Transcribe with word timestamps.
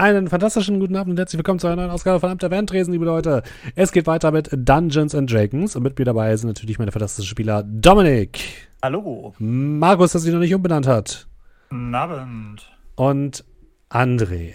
Einen 0.00 0.28
fantastischen 0.28 0.80
guten 0.80 0.96
Abend 0.96 1.10
und 1.10 1.18
herzlich 1.18 1.36
willkommen 1.36 1.58
zu 1.58 1.66
einer 1.66 1.76
neuen 1.76 1.90
Ausgabe 1.90 2.20
von 2.20 2.30
Amt 2.30 2.40
der 2.40 2.50
Wandresen, 2.50 2.90
liebe 2.90 3.04
Leute. 3.04 3.42
Es 3.74 3.92
geht 3.92 4.06
weiter 4.06 4.30
mit 4.30 4.48
Dungeons 4.50 5.14
and 5.14 5.30
Dragons 5.30 5.76
und 5.76 5.82
mit 5.82 5.98
mir 5.98 6.06
dabei 6.06 6.34
sind 6.38 6.48
natürlich 6.48 6.78
meine 6.78 6.90
fantastischen 6.90 7.28
Spieler 7.28 7.62
Dominik. 7.64 8.40
Hallo. 8.82 9.34
Markus, 9.38 10.12
der 10.12 10.22
sich 10.22 10.32
noch 10.32 10.40
nicht 10.40 10.54
umbenannt 10.54 10.86
hat. 10.86 11.26
Guten 11.68 11.94
Abend. 11.94 12.62
Und 12.94 13.44
André. 13.90 14.54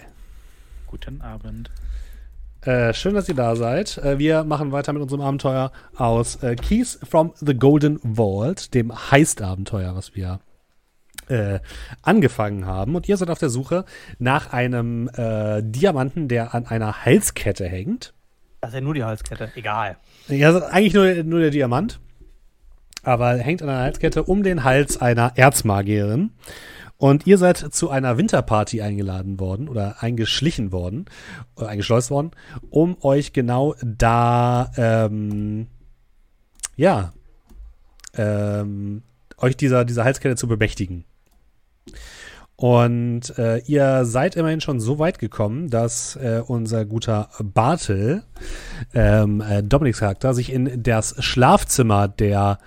Guten 0.88 1.20
Abend. 1.20 1.70
Äh, 2.62 2.92
schön, 2.92 3.14
dass 3.14 3.28
ihr 3.28 3.36
da 3.36 3.54
seid. 3.54 3.98
Äh, 3.98 4.18
wir 4.18 4.42
machen 4.42 4.72
weiter 4.72 4.92
mit 4.92 5.02
unserem 5.02 5.22
Abenteuer 5.22 5.70
aus 5.94 6.42
äh, 6.42 6.56
Keys 6.56 6.98
from 7.08 7.32
the 7.36 7.54
Golden 7.54 8.00
Vault, 8.00 8.74
dem 8.74 8.92
Heist-Abenteuer, 9.12 9.94
was 9.94 10.16
wir 10.16 10.40
äh, 11.28 11.60
angefangen 12.02 12.66
haben. 12.66 12.94
Und 12.96 13.08
ihr 13.08 13.16
seid 13.16 13.30
auf 13.30 13.38
der 13.38 13.50
Suche 13.50 13.84
nach 14.18 14.52
einem 14.52 15.08
äh, 15.14 15.62
Diamanten, 15.62 16.28
der 16.28 16.54
an 16.54 16.66
einer 16.66 17.04
Halskette 17.04 17.66
hängt. 17.66 18.14
Das 18.60 18.70
ist 18.70 18.74
ja 18.74 18.80
nur 18.80 18.94
die 18.94 19.04
Halskette. 19.04 19.50
Egal. 19.54 19.96
Ja, 20.28 20.56
ist 20.56 20.62
eigentlich 20.62 20.94
nur, 20.94 21.14
nur 21.24 21.40
der 21.40 21.50
Diamant. 21.50 22.00
Aber 23.02 23.36
hängt 23.36 23.62
an 23.62 23.68
einer 23.68 23.82
Halskette 23.82 24.24
um 24.24 24.42
den 24.42 24.64
Hals 24.64 25.00
einer 25.00 25.32
Erzmagierin. 25.36 26.32
Und 26.98 27.26
ihr 27.26 27.36
seid 27.36 27.58
zu 27.58 27.90
einer 27.90 28.16
Winterparty 28.16 28.80
eingeladen 28.80 29.38
worden 29.38 29.68
oder 29.68 30.02
eingeschlichen 30.02 30.72
worden 30.72 31.04
oder 31.54 31.68
eingeschleust 31.68 32.10
worden, 32.10 32.30
um 32.70 32.96
euch 33.02 33.34
genau 33.34 33.74
da, 33.82 34.72
ähm, 34.76 35.66
ja, 36.74 37.12
ähm, 38.14 39.02
euch 39.36 39.56
dieser, 39.58 39.84
dieser 39.84 40.04
Halskette 40.04 40.36
zu 40.36 40.48
bemächtigen. 40.48 41.04
Und 42.56 43.38
äh, 43.38 43.58
ihr 43.66 44.06
seid 44.06 44.34
immerhin 44.34 44.62
schon 44.62 44.80
so 44.80 44.98
weit 44.98 45.18
gekommen, 45.18 45.68
dass 45.68 46.16
äh, 46.16 46.42
unser 46.46 46.86
guter 46.86 47.28
Bartel, 47.40 48.22
ähm, 48.94 49.42
äh, 49.42 49.62
Dominiks 49.62 49.98
Charakter, 49.98 50.32
sich 50.32 50.50
in 50.50 50.82
das 50.82 51.22
Schlafzimmer 51.22 52.08
der 52.08 52.58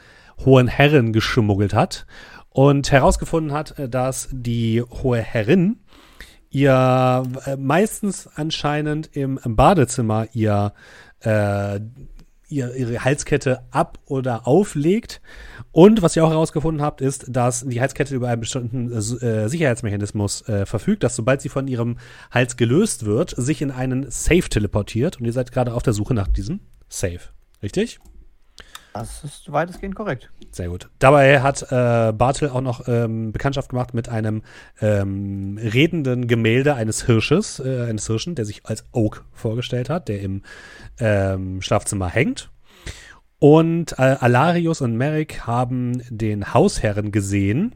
hohen 0.46 0.68
Herrin 0.68 1.12
geschmuggelt 1.12 1.74
hat 1.74 2.06
und 2.50 2.92
herausgefunden 2.92 3.52
hat, 3.52 3.80
äh, 3.80 3.90
dass 3.90 4.30
die 4.32 4.84
hohe 4.84 5.22
Herrin 5.22 5.78
ihr 6.52 7.24
äh, 7.46 7.56
meistens 7.58 8.28
anscheinend 8.36 9.10
im 9.16 9.40
Badezimmer 9.44 10.28
ihr, 10.34 10.74
äh, 11.22 11.80
ihr 12.50 12.76
ihre 12.76 13.04
Halskette 13.04 13.62
ab 13.72 14.00
oder 14.06 14.48
auflegt 14.48 15.22
und 15.72 16.02
was 16.02 16.16
ihr 16.16 16.26
auch 16.26 16.32
herausgefunden 16.32 16.82
habt, 16.82 17.02
ist, 17.02 17.26
dass 17.30 17.66
die 17.66 17.80
Halskette 17.80 18.16
über 18.16 18.28
einen 18.30 18.42
bestimmten 18.42 18.92
äh, 18.92 19.48
Sicherheitsmechanismus 19.48 20.48
äh, 20.48 20.66
verfügt, 20.66 21.04
dass 21.04 21.16
sobald 21.16 21.42
sie 21.42 21.50
von 21.50 21.68
ihrem 21.68 21.98
Hals 22.32 22.58
gelöst 22.58 23.06
wird, 23.06 23.36
sich 23.38 23.62
in 23.62 23.72
einen 23.72 24.10
Safe 24.10 24.50
teleportiert. 24.50 25.20
Und 25.20 25.26
ihr 25.26 25.34
seid 25.34 25.52
gerade 25.52 25.74
auf 25.74 25.84
der 25.84 25.94
Suche 25.94 26.14
nach 26.14 26.28
diesem 26.28 26.62
Safe. 26.88 27.20
Richtig? 27.62 28.00
Das 28.94 29.24
ist 29.24 29.52
weitestgehend 29.52 29.96
korrekt. 29.96 30.32
Sehr 30.52 30.70
gut. 30.70 30.90
Dabei 31.00 31.42
hat 31.42 31.62
äh, 31.72 32.12
Bartel 32.12 32.50
auch 32.50 32.62
noch 32.62 32.88
ähm, 32.88 33.32
Bekanntschaft 33.32 33.70
gemacht 33.70 33.94
mit 33.94 34.10
einem 34.10 34.42
ähm, 34.82 35.60
redenden 35.62 36.28
Gemälde 36.28 36.74
eines 36.74 37.06
Hirsches, 37.06 37.60
äh, 37.60 37.86
eines 37.88 38.08
Hirschen, 38.08 38.36
der 38.36 38.46
sich 38.46 38.66
als 38.66 38.84
Oak 38.92 39.26
vorgestellt 39.32 39.90
hat, 39.90 40.08
der 40.08 40.22
im 40.22 40.42
ähm, 41.00 41.62
Schlafzimmer 41.62 42.10
hängt. 42.10 42.50
Und 43.38 43.94
äh, 43.94 44.18
Alarius 44.20 44.82
und 44.82 44.98
Merrick 44.98 45.48
haben 45.48 46.04
den 46.10 46.54
Hausherren 46.54 47.12
gesehen 47.12 47.76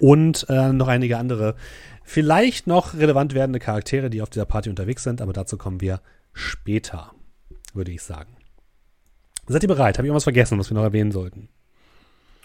und 0.00 0.46
äh, 0.48 0.72
noch 0.72 0.88
einige 0.88 1.18
andere, 1.18 1.54
vielleicht 2.02 2.66
noch 2.66 2.94
relevant 2.94 3.34
werdende 3.34 3.60
Charaktere, 3.60 4.10
die 4.10 4.22
auf 4.22 4.30
dieser 4.30 4.46
Party 4.46 4.70
unterwegs 4.70 5.04
sind, 5.04 5.22
aber 5.22 5.32
dazu 5.32 5.56
kommen 5.56 5.80
wir 5.80 6.00
später, 6.32 7.12
würde 7.74 7.92
ich 7.92 8.02
sagen. 8.02 8.36
Seid 9.46 9.62
ihr 9.62 9.68
bereit? 9.68 9.98
Habe 9.98 10.06
ich 10.06 10.08
irgendwas 10.08 10.24
vergessen, 10.24 10.58
was 10.58 10.70
wir 10.70 10.74
noch 10.74 10.84
erwähnen 10.84 11.12
sollten? 11.12 11.48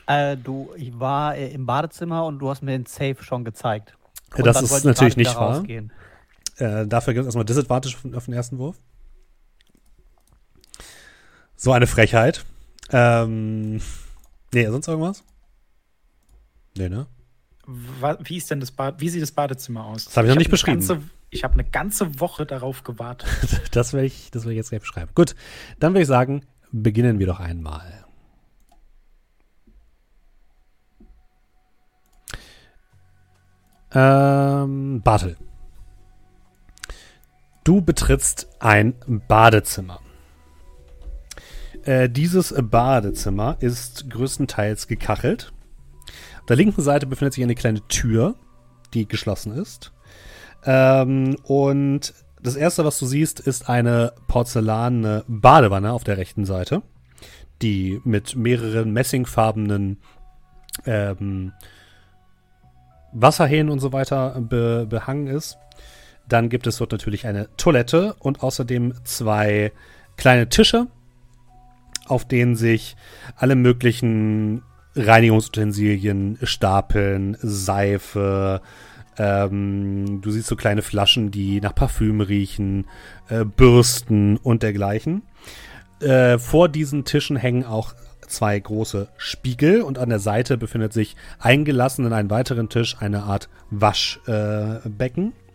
Äh, 0.08 0.38
du, 0.38 0.72
ich 0.76 1.00
war 1.00 1.36
äh, 1.36 1.52
im 1.52 1.66
Badezimmer 1.66 2.26
und 2.26 2.40
du 2.40 2.50
hast 2.50 2.62
mir 2.62 2.72
den 2.72 2.86
Safe 2.86 3.18
schon 3.22 3.46
gezeigt. 3.46 3.96
Und 4.36 4.46
das 4.46 4.62
ist 4.62 4.84
natürlich 4.84 5.18
nicht 5.18 5.36
wahr. 5.36 5.64
Äh, 6.58 6.88
dafür 6.88 7.14
gibt 7.14 7.22
es 7.22 7.28
erstmal 7.28 7.46
Disadvantage 7.46 7.96
auf 8.16 8.26
den 8.26 8.34
ersten 8.34 8.58
Wurf. 8.58 8.76
So 11.56 11.72
eine 11.72 11.88
Frechheit. 11.88 12.44
Ähm, 12.92 13.82
nee, 14.54 14.68
sonst 14.68 14.88
irgendwas? 14.88 15.24
Nee, 16.78 16.90
ne? 16.90 17.08
Wie 18.22 18.38
ist 18.38 18.50
denn 18.50 18.60
das 18.60 18.72
Bad, 18.72 19.00
wie 19.00 19.10
sieht 19.10 19.22
das 19.22 19.32
Badezimmer 19.32 19.86
aus? 19.86 20.06
Das 20.06 20.18
habe 20.18 20.26
ich, 20.26 20.32
ich 20.32 20.36
noch 20.36 20.40
nicht 20.40 20.52
beschrieben. 20.52 20.80
Ganze, 20.80 21.02
ich 21.30 21.44
habe 21.44 21.54
eine 21.54 21.64
ganze 21.66 22.20
Woche 22.20 22.46
darauf 22.46 22.84
gewartet. 22.84 23.30
das 23.72 23.94
werde 23.94 24.08
ich, 24.08 24.32
das 24.32 24.46
ich 24.46 24.56
jetzt 24.56 24.70
gleich 24.70 24.82
beschreiben. 24.82 25.12
Gut, 25.14 25.36
dann 25.80 25.94
würde 25.94 26.02
ich 26.02 26.08
sagen, 26.08 26.44
beginnen 26.72 27.20
wir 27.20 27.28
doch 27.28 27.40
einmal. 27.40 28.06
Ähm, 33.92 35.02
Bartel. 35.02 35.38
Du 37.64 37.82
betrittst 37.82 38.48
ein 38.60 38.96
Badezimmer. 39.28 40.00
Äh, 41.84 42.10
dieses 42.10 42.54
Badezimmer 42.58 43.58
ist 43.60 44.10
größtenteils 44.10 44.88
gekachelt. 44.88 45.52
Auf 46.40 46.46
der 46.48 46.56
linken 46.56 46.82
Seite 46.82 47.08
befindet 47.08 47.34
sich 47.34 47.44
eine 47.44 47.56
kleine 47.56 47.82
Tür, 47.88 48.36
die 48.94 49.08
geschlossen 49.08 49.54
ist. 49.54 49.92
Ähm, 50.66 51.38
und 51.44 52.14
das 52.42 52.56
erste, 52.56 52.86
was 52.86 53.00
du 53.00 53.06
siehst, 53.06 53.40
ist 53.40 53.70
eine 53.70 54.14
porzellanene 54.28 55.24
Badewanne 55.28 55.92
auf 55.92 56.04
der 56.04 56.18
rechten 56.18 56.46
Seite, 56.46 56.82
die 57.62 58.02
mit 58.04 58.36
mehreren 58.36 58.92
messingfarbenen 58.92 59.98
ähm, 60.86 61.52
Wasserhähnen 63.12 63.72
und 63.72 63.80
so 63.80 63.92
weiter 63.92 64.40
be 64.40 64.86
behangen 64.90 65.28
ist. 65.28 65.58
Dann 66.28 66.50
gibt 66.50 66.68
es 66.68 66.78
dort 66.78 66.92
natürlich 66.92 67.26
eine 67.26 67.50
Toilette 67.58 68.16
und 68.20 68.44
außerdem 68.44 68.94
zwei 69.04 69.72
kleine 70.16 70.48
Tische, 70.48 70.88
auf 72.08 72.28
denen 72.28 72.56
sich 72.56 72.96
alle 73.36 73.56
möglichen 73.56 74.64
Reinigungsutensilien 74.96 76.38
stapeln, 76.44 77.38
Seife, 77.42 78.62
ähm, 79.20 80.22
du 80.22 80.32
siehst 80.32 80.48
so 80.48 80.56
kleine 80.56 80.82
Flaschen, 80.82 81.30
die 81.30 81.60
nach 81.60 81.76
Parfüm 81.76 82.22
riechen, 82.22 82.88
äh, 83.28 83.44
Bürsten 83.44 84.38
und 84.38 84.64
dergleichen. 84.64 85.24
Äh, 86.00 86.40
vor 86.40 86.70
diesen 86.70 87.04
Tischen 87.04 87.36
hängen 87.36 87.66
auch 87.66 87.94
zwei 88.28 88.58
große 88.58 89.10
Spiegel 89.18 89.82
und 89.82 90.00
an 90.00 90.10
der 90.10 90.20
Seite 90.20 90.58
befindet 90.58 90.94
sich 90.94 91.18
eingelassen 91.40 92.06
in 92.06 92.14
einen 92.14 92.30
weiteren 92.30 92.70
Tisch 92.70 92.96
eine 93.00 93.24
Art 93.24 93.50
Waschbecken. 93.70 95.28
Äh, 95.28 95.50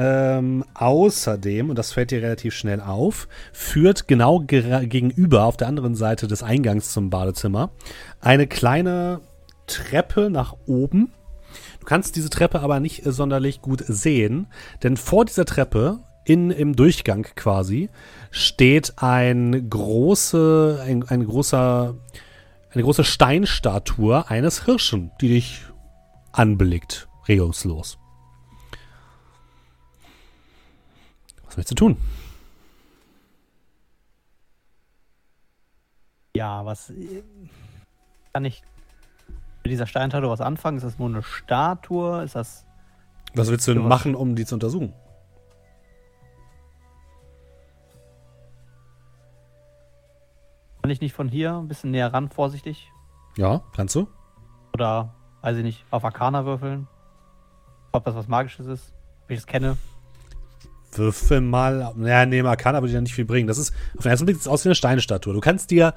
ähm, 0.00 0.64
außerdem, 0.74 1.70
und 1.70 1.76
das 1.76 1.92
fällt 1.92 2.12
dir 2.12 2.22
relativ 2.22 2.54
schnell 2.54 2.80
auf, 2.80 3.26
führt 3.52 4.06
genau 4.06 4.40
gegenüber 4.40 5.44
auf 5.44 5.56
der 5.56 5.66
anderen 5.66 5.96
Seite 5.96 6.28
des 6.28 6.42
Eingangs 6.42 6.92
zum 6.92 7.10
Badezimmer 7.10 7.70
eine 8.20 8.46
kleine 8.46 9.20
Treppe 9.66 10.30
nach 10.30 10.54
oben. 10.66 11.12
Kannst 11.88 12.16
diese 12.16 12.28
Treppe 12.28 12.60
aber 12.60 12.80
nicht 12.80 13.06
äh, 13.06 13.12
sonderlich 13.12 13.62
gut 13.62 13.82
sehen, 13.88 14.46
denn 14.82 14.98
vor 14.98 15.24
dieser 15.24 15.46
Treppe, 15.46 16.00
in, 16.26 16.50
im 16.50 16.76
Durchgang 16.76 17.22
quasi, 17.34 17.88
steht 18.30 18.98
ein 18.98 19.70
große, 19.70 20.84
ein, 20.84 21.08
ein 21.08 21.24
großer, 21.24 21.96
eine 22.74 22.82
große 22.82 23.04
Steinstatue 23.04 24.28
eines 24.28 24.66
Hirschen, 24.66 25.12
die 25.22 25.28
dich 25.28 25.62
anblickt, 26.30 27.08
regungslos. 27.26 27.96
möchtest 31.56 31.70
du 31.70 31.86
tun? 31.86 31.96
Ja, 36.36 36.66
was 36.66 36.92
kann 38.34 38.44
ich 38.44 38.62
mit 39.68 39.72
dieser 39.74 39.86
Steinstatue 39.86 40.30
was 40.30 40.40
anfangen? 40.40 40.78
Ist 40.78 40.84
das 40.84 40.98
nur 40.98 41.08
eine 41.08 41.22
Statue? 41.22 42.22
Ist 42.22 42.34
das. 42.34 42.64
Was 43.34 43.50
willst 43.50 43.68
du 43.68 43.74
denn 43.74 43.86
machen, 43.86 44.14
um 44.14 44.34
die 44.34 44.46
zu 44.46 44.54
untersuchen? 44.54 44.94
Kann 50.80 50.90
ich 50.90 51.02
nicht 51.02 51.12
von 51.12 51.28
hier 51.28 51.52
ein 51.52 51.68
bisschen 51.68 51.90
näher 51.90 52.14
ran, 52.14 52.30
vorsichtig? 52.30 52.90
Ja, 53.36 53.60
kannst 53.76 53.94
du. 53.94 54.08
Oder, 54.72 55.14
weiß 55.42 55.58
ich 55.58 55.62
nicht, 55.62 55.84
auf 55.90 56.02
Arcana 56.02 56.46
würfeln? 56.46 56.88
Ob 57.92 58.06
das 58.06 58.14
was 58.14 58.26
Magisches 58.26 58.66
ist? 58.66 58.94
Ob 59.24 59.30
ich 59.30 59.36
das 59.36 59.46
kenne? 59.46 59.76
Würfel 60.92 61.42
mal. 61.42 61.92
Naja, 61.94 62.24
nee, 62.24 62.42
kann 62.56 62.74
aber 62.74 62.86
dir 62.86 63.02
nicht 63.02 63.14
viel 63.14 63.26
bringen. 63.26 63.48
Das 63.48 63.58
ist, 63.58 63.74
auf 63.98 64.04
den 64.04 64.10
ersten 64.12 64.24
Blick 64.24 64.36
sieht 64.36 64.46
es 64.46 64.48
aus 64.48 64.64
wie 64.64 64.68
eine 64.68 64.74
Steinstatue. 64.74 65.34
Du 65.34 65.40
kannst 65.40 65.70
dir, 65.70 65.92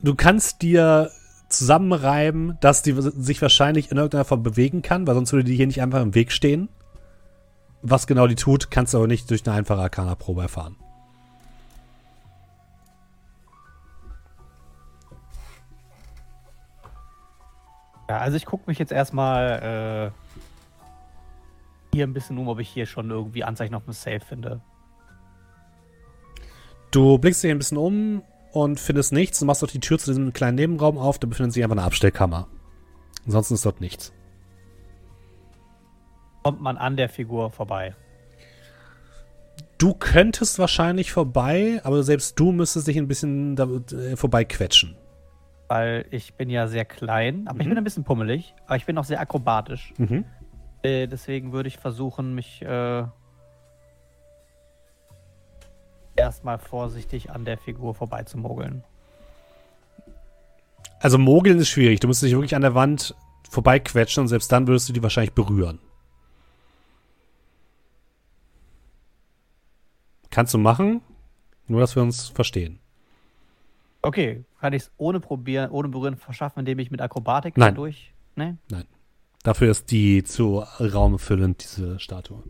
du 0.00 0.14
kannst 0.14 0.62
dir 0.62 1.10
zusammenreiben, 1.48 2.56
dass 2.60 2.82
die 2.82 2.92
sich 2.92 3.40
wahrscheinlich 3.40 3.90
in 3.90 3.96
irgendeiner 3.96 4.24
Form 4.24 4.42
bewegen 4.42 4.82
kann, 4.82 5.06
weil 5.06 5.14
sonst 5.14 5.32
würde 5.32 5.44
die 5.44 5.56
hier 5.56 5.66
nicht 5.66 5.80
einfach 5.80 6.02
im 6.02 6.14
Weg 6.14 6.32
stehen. 6.32 6.68
Was 7.82 8.06
genau 8.06 8.26
die 8.26 8.34
tut, 8.34 8.70
kannst 8.70 8.94
du 8.94 8.98
aber 8.98 9.06
nicht 9.06 9.30
durch 9.30 9.46
eine 9.46 9.56
einfache 9.56 9.80
Arcana-Probe 9.80 10.42
erfahren. 10.42 10.76
Ja, 18.08 18.18
also 18.18 18.36
ich 18.36 18.46
gucke 18.46 18.64
mich 18.66 18.78
jetzt 18.78 18.92
erstmal 18.92 20.12
äh, 20.12 21.94
hier 21.94 22.06
ein 22.06 22.12
bisschen 22.12 22.38
um, 22.38 22.48
ob 22.48 22.60
ich 22.60 22.68
hier 22.68 22.86
schon 22.86 23.10
irgendwie 23.10 23.42
Anzeichen 23.44 23.74
auf 23.74 23.84
dem 23.84 23.92
Safe 23.92 24.20
finde. 24.20 24.60
Du 26.90 27.18
blickst 27.18 27.42
dich 27.42 27.50
ein 27.50 27.58
bisschen 27.58 27.78
um 27.78 28.22
und 28.64 28.80
findest 28.80 29.12
nichts. 29.12 29.38
Du 29.38 29.44
machst 29.44 29.62
doch 29.62 29.68
die 29.70 29.80
Tür 29.80 29.98
zu 29.98 30.10
diesem 30.10 30.32
kleinen 30.32 30.54
Nebenraum 30.56 30.96
auf. 30.98 31.18
Da 31.18 31.26
befindet 31.26 31.52
sich 31.52 31.62
einfach 31.62 31.76
eine 31.76 31.84
Abstellkammer. 31.86 32.48
Ansonsten 33.26 33.54
ist 33.54 33.66
dort 33.66 33.80
nichts. 33.80 34.12
Kommt 36.42 36.60
man 36.60 36.76
an 36.76 36.96
der 36.96 37.08
Figur 37.08 37.50
vorbei? 37.50 37.94
Du 39.78 39.92
könntest 39.92 40.58
wahrscheinlich 40.58 41.12
vorbei, 41.12 41.80
aber 41.84 42.02
selbst 42.02 42.38
du 42.38 42.52
müsstest 42.52 42.86
dich 42.86 42.96
ein 42.96 43.08
bisschen 43.08 43.56
da, 43.56 43.64
äh, 43.92 44.16
vorbei 44.16 44.44
quetschen. 44.44 44.96
Weil 45.68 46.06
ich 46.10 46.34
bin 46.34 46.48
ja 46.48 46.66
sehr 46.68 46.84
klein, 46.84 47.46
aber 47.48 47.60
ich 47.60 47.66
Mhm. 47.66 47.70
bin 47.70 47.78
ein 47.78 47.84
bisschen 47.84 48.04
pummelig, 48.04 48.54
aber 48.66 48.76
ich 48.76 48.86
bin 48.86 48.96
auch 48.96 49.04
sehr 49.04 49.20
akrobatisch. 49.20 49.92
Mhm. 49.98 50.24
Äh, 50.82 51.08
deswegen 51.08 51.52
würde 51.52 51.68
ich 51.68 51.76
versuchen, 51.78 52.34
mich 52.34 52.62
äh, 52.62 53.04
erstmal 56.16 56.58
vorsichtig 56.58 57.30
an 57.30 57.44
der 57.44 57.58
Figur 57.58 57.94
vorbeizumogeln. 57.94 58.82
Also 61.00 61.18
mogeln 61.18 61.58
ist 61.58 61.68
schwierig. 61.68 62.00
Du 62.00 62.08
musst 62.08 62.22
dich 62.22 62.32
wirklich 62.32 62.54
an 62.56 62.62
der 62.62 62.74
Wand 62.74 63.14
vorbeiquetschen 63.50 64.22
und 64.22 64.28
selbst 64.28 64.50
dann 64.50 64.66
würdest 64.66 64.88
du 64.88 64.92
die 64.92 65.02
wahrscheinlich 65.02 65.34
berühren. 65.34 65.78
Kannst 70.30 70.52
du 70.52 70.58
machen, 70.58 71.00
nur 71.66 71.80
dass 71.80 71.96
wir 71.96 72.02
uns 72.02 72.28
verstehen. 72.28 72.78
Okay, 74.02 74.44
kann 74.60 74.72
ich 74.72 74.82
es 74.82 74.90
ohne 74.98 75.20
probieren, 75.20 75.70
ohne 75.70 75.88
berühren 75.88 76.16
verschaffen, 76.16 76.60
indem 76.60 76.78
ich 76.78 76.90
mit 76.90 77.00
Akrobatik 77.00 77.56
Nein. 77.56 77.74
durch? 77.74 78.12
Ne? 78.36 78.58
Dafür 79.42 79.70
ist 79.70 79.90
die 79.90 80.24
zu 80.24 80.58
raumfüllend, 80.80 81.62
diese 81.62 81.98
Statue. 81.98 82.42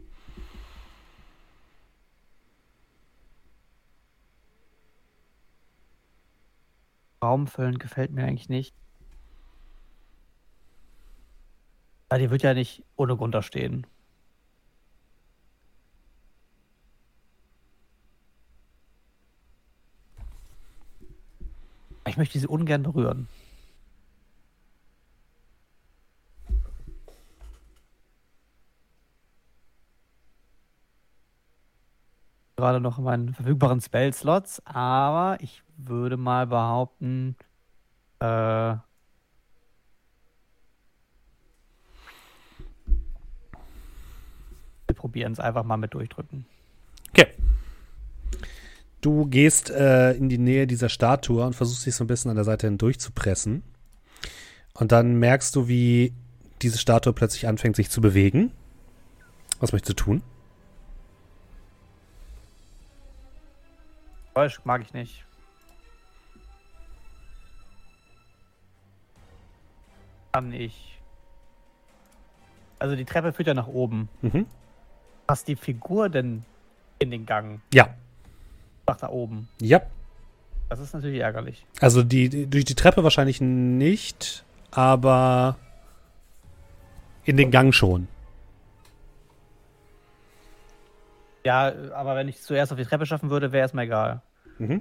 Raumfüllen 7.26 7.78
gefällt 7.78 8.12
mir 8.12 8.24
eigentlich 8.24 8.48
nicht. 8.48 8.72
Ja, 12.10 12.18
die 12.18 12.30
wird 12.30 12.42
ja 12.42 12.54
nicht 12.54 12.84
ohne 12.96 13.16
Grund 13.16 13.34
da 13.34 13.42
stehen. 13.42 13.84
Ich 22.06 22.16
möchte 22.16 22.38
sie 22.38 22.46
ungern 22.46 22.84
berühren. 22.84 23.26
Gerade 32.56 32.80
noch 32.80 32.96
in 32.96 33.04
meinen 33.04 33.34
verfügbaren 33.34 33.82
Spell-Slots, 33.82 34.62
aber 34.64 35.36
ich 35.42 35.62
würde 35.76 36.16
mal 36.16 36.46
behaupten, 36.46 37.36
äh, 38.18 38.24
wir 44.86 44.94
probieren 44.94 45.32
es 45.32 45.40
einfach 45.40 45.64
mal 45.64 45.76
mit 45.76 45.92
durchdrücken. 45.92 46.46
Okay. 47.10 47.28
Du 49.02 49.26
gehst 49.26 49.68
äh, 49.68 50.12
in 50.12 50.30
die 50.30 50.38
Nähe 50.38 50.66
dieser 50.66 50.88
Statue 50.88 51.44
und 51.44 51.54
versuchst 51.54 51.84
dich 51.84 51.94
so 51.94 52.04
ein 52.04 52.06
bisschen 52.06 52.30
an 52.30 52.36
der 52.36 52.44
Seite 52.44 52.66
hindurch 52.66 52.98
zu 52.98 53.12
pressen. 53.12 53.62
Und 54.72 54.92
dann 54.92 55.18
merkst 55.18 55.54
du, 55.54 55.68
wie 55.68 56.14
diese 56.62 56.78
Statue 56.78 57.12
plötzlich 57.12 57.46
anfängt, 57.46 57.76
sich 57.76 57.90
zu 57.90 58.00
bewegen. 58.00 58.52
Was 59.60 59.72
möchtest 59.72 60.00
du 60.00 60.04
tun? 60.04 60.22
Geräusch 64.36 64.60
mag 64.64 64.82
ich 64.82 64.92
nicht. 64.92 65.24
Kann 70.30 70.52
ich. 70.52 71.00
Also 72.78 72.96
die 72.96 73.06
Treppe 73.06 73.32
führt 73.32 73.48
ja 73.48 73.54
nach 73.54 73.66
oben. 73.66 74.10
Mhm. 74.20 74.44
Passt 75.26 75.48
die 75.48 75.56
Figur 75.56 76.10
denn 76.10 76.44
in 76.98 77.10
den 77.10 77.24
Gang 77.24 77.62
Ja. 77.72 77.94
nach 78.86 78.98
da 78.98 79.08
oben? 79.08 79.48
Ja. 79.58 79.80
Das 80.68 80.80
ist 80.80 80.92
natürlich 80.92 81.20
ärgerlich. 81.20 81.64
Also 81.80 82.02
die, 82.02 82.28
die, 82.28 82.46
durch 82.46 82.66
die 82.66 82.74
Treppe 82.74 83.02
wahrscheinlich 83.02 83.40
nicht, 83.40 84.44
aber 84.70 85.56
in 87.24 87.38
den 87.38 87.50
Gang 87.50 87.72
schon. 87.72 88.06
Ja, 91.46 91.72
aber 91.94 92.16
wenn 92.16 92.28
ich 92.28 92.42
zuerst 92.42 92.70
auf 92.70 92.76
die 92.78 92.84
Treppe 92.84 93.06
schaffen 93.06 93.30
würde, 93.30 93.52
wäre 93.52 93.62
erstmal 93.62 93.86
egal. 93.86 94.20
Mhm. 94.58 94.80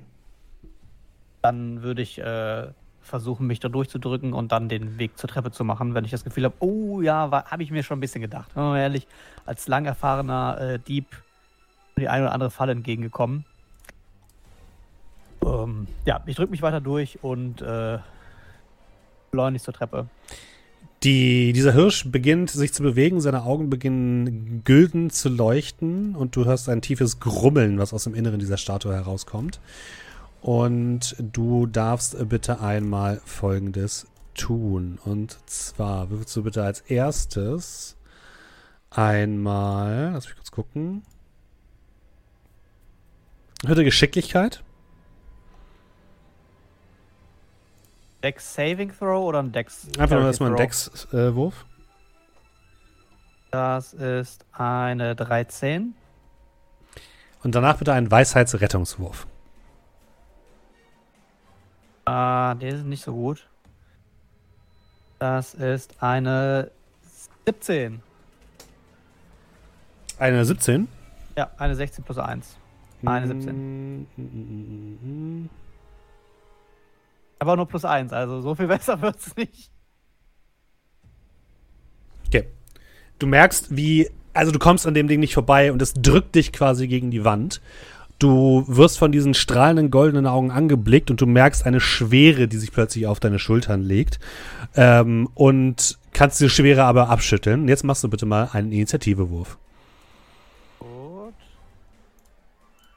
Dann 1.42 1.84
würde 1.84 2.02
ich 2.02 2.18
äh, 2.20 2.68
versuchen, 3.02 3.48
mich 3.48 3.60
da 3.60 3.70
durchzudrücken 3.70 4.34
und 4.34 4.52
dann 4.52 4.68
den 4.68 4.98
Weg 4.98 5.18
zur 5.18 5.30
Treppe 5.30 5.52
zu 5.52 5.64
machen, 5.64 5.94
wenn 5.94 6.06
ich 6.06 6.12
das 6.12 6.24
Gefühl 6.24 6.46
habe, 6.46 6.56
oh 6.60 7.02
ja, 7.02 7.30
habe 7.32 7.64
ich 7.64 7.72
mir 7.72 7.84
schon 7.84 7.98
ein 7.98 8.02
bisschen 8.02 8.22
gedacht. 8.22 8.52
Wenn 8.56 8.64
man 8.64 8.78
ehrlich, 8.78 9.08
als 9.46 9.68
lang 9.68 9.86
erfahrener 9.86 10.58
äh, 10.60 10.80
Dieb 10.80 11.06
die 11.98 12.10
eine 12.10 12.26
oder 12.26 12.34
andere 12.34 12.52
Falle 12.52 12.74
entgegengekommen. 12.74 13.46
Ähm, 15.46 15.88
ja, 16.06 16.22
ich 16.26 16.36
drücke 16.36 16.52
mich 16.52 16.62
weiter 16.62 16.82
durch 16.82 17.24
und 17.24 17.62
äh, 17.62 18.00
beschleunigt 19.32 19.64
zur 19.64 19.74
Treppe. 19.74 20.08
Die, 21.04 21.54
dieser 21.54 21.74
Hirsch 21.74 22.10
beginnt 22.10 22.50
sich 22.50 22.74
zu 22.74 22.82
bewegen, 22.82 23.22
seine 23.22 23.44
Augen 23.44 23.70
beginnen 23.70 24.64
gülden 24.64 25.10
zu 25.12 25.30
leuchten 25.30 26.16
und 26.16 26.36
du 26.36 26.46
hörst 26.46 26.68
ein 26.68 26.82
tiefes 26.82 27.20
Grummeln, 27.20 27.78
was 27.78 27.94
aus 27.94 28.06
dem 28.06 28.16
Inneren 28.16 28.40
dieser 28.40 28.58
Statue 28.58 28.94
herauskommt. 28.94 29.60
Und 30.42 31.16
du 31.20 31.66
darfst 31.68 32.18
bitte 32.30 32.62
einmal 32.62 33.22
Folgendes 33.26 34.08
tun. 34.36 35.00
Und 35.04 35.38
zwar 35.48 36.10
würdest 36.10 36.36
du 36.36 36.44
bitte 36.44 36.64
als 36.64 36.82
erstes 36.82 37.96
einmal, 38.90 40.12
lass 40.14 40.26
mich 40.26 40.36
kurz 40.36 40.52
gucken. 40.52 41.04
Hörte 43.66 43.84
Geschicklichkeit. 43.84 44.64
Dex 48.26 48.56
Saving 48.56 48.92
Throw 48.92 49.24
oder 49.24 49.38
ein 49.44 49.52
Dex? 49.52 49.88
Einfach 50.00 50.18
nur 50.18 50.26
erstmal 50.26 50.50
ein? 50.50 50.58
Dex-Wurf. 50.58 51.64
Das 53.52 53.94
ist 53.94 54.44
eine 54.52 55.16
13. 55.16 55.94
Und 57.44 57.54
danach 57.54 57.78
bitte 57.78 57.94
einen 57.94 58.10
Weisheitsrettungswurf. 58.10 59.28
Ah, 62.06 62.56
der 62.56 62.70
ist 62.70 62.86
nicht 62.86 63.04
so 63.04 63.14
gut. 63.14 63.48
Das 65.20 65.54
ist 65.54 66.02
eine 66.02 66.72
17. 67.46 68.02
Eine 70.18 70.46
17. 70.46 70.88
Ja, 71.38 71.52
eine 71.58 71.76
16 71.76 72.04
plus 72.04 72.18
1. 72.18 72.58
Eine 73.06 73.28
17. 73.28 74.08
Aber 77.40 77.56
nur 77.56 77.68
plus 77.68 77.86
1, 77.86 78.14
also 78.14 78.42
so 78.42 78.56
viel 78.56 78.68
besser 78.76 79.02
wird 79.02 79.18
es 79.20 79.36
nicht. 79.36 79.72
Okay. 82.28 82.48
Du 83.20 83.28
merkst, 83.28 83.76
wie. 83.76 84.10
Also, 84.34 84.52
du 84.52 84.60
kommst 84.60 84.86
an 84.86 84.94
dem 84.94 85.08
Ding 85.08 85.22
nicht 85.22 85.34
vorbei 85.34 85.72
und 85.72 85.82
es 85.82 85.94
drückt 85.94 86.36
dich 86.36 86.52
quasi 86.52 86.88
gegen 86.88 87.10
die 87.10 87.24
Wand. 87.24 87.62
Du 88.20 88.64
wirst 88.68 88.98
von 88.98 89.12
diesen 89.12 89.34
strahlenden 89.34 89.92
goldenen 89.92 90.26
Augen 90.28 90.52
angeblickt 90.52 91.12
und 91.12 91.20
du 91.20 91.26
merkst 91.26 91.66
eine 91.66 91.80
Schwere, 91.80 92.48
die 92.48 92.58
sich 92.58 92.72
plötzlich 92.72 93.08
auf 93.08 93.20
deine 93.20 93.40
Schultern 93.40 93.82
legt. 93.82 94.20
Ähm, 94.76 95.30
und 95.36 95.98
kannst 96.12 96.40
diese 96.40 96.50
Schwere 96.50 96.84
aber 96.84 97.10
abschütteln. 97.10 97.68
Jetzt 97.68 97.84
machst 97.84 98.04
du 98.04 98.10
bitte 98.10 98.26
mal 98.26 98.50
einen 98.52 98.72
Initiativewurf. 98.72 99.58
Gut. 100.80 101.34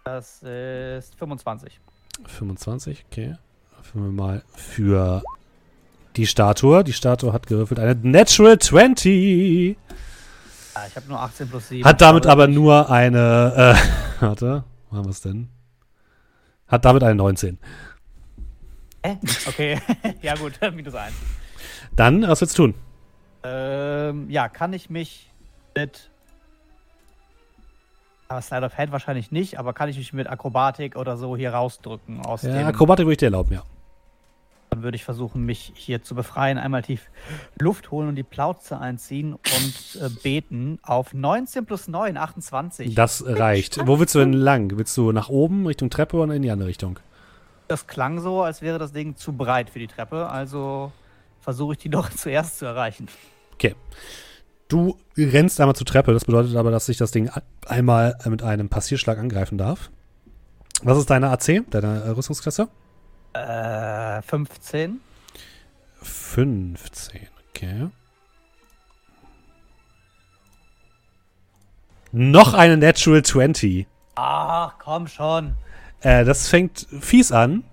Das 0.05 0.43
ist 0.43 1.15
25. 1.17 1.81
25, 2.27 3.05
okay. 3.11 3.37
Öffnen 3.89 4.05
wir 4.05 4.13
mal 4.13 4.43
für 4.55 5.23
die 6.17 6.27
Statue. 6.27 6.85
Die 6.85 6.93
Statue 6.93 7.33
hat 7.33 7.47
gewürfelt 7.47 7.81
eine 7.81 7.95
Natural 7.95 8.59
20. 8.59 9.79
Ja, 10.75 10.87
ich 10.87 10.95
habe 10.95 11.09
nur 11.09 11.19
18 11.19 11.49
plus 11.49 11.69
7. 11.69 11.89
Hat 11.89 12.03
damit 12.03 12.27
aber 12.27 12.49
nur 12.49 12.91
eine, 12.91 13.77
äh, 14.21 14.21
warte, 14.23 14.65
wo 14.91 14.99
haben 14.99 15.07
wir 15.07 15.11
es 15.11 15.23
denn? 15.23 15.49
Hat 16.67 16.85
damit 16.85 17.03
eine 17.03 17.15
19. 17.15 17.57
Äh? 19.01 19.17
Okay, 19.47 19.81
ja 20.21 20.35
gut, 20.35 20.61
minus 20.75 20.95
1. 20.95 21.15
Dann, 21.97 22.29
was 22.29 22.43
willst 22.43 22.59
du 22.59 22.65
tun? 22.65 22.75
Ähm, 23.43 24.29
ja, 24.29 24.51
kann 24.51 24.75
ich 24.75 24.91
mich 24.91 25.33
mit 25.75 26.11
Aber 28.29 28.43
Slide 28.43 28.67
of 28.67 28.77
Hand 28.77 28.93
wahrscheinlich 28.93 29.33
nicht, 29.33 29.59
aber 29.59 29.73
kann 29.73 29.89
ich 29.89 29.97
mich 29.97 30.13
mit 30.13 30.27
Akrobatik 30.27 30.95
oder 30.97 31.17
so 31.17 31.39
hier 31.39 31.55
rausdrücken 31.55 32.21
aus 32.21 32.43
Ja. 32.43 32.67
Akrobatik 32.67 33.07
würde 33.07 33.13
ich 33.13 33.19
dir 33.19 33.27
erlauben, 33.27 33.55
ja. 33.55 33.63
Dann 34.79 34.85
würde 34.85 34.95
ich 34.95 35.03
versuchen, 35.03 35.45
mich 35.45 35.73
hier 35.75 36.05
zu 36.05 36.15
befreien, 36.15 36.57
einmal 36.57 36.83
tief 36.83 37.11
Luft 37.59 37.91
holen 37.91 38.11
und 38.11 38.15
die 38.15 38.23
Plauze 38.23 38.79
einziehen 38.79 39.33
und 39.33 40.01
äh, 40.01 40.09
beten 40.23 40.79
auf 40.85 41.13
19 41.13 41.67
plus 41.67 41.89
9, 41.89 42.17
28. 42.17 42.95
Das 42.95 43.25
reicht. 43.27 43.85
Wo 43.89 43.99
willst 43.99 44.15
du 44.15 44.21
denn 44.21 44.33
lang? 44.33 44.79
Willst 44.79 44.97
du 44.97 45.11
nach 45.11 45.31
oben, 45.31 45.67
Richtung 45.67 45.91
Treppe 45.91 46.17
oder 46.17 46.33
in 46.33 46.43
die 46.43 46.51
andere 46.53 46.69
Richtung? 46.69 47.01
Das 47.67 47.89
klang 47.89 48.21
so, 48.21 48.43
als 48.43 48.63
wäre 48.63 48.79
das 48.79 48.93
Ding 48.93 49.17
zu 49.17 49.33
breit 49.33 49.69
für 49.69 49.81
die 49.81 49.89
Treppe, 49.89 50.29
also 50.29 50.93
versuche 51.41 51.73
ich 51.73 51.79
die 51.79 51.89
doch 51.91 52.09
zuerst 52.11 52.61
zu 52.61 52.67
erreichen. 52.67 53.09
Okay. 53.55 53.75
Du 54.69 54.97
rennst 55.17 55.61
einmal 55.61 55.75
zur 55.75 55.89
Treppe, 55.89 56.13
das 56.13 56.25
bedeutet 56.25 56.55
aber, 56.55 56.71
dass 56.71 56.87
sich 56.87 56.99
das 56.99 57.11
Ding 57.11 57.33
einmal 57.67 58.17
mit 58.27 58.45
einem 58.45 58.69
Passierschlag 58.69 59.19
angreifen 59.19 59.59
darf. 59.59 59.91
Was 60.85 60.99
ist 60.99 61.11
deine 61.11 61.31
AC, 61.31 61.69
deine 61.69 62.03
äh, 62.05 62.11
Rüstungsklasse? 62.11 62.69
Äh, 63.39 64.23
15. 64.23 65.01
15, 66.03 67.21
okay. 67.51 67.89
Noch 72.13 72.55
eine 72.55 72.77
Natural 72.77 73.23
20. 73.23 73.87
Ach, 74.17 74.75
komm 74.79 75.07
schon. 75.09 75.55
Äh, 76.01 76.25
das 76.25 76.49
fängt 76.49 76.87
fies 77.01 77.33
an. 77.33 77.65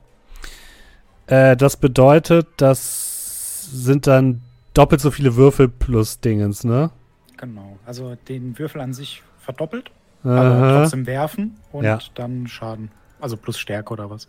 Äh, 1.28 1.56
das 1.56 1.78
bedeutet, 1.78 2.48
das 2.58 3.68
sind 3.72 4.08
dann 4.08 4.42
doppelt 4.74 5.02
so 5.02 5.10
viele 5.12 5.36
Würfel 5.36 5.70
plus 5.70 6.20
Dingens, 6.20 6.64
ne? 6.64 6.92
Genau. 7.38 7.78
Also 7.86 8.16
den 8.28 8.58
Würfel 8.60 8.82
an 8.82 8.94
sich 8.94 9.24
verdoppelt, 9.40 9.92
aber 10.24 10.82
trotzdem 10.82 11.06
werfen 11.06 11.58
und 11.72 11.84
Ja. 11.86 12.00
dann 12.16 12.48
Schaden. 12.48 12.92
Also 13.20 13.38
plus 13.38 13.58
Stärke 13.58 13.94
oder 13.94 14.10
was. 14.10 14.28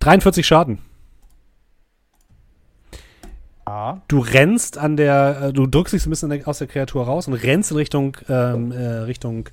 43 0.00 0.46
Schaden. 0.46 0.78
Ja. 3.66 4.02
Du 4.08 4.18
rennst 4.18 4.78
an 4.78 4.96
der, 4.96 5.42
äh, 5.42 5.52
du 5.52 5.66
drückst 5.66 5.94
dich 5.94 6.02
so 6.02 6.08
ein 6.08 6.10
bisschen 6.10 6.44
aus 6.44 6.58
der 6.58 6.66
Kreatur 6.66 7.04
raus 7.04 7.28
und 7.28 7.34
rennst 7.34 7.70
in 7.70 7.76
Richtung, 7.76 8.16
ähm, 8.28 8.72
äh, 8.72 8.84
Richtung 8.84 9.48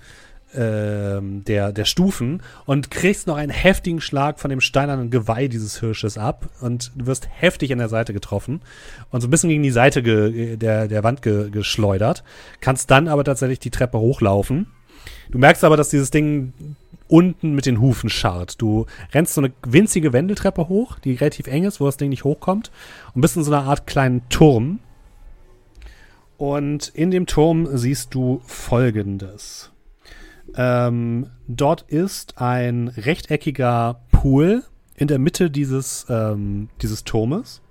ähm, 0.56 1.44
der, 1.44 1.72
der 1.72 1.86
Stufen 1.86 2.42
und 2.66 2.90
kriegst 2.90 3.28
noch 3.28 3.36
einen 3.36 3.52
heftigen 3.52 4.02
Schlag 4.02 4.40
von 4.40 4.50
dem 4.50 4.62
steinernen 4.62 5.12
Geweih 5.12 5.50
dieses 5.50 5.80
Hirsches 5.80 6.18
ab 6.18 6.50
und 6.62 6.92
du 6.96 7.06
wirst 7.06 7.28
heftig 7.30 7.72
an 7.72 7.78
der 7.78 7.90
Seite 7.90 8.14
getroffen 8.14 8.62
und 9.12 9.22
so 9.22 9.28
ein 9.28 9.32
bisschen 9.32 9.50
gegen 9.50 9.62
die 9.62 9.72
Seite 9.72 10.02
der, 10.02 10.88
der 10.88 11.04
Wand 11.04 11.22
ge, 11.22 11.50
geschleudert, 11.52 12.24
kannst 12.62 12.90
dann 12.90 13.08
aber 13.08 13.24
tatsächlich 13.24 13.60
die 13.60 13.72
Treppe 13.72 14.00
hochlaufen. 14.00 14.68
Du 15.30 15.38
merkst 15.38 15.64
aber, 15.64 15.78
dass 15.78 15.90
dieses 15.90 16.10
Ding 16.10 16.54
unten 17.08 17.54
mit 17.54 17.66
den 17.66 17.80
Hufen 17.80 18.10
scharrt. 18.10 18.62
Du 18.62 18.86
rennst 19.14 19.34
so 19.34 19.42
eine 19.42 19.54
winzige 19.66 20.14
Wendeltreppe 20.14 20.68
hoch, 20.68 21.00
die 21.00 21.14
relativ 21.14 21.48
eng 21.48 21.64
ist, 21.64 21.80
wo 21.80 21.86
das 21.86 21.98
Ding 21.98 22.10
nicht 22.10 22.24
hochkommt 22.24 22.72
und 23.14 23.22
bist 23.22 23.38
in 23.38 23.44
so 23.44 23.54
einer 23.54 23.66
Art 23.66 23.88
kleinen 23.88 24.28
Turm. 24.30 24.80
Und 26.38 26.90
in 26.90 27.12
dem 27.12 27.26
Turm 27.26 27.68
siehst 27.76 28.14
du 28.14 28.42
Folgendes. 28.46 29.72
Ähm, 30.56 31.28
dort 31.48 31.82
ist 31.84 32.40
ein 32.40 32.90
rechteckiger 32.90 34.02
Pool 34.12 34.64
in 34.96 35.08
der 35.08 35.20
Mitte 35.20 35.50
dieses, 35.50 36.06
ähm, 36.10 36.70
dieses 36.82 37.04
Turmes. 37.04 37.62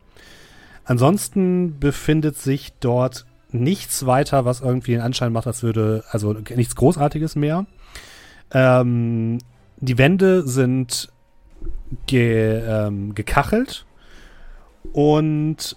Ansonsten 0.85 1.79
befindet 1.81 2.37
sich 2.37 2.73
dort 2.79 3.27
nichts 3.51 4.07
weiter, 4.07 4.45
was 4.45 4.61
irgendwie 4.61 4.93
den 4.93 5.01
Anschein 5.01 5.33
macht, 5.33 5.47
als 5.47 5.63
würde, 5.63 6.05
also 6.11 6.33
nichts 6.33 6.77
Großartiges 6.77 7.37
mehr. 7.37 7.67
Ähm, 8.53 9.39
die 9.79 9.99
Wände 9.99 10.47
sind 10.47 11.13
ge, 12.07 12.63
ähm, 12.67 13.15
gekachelt 13.15 13.87
und 14.93 15.77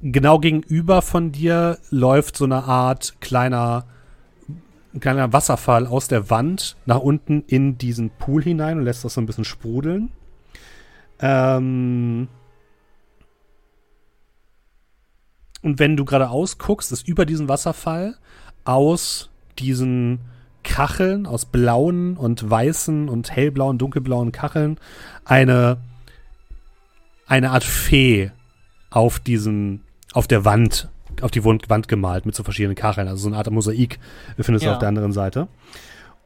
genau 0.00 0.38
gegenüber 0.38 1.02
von 1.02 1.32
dir 1.32 1.78
läuft 1.90 2.36
so 2.36 2.44
eine 2.44 2.64
Art 2.64 3.20
kleiner, 3.20 3.86
kleiner 5.00 5.32
Wasserfall 5.32 5.86
aus 5.86 6.08
der 6.08 6.30
Wand 6.30 6.76
nach 6.86 7.00
unten 7.00 7.42
in 7.46 7.78
diesen 7.78 8.10
Pool 8.10 8.42
hinein 8.42 8.78
und 8.78 8.84
lässt 8.84 9.04
das 9.04 9.14
so 9.14 9.20
ein 9.20 9.26
bisschen 9.26 9.44
sprudeln. 9.44 10.10
Ähm 11.20 12.28
und 15.62 15.78
wenn 15.78 15.96
du 15.96 16.04
geradeaus 16.04 16.58
guckst, 16.58 16.92
ist 16.92 17.08
über 17.08 17.26
diesen 17.26 17.48
Wasserfall 17.48 18.16
aus 18.64 19.30
diesen 19.58 20.20
Kacheln, 20.64 21.26
aus 21.26 21.44
blauen 21.46 22.16
und 22.16 22.48
weißen 22.48 23.08
und 23.08 23.30
hellblauen, 23.30 23.78
dunkelblauen 23.78 24.32
Kacheln, 24.32 24.78
eine, 25.24 25.78
eine 27.26 27.50
Art 27.50 27.64
Fee 27.64 28.30
auf 28.90 29.18
diesen, 29.18 29.82
auf 30.12 30.26
der 30.26 30.44
Wand, 30.44 30.88
auf 31.20 31.30
die 31.30 31.44
Wand 31.44 31.88
gemalt 31.88 32.26
mit 32.26 32.34
so 32.34 32.42
verschiedenen 32.42 32.74
Kacheln. 32.76 33.08
Also 33.08 33.22
so 33.22 33.28
eine 33.28 33.36
Art 33.36 33.50
Mosaik 33.50 33.98
findest 34.38 34.64
du 34.64 34.68
Ja. 34.68 34.74
auf 34.74 34.78
der 34.78 34.88
anderen 34.88 35.12
Seite. 35.12 35.48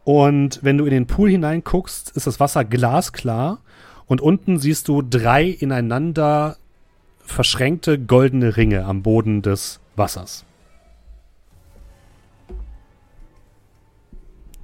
Und 0.04 0.58
wenn 0.62 0.78
du 0.78 0.84
in 0.84 0.90
den 0.90 1.06
Pool 1.06 1.30
hineinguckst, 1.30 2.10
ist 2.10 2.26
das 2.26 2.40
Wasser 2.40 2.64
glasklar 2.64 3.58
und 4.06 4.20
unten 4.20 4.58
siehst 4.58 4.88
du 4.88 5.02
drei 5.02 5.44
ineinander 5.44 6.56
verschränkte 7.24 7.98
goldene 7.98 8.56
Ringe 8.56 8.84
am 8.84 9.02
Boden 9.02 9.42
des 9.42 9.78
Wassers. 9.94 10.44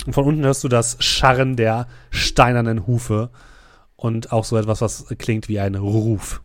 Und 0.08 0.14
von 0.14 0.24
unten 0.24 0.42
hörst 0.42 0.64
du 0.64 0.68
das 0.68 0.96
Scharren 1.04 1.54
der 1.54 1.86
steinernen 2.08 2.86
Hufe 2.86 3.28
und 3.96 4.32
auch 4.32 4.46
so 4.46 4.56
etwas, 4.56 4.80
was 4.80 5.04
klingt 5.18 5.50
wie 5.50 5.60
ein 5.60 5.74
Ruf. 5.74 6.40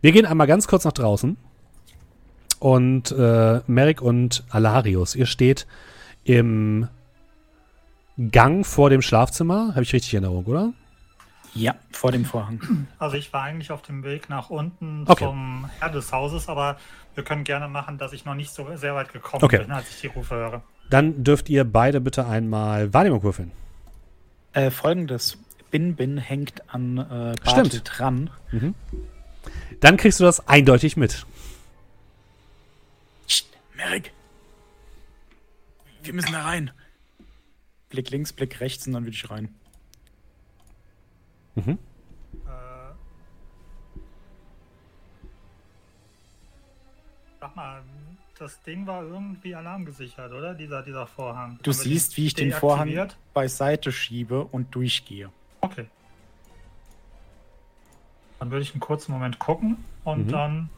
Wir 0.00 0.10
gehen 0.10 0.24
einmal 0.24 0.46
ganz 0.46 0.66
kurz 0.66 0.86
nach 0.86 0.92
draußen. 0.92 1.36
Und 2.60 3.12
äh, 3.12 3.60
Merrick 3.66 4.00
und 4.00 4.44
Alarius, 4.48 5.16
ihr 5.16 5.26
steht 5.26 5.66
im 6.24 6.88
Gang 8.30 8.64
vor 8.64 8.88
dem 8.88 9.02
Schlafzimmer. 9.02 9.72
Habe 9.72 9.82
ich 9.82 9.92
richtig 9.92 10.14
in 10.14 10.24
Erinnerung, 10.24 10.46
oder? 10.46 10.72
Ja, 11.52 11.74
vor 11.92 12.10
dem 12.10 12.24
Vorhang. 12.24 12.86
Also 12.98 13.16
ich 13.18 13.30
war 13.34 13.42
eigentlich 13.42 13.70
auf 13.70 13.82
dem 13.82 14.02
Weg 14.02 14.30
nach 14.30 14.48
unten 14.48 15.04
Okay. 15.06 15.24
zum 15.26 15.68
Herr 15.78 15.90
des 15.90 16.10
Hauses, 16.10 16.48
aber 16.48 16.78
wir 17.14 17.22
können 17.22 17.44
gerne 17.44 17.68
machen, 17.68 17.98
dass 17.98 18.14
ich 18.14 18.24
noch 18.24 18.34
nicht 18.34 18.54
so 18.54 18.66
sehr 18.76 18.94
weit 18.94 19.12
gekommen 19.12 19.44
Okay. 19.44 19.58
bin, 19.58 19.72
als 19.72 19.90
ich 19.90 20.00
die 20.00 20.06
Rufe 20.06 20.34
höre. 20.36 20.62
Dann 20.90 21.24
dürft 21.24 21.48
ihr 21.48 21.64
beide 21.64 22.00
bitte 22.00 22.26
einmal 22.26 22.92
Wahrnehmung 22.92 23.22
würfeln. 23.22 23.50
Äh, 24.52 24.70
Folgendes. 24.70 25.38
Bin 25.70 25.96
Bin 25.96 26.18
hängt 26.18 26.62
an 26.72 26.98
äh, 26.98 27.34
Bartel 27.44 27.66
Stimmt. 27.66 27.82
dran. 27.84 28.30
Dann 29.80 29.96
kriegst 29.96 30.20
du 30.20 30.24
das 30.24 30.46
eindeutig 30.46 30.96
mit. 30.96 31.26
Psst, 33.26 33.48
Merrick. 33.74 34.12
Wir 36.02 36.12
müssen 36.12 36.32
da 36.32 36.44
rein. 36.44 36.70
Blick 37.88 38.10
links, 38.10 38.32
Blick 38.32 38.60
rechts 38.60 38.86
und 38.86 38.92
dann 38.92 39.04
will 39.04 39.12
ich 39.12 39.30
rein. 39.30 39.52
Mhm. 41.56 41.78
Äh, 42.44 42.46
sag 47.40 47.56
mal, 47.56 47.82
das 48.38 48.60
Ding 48.62 48.86
war 48.86 49.02
irgendwie 49.04 49.54
alarmgesichert, 49.54 50.32
oder? 50.32 50.54
Dieser, 50.54 50.82
dieser 50.82 51.06
Vorhang. 51.06 51.58
Du 51.62 51.70
Haben 51.72 51.78
siehst, 51.78 52.16
wie 52.16 52.26
ich 52.26 52.34
den 52.34 52.52
Vorhang 52.52 52.92
beiseite 53.32 53.92
schiebe 53.92 54.44
und 54.44 54.74
durchgehe. 54.74 55.30
Okay. 55.60 55.86
Dann 58.38 58.50
würde 58.50 58.62
ich 58.62 58.72
einen 58.72 58.80
kurzen 58.80 59.12
Moment 59.12 59.38
gucken 59.38 59.78
und 60.04 60.26
Mhm. 60.26 60.30
dann. 60.30 60.70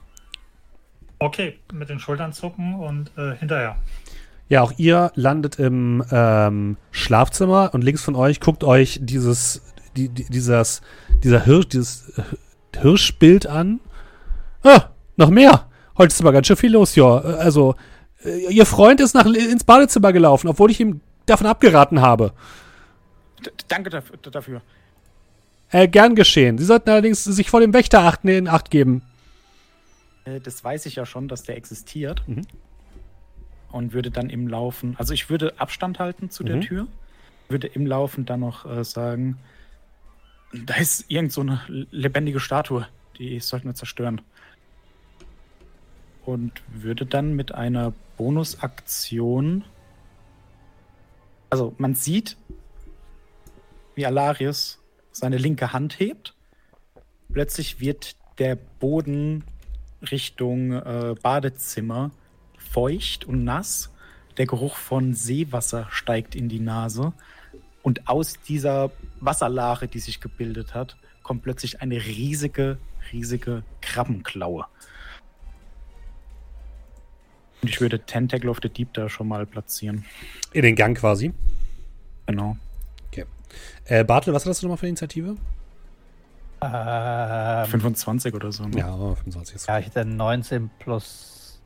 Okay, 1.19 1.59
mit 1.73 1.89
den 1.89 1.99
Schultern 1.99 2.35
zucken 2.35 2.75
und 2.75 3.11
äh, 3.17 3.35
hinterher. 3.37 3.77
Ja, 4.51 4.61
auch 4.63 4.73
ihr 4.77 5.11
landet 5.15 5.59
im 5.59 6.05
ähm, 6.13 6.77
Schlafzimmer 6.91 7.71
und 7.73 7.83
links 7.83 8.05
von 8.05 8.15
euch 8.15 8.39
guckt 8.39 8.65
euch 8.65 8.99
dieses, 9.03 9.63
die, 9.97 10.11
die, 10.11 10.25
dieses, 10.27 10.83
dieser 11.25 11.43
Hirsch, 11.45 11.69
dieses 11.69 12.13
Hirschbild 12.77 13.47
an. 13.47 13.81
Ah, 14.63 14.91
noch 15.17 15.31
mehr. 15.31 15.67
Heute 15.99 16.13
ist 16.13 16.21
aber 16.21 16.33
ganz 16.33 16.47
schön 16.47 16.57
viel 16.57 16.73
los, 16.73 16.95
ja. 16.95 17.19
Also, 17.19 17.75
äh, 18.25 18.53
ihr 18.53 18.67
Freund 18.67 19.01
ist 19.01 19.15
nach, 19.15 19.27
ins 19.27 19.65
Badezimmer 19.65 20.13
gelaufen, 20.13 20.49
obwohl 20.49 20.71
ich 20.71 20.81
ihm 20.81 21.01
davon 21.27 21.47
abgeraten 21.47 22.01
habe. 22.01 22.33
D 23.45 23.51
danke 23.69 23.91
dafür. 23.91 24.63
Äh, 25.71 25.89
gern 25.89 26.15
geschehen. 26.15 26.59
Sie 26.59 26.65
sollten 26.65 26.91
allerdings 26.91 27.25
sich 27.25 27.51
vor 27.51 27.61
dem 27.61 27.73
Wächter 27.73 28.03
achten, 28.03 28.29
in 28.29 28.49
Acht 28.49 28.71
geben. 28.71 29.03
Äh, 30.25 30.41
das 30.41 30.63
weiß 30.63 30.87
ich 30.87 30.97
ja 30.97 31.07
schon, 31.07 31.29
dass 31.29 31.43
der 31.43 31.57
existiert. 31.57 32.23
Mhm. 32.27 32.47
Und 33.73 33.93
würde 33.93 34.11
dann 34.11 34.31
im 34.31 34.49
Laufen, 34.49 34.95
also 34.99 35.13
ich 35.13 35.29
würde 35.29 35.55
Abstand 35.59 35.99
halten 35.99 36.31
zu 36.31 36.45
der 36.45 36.57
Mhm. 36.57 36.61
Tür, 36.63 36.87
würde 37.49 37.67
im 37.67 37.87
Laufen 37.87 38.25
dann 38.25 38.41
noch 38.41 38.65
äh, 38.65 38.85
sagen, 38.85 39.39
da 40.53 40.75
ist 40.77 41.05
irgend 41.09 41.33
so 41.33 41.41
eine 41.41 41.61
lebendige 41.91 42.41
Statue, 42.41 42.87
die 43.19 43.41
sollten 43.41 43.67
wir 43.69 43.75
zerstören. 43.75 44.21
Und 46.27 46.53
würde 46.69 47.07
dann 47.07 47.35
mit 47.35 47.53
einer 47.53 47.93
Bonusaktion. 48.17 49.65
Also 51.49 51.75
man 51.79 51.95
sieht, 51.95 52.37
wie 53.95 54.05
Alarius 54.05 54.79
seine 55.13 55.39
linke 55.39 55.73
Hand 55.73 55.99
hebt. 55.99 56.35
Plötzlich 57.33 57.81
wird 57.81 58.17
der 58.39 58.57
Boden 58.57 59.45
Richtung 60.03 60.73
äh, 60.73 61.15
Badezimmer 61.23 62.11
feucht 62.59 63.25
und 63.25 63.45
nass. 63.45 63.91
Der 64.37 64.47
Geruch 64.47 64.77
von 64.77 65.15
Seewasser 65.15 65.87
steigt 65.91 66.35
in 66.35 66.49
die 66.49 66.61
Nase. 66.61 67.13
Und 67.83 68.09
aus 68.09 68.35
dieser 68.47 68.91
Wasserlache, 69.21 69.89
die 69.89 70.01
sich 70.01 70.21
gebildet 70.21 70.75
hat, 70.75 70.97
kommt 71.23 71.43
plötzlich 71.43 71.81
eine 71.81 72.05
riesige, 72.05 72.79
riesige 73.13 73.63
Krabbenklaue. 73.81 74.67
Und 77.63 77.69
ich 77.69 77.81
würde 77.81 77.99
Tentacle 78.01 78.51
of 78.51 78.59
the 78.63 78.69
Deep 78.69 78.93
da 78.95 79.09
schon 79.09 79.29
mal 79.29 79.47
platzieren. 79.47 80.05
In 80.53 80.63
den 80.63 80.77
Gang 80.77 80.97
quasi. 80.97 81.33
Genau. 82.27 82.57
Äh, 83.85 84.05
Bartel, 84.05 84.35
was 84.35 84.45
hast 84.47 84.63
du 84.63 84.67
nochmal 84.67 84.79
für 84.79 84.89
Initiative? 84.89 85.37
Ähm, 86.61 87.67
25 87.67 88.35
oder 88.35 88.51
so. 88.51 88.65
Ne? 88.67 88.79
Ja, 88.79 88.89
aber 88.89 89.17
25 89.17 89.57
ist. 89.57 89.69
ja, 89.69 89.79
ich 89.79 89.87
hätte 89.87 90.05
19 90.05 90.71
plus. 90.79 91.61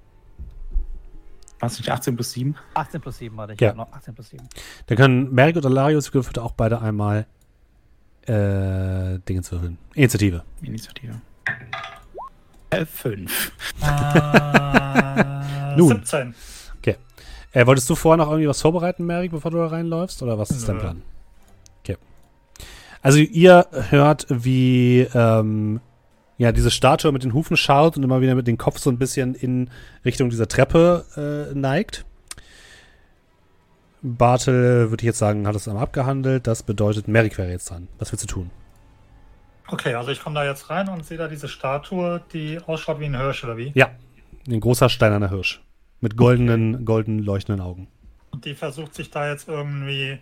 War 1.61 1.69
es 1.69 1.79
nicht 1.79 1.91
18 1.91 2.17
plus 2.17 2.33
7? 2.33 2.57
18 2.75 3.01
plus 3.01 3.19
7 3.19 3.41
hatte 3.41 3.53
ich. 3.55 3.61
Ja. 3.61 3.75
Noch 3.75 3.93
18 3.93 4.15
plus 4.15 4.31
7. 4.31 4.49
Dann 4.87 4.97
können 4.99 5.33
Merrick 5.33 5.57
und 5.57 5.67
Alarius 5.67 6.11
bitte 6.11 6.43
auch 6.43 6.53
beide 6.53 6.81
einmal 6.81 7.27
äh, 8.23 9.19
Dinge 9.21 9.43
zu 9.43 9.53
würfeln. 9.53 9.79
Initiative. 9.95 10.43
Initiative. 10.63 11.21
Äh, 12.71 12.87
5. 12.87 13.53
Äh, 13.83 15.77
Nun. 15.77 15.89
17. 15.89 16.35
Äh, 17.53 17.67
wolltest 17.67 17.91
du 17.91 17.95
vorher 17.95 18.17
noch 18.17 18.31
irgendwie 18.31 18.49
was 18.49 18.63
vorbereiten, 18.63 19.05
Merrick, 19.05 19.33
bevor 19.33 19.51
du 19.51 19.59
da 19.59 19.67
reinläufst? 19.67 20.23
Oder 20.23 20.39
was 20.39 20.51
ist 20.51 20.69
dein. 20.69 20.79
Plan? 20.79 21.03
Okay. 21.83 21.97
Also 23.03 23.19
ihr 23.19 23.67
hört, 23.91 24.27
wie 24.29 25.01
ähm, 25.15 25.81
ja, 26.39 26.53
diese 26.53 26.71
Statue 26.71 27.13
mit 27.13 27.25
den 27.25 27.35
Hufen 27.35 27.57
schaut 27.57 27.97
und 27.97 28.03
immer 28.03 28.21
wieder 28.21 28.35
mit 28.35 28.47
dem 28.47 28.57
Kopf 28.57 28.79
so 28.79 28.91
ein 28.91 28.99
bisschen 28.99 29.35
in 29.35 29.69
Richtung 30.05 30.31
dieser 30.31 30.47
Treppe 30.47 31.51
äh, 31.53 31.59
neigt. 31.59 32.05
Bartel, 34.03 34.91
würde 34.91 35.03
ich 35.03 35.07
jetzt 35.07 35.19
sagen, 35.19 35.47
hat 35.47 35.57
es 35.57 35.69
einmal 35.69 35.83
abgehandelt. 35.83 36.47
Das 36.47 36.63
bedeutet, 36.63 37.09
Merrick 37.09 37.37
wäre 37.37 37.51
jetzt 37.51 37.69
dran. 37.71 37.89
Was 37.99 38.13
willst 38.13 38.25
du 38.25 38.29
tun? 38.29 38.51
Okay, 39.73 39.95
also 39.95 40.11
ich 40.11 40.21
komme 40.21 40.35
da 40.35 40.45
jetzt 40.45 40.69
rein 40.69 40.89
und 40.89 41.05
sehe 41.05 41.17
da 41.17 41.29
diese 41.29 41.49
Statue, 41.49 42.21
die 42.33 42.59
ausschaut 42.67 42.99
wie 42.99 43.05
ein 43.05 43.17
Hirsch 43.17 43.45
oder 43.45 43.57
wie? 43.57 43.71
Ja, 43.75 43.91
ein 44.49 44.61
großer 44.61 44.89
steinerner 44.89 45.31
Hirsch. 45.31 45.61
Mit 46.01 46.17
goldenen, 46.17 46.85
golden 46.85 47.19
leuchtenden 47.19 47.65
Augen. 47.65 47.87
Und 48.31 48.45
die 48.45 48.55
versucht 48.55 48.95
sich 48.95 49.11
da 49.11 49.29
jetzt 49.29 49.49
irgendwie 49.49 50.19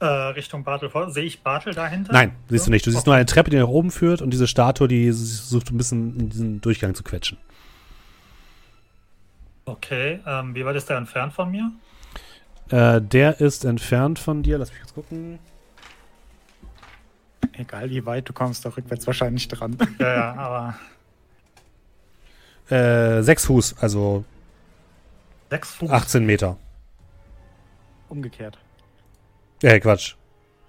äh, 0.00 0.04
Richtung 0.04 0.64
Bartel 0.64 0.88
vor. 0.88 1.10
Sehe 1.10 1.24
ich 1.24 1.42
Bartel 1.42 1.74
dahinter? 1.74 2.12
Nein, 2.12 2.32
siehst 2.48 2.66
du 2.66 2.70
nicht. 2.70 2.86
Du 2.86 2.90
siehst 2.90 3.02
okay. 3.02 3.10
nur 3.10 3.16
eine 3.16 3.26
Treppe, 3.26 3.50
die 3.50 3.58
nach 3.58 3.68
oben 3.68 3.90
führt 3.90 4.22
und 4.22 4.30
diese 4.30 4.48
Statue, 4.48 4.88
die 4.88 5.12
sucht 5.12 5.70
ein 5.70 5.76
bisschen 5.76 6.18
in 6.18 6.28
diesen 6.30 6.60
Durchgang 6.60 6.94
zu 6.94 7.02
quetschen. 7.02 7.38
Okay, 9.66 10.20
ähm, 10.26 10.54
wie 10.54 10.64
weit 10.64 10.76
ist 10.76 10.88
der 10.88 10.96
entfernt 10.96 11.32
von 11.32 11.50
mir? 11.50 11.72
Äh, 12.70 13.00
der 13.00 13.40
ist 13.40 13.64
entfernt 13.64 14.18
von 14.18 14.42
dir. 14.42 14.58
Lass 14.58 14.70
mich 14.70 14.80
kurz 14.80 14.94
gucken. 14.94 15.38
Egal 17.58 17.88
wie 17.90 18.04
weit, 18.04 18.28
du 18.28 18.32
kommst 18.32 18.64
da 18.64 18.68
rückwärts 18.70 19.06
wahrscheinlich 19.06 19.48
dran. 19.48 19.76
Ja, 19.98 20.14
ja, 20.14 20.34
aber 20.34 20.74
Äh, 22.68 23.22
sechs 23.22 23.46
Fuß, 23.46 23.76
also 23.80 24.24
sechs 25.50 25.74
Fuß. 25.74 25.90
18 25.90 26.24
Meter. 26.26 26.56
Umgekehrt. 28.08 28.58
Äh, 29.62 29.80
Quatsch. 29.80 30.14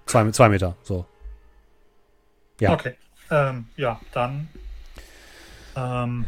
Zwei, 0.06 0.30
zwei 0.30 0.48
Meter, 0.48 0.76
so. 0.82 1.04
Ja. 2.60 2.72
Okay, 2.72 2.94
ähm, 3.30 3.66
ja, 3.76 4.00
dann. 4.12 4.48
Ähm, 5.76 6.24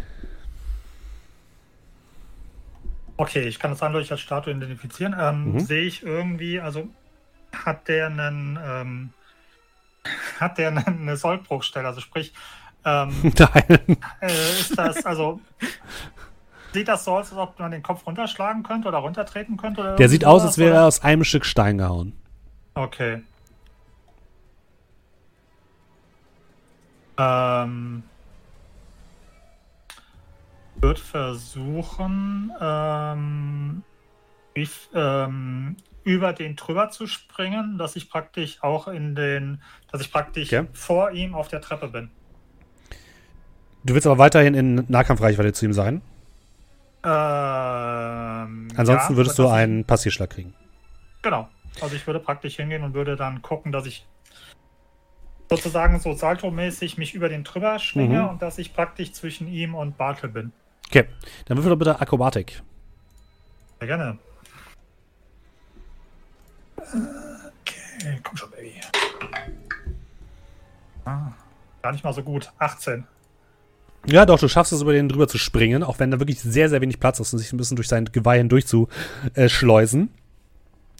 okay, 3.17 3.43
ich 3.49 3.59
kann 3.59 3.71
das 3.71 3.83
eindeutig 3.83 4.11
als 4.13 4.21
Statue 4.21 4.53
identifizieren. 4.53 5.15
Ähm, 5.19 5.53
Mhm. 5.55 5.61
Sehe 5.61 5.83
ich 5.85 6.03
irgendwie, 6.03 6.61
also 6.61 6.89
hat 7.53 7.89
der 7.89 8.07
einen, 8.07 8.59
ähm, 8.63 9.11
hat 10.39 10.59
der 10.59 10.69
eine, 10.69 11.17
Sollbruchstelle, 11.17 11.87
also 11.89 12.01
sprich, 12.01 12.33
ähm, 12.85 13.15
Nein. 13.39 13.99
äh, 14.21 14.27
ist 14.61 14.77
das, 14.79 15.05
also 15.05 15.41
sieht 16.73 16.89
das 16.89 17.05
so 17.05 17.13
aus, 17.19 17.31
als 17.31 17.39
ob 17.39 17.59
man 17.59 17.71
den 17.71 17.83
Kopf 17.83 18.07
runterschlagen 18.07 18.63
könnte 18.63 18.89
oder 18.89 18.99
runtertreten 18.99 19.57
könnte? 19.57 19.81
Oder 19.83 19.97
Der 19.97 20.09
sieht 20.09 20.25
aus, 20.25 20.43
als 20.43 20.57
wäre 20.59 20.77
er 20.77 20.85
aus 20.87 21.03
einem 21.03 21.25
Stück 21.25 21.45
Stein 21.45 21.79
gehauen. 21.79 22.13
Okay. 22.75 23.23
Ähm, 27.19 28.03
wird 30.77 30.99
versuchen, 30.99 32.51
ähm, 32.61 33.83
wie, 34.55 34.63
f- 34.63 34.89
ähm, 34.95 35.77
über 36.11 36.33
den 36.33 36.57
drüber 36.57 36.91
zu 36.91 37.07
springen, 37.07 37.79
dass 37.79 37.95
ich 37.97 38.11
praktisch 38.11 38.63
auch 38.63 38.89
in 38.89 39.15
den, 39.15 39.63
dass 39.93 40.01
ich 40.01 40.11
praktisch 40.13 40.53
Okay. 40.53 40.67
vor 40.73 41.13
ihm 41.13 41.35
auf 41.35 41.49
der 41.49 41.61
Treppe 41.61 41.89
bin. 41.89 42.11
Du 43.85 43.95
willst 43.95 44.07
aber 44.07 44.19
weiterhin 44.19 44.55
in 44.55 44.85
Nahkampfreichweite 44.89 45.53
zu 45.53 45.65
ihm 45.67 45.73
sein. 45.73 46.03
Ähm, 47.03 48.69
Ansonsten 48.77 49.13
ja, 49.13 49.17
würdest 49.17 49.39
du 49.39 49.49
einen 49.49 49.85
Passierschlag 49.85 50.31
kriegen. 50.31 50.53
Genau. 51.23 51.49
Also 51.81 51.95
ich 51.95 52.07
würde 52.07 52.21
praktisch 52.21 52.57
hingehen 52.57 52.83
und 52.83 52.93
würde 52.95 53.17
dann 53.17 53.41
gucken, 53.41 53.73
dass 53.73 53.87
ich 53.87 54.07
sozusagen 55.49 55.99
so 56.01 56.13
Salto-mäßig 56.13 56.99
mich 56.99 57.15
über 57.15 57.29
den 57.29 57.45
drüber 57.45 57.79
schwinge 57.79 58.23
Mhm. 58.23 58.29
und 58.31 58.43
dass 58.43 58.59
ich 58.59 58.75
praktisch 58.75 59.13
zwischen 59.13 59.49
ihm 59.49 59.75
und 59.75 59.97
Bartel 59.97 60.29
bin. 60.31 60.53
Okay, 60.89 61.07
dann 61.47 61.57
würfel 61.57 61.71
doch 61.71 61.79
bitte 61.79 62.01
Akrobatik. 62.01 62.63
Sehr 63.79 63.87
gerne. 63.89 64.19
Okay, 66.81 68.21
komm 68.23 68.37
schon, 68.37 68.51
Baby. 68.51 68.81
Ah, 71.05 71.33
gar 71.83 71.93
nicht 71.93 72.05
mal 72.05 72.13
so 72.13 72.23
gut. 72.23 72.53
18. 72.59 73.05
Ja, 74.07 74.25
doch, 74.25 74.39
du 74.39 74.49
schaffst 74.49 74.73
es, 74.73 74.81
über 74.81 74.93
den 74.93 75.09
drüber 75.09 75.29
zu 75.29 75.39
springen, 75.39 75.83
auch 75.83 75.99
wenn 75.99 76.11
da 76.11 76.19
wirklich 76.19 76.41
sehr, 76.41 76.69
sehr 76.71 76.81
wenig 76.81 77.01
Platz 77.01 77.21
ist 77.21 77.33
und 77.33 77.39
sich 77.39 77.53
ein 77.53 77.59
bisschen 77.59 77.77
durch 77.77 77.89
sein 77.89 78.07
Geweih 78.07 78.39
hindurch 78.39 78.67
zu 78.67 78.89
äh, 79.35 79.49
schleusen. 79.49 80.11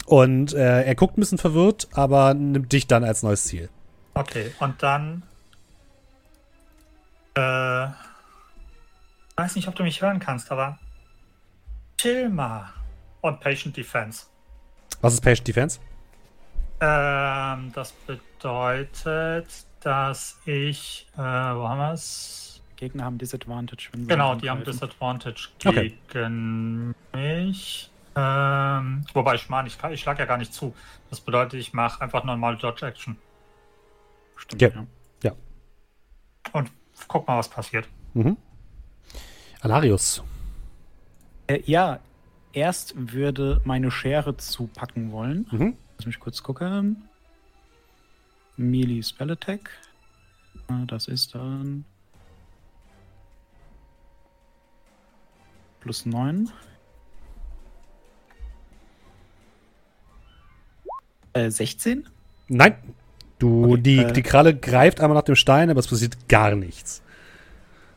Und 0.07 0.53
äh, 0.53 0.83
er 0.83 0.95
guckt 0.95 1.17
ein 1.17 1.21
bisschen 1.21 1.39
verwirrt, 1.39 1.89
aber 1.93 2.35
nimmt 2.35 2.73
dich 2.73 2.87
dann 2.87 3.05
als 3.05 3.23
neues 3.23 3.45
Ziel. 3.45 3.71
Okay, 4.15 4.53
und 4.59 4.83
dann. 4.83 5.23
Äh. 7.35 7.89
Weiß 9.37 9.55
nicht, 9.55 9.69
ob 9.69 9.75
du 9.75 9.83
mich 9.83 10.03
hören 10.03 10.19
kannst, 10.19 10.51
aber. 10.53 10.79
Chill 11.97 12.29
mal. 12.29 12.71
Und 13.23 13.41
Patient 13.41 13.77
Defense. 13.77 14.27
Was 15.01 15.15
ist 15.15 15.21
Patient 15.23 15.49
Defense? 15.49 15.81
Ähm, 16.81 17.73
das 17.75 17.93
bedeutet, 18.07 19.47
dass 19.81 20.39
ich. 20.47 21.07
Äh, 21.15 21.19
wo 21.19 21.69
haben 21.69 21.79
wir 21.79 21.93
es? 21.93 22.63
Gegner 22.77 23.05
haben 23.05 23.19
Disadvantage. 23.19 23.89
Wenn 23.93 24.03
sie 24.03 24.07
Genau, 24.09 24.35
die 24.35 24.49
haben. 24.49 24.65
Disadvantage 24.65 25.49
Okay. 25.67 25.99
gegen 26.09 26.95
mich. 27.13 27.91
Ähm, 28.17 29.05
wobei 29.13 29.35
ich 29.35 29.49
meine, 29.49 29.69
ich, 29.69 29.79
ich 29.91 30.01
schlag 30.01 30.19
ja 30.19 30.25
gar 30.25 30.39
nicht 30.39 30.53
zu. 30.53 30.75
Das 31.11 31.21
bedeutet, 31.21 31.61
ich 31.61 31.73
mache 31.73 32.01
einfach 32.03 32.25
normal 32.25 32.57
Dodge 32.57 32.87
Action. 32.87 33.17
Stimmt, 34.37 34.63
Ja. 34.63 34.71
ja. 35.23 35.33
Und 36.53 36.71
guck 37.07 37.29
mal, 37.29 37.37
was 37.39 37.49
passiert. 37.49 37.87
Mhm. 38.15 38.37
Alarius. 39.61 40.23
Äh, 41.47 41.61
ja, 41.67 42.01
erst 42.53 42.95
würde 43.13 43.61
meine 43.65 43.91
Schere 43.91 44.37
zupacken 44.37 45.13
wollen. 45.13 45.47
Mhm. 45.51 45.77
Lass 45.99 46.07
mich 46.07 46.19
kurz 46.21 46.43
gucken. 46.43 47.03
Melee 48.57 49.03
Spell 49.03 49.31
Attack. 49.31 49.71
Ah, 50.69 50.85
Das 50.87 51.09
ist 51.09 51.35
dann. 51.35 51.85
Plus 55.81 56.05
9. 56.05 56.51
Äh, 61.33 61.51
16? 61.51 62.09
Nein. 62.49 62.75
Du, 63.39 63.73
Okay, 63.73 63.81
die, 63.83 63.99
äh. 63.99 64.13
die 64.13 64.23
Kralle 64.23 64.55
greift 64.55 65.01
einmal 65.01 65.17
nach 65.17 65.25
dem 65.25 65.37
Stein, 65.37 65.71
aber 65.71 65.81
es 65.81 65.89
passiert 65.89 66.29
gar 66.29 66.55
nichts. 66.55 67.03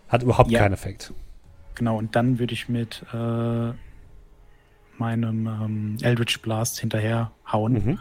Hat 0.07 0.23
überhaupt 0.23 0.51
Ja. 0.51 0.59
keinen 0.59 0.73
Effekt. 0.73 1.13
Genau, 1.75 1.97
und 1.97 2.15
dann 2.15 2.39
würde 2.39 2.53
ich 2.53 2.69
mit 2.69 3.03
äh, 3.13 3.73
meinem 4.97 5.47
ähm, 5.47 5.97
Eldritch 6.01 6.41
Blast 6.41 6.79
hinterher 6.79 7.31
hauen. 7.51 7.73
Mhm. 7.73 7.99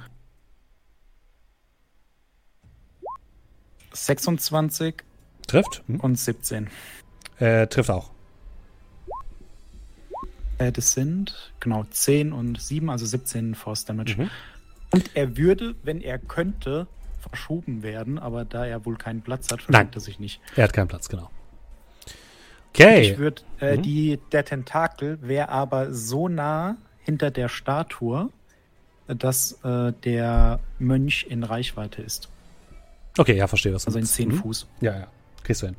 26 3.92 5.02
Trifft. 5.46 5.82
Mhm. 5.86 6.00
und 6.00 6.18
17. 6.18 6.68
Äh, 7.38 7.66
trifft 7.66 7.90
auch. 7.90 8.10
Äh, 10.58 10.72
das 10.72 10.92
sind 10.92 11.52
genau 11.60 11.84
10 11.84 12.32
und 12.32 12.60
7, 12.60 12.90
also 12.90 13.06
17 13.06 13.54
Force 13.54 13.84
Damage. 13.84 14.16
Mhm. 14.16 14.30
Und 14.90 15.10
er 15.14 15.36
würde, 15.36 15.74
wenn 15.82 16.00
er 16.00 16.18
könnte, 16.18 16.86
verschoben 17.20 17.82
werden, 17.82 18.18
aber 18.18 18.44
da 18.44 18.66
er 18.66 18.84
wohl 18.84 18.96
keinen 18.96 19.22
Platz 19.22 19.50
hat, 19.50 19.62
verschiebt 19.62 19.94
er 19.94 20.00
sich 20.00 20.18
nicht. 20.18 20.40
Er 20.56 20.64
hat 20.64 20.72
keinen 20.72 20.88
Platz, 20.88 21.08
genau. 21.08 21.30
Okay. 22.74 23.12
Ich 23.12 23.18
würde, 23.18 23.42
äh, 23.60 23.76
Mhm. 23.76 23.82
die, 23.82 24.18
der 24.32 24.44
Tentakel 24.44 25.18
wäre 25.20 25.48
aber 25.50 25.92
so 25.92 26.28
nah 26.28 26.76
hinter 27.04 27.30
der 27.30 27.48
Statue, 27.48 28.30
dass 29.08 29.58
äh, 29.64 29.92
der 30.04 30.60
Mönch 30.78 31.26
in 31.28 31.44
Reichweite 31.44 32.00
ist. 32.02 32.28
Okay, 33.18 33.36
ja, 33.36 33.46
verstehe, 33.46 33.74
was 33.74 33.84
du 33.84 33.88
Also 33.88 33.98
in. 33.98 34.06
10 34.06 34.28
Mhm. 34.28 34.32
Fuß. 34.36 34.66
Ja, 34.80 34.92
ja. 34.98 35.06
Kriegst 35.44 35.62
du 35.62 35.66
hin. 35.66 35.76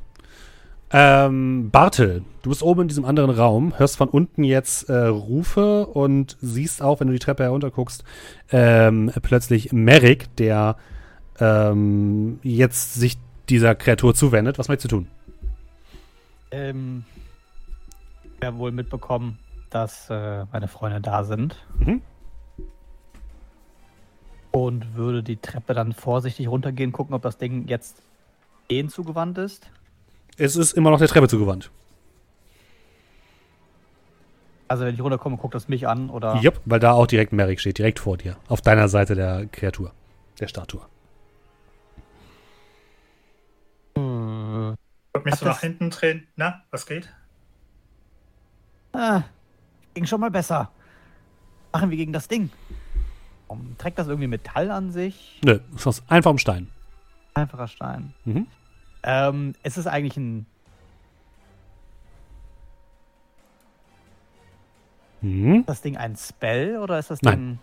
Ähm, 0.92 1.70
Bartel, 1.72 2.22
du 2.42 2.50
bist 2.50 2.62
oben 2.62 2.82
in 2.82 2.88
diesem 2.88 3.04
anderen 3.04 3.30
Raum, 3.30 3.76
hörst 3.78 3.96
von 3.96 4.08
unten 4.08 4.44
jetzt 4.44 4.88
äh, 4.88 4.94
Rufe 5.06 5.86
und 5.86 6.36
siehst 6.40 6.82
auch, 6.82 7.00
wenn 7.00 7.08
du 7.08 7.12
die 7.14 7.18
Treppe 7.18 7.42
herunterguckst, 7.42 8.04
ähm, 8.52 9.10
plötzlich 9.22 9.72
Merrick, 9.72 10.36
der 10.36 10.76
ähm, 11.40 12.38
jetzt 12.44 12.94
sich 12.94 13.16
dieser 13.48 13.74
Kreatur 13.74 14.14
zuwendet. 14.14 14.58
Was 14.58 14.68
möchtest 14.68 14.92
du 14.92 14.96
tun? 14.98 15.08
Ähm, 16.54 17.04
ich 18.40 18.46
habe 18.46 18.58
wohl 18.58 18.70
mitbekommen, 18.70 19.38
dass 19.70 20.08
äh, 20.08 20.44
meine 20.52 20.68
Freunde 20.68 21.00
da 21.00 21.24
sind. 21.24 21.56
Mhm. 21.78 22.00
Und 24.52 24.94
würde 24.94 25.24
die 25.24 25.36
Treppe 25.36 25.74
dann 25.74 25.92
vorsichtig 25.92 26.46
runtergehen, 26.46 26.92
gucken, 26.92 27.14
ob 27.14 27.22
das 27.22 27.38
Ding 27.38 27.66
jetzt 27.66 28.00
denen 28.70 28.88
zugewandt 28.88 29.36
ist. 29.38 29.68
Es 30.36 30.54
ist 30.54 30.72
immer 30.74 30.90
noch 30.90 30.98
der 30.98 31.08
Treppe 31.08 31.26
zugewandt. 31.26 31.70
Also 34.68 34.84
wenn 34.84 34.94
ich 34.94 35.00
runterkomme, 35.00 35.36
guckt 35.36 35.54
das 35.54 35.68
mich 35.68 35.88
an 35.88 36.08
oder. 36.08 36.36
Jupp, 36.36 36.60
weil 36.64 36.78
da 36.78 36.92
auch 36.92 37.06
direkt 37.08 37.32
Merrick 37.32 37.60
steht, 37.60 37.78
direkt 37.78 37.98
vor 37.98 38.16
dir. 38.16 38.36
Auf 38.46 38.60
deiner 38.60 38.88
Seite 38.88 39.16
der 39.16 39.46
Kreatur, 39.46 39.92
der 40.38 40.46
Statue. 40.46 40.82
Würde 45.24 45.30
mich 45.30 45.32
Hat 45.32 45.40
so 45.40 45.46
nach 45.46 45.60
hinten 45.60 45.90
drehen. 45.90 46.26
Na, 46.36 46.62
was 46.70 46.86
geht? 46.86 47.12
Ah, 48.92 49.22
ging 49.94 50.06
schon 50.06 50.20
mal 50.20 50.30
besser. 50.30 50.70
Machen 51.72 51.90
wir 51.90 51.96
gegen 51.96 52.12
das 52.12 52.28
Ding. 52.28 52.50
Um, 53.48 53.76
trägt 53.78 53.98
das 53.98 54.06
irgendwie 54.06 54.28
Metall 54.28 54.70
an 54.70 54.90
sich? 54.90 55.40
Nö, 55.44 55.60
ist 55.74 55.86
aus 55.86 56.02
einfachem 56.08 56.38
Stein. 56.38 56.70
Einfacher 57.34 57.68
Stein. 57.68 58.14
Mhm. 58.24 58.46
Ähm, 59.02 59.54
ist 59.62 59.76
es 59.76 59.86
eigentlich 59.86 60.16
ein. 60.16 60.46
Mhm. 65.20 65.60
Ist 65.60 65.68
das 65.68 65.82
Ding 65.82 65.96
ein 65.96 66.16
Spell 66.16 66.78
oder 66.78 66.98
ist 66.98 67.10
das 67.10 67.22
Nein. 67.22 67.38
Ding. 67.38 67.58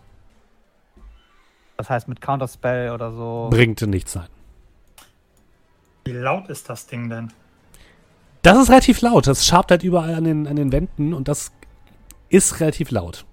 Das 1.77 1.89
heißt 1.89 2.07
mit 2.07 2.21
Counterspell 2.21 2.91
oder 2.91 3.11
so. 3.11 3.47
Bringt 3.49 3.81
nichts 3.81 4.11
sein. 4.11 4.27
Wie 6.05 6.11
laut 6.11 6.49
ist 6.49 6.69
das 6.69 6.85
Ding 6.87 7.09
denn? 7.09 7.31
Das 8.41 8.57
ist 8.57 8.69
relativ 8.69 9.01
laut. 9.01 9.27
Das 9.27 9.45
schabt 9.45 9.71
halt 9.71 9.83
überall 9.83 10.15
an 10.15 10.23
den, 10.23 10.47
an 10.47 10.55
den 10.55 10.71
Wänden 10.71 11.13
und 11.13 11.27
das 11.27 11.51
ist 12.29 12.59
relativ 12.59 12.91
laut. 12.91 13.25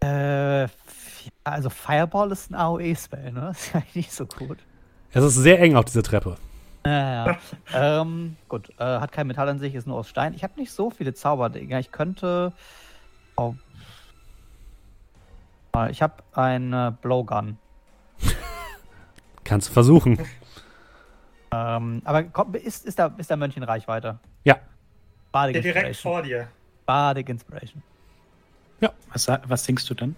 Äh, 0.00 0.68
also 1.44 1.70
Fireball 1.70 2.30
ist 2.32 2.50
ein 2.50 2.56
AOE-Spell, 2.56 3.32
ne? 3.32 3.40
Das 3.52 3.66
ist 3.66 3.74
eigentlich 3.74 3.94
nicht 3.94 4.12
so 4.12 4.26
gut. 4.26 4.58
Es 5.12 5.24
ist 5.24 5.36
sehr 5.36 5.60
eng 5.60 5.76
auf 5.76 5.86
dieser 5.86 6.02
Treppe. 6.02 6.36
Ja, 6.84 7.26
ja. 7.26 7.38
ähm, 8.02 8.36
gut, 8.48 8.68
äh, 8.78 8.84
hat 8.84 9.12
kein 9.12 9.26
Metall 9.26 9.48
an 9.48 9.58
sich, 9.58 9.74
ist 9.74 9.86
nur 9.86 9.96
aus 9.96 10.08
Stein. 10.08 10.34
Ich 10.34 10.42
habe 10.42 10.60
nicht 10.60 10.72
so 10.72 10.90
viele 10.90 11.14
Zauberdinger. 11.14 11.78
Ich 11.78 11.90
könnte. 11.90 12.52
Oh. 13.36 13.54
Ich 15.90 16.02
habe 16.02 16.22
eine 16.32 16.96
Blowgun. 17.02 17.58
Kannst 19.54 19.68
du 19.68 19.72
versuchen. 19.72 20.18
Ähm, 21.52 22.02
aber 22.04 22.24
komm, 22.24 22.56
ist, 22.56 22.84
ist, 22.86 22.98
der, 22.98 23.14
ist 23.16 23.30
der 23.30 23.36
Mönch 23.36 23.56
in 23.56 23.62
Reichweite? 23.62 24.18
Ja. 24.42 24.58
Bardic 25.30 25.54
Der 25.54 25.62
direkt 25.62 25.94
vor 25.96 26.22
dir. 26.22 26.48
Bardic 26.86 27.28
Inspiration. 27.28 27.80
Was, 29.12 29.22
sa- 29.22 29.40
was 29.46 29.64
singst 29.64 29.88
du 29.88 29.94
dann? 29.94 30.16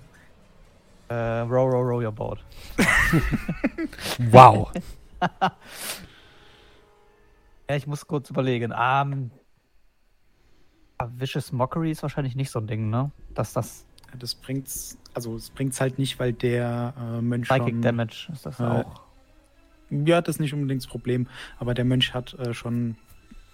Äh, 1.09 1.14
row, 1.40 1.70
row, 1.70 1.85
row 1.87 2.03
your 2.03 2.12
boat. 2.12 2.42
Wow. 4.31 4.72
Ja, 7.68 7.77
ich 7.77 7.87
muss 7.87 8.07
kurz 8.07 8.31
überlegen. 8.31 8.72
Ähm, 8.75 9.31
Vicious 11.18 11.53
Mockery 11.53 11.90
ist 11.90 12.03
wahrscheinlich 12.03 12.37
nicht 12.37 12.51
so 12.51 12.59
ein 12.59 12.66
Ding, 12.66 12.88
ne? 12.88 13.11
Dass 13.35 13.53
das 13.53 13.85
Das 14.18 14.35
bringt's, 14.35 14.96
also 15.12 15.35
es 15.37 15.51
bringt's 15.51 15.79
halt 15.79 15.99
nicht, 15.99 16.18
weil 16.18 16.33
der 16.33 16.94
äh, 16.99 17.20
Mönch 17.20 17.49
Psychic 17.49 17.68
schon, 17.75 17.83
Damage 17.83 18.29
ist 18.33 18.46
das 18.46 18.61
äh, 18.61 18.62
auch. 18.62 19.06
Ja, 19.90 20.20
das 20.20 20.37
ist 20.37 20.40
nicht 20.40 20.53
unbedingt 20.55 20.83
das 20.83 20.88
Problem, 20.88 21.29
aber 21.59 21.75
der 21.75 21.85
Mönch 21.85 22.12
hat 22.14 22.35
äh, 22.35 22.53
schon 22.55 22.96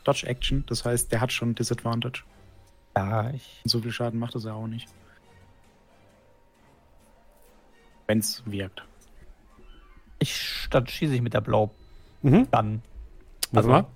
Dodge 0.05 0.27
Action, 0.27 0.65
das 0.67 0.85
heißt, 0.85 1.13
der 1.13 1.21
hat 1.21 1.33
schon 1.33 1.55
Disadvantage. 1.55 2.25
Ja, 2.97 3.31
ich. 3.31 3.61
Und 3.65 3.71
so 3.71 3.81
viel 3.81 3.93
Schaden 3.93 4.19
macht 4.19 4.35
es 4.35 4.45
ja 4.45 4.53
auch 4.55 4.67
nicht. 4.67 4.89
Wenn's 8.07 8.43
wirkt. 8.47 8.83
ich 10.19 10.67
dann 10.71 10.87
schieße 10.87 11.15
ich 11.15 11.23
mit 11.23 11.35
der 11.35 11.41
Blowgun. 11.41 11.75
Mhm. 12.23 12.49
Warte 13.53 13.69
mal. 13.69 13.87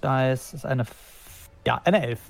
Da 0.00 0.30
ist, 0.32 0.54
ist 0.54 0.64
eine. 0.66 0.82
F- 0.82 1.48
Ja, 1.66 1.80
eine 1.84 2.02
Elf. 2.06 2.20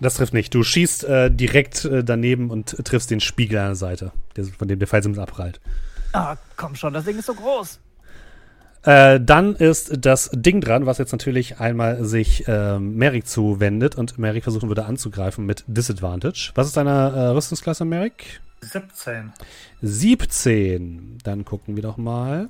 Das 0.00 0.14
trifft 0.14 0.32
nicht. 0.32 0.54
Du 0.54 0.62
schießt 0.62 1.04
äh, 1.04 1.30
direkt 1.30 1.84
äh, 1.84 2.02
daneben 2.02 2.50
und 2.50 2.84
triffst 2.84 3.10
den 3.10 3.20
Spiegel 3.20 3.58
an 3.58 3.66
der 3.66 3.74
Seite, 3.74 4.12
der, 4.36 4.44
von 4.44 4.66
dem 4.66 4.78
der 4.78 4.88
Pfeilsims 4.88 5.18
abprallt. 5.18 5.60
Ah, 6.12 6.36
komm 6.56 6.74
schon, 6.74 6.92
das 6.92 7.04
Ding 7.04 7.18
ist 7.18 7.26
so 7.26 7.34
groß. 7.34 7.78
Äh, 8.82 9.20
dann 9.20 9.54
ist 9.56 10.06
das 10.06 10.30
Ding 10.32 10.62
dran, 10.62 10.86
was 10.86 10.96
jetzt 10.96 11.12
natürlich 11.12 11.60
einmal 11.60 12.02
sich 12.04 12.44
ähm, 12.48 12.96
Merrick 12.96 13.26
zuwendet 13.26 13.94
und 13.94 14.18
Merrick 14.18 14.42
versuchen 14.42 14.68
würde 14.68 14.86
anzugreifen 14.86 15.44
mit 15.44 15.64
Disadvantage. 15.66 16.52
Was 16.54 16.66
ist 16.66 16.76
deine 16.78 16.90
äh, 16.90 17.26
Rüstungsklasse, 17.28 17.84
Merrick? 17.84 18.40
17. 18.62 19.32
17. 19.82 21.18
Dann 21.22 21.44
gucken 21.44 21.76
wir 21.76 21.82
doch 21.82 21.98
mal. 21.98 22.48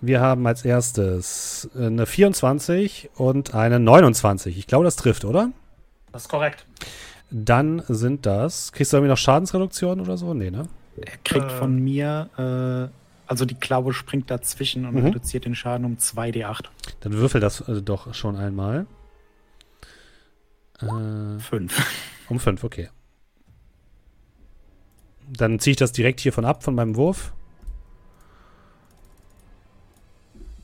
Wir 0.00 0.20
haben 0.20 0.46
als 0.46 0.64
erstes 0.64 1.68
eine 1.74 2.06
24 2.06 3.10
und 3.16 3.54
eine 3.54 3.80
29. 3.80 4.58
Ich 4.58 4.66
glaube, 4.66 4.84
das 4.84 4.96
trifft, 4.96 5.24
oder? 5.24 5.50
Das 6.12 6.22
ist 6.22 6.28
korrekt. 6.28 6.66
Dann 7.30 7.82
sind 7.88 8.26
das. 8.26 8.72
Kriegst 8.72 8.92
du 8.92 8.98
irgendwie 8.98 9.10
noch 9.10 9.18
Schadensreduktion 9.18 10.00
oder 10.00 10.16
so? 10.16 10.32
Nee, 10.34 10.50
ne? 10.50 10.68
Er 10.96 11.16
kriegt 11.24 11.46
Äh. 11.46 11.58
von 11.58 11.76
mir, 11.82 12.30
äh, 12.92 12.94
also 13.26 13.44
die 13.44 13.54
Klaue 13.56 13.92
springt 13.92 14.30
dazwischen 14.30 14.86
und 14.86 14.94
Mhm. 14.94 15.06
reduziert 15.06 15.44
den 15.44 15.54
Schaden 15.54 15.84
um 15.84 15.98
2d8. 15.98 16.66
Dann 17.00 17.12
würfel 17.14 17.40
das 17.40 17.62
äh, 17.68 17.82
doch 17.82 18.14
schon 18.14 18.36
einmal. 18.36 18.86
Äh, 20.80 21.38
5. 21.40 21.86
um 22.28 22.38
5, 22.38 22.62
okay. 22.64 22.90
Dann 25.28 25.58
ziehe 25.58 25.72
ich 25.72 25.76
das 25.78 25.92
direkt 25.92 26.20
hiervon 26.20 26.44
ab, 26.44 26.62
von 26.62 26.74
meinem 26.74 26.94
Wurf. 26.96 27.32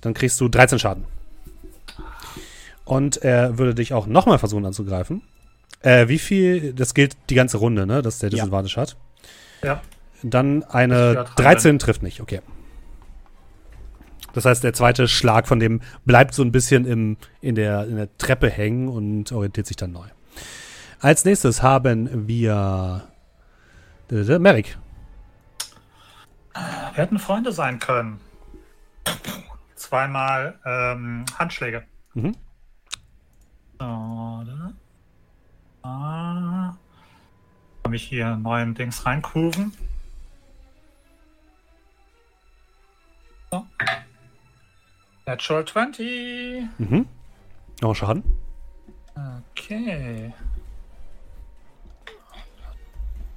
Dann 0.03 0.13
kriegst 0.15 0.39
du 0.41 0.49
13 0.49 0.79
Schaden. 0.79 1.05
Und 2.85 3.17
er 3.19 3.59
würde 3.59 3.75
dich 3.75 3.95
auch 3.95 4.07
nochmal 4.07 4.39
versuchen 4.39 4.67
anzugreifen. 4.67 5.23
Äh, 5.81 6.09
wie 6.09 6.19
viel? 6.19 6.75
Das 6.75 6.95
gilt 6.95 7.17
die 7.31 7.35
ganze 7.35 7.57
Runde, 7.57 7.87
ne? 7.87 8.03
Dass 8.03 8.19
der 8.19 8.29
Ja. 8.29 8.37
Disadvantage 8.37 8.81
hat. 8.81 8.97
Ja. 9.65 9.81
Dann 10.23 10.63
eine 10.65 11.13
wieder 11.13 11.25
dran 11.25 11.35
13 11.37 11.79
trifft 11.79 12.03
nicht, 12.03 12.21
okay. 12.21 12.41
Das 14.35 14.45
heißt, 14.45 14.65
der 14.65 14.73
zweite 14.73 15.09
Schlag 15.09 15.47
von 15.47 15.61
dem 15.61 15.81
bleibt 16.05 16.35
so 16.35 16.43
ein 16.43 16.53
bisschen 16.53 16.85
im, 16.87 17.17
in, 17.41 17.55
der, 17.55 17.87
in 17.87 17.97
der 17.97 18.09
Treppe 18.19 18.49
hängen 18.49 18.89
und 18.89 19.31
orientiert 19.33 19.67
sich 19.67 19.77
dann 19.77 19.93
neu. 19.93 20.07
Als 21.01 21.25
nächstes 21.25 21.63
haben 21.63 22.29
wir 22.29 23.09
äh, 24.11 24.39
Merrick. 24.39 24.79
Wir 26.55 27.05
hätten 27.05 27.19
Freunde 27.19 27.53
sein 27.53 27.79
können. 27.79 28.21
Zweimal 29.83 30.61
ähm, 30.65 31.25
Handschläge. 31.37 31.85
Mhm. 32.15 32.37
So, 33.81 34.45
da. 35.83 36.79
Kann 37.83 37.93
ich 37.93 38.05
hier 38.05 38.37
neuen 38.37 38.75
Dings 38.77 39.05
reingrooven. 39.05 39.73
So. 43.51 43.67
Natural 45.27 45.65
20. 45.65 46.63
Mhm. 46.79 47.09
Noch 47.81 47.95
Schaden. 47.95 48.23
Okay. 49.51 50.33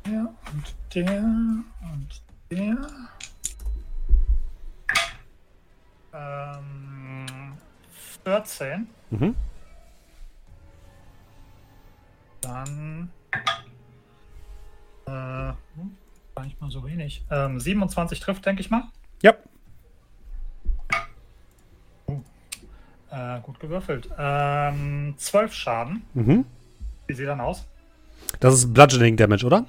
Der 0.06 0.20
und 0.54 0.76
der 0.94 1.24
und 1.24 2.22
der. 2.52 2.78
Ähm, 6.16 7.58
14. 8.24 8.88
Mhm. 9.10 9.36
Dann. 12.42 13.10
Äh, 15.08 15.12
hm, 15.12 15.98
gar 16.36 16.46
nicht 16.46 16.60
mal 16.62 16.70
so 16.72 16.86
wenig. 16.86 17.24
Ähm, 17.30 17.60
27 17.60 18.20
trifft, 18.20 18.46
denke 18.46 18.62
ich 18.62 18.70
mal. 18.70 18.84
Ja. 19.22 19.34
Äh, 23.12 23.40
gut 23.42 23.60
gewürfelt. 23.60 24.10
Ähm, 24.18 25.16
12 25.18 25.54
Schaden. 25.54 26.04
Mhm. 26.14 26.46
Wie 27.08 27.14
sieht 27.14 27.28
dann 27.28 27.42
aus? 27.42 27.68
Das 28.40 28.54
ist 28.56 28.74
Bludgeoning 28.74 29.16
Damage, 29.18 29.46
oder? 29.46 29.66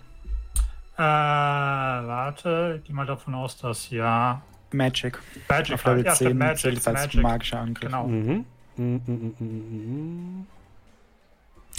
Äh, 0.96 1.02
warte, 1.02 2.76
ich 2.78 2.84
gehe 2.86 2.96
mal 2.96 3.06
davon 3.06 3.34
aus, 3.34 3.56
dass 3.58 3.90
ja. 3.90 4.42
Magic. 4.72 5.18
Magic 5.48 5.74
Auf 5.74 5.84
Level 5.84 5.96
halt. 5.96 6.06
Ja, 6.06 6.14
10 6.14 6.26
stimmt, 6.26 6.38
Magic, 6.40 6.58
zählt 6.60 6.78
es 6.78 6.86
als 6.88 7.00
Magic. 7.00 7.22
magischer 7.22 7.60
Angriff. 7.60 7.80
Genau. 7.90 8.06
Mhm. 8.08 8.44
Mhm, 8.76 9.00
mhm, 9.06 9.34
mhm, 9.38 9.46
mhm. 9.48 10.46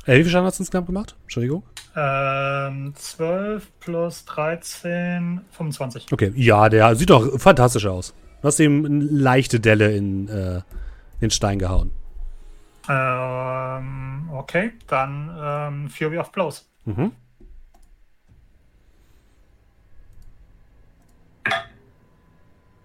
Äh, 0.06 0.18
wie 0.20 0.24
viel 0.24 0.32
Schaden 0.32 0.46
hast 0.46 0.60
du 0.60 0.64
insgesamt 0.64 0.88
gemacht? 0.88 1.16
Entschuldigung. 1.24 1.64
Ähm, 1.96 2.94
12 2.96 3.72
plus 3.80 4.26
13, 4.26 5.42
25. 5.52 6.12
Okay, 6.12 6.32
ja, 6.36 6.70
der 6.70 6.96
sieht 6.96 7.10
doch 7.10 7.40
fantastisch 7.40 7.86
aus. 7.88 8.14
Du 8.42 8.48
hast 8.48 8.60
ihm 8.60 8.86
eine 8.86 9.04
leichte 9.04 9.60
Delle 9.60 9.92
in 9.96 10.30
äh, 10.30 10.62
den 11.22 11.32
Stein 11.32 11.60
gehauen. 11.60 11.92
Ähm, 12.88 14.30
okay, 14.32 14.72
dann 14.88 15.36
ähm, 15.40 15.90
Fury 15.90 16.18
of 16.20 16.32
Blows. 16.32 16.70
Mhm. 16.86 17.12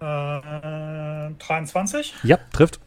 Äh, 0.03 1.33
23 1.39 2.13
Ja, 2.23 2.37
trifft. 2.51 2.79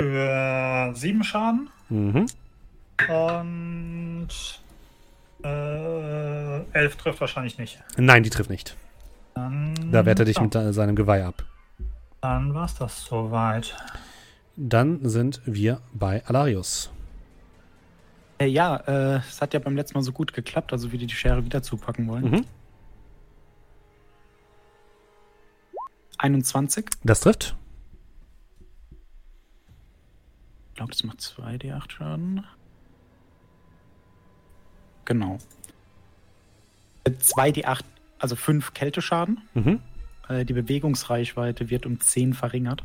für 0.00 0.90
7 0.94 1.22
Schaden 1.24 1.70
Mhm. 1.88 2.26
und 3.08 4.28
äh, 5.44 6.60
11 6.72 6.96
trifft 6.96 7.20
wahrscheinlich 7.20 7.58
nicht. 7.58 7.78
Nein, 7.96 8.22
die 8.22 8.30
trifft 8.30 8.50
nicht. 8.50 8.76
Dann, 9.34 9.74
Da 9.92 10.04
wehrt 10.04 10.18
er 10.18 10.24
dich 10.24 10.36
ja, 10.36 10.42
mit 10.42 10.54
äh, 10.54 10.72
seinem 10.72 10.96
Geweih 10.96 11.24
ab. 11.24 11.44
Dann 12.20 12.54
war's 12.54 12.74
das 12.74 13.04
soweit. 13.04 13.76
Dann 14.56 15.08
sind 15.08 15.40
wir 15.44 15.80
bei 15.92 16.24
Alarius. 16.26 16.90
Äh, 18.38 18.46
ja, 18.46 18.76
äh, 18.76 19.18
es 19.18 19.40
hat 19.40 19.54
ja 19.54 19.60
beim 19.60 19.76
letzten 19.76 19.96
Mal 19.98 20.02
so 20.02 20.12
gut 20.12 20.32
geklappt, 20.32 20.72
also 20.72 20.90
wie 20.92 20.98
die 20.98 21.06
die 21.06 21.14
Schere 21.14 21.44
wieder 21.44 21.62
zupacken 21.62 22.06
wollen. 22.08 22.30
Mhm. 22.30 22.44
21. 26.18 26.86
Das 27.04 27.20
trifft. 27.20 27.56
Ich 30.70 30.74
glaube, 30.76 30.92
das 30.92 31.02
macht 31.04 31.20
2d8 31.20 31.90
Schaden. 31.90 32.44
Genau. 35.04 35.38
Äh, 37.04 37.10
2d8, 37.10 37.80
also 38.18 38.36
5 38.36 38.74
Kälteschaden. 38.74 39.40
Mhm. 39.54 39.80
Äh, 40.28 40.44
die 40.44 40.52
Bewegungsreichweite 40.52 41.70
wird 41.70 41.86
um 41.86 42.00
10 42.00 42.34
verringert. 42.34 42.84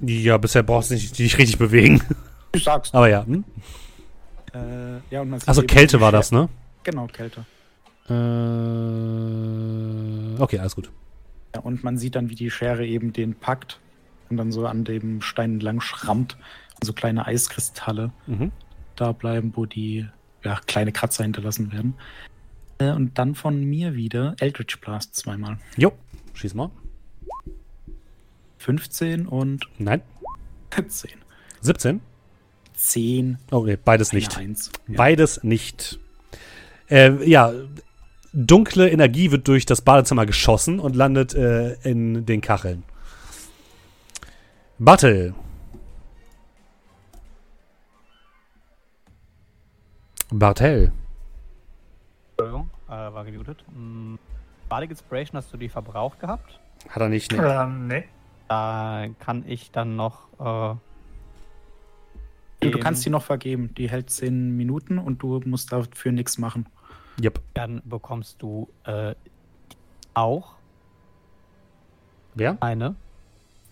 Ja, 0.00 0.38
bisher 0.38 0.62
brauchst 0.62 0.90
du 0.90 0.94
nicht, 0.94 1.18
dich 1.18 1.36
richtig 1.38 1.58
bewegen. 1.58 2.02
Du 2.52 2.60
sagst. 2.60 2.94
Aber 2.94 3.08
ja. 3.08 3.26
Hm? 3.26 3.44
Äh, 4.54 4.98
ja, 5.10 5.24
Also 5.46 5.62
Kälte 5.62 6.00
war 6.00 6.12
das, 6.12 6.30
ne? 6.32 6.48
Genau, 6.84 7.06
Kälte. 7.08 7.44
Äh, 8.08 8.12
okay, 10.40 10.58
alles 10.58 10.74
gut. 10.76 10.90
Und 11.58 11.84
man 11.84 11.98
sieht 11.98 12.14
dann, 12.16 12.30
wie 12.30 12.34
die 12.34 12.50
Schere 12.50 12.86
eben 12.86 13.12
den 13.12 13.34
packt 13.34 13.80
und 14.30 14.36
dann 14.36 14.52
so 14.52 14.66
an 14.66 14.84
dem 14.84 15.22
Stein 15.22 15.54
entlang 15.54 15.80
schrammt 15.80 16.36
und 16.74 16.84
so 16.84 16.92
kleine 16.92 17.26
Eiskristalle 17.26 18.12
Mhm. 18.26 18.52
da 18.96 19.12
bleiben, 19.12 19.52
wo 19.54 19.66
die 19.66 20.06
ja, 20.44 20.60
kleine 20.66 20.92
Kratzer 20.92 21.24
hinterlassen 21.24 21.72
werden. 21.72 21.94
Äh, 22.78 22.90
und 22.92 23.18
dann 23.18 23.34
von 23.34 23.64
mir 23.64 23.94
wieder 23.94 24.34
Eldritch 24.40 24.80
Blast 24.80 25.14
zweimal. 25.16 25.58
Jo, 25.76 25.92
schieß 26.34 26.54
mal. 26.54 26.70
15 28.58 29.26
und 29.26 29.66
Nein. 29.78 30.02
10. 30.88 31.10
17. 31.60 32.00
10, 32.74 33.38
Oh, 33.50 33.64
nee, 33.64 33.76
beides 33.82 34.12
nicht. 34.12 34.36
1. 34.36 34.70
Ja. 34.88 34.94
Beides 34.96 35.42
nicht. 35.42 35.98
Äh, 36.90 37.28
ja, 37.28 37.52
dunkle 38.36 38.90
Energie 38.90 39.30
wird 39.30 39.48
durch 39.48 39.64
das 39.64 39.80
Badezimmer 39.80 40.26
geschossen 40.26 40.78
und 40.78 40.94
landet 40.94 41.34
äh, 41.34 41.72
in 41.88 42.26
den 42.26 42.42
Kacheln. 42.42 42.84
Battle. 44.78 45.34
Bartel. 50.30 50.92
Entschuldigung, 52.32 52.70
äh, 52.88 52.90
war 52.90 53.24
gemutet. 53.24 53.64
Hm, 53.72 54.18
Bardic 54.68 54.90
Inspiration 54.90 55.38
hast 55.38 55.52
du 55.52 55.56
die 55.56 55.70
verbraucht 55.70 56.20
gehabt? 56.20 56.60
Hat 56.90 57.00
er 57.00 57.08
nicht. 57.08 57.32
Nee. 57.32 57.38
Ähm, 57.38 57.86
nee. 57.86 58.04
Da 58.48 59.06
kann 59.18 59.44
ich 59.46 59.70
dann 59.70 59.96
noch. 59.96 60.28
Äh, 60.38 60.76
Du, 62.60 62.80
kannst 62.80 63.04
die 63.04 63.10
noch 63.10 63.22
vergeben. 63.22 63.74
Die 63.76 63.88
hält 63.88 64.10
10 64.10 64.56
Minuten 64.56 64.98
und 64.98 65.22
du 65.22 65.40
musst 65.44 65.72
dafür 65.72 66.10
nichts 66.10 66.38
machen. 66.38 66.66
Yep. 67.22 67.40
Dann 67.54 67.82
bekommst 67.84 68.42
du 68.42 68.68
äh, 68.84 69.14
auch 70.14 70.56
Wer? 72.34 72.58
eine 72.60 72.94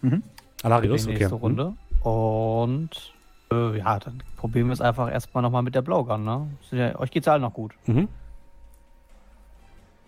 Mhm. 0.04 0.22
Alarius? 0.62 1.06
nächste 1.06 1.26
Okay. 1.26 1.34
Runde. 1.34 1.74
Und 2.02 3.12
äh, 3.50 3.78
ja, 3.78 3.98
dann 3.98 4.22
probieren 4.36 4.66
wir 4.66 4.74
es 4.74 4.80
einfach 4.80 5.10
erstmal 5.10 5.42
nochmal 5.42 5.62
mit 5.62 5.74
der 5.74 5.82
Blowgun, 5.82 6.24
ne? 6.24 6.48
Ja, 6.70 6.98
euch 6.98 7.10
geht's 7.10 7.26
ja 7.26 7.32
allen 7.32 7.42
noch 7.42 7.54
gut. 7.54 7.72
Mhm. 7.86 7.94
Mhm. 7.94 8.08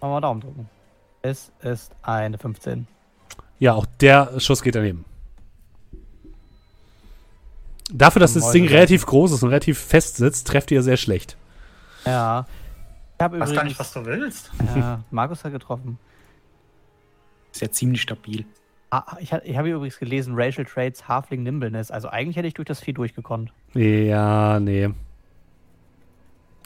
Mal 0.00 0.08
mal 0.08 0.20
Daumen 0.20 0.40
drücken. 0.40 0.68
Es 1.22 1.50
ist 1.62 1.92
eine 2.02 2.38
15. 2.38 2.86
Ja, 3.58 3.72
auch 3.74 3.86
der 4.00 4.38
Schuss 4.38 4.62
geht 4.62 4.74
daneben. 4.74 5.04
Dafür, 7.90 8.20
dass 8.20 8.34
das 8.34 8.50
Ding 8.50 8.66
relativ 8.68 9.06
groß 9.06 9.32
ist 9.32 9.42
und 9.42 9.48
relativ 9.48 9.78
fest 9.78 10.16
sitzt, 10.16 10.46
trefft 10.46 10.70
ihr 10.70 10.82
sehr 10.82 10.96
schlecht. 10.96 11.36
Ja. 12.04 12.46
Ich 13.18 13.22
habe 13.22 13.36
Ich 13.36 13.40
weiß 13.42 13.48
übrigens. 13.50 13.54
gar 13.56 13.64
nicht, 13.64 13.78
was 13.78 13.92
du 13.92 14.04
willst. 14.04 14.50
ja, 14.76 15.02
Markus 15.10 15.42
hat 15.44 15.52
getroffen. 15.52 15.98
Ist 17.52 17.62
ja 17.62 17.70
ziemlich 17.70 18.02
stabil. 18.02 18.44
Ah, 18.90 19.16
ich, 19.20 19.32
ha- 19.32 19.40
ich 19.44 19.56
habe 19.56 19.70
übrigens 19.70 19.98
gelesen, 19.98 20.34
Racial 20.36 20.64
Traits, 20.66 21.08
Halfling 21.08 21.42
Nimbleness. 21.42 21.90
Also 21.90 22.08
eigentlich 22.08 22.36
hätte 22.36 22.46
ich 22.48 22.54
durch 22.54 22.66
das 22.68 22.80
Vieh 22.80 22.92
durchgekonnt. 22.92 23.52
Ja, 23.74 24.60
nee. 24.60 24.90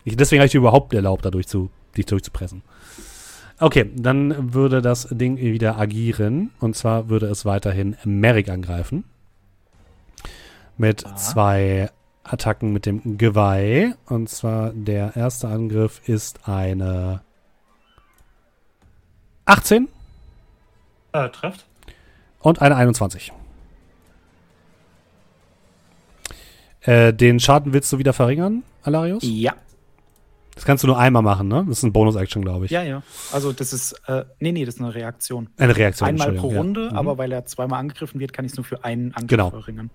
Ich, 0.04 0.16
deswegen 0.16 0.40
habe 0.40 0.46
ich 0.46 0.52
dir 0.52 0.58
überhaupt 0.58 0.92
erlaubt, 0.92 1.24
dadurch 1.24 1.46
zu, 1.46 1.70
dich 1.96 2.06
durchzupressen. 2.06 2.62
Okay, 3.58 3.90
dann 3.94 4.54
würde 4.54 4.82
das 4.82 5.06
Ding 5.10 5.36
wieder 5.38 5.78
agieren. 5.78 6.50
Und 6.60 6.74
zwar 6.76 7.08
würde 7.08 7.26
es 7.26 7.44
weiterhin 7.44 7.96
Merrick 8.04 8.48
angreifen. 8.48 9.04
Mit 10.76 11.06
Ah. 11.06 11.14
zwei 11.16 11.90
Attacken 12.24 12.72
mit 12.72 12.86
dem 12.86 13.18
Geweih. 13.18 13.94
Und 14.06 14.28
zwar 14.28 14.70
der 14.72 15.16
erste 15.16 15.48
Angriff 15.48 16.00
ist 16.08 16.48
eine 16.48 17.22
18 19.46 19.88
Äh, 21.12 21.28
trifft. 21.30 21.66
und 22.40 22.62
eine 22.62 22.76
21. 22.76 23.32
Äh, 26.82 27.12
den 27.12 27.40
Schaden 27.40 27.72
willst 27.72 27.92
du 27.92 27.98
wieder 27.98 28.12
verringern, 28.12 28.62
Alarius? 28.82 29.22
Ja. 29.24 29.54
Das 30.54 30.64
kannst 30.64 30.82
du 30.84 30.88
nur 30.88 30.98
einmal 30.98 31.22
machen, 31.22 31.48
ne? 31.48 31.64
Das 31.68 31.78
ist 31.78 31.84
ein 31.84 31.92
Bonus-Action, 31.92 32.42
glaube 32.42 32.66
ich. 32.66 32.70
Ja, 32.70 32.82
ja. 32.82 33.02
Also 33.32 33.52
das 33.52 33.72
ist, 33.72 33.92
äh, 34.06 34.24
nee, 34.40 34.52
nee, 34.52 34.64
das 34.64 34.74
ist 34.76 34.80
eine 34.80 34.94
Reaktion. 34.94 35.48
Eine 35.56 35.76
Reaktion. 35.76 36.08
Einmal 36.08 36.32
pro 36.32 36.48
Runde, 36.48 36.84
ja. 36.86 36.90
Mhm. 36.92 36.96
aber 36.98 37.18
weil 37.18 37.32
er 37.32 37.44
zweimal 37.46 37.80
angegriffen 37.80 38.20
wird, 38.20 38.32
kann 38.32 38.44
ich 38.44 38.52
es 38.52 38.56
nur 38.58 38.64
für 38.64 38.84
einen 38.84 39.12
Angriff 39.14 39.28
Genau. 39.28 39.50
verringern. 39.50 39.90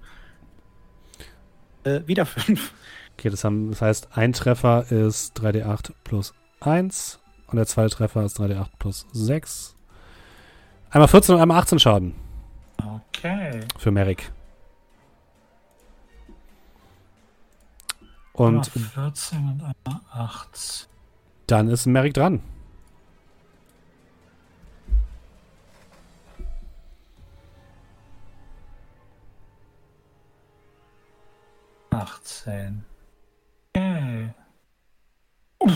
Äh, 1.86 2.06
wieder 2.08 2.26
fünf. 2.26 2.74
Okay, 3.18 3.30
das, 3.30 3.44
haben, 3.46 3.72
das 3.72 3.82
heißt, 3.82 4.10
ein 4.18 4.34
Treffer 4.34 4.92
ist 4.92 5.40
3d8 5.40 5.92
plus 6.04 6.34
1 6.60 7.20
und 7.48 7.56
der 7.56 7.66
zweite 7.66 7.96
Treffer 7.96 8.24
ist 8.26 8.40
3d8 8.40 8.68
plus 8.78 9.06
6. 9.14 9.76
Einmal 10.90 11.08
14 11.08 11.36
und 11.36 11.42
einmal 11.42 11.60
18 11.60 11.80
Schaden 11.80 12.14
Okay. 12.78 13.62
für 13.78 13.92
Merrick. 13.92 14.32
Und 18.34 18.70
Einmal 18.76 19.12
14 19.14 19.38
und 19.40 19.62
einmal 19.62 20.02
8. 20.12 20.90
dann 21.48 21.70
ist 21.70 21.86
Merrick 21.86 22.14
dran. 22.14 22.42
18. 32.26 32.84
Okay. 33.76 34.30
Äh. 35.60 35.68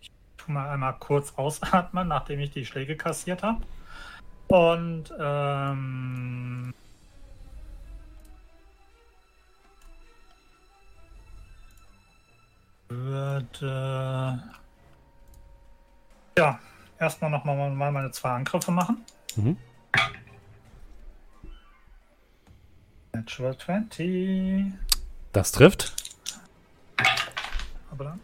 Ich 0.00 0.12
tu 0.36 0.52
mal 0.52 0.68
einmal 0.70 0.98
kurz 0.98 1.32
ausatmen, 1.36 2.08
nachdem 2.08 2.40
ich 2.40 2.50
die 2.50 2.66
Schläge 2.66 2.96
kassiert 2.96 3.42
habe. 3.42 3.64
Und 4.48 5.12
ähm, 5.18 6.74
würde 12.88 14.42
ja 16.36 16.58
erstmal 16.98 17.30
noch 17.30 17.44
mal, 17.44 17.70
mal 17.70 17.90
meine 17.90 18.10
zwei 18.10 18.30
Angriffe 18.30 18.70
machen. 18.70 19.02
Mhm. 19.36 19.56
Natural 23.12 23.56
20. 23.56 24.74
Das 25.34 25.50
trifft. 25.52 25.92
Aber 27.90 28.04
dann. 28.04 28.20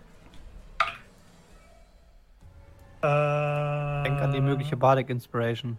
Äh, 3.03 4.05
Denk 4.05 4.20
an 4.20 4.33
die 4.33 4.40
mögliche 4.40 4.77
Bardic 4.77 5.11
Inspiration. 5.11 5.77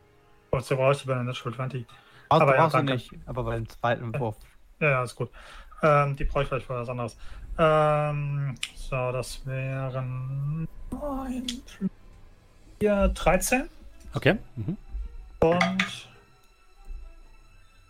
So 0.60 0.76
brauche 0.76 0.92
ich 0.92 1.06
bei 1.06 1.14
der 1.14 1.24
Natural 1.24 1.56
20. 1.56 1.86
Also 2.28 2.44
Aber 2.44 2.56
ja, 2.56 2.62
brauchst 2.62 2.74
du 2.74 2.78
danke. 2.80 2.94
nicht, 2.94 3.12
aber 3.26 3.44
beim 3.44 3.68
zweiten 3.70 4.20
Wurf. 4.20 4.36
Ja, 4.82 4.90
ja, 4.90 5.04
ist 5.04 5.16
gut. 5.16 5.30
Ähm, 5.82 6.16
die 6.18 6.26
brauche 6.26 6.44
ich 6.44 6.50
vielleicht 6.50 6.66
für 6.68 6.76
was 6.76 6.90
anderes. 6.90 7.16
Ähm, 7.58 8.56
so, 8.76 9.12
das 9.14 9.46
wären 9.46 10.68
9, 10.92 11.48
4, 12.80 13.08
13 13.10 13.70
Okay. 14.14 14.38
Mhm. 14.58 14.76
und 15.40 16.10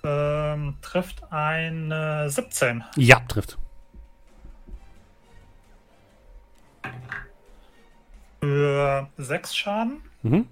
ähm, 0.04 0.78
trifft 0.82 1.24
eine 1.32 2.30
17. 2.30 2.84
Ja, 2.96 3.20
trifft. 3.22 3.58
Für 8.40 9.08
6 9.18 9.56
Schaden 9.56 10.02
Mhm. 10.24 10.48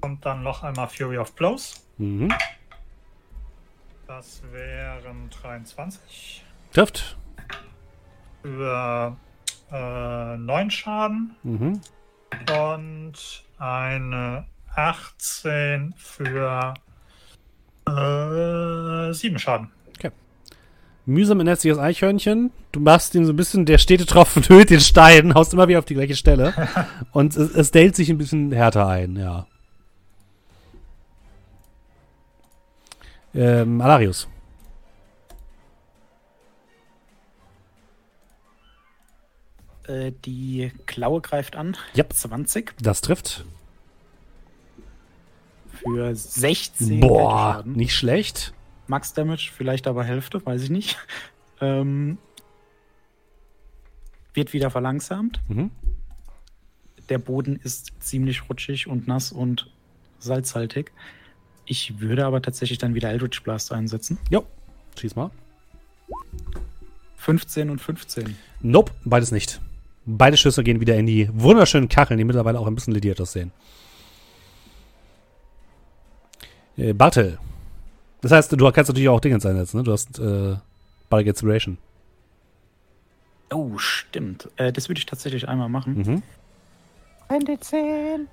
und 0.00 0.24
dann 0.24 0.42
noch 0.42 0.62
einmal 0.62 0.88
Fury 0.88 1.18
of 1.18 1.34
Blows. 1.34 1.86
Mhm. 1.98 2.32
Das 4.06 4.42
wären 4.52 5.28
23. 5.30 6.44
Trifft. 6.72 7.16
Für 8.42 9.16
äh, 9.72 10.36
9 10.36 10.70
Schaden 10.70 11.34
Mhm. 11.42 11.80
und 12.52 13.44
eine 13.58 14.46
18 14.76 15.94
für 15.96 16.74
äh, 17.88 19.12
7 19.12 19.38
Schaden. 19.38 19.70
Mühsam 21.06 21.38
ernährt 21.38 21.60
sich 21.60 21.70
das 21.70 21.78
Eichhörnchen. 21.78 22.50
Du 22.72 22.80
machst 22.80 23.14
ihn 23.14 23.24
so 23.24 23.32
ein 23.32 23.36
bisschen, 23.36 23.64
der 23.64 23.78
stete 23.78 24.06
Tropfen 24.06 24.42
höht 24.48 24.70
den 24.70 24.80
Stein, 24.80 25.34
haust 25.34 25.52
immer 25.54 25.68
wieder 25.68 25.78
auf 25.78 25.84
die 25.84 25.94
gleiche 25.94 26.16
Stelle. 26.16 26.52
Und 27.12 27.36
es, 27.36 27.54
es 27.54 27.70
dellt 27.70 27.94
sich 27.94 28.10
ein 28.10 28.18
bisschen 28.18 28.50
härter 28.50 28.88
ein, 28.88 29.16
ja. 29.16 29.46
Ähm, 33.34 33.80
Alarius. 33.80 34.28
Äh, 39.86 40.10
die 40.24 40.72
Klaue 40.86 41.20
greift 41.20 41.54
an. 41.54 41.76
Yep. 41.96 42.14
20 42.14 42.74
Das 42.80 43.00
trifft. 43.00 43.44
Für 45.86 46.14
16 46.14 47.00
Boah, 47.00 47.62
nicht 47.64 47.94
schlecht. 47.94 48.52
Max 48.86 49.12
Damage, 49.12 49.50
vielleicht 49.54 49.86
aber 49.86 50.04
Hälfte, 50.04 50.44
weiß 50.44 50.62
ich 50.62 50.70
nicht. 50.70 50.98
Ähm, 51.58 52.18
wird 54.34 54.52
wieder 54.52 54.68
verlangsamt. 54.68 55.40
Mhm. 55.48 55.70
Der 57.08 57.16
Boden 57.16 57.56
ist 57.56 57.92
ziemlich 57.98 58.50
rutschig 58.50 58.88
und 58.88 59.08
nass 59.08 59.32
und 59.32 59.70
salzhaltig. 60.18 60.92
Ich 61.64 61.98
würde 61.98 62.26
aber 62.26 62.42
tatsächlich 62.42 62.76
dann 62.76 62.94
wieder 62.94 63.08
Eldritch 63.08 63.42
Blast 63.42 63.72
einsetzen. 63.72 64.18
Jo, 64.28 64.44
schieß 65.00 65.16
mal. 65.16 65.30
15 67.16 67.70
und 67.70 67.80
15. 67.80 68.36
Nope, 68.60 68.92
beides 69.06 69.32
nicht. 69.32 69.62
Beide 70.04 70.36
Schüsse 70.36 70.62
gehen 70.62 70.80
wieder 70.82 70.96
in 70.96 71.06
die 71.06 71.30
wunderschönen 71.32 71.88
Kacheln, 71.88 72.18
die 72.18 72.24
mittlerweile 72.24 72.60
auch 72.60 72.66
ein 72.66 72.74
bisschen 72.74 72.92
lediert 72.92 73.18
aussehen. 73.18 73.50
Äh, 76.76 76.92
Bartel. 76.92 77.38
Das 78.20 78.32
heißt, 78.32 78.52
du 78.52 78.70
kannst 78.70 78.88
natürlich 78.88 79.08
auch 79.08 79.20
Dingens 79.20 79.46
einsetzen, 79.46 79.78
ne? 79.78 79.82
Du 79.82 79.92
hast 79.92 80.18
äh, 80.18 80.56
Bardic 81.08 81.28
Inspiration. 81.28 81.78
Oh, 83.52 83.78
stimmt. 83.78 84.48
Äh, 84.56 84.72
das 84.72 84.88
würde 84.88 84.98
ich 84.98 85.06
tatsächlich 85.06 85.48
einmal 85.48 85.68
machen. 85.68 85.94
Mhm. 85.96 86.22
1d10. 87.28 88.26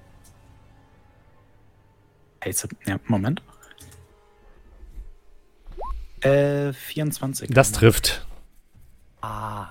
Also, 2.40 2.68
ja, 2.86 3.00
Moment. 3.08 3.42
Äh, 6.22 6.74
24. 6.74 7.50
Das 7.50 7.72
trifft. 7.72 8.26
Ah. 9.22 9.68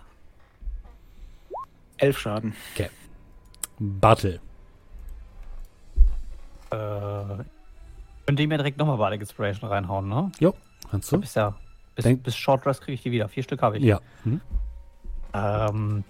11 1.98 2.18
Schaden. 2.18 2.54
Bartel. 3.78 4.40
Äh, 6.70 7.44
könnt 8.26 8.40
ihr 8.40 8.48
mir 8.48 8.56
direkt 8.58 8.78
nochmal 8.78 8.96
Bardic 8.98 9.20
Inspiration 9.20 9.68
reinhauen, 9.70 10.08
ne? 10.08 10.30
Jo, 10.40 10.54
kannst 10.90 11.10
du? 11.12 11.20
Bis 11.20 11.34
ja. 11.34 11.54
Bis, 11.94 12.04
Denk- 12.04 12.22
bis 12.22 12.36
Short 12.36 12.64
Rest 12.66 12.80
kriege 12.82 12.94
ich 12.94 13.02
die 13.02 13.10
wieder. 13.12 13.28
Vier 13.28 13.42
Stück 13.42 13.60
habe 13.62 13.76
ich. 13.78 13.84
Ja. 13.84 14.00
Mhm. 14.24 14.40
Ähm, 15.34 16.04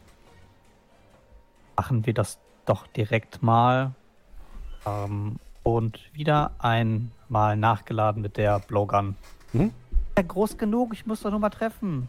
machen 1.77 2.07
wir 2.07 2.15
das 2.15 2.39
doch 2.67 2.87
direkt 2.89 3.43
mal. 3.43 3.93
Ähm, 4.87 5.37
und 5.65 6.01
wieder 6.13 6.51
einmal 6.59 7.57
nachgeladen 7.57 8.21
mit 8.23 8.37
der 8.37 8.59
Blowgun. 8.61 9.17
Mhm. 9.53 9.73
Ja, 10.17 10.23
groß 10.25 10.59
genug, 10.59 10.93
ich 10.93 11.07
muss 11.07 11.21
doch 11.23 11.31
nur 11.31 11.39
mal 11.41 11.51
treffen. 11.51 12.09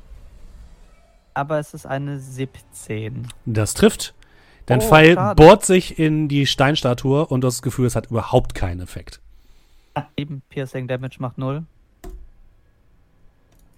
Aber 1.36 1.60
es 1.60 1.74
ist 1.74 1.86
eine 1.86 2.20
17. 2.20 3.28
Das 3.46 3.74
trifft. 3.74 4.14
Dein 4.66 4.80
Oh, 4.80 4.82
Pfeil 4.82 5.16
schade. 5.16 5.36
bohrt 5.44 5.66
sich 5.66 6.00
in 6.00 6.28
die 6.28 6.46
Steinstatue 6.48 7.26
und 7.26 7.42
du 7.42 7.48
hast 7.48 7.56
das 7.58 7.62
Gefühl, 7.64 7.86
es 7.86 7.96
hat 7.96 8.08
überhaupt 8.12 8.56
keinen 8.56 8.82
Effekt. 8.82 9.20
7 10.18 10.42
Piercing 10.50 10.88
Damage 10.88 11.18
macht 11.20 11.38
0. 11.38 11.64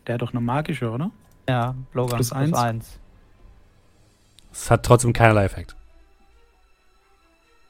Der 0.08 0.16
hat 0.16 0.22
doch 0.22 0.32
eine 0.32 0.42
magische, 0.42 0.90
oder? 0.92 1.12
Ja, 1.50 1.76
Blowgun 1.92 2.16
Plus 2.18 2.30
plus 2.30 2.54
eins. 2.54 2.58
1. 2.58 3.00
Es 4.52 4.72
hat 4.72 4.84
trotzdem 4.86 5.14
keinerlei 5.14 5.44
Effekt. 5.46 5.76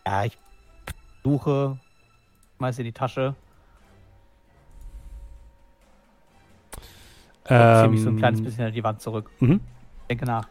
Ja, 0.05 0.25
ich 0.25 0.37
suche, 1.23 1.79
schmeiße 2.57 2.81
in 2.81 2.85
die 2.85 2.91
Tasche, 2.91 3.35
ziehe 7.47 7.87
mich 7.89 8.01
so 8.01 8.09
ein 8.09 8.17
kleines 8.17 8.39
Ähm, 8.39 8.45
bisschen 8.45 8.65
an 8.65 8.73
die 8.73 8.83
Wand 8.83 9.01
zurück. 9.01 9.29
mhm. 9.39 9.61
Denke 10.09 10.25
nach. 10.25 10.47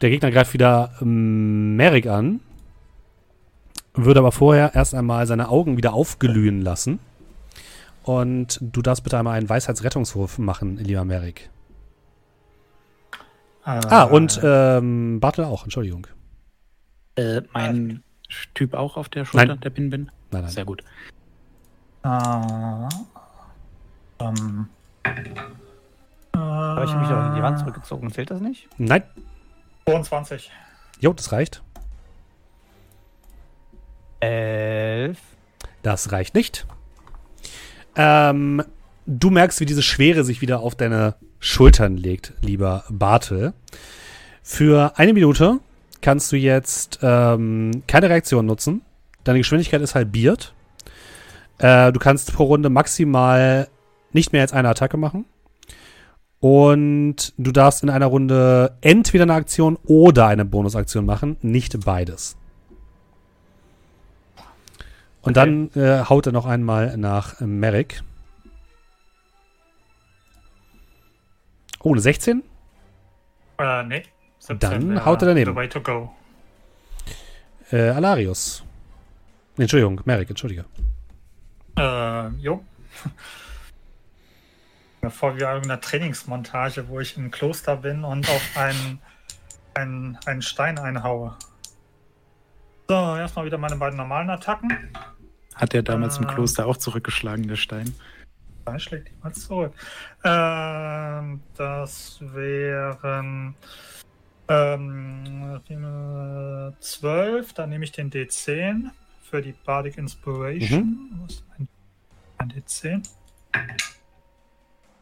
Der 0.00 0.10
Gegner 0.10 0.30
greift 0.30 0.52
wieder 0.52 0.92
ähm, 1.00 1.74
Merrick 1.74 2.06
an, 2.06 2.40
würde 3.94 4.20
aber 4.20 4.30
vorher 4.30 4.74
erst 4.76 4.94
einmal 4.94 5.26
seine 5.26 5.48
Augen 5.48 5.76
wieder 5.76 5.92
aufglühen 5.94 6.62
lassen. 6.62 7.00
Und 8.02 8.58
du 8.62 8.80
darfst 8.82 9.04
bitte 9.04 9.18
einmal 9.18 9.36
einen 9.36 9.48
Weisheitsrettungswurf 9.48 10.38
machen, 10.38 10.76
lieber 10.78 11.04
Merrick. 11.04 11.50
Äh, 13.64 13.80
Ah, 13.90 14.04
und 14.04 14.40
ähm, 14.42 15.20
Bartel 15.20 15.44
auch, 15.44 15.64
Entschuldigung. 15.64 16.06
Äh, 17.16 17.42
mein 17.52 18.02
Typ 18.54 18.74
auch 18.74 18.96
auf 18.96 19.08
der 19.08 19.24
Schulter, 19.24 19.46
Nein. 19.46 19.60
der 19.60 19.70
Pin 19.70 19.90
bin. 19.90 20.10
Nein, 20.30 20.42
nein. 20.42 20.50
Sehr 20.50 20.64
gut. 20.64 20.82
Ah, 22.02 22.88
ähm, 24.20 24.68
Habe 26.34 26.84
ich 26.84 26.94
mich 26.94 27.08
doch 27.08 27.26
in 27.28 27.34
die 27.34 27.42
Wand 27.42 27.58
zurückgezogen. 27.58 28.10
Zählt 28.12 28.30
das 28.30 28.40
nicht? 28.40 28.68
Nein. 28.78 29.02
22. 29.86 30.50
Jo, 31.00 31.12
das 31.12 31.32
reicht. 31.32 31.62
11. 34.20 35.18
Das 35.82 36.12
reicht 36.12 36.34
nicht. 36.34 36.66
Ähm, 37.98 38.62
du 39.06 39.28
merkst, 39.30 39.60
wie 39.60 39.66
diese 39.66 39.82
Schwere 39.82 40.24
sich 40.24 40.40
wieder 40.40 40.60
auf 40.60 40.74
deine 40.74 41.16
Schultern 41.40 41.96
legt, 41.96 42.32
lieber 42.40 42.84
Bartel. 42.88 43.52
Für 44.42 44.92
eine 44.96 45.12
Minute 45.12 45.58
kannst 46.00 46.32
du 46.32 46.36
jetzt 46.36 47.00
ähm, 47.02 47.82
keine 47.86 48.08
Reaktion 48.08 48.46
nutzen. 48.46 48.82
Deine 49.24 49.40
Geschwindigkeit 49.40 49.82
ist 49.82 49.94
halbiert. 49.94 50.54
Äh, 51.58 51.92
du 51.92 51.98
kannst 51.98 52.32
pro 52.32 52.44
Runde 52.44 52.70
maximal 52.70 53.68
nicht 54.12 54.32
mehr 54.32 54.42
als 54.42 54.52
eine 54.52 54.68
Attacke 54.68 54.96
machen. 54.96 55.26
Und 56.40 57.34
du 57.36 57.50
darfst 57.50 57.82
in 57.82 57.90
einer 57.90 58.06
Runde 58.06 58.76
entweder 58.80 59.24
eine 59.24 59.34
Aktion 59.34 59.76
oder 59.84 60.28
eine 60.28 60.44
Bonusaktion 60.44 61.04
machen, 61.04 61.36
nicht 61.42 61.84
beides. 61.84 62.37
Und 65.28 65.36
Okay. 65.36 65.68
dann 65.74 65.82
äh, 65.82 66.04
haut 66.08 66.24
er 66.26 66.32
noch 66.32 66.46
einmal 66.46 66.96
nach 66.96 67.38
Merrick. 67.40 68.02
Oh, 71.80 71.92
eine 71.92 72.00
16? 72.00 72.42
Äh, 73.58 73.82
nee. 73.84 74.02
17 74.38 74.58
Dann 74.58 75.04
haut 75.04 75.20
er 75.22 75.28
daneben. 75.28 75.52
The 75.52 75.56
way 75.56 75.68
to 75.68 75.80
go. 75.82 76.10
Äh, 77.70 77.90
Alarius. 77.90 78.64
Entschuldigung, 79.58 80.00
Merrick, 80.06 80.30
entschuldige. 80.30 80.64
Äh, 81.76 82.28
jo. 82.38 82.64
Vor 85.10 85.36
wie 85.36 85.40
in 85.40 85.46
einer 85.46 85.80
Trainingsmontage, 85.80 86.88
wo 86.88 87.00
ich 87.00 87.16
im 87.18 87.30
Kloster 87.30 87.76
bin 87.76 88.02
und 88.02 88.28
auf 88.30 88.56
einen 88.56 89.00
einen, 89.74 90.18
einen 90.26 90.42
Stein 90.42 90.78
einhaue. 90.78 91.36
So, 92.88 92.94
erstmal 92.94 93.44
wieder 93.44 93.58
meine 93.58 93.76
beiden 93.76 93.98
normalen 93.98 94.30
Attacken. 94.30 94.72
Hat 95.58 95.74
er 95.74 95.82
damals 95.82 96.18
im 96.18 96.24
Ah. 96.26 96.34
Kloster 96.34 96.66
auch 96.66 96.76
zurückgeschlagen, 96.76 97.46
der 97.48 97.56
Stein? 97.56 97.92
Stein 98.62 98.80
schlägt 98.80 99.08
ihn 99.10 99.18
mal 99.22 99.32
zurück. 99.32 99.72
Ähm, 100.24 101.40
das 101.56 102.18
wären 102.20 103.54
ähm, 104.48 105.60
äh, 105.68 106.70
12. 106.80 107.52
Dann 107.54 107.70
nehme 107.70 107.84
ich 107.84 107.92
den 107.92 108.10
D10 108.10 108.90
für 109.22 109.42
die 109.42 109.52
Bardic 109.52 109.98
Inspiration. 109.98 111.10
Wo 111.18 111.26
ist 111.26 111.44
mein, 111.48 111.68
mein 112.38 112.52
D10? 112.52 113.02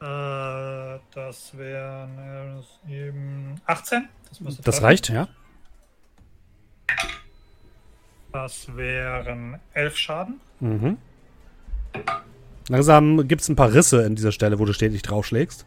Äh, 0.00 0.98
das 1.14 1.56
wären 1.56 2.64
äh, 2.88 3.08
eben 3.08 3.54
18. 3.66 4.08
Das, 4.40 4.56
Das 4.58 4.82
reicht, 4.82 5.08
ja. 5.10 5.28
Das 8.32 8.74
wären 8.76 9.58
11 9.72 9.96
Schaden. 9.96 10.40
Mhm. 10.60 10.98
Langsam 12.68 13.26
gibt 13.28 13.42
es 13.42 13.48
ein 13.48 13.56
paar 13.56 13.72
Risse 13.72 14.02
in 14.04 14.16
dieser 14.16 14.32
Stelle, 14.32 14.58
wo 14.58 14.64
du 14.64 14.72
stetig 14.72 15.02
draufschlägst. 15.02 15.64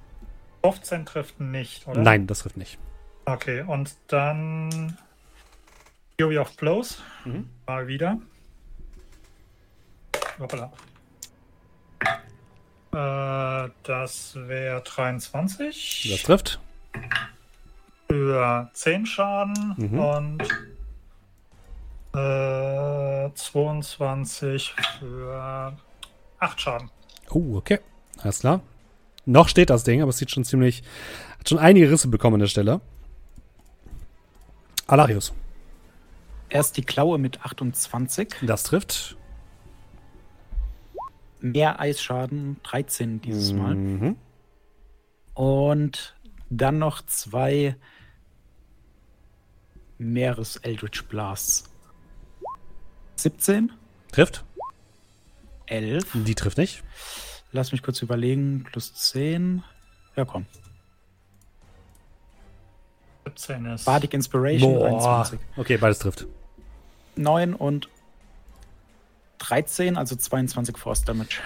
15 0.64 1.06
trifft 1.06 1.40
nicht, 1.40 1.88
oder? 1.88 2.02
Nein, 2.02 2.28
das 2.28 2.40
trifft 2.40 2.58
nicht. 2.58 2.78
Okay, 3.26 3.62
und 3.66 3.96
dann 4.08 4.98
Fury 6.20 6.38
of 6.38 6.56
Blows. 6.58 7.02
Mhm. 7.26 7.48
Mal 7.66 7.88
wieder. 7.88 8.20
Hoppala. 10.40 10.72
Äh, 12.92 13.70
das 13.84 14.36
wäre 14.36 14.82
23 14.82 16.10
Das 16.12 16.24
trifft. 16.24 16.60
für 18.10 18.70
10 18.74 19.06
Schaden 19.06 19.76
Mhm. 19.78 20.00
und 20.00 20.44
äh, 22.20 23.34
22 23.34 24.76
für 25.00 25.78
8 26.40 26.62
Schaden. 26.62 26.90
Oh, 27.30 27.58
okay. 27.58 27.80
Alles 28.18 28.40
klar. 28.40 28.62
Noch 29.26 29.48
steht 29.48 29.70
das 29.70 29.84
Ding, 29.84 30.02
aber 30.02 30.10
es 30.10 30.18
sieht 30.18 30.32
schon 30.32 30.44
ziemlich. 30.44 30.84
Hat 31.38 31.50
schon 31.50 31.60
einige 31.60 31.92
Risse 31.92 32.08
bekommen 32.08 32.36
an 32.36 32.40
der 32.42 32.48
Stelle. 32.48 32.82
Alarius. 34.88 35.34
Erst 36.50 36.78
die 36.78 36.82
Klaue 36.82 37.20
mit 37.20 37.42
28. 37.46 38.36
Das 38.42 38.64
trifft. 38.64 39.18
Mehr 41.42 41.80
Eisschaden, 41.80 42.58
13 42.64 43.22
dieses 43.22 43.54
Mal. 43.54 43.76
Mhm. 43.76 44.16
Und 45.36 46.18
dann 46.50 46.80
noch 46.80 47.06
zwei 47.06 47.76
Meeres-Eldritch 50.00 51.06
Blasts. 51.08 51.69
17, 53.22 53.72
Trifft. 54.12 54.44
11. 55.68 56.04
Die 56.14 56.36
trifft 56.36 56.58
nicht. 56.58 56.84
Lass 57.52 57.72
mich 57.72 57.84
kurz 57.84 58.02
überlegen. 58.02 58.66
Plus 58.72 58.94
10. 58.94 59.64
Ja, 60.16 60.26
komm. 60.26 60.46
17 63.26 63.66
ist. 63.66 63.86
Bardic 63.86 64.14
Inspiration, 64.14 64.74
Boah. 64.74 64.88
21. 64.88 65.40
Okay, 65.58 65.78
beides 65.78 66.00
trifft. 66.00 66.26
9 67.16 67.54
und 67.54 67.90
13, 69.40 69.98
also 69.98 70.16
22 70.16 70.78
Force 70.78 71.04
Damage. 71.04 71.38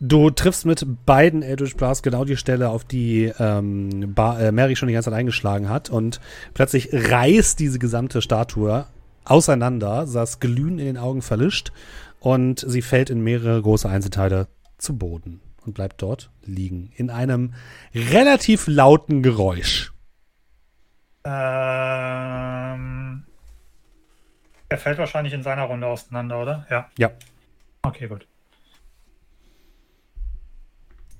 Du 0.00 0.30
triffst 0.30 0.64
mit 0.64 0.84
beiden 1.06 1.42
Eldritch 1.42 1.76
Blast 1.76 2.02
genau 2.02 2.24
die 2.24 2.36
Stelle, 2.36 2.68
auf 2.68 2.84
die 2.84 3.32
ähm, 3.38 4.14
ba 4.14 4.40
äh, 4.40 4.52
Mary 4.52 4.76
schon 4.76 4.88
die 4.88 4.94
ganze 4.94 5.10
Zeit 5.10 5.18
eingeschlagen 5.18 5.68
hat. 5.68 5.90
Und 5.90 6.20
plötzlich 6.54 6.90
reißt 6.92 7.58
diese 7.58 7.78
gesamte 7.78 8.22
Statue 8.22 8.86
auseinander, 9.30 10.06
das 10.12 10.40
Glühen 10.40 10.78
in 10.78 10.86
den 10.86 10.96
Augen 10.98 11.22
verlischt 11.22 11.72
und 12.20 12.64
sie 12.66 12.82
fällt 12.82 13.10
in 13.10 13.20
mehrere 13.22 13.60
große 13.62 13.88
Einzelteile 13.88 14.48
zu 14.78 14.96
Boden 14.98 15.40
und 15.64 15.74
bleibt 15.74 16.02
dort 16.02 16.30
liegen. 16.44 16.92
In 16.96 17.10
einem 17.10 17.54
relativ 17.94 18.66
lauten 18.66 19.22
Geräusch. 19.22 19.92
Ähm, 21.24 23.24
er 24.68 24.78
fällt 24.78 24.98
wahrscheinlich 24.98 25.34
in 25.34 25.42
seiner 25.42 25.64
Runde 25.64 25.86
auseinander, 25.86 26.40
oder? 26.40 26.66
Ja. 26.70 26.90
Ja. 26.98 27.10
Okay, 27.82 28.08
gut. 28.08 28.26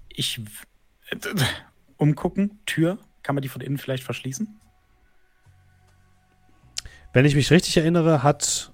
Ich. 0.08 0.40
w- 0.40 0.64
Umgucken, 1.96 2.60
Tür. 2.64 2.98
Kann 3.22 3.34
man 3.34 3.42
die 3.42 3.48
von 3.48 3.60
innen 3.60 3.78
vielleicht 3.78 4.04
verschließen? 4.04 4.60
Wenn 7.12 7.24
ich 7.24 7.34
mich 7.34 7.50
richtig 7.50 7.76
erinnere, 7.76 8.22
hat. 8.22 8.72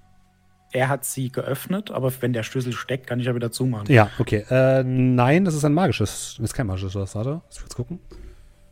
Er 0.73 0.89
hat 0.89 1.05
sie 1.05 1.31
geöffnet, 1.31 1.93
aber 1.93 2.13
wenn 2.21 2.33
der 2.33 2.43
Schlüssel 2.43 2.73
steckt, 2.73 3.07
kann 3.07 3.21
ich 3.21 3.27
ja 3.27 3.35
wieder 3.37 3.53
zumachen. 3.53 3.87
Ja, 3.93 4.11
okay. 4.19 4.45
Äh, 4.51 4.83
nein, 4.83 5.45
das 5.45 5.55
ist 5.55 5.65
ein 5.65 5.73
magisches. 5.73 6.35
Das 6.37 6.45
ist 6.51 6.53
kein 6.55 6.67
magisches, 6.67 6.97
was? 6.97 7.15
Warte, 7.15 7.41
mich 7.49 7.61
kurz 7.61 7.75
gucken. 7.77 8.01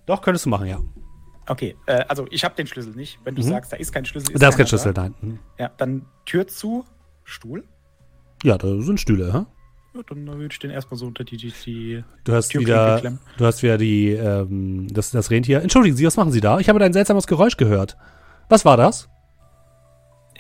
Doch, 0.07 0.21
könntest 0.21 0.47
du 0.47 0.51
machen, 0.51 0.67
ja. 0.67 0.81
Okay, 1.47 1.77
äh, 1.87 2.05
also 2.09 2.27
ich 2.31 2.43
habe 2.45 2.57
den 2.57 2.67
Schlüssel 2.67 2.93
nicht. 2.97 3.21
Wenn 3.25 3.37
du 3.37 3.43
Mhm. 3.43 3.47
sagst, 3.51 3.73
da 3.73 3.77
ist 3.77 3.93
kein 3.93 4.05
Schlüssel, 4.05 4.35
Da 4.37 4.49
ist 4.49 4.57
kein 4.57 4.67
Schlüssel, 4.67 4.93
da. 4.93 5.03
nein. 5.03 5.15
Mhm. 5.21 5.39
Ja, 5.59 5.71
dann 5.77 6.07
Tür 6.27 6.47
zu, 6.49 6.85
Stuhl. 7.23 7.63
Ja, 8.43 8.59
da 8.59 8.81
sind 8.81 8.99
Stühle, 8.99 9.33
hä? 9.33 9.45
Ja, 9.95 10.01
dann 10.09 10.27
würde 10.27 10.49
ich 10.51 10.59
den 10.59 10.71
erstmal 10.73 10.99
so 10.99 11.07
unter 11.07 11.23
die, 11.23 11.37
die, 11.37 11.53
die 11.65 12.05
Du 12.25 12.33
hast 12.33 12.49
Türklinke 12.49 12.73
wieder, 12.83 12.99
klemmen. 13.01 13.19
du 13.37 13.47
hast 13.47 13.63
wieder 13.63 13.79
die, 13.79 14.09
ähm, 14.11 14.89
das, 14.93 15.13
das 15.13 15.31
Rentier. 15.31 15.63
Entschuldigen 15.63 15.95
Sie, 15.97 16.05
was 16.07 16.17
machen 16.17 16.33
Sie 16.33 16.41
da? 16.41 16.59
Ich 16.59 16.69
habe 16.69 16.81
da 16.81 16.85
ein 16.87 16.93
seltsames 16.93 17.29
Geräusch 17.29 17.57
gehört. 17.57 17.97
Was 18.49 18.65
war 18.65 18.77
das? 18.77 19.09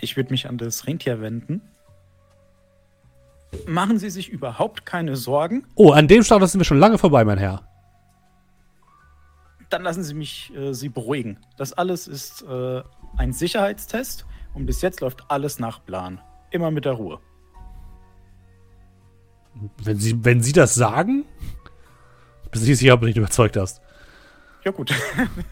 Ich 0.03 0.16
würde 0.16 0.30
mich 0.30 0.48
an 0.48 0.59
das 0.59 0.86
Rentier 0.88 1.20
wenden. 1.20 1.62
Machen 3.66 3.98
Sie 3.98 4.11
sich 4.11 4.28
überhaupt 4.28 4.84
keine 4.84 5.14
Sorgen. 5.14 5.64
Oh, 5.76 5.92
an 5.92 6.09
dem 6.09 6.24
Status 6.24 6.50
sind 6.53 6.61
wir 6.61 6.64
schon 6.64 6.80
lange 6.80 6.98
vorbei, 6.98 7.24
mein 7.24 7.38
Herr. 7.38 7.62
Dann 9.70 9.82
lassen 9.82 10.03
Sie 10.03 10.14
mich 10.14 10.53
äh, 10.57 10.74
Sie 10.74 10.88
beruhigen. 10.88 11.38
Das 11.57 11.72
alles 11.72 12.09
ist 12.09 12.42
äh, 12.42 12.82
ein 13.16 13.32
Sicherheitstest 13.32 14.26
und 14.55 14.66
bis 14.66 14.82
jetzt 14.82 15.00
läuft 15.00 15.30
alles 15.30 15.61
nach 15.61 15.84
Plan. 15.84 16.20
Immer 16.50 16.72
mit 16.72 16.84
der 16.84 16.94
Ruhe. 16.94 17.20
Wenn 19.84 19.98
Sie, 19.98 20.24
wenn 20.24 20.42
Sie 20.42 20.53
das 20.53 20.74
sagen, 20.74 21.24
bist 22.50 22.66
du 22.66 22.74
sicher, 22.74 22.94
ob 22.94 23.00
du 23.00 23.07
nicht 23.07 23.18
überzeugt 23.18 23.57
hast. 23.57 23.80
Ja, 24.64 24.72
gut. 24.72 24.92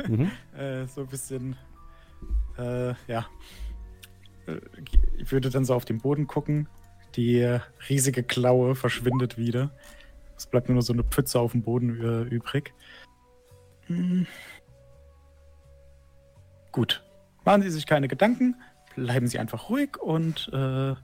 Mhm. 0.08 0.32
äh, 0.58 0.86
so 0.88 1.02
ein 1.02 1.06
bisschen. 1.06 1.56
Äh, 2.58 2.94
ja. 3.06 3.26
Äh, 4.46 4.60
Ich 5.18 5.32
würde 5.32 5.50
dann 5.50 5.64
so 5.64 5.74
auf 5.74 5.84
den 5.84 5.98
Boden 5.98 6.26
gucken. 6.26 6.68
Die 7.16 7.58
riesige 7.88 8.22
Klaue 8.22 8.74
verschwindet 8.74 9.36
wieder. 9.36 9.70
Es 10.36 10.46
bleibt 10.46 10.68
nur 10.68 10.76
noch 10.76 10.82
so 10.82 10.92
eine 10.92 11.04
Pfütze 11.04 11.38
auf 11.40 11.52
dem 11.52 11.62
Boden 11.62 12.00
äh, 12.00 12.22
übrig. 12.22 12.72
Hm. 13.86 14.26
Gut. 16.72 17.02
Machen 17.44 17.62
Sie 17.62 17.70
sich 17.70 17.86
keine 17.86 18.08
Gedanken. 18.08 18.54
Bleiben 18.94 19.26
Sie 19.26 19.38
einfach 19.38 19.68
ruhig 19.70 19.96
und 19.98 20.48
äh, 20.52 20.94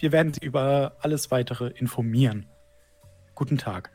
wir 0.00 0.12
werden 0.12 0.32
Sie 0.32 0.44
über 0.44 0.96
alles 1.00 1.30
weitere 1.30 1.68
informieren. 1.68 2.46
Guten 3.34 3.58
Tag. 3.58 3.90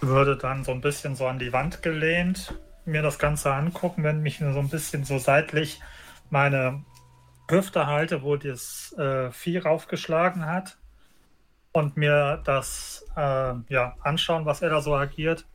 würde 0.00 0.36
dann 0.36 0.64
so 0.64 0.72
ein 0.72 0.80
bisschen 0.80 1.16
so 1.16 1.26
an 1.26 1.38
die 1.38 1.52
Wand 1.52 1.82
gelehnt 1.82 2.54
mir 2.84 3.02
das 3.02 3.18
Ganze 3.18 3.52
angucken, 3.52 4.02
wenn 4.02 4.20
mich 4.20 4.40
nur 4.40 4.52
so 4.52 4.58
ein 4.58 4.68
bisschen 4.68 5.04
so 5.04 5.18
seitlich 5.18 5.80
meine 6.30 6.84
Hüfte 7.48 7.86
halte, 7.86 8.22
wo 8.22 8.36
das 8.36 8.94
äh, 8.98 9.30
Vieh 9.30 9.58
raufgeschlagen 9.58 10.46
hat 10.46 10.78
und 11.72 11.96
mir 11.96 12.40
das 12.44 13.06
äh, 13.16 13.54
ja, 13.68 13.96
anschauen, 14.00 14.46
was 14.46 14.62
er 14.62 14.70
da 14.70 14.80
so 14.80 14.94
agiert. 14.94 15.46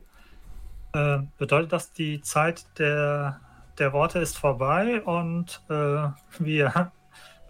Äh, 0.92 1.18
bedeutet 1.38 1.72
das, 1.72 1.92
die 1.92 2.20
Zeit 2.20 2.66
der, 2.78 3.40
der 3.78 3.92
Worte 3.92 4.18
ist 4.18 4.38
vorbei 4.38 5.02
und 5.02 5.62
äh, 5.68 6.08
wir, 6.38 6.92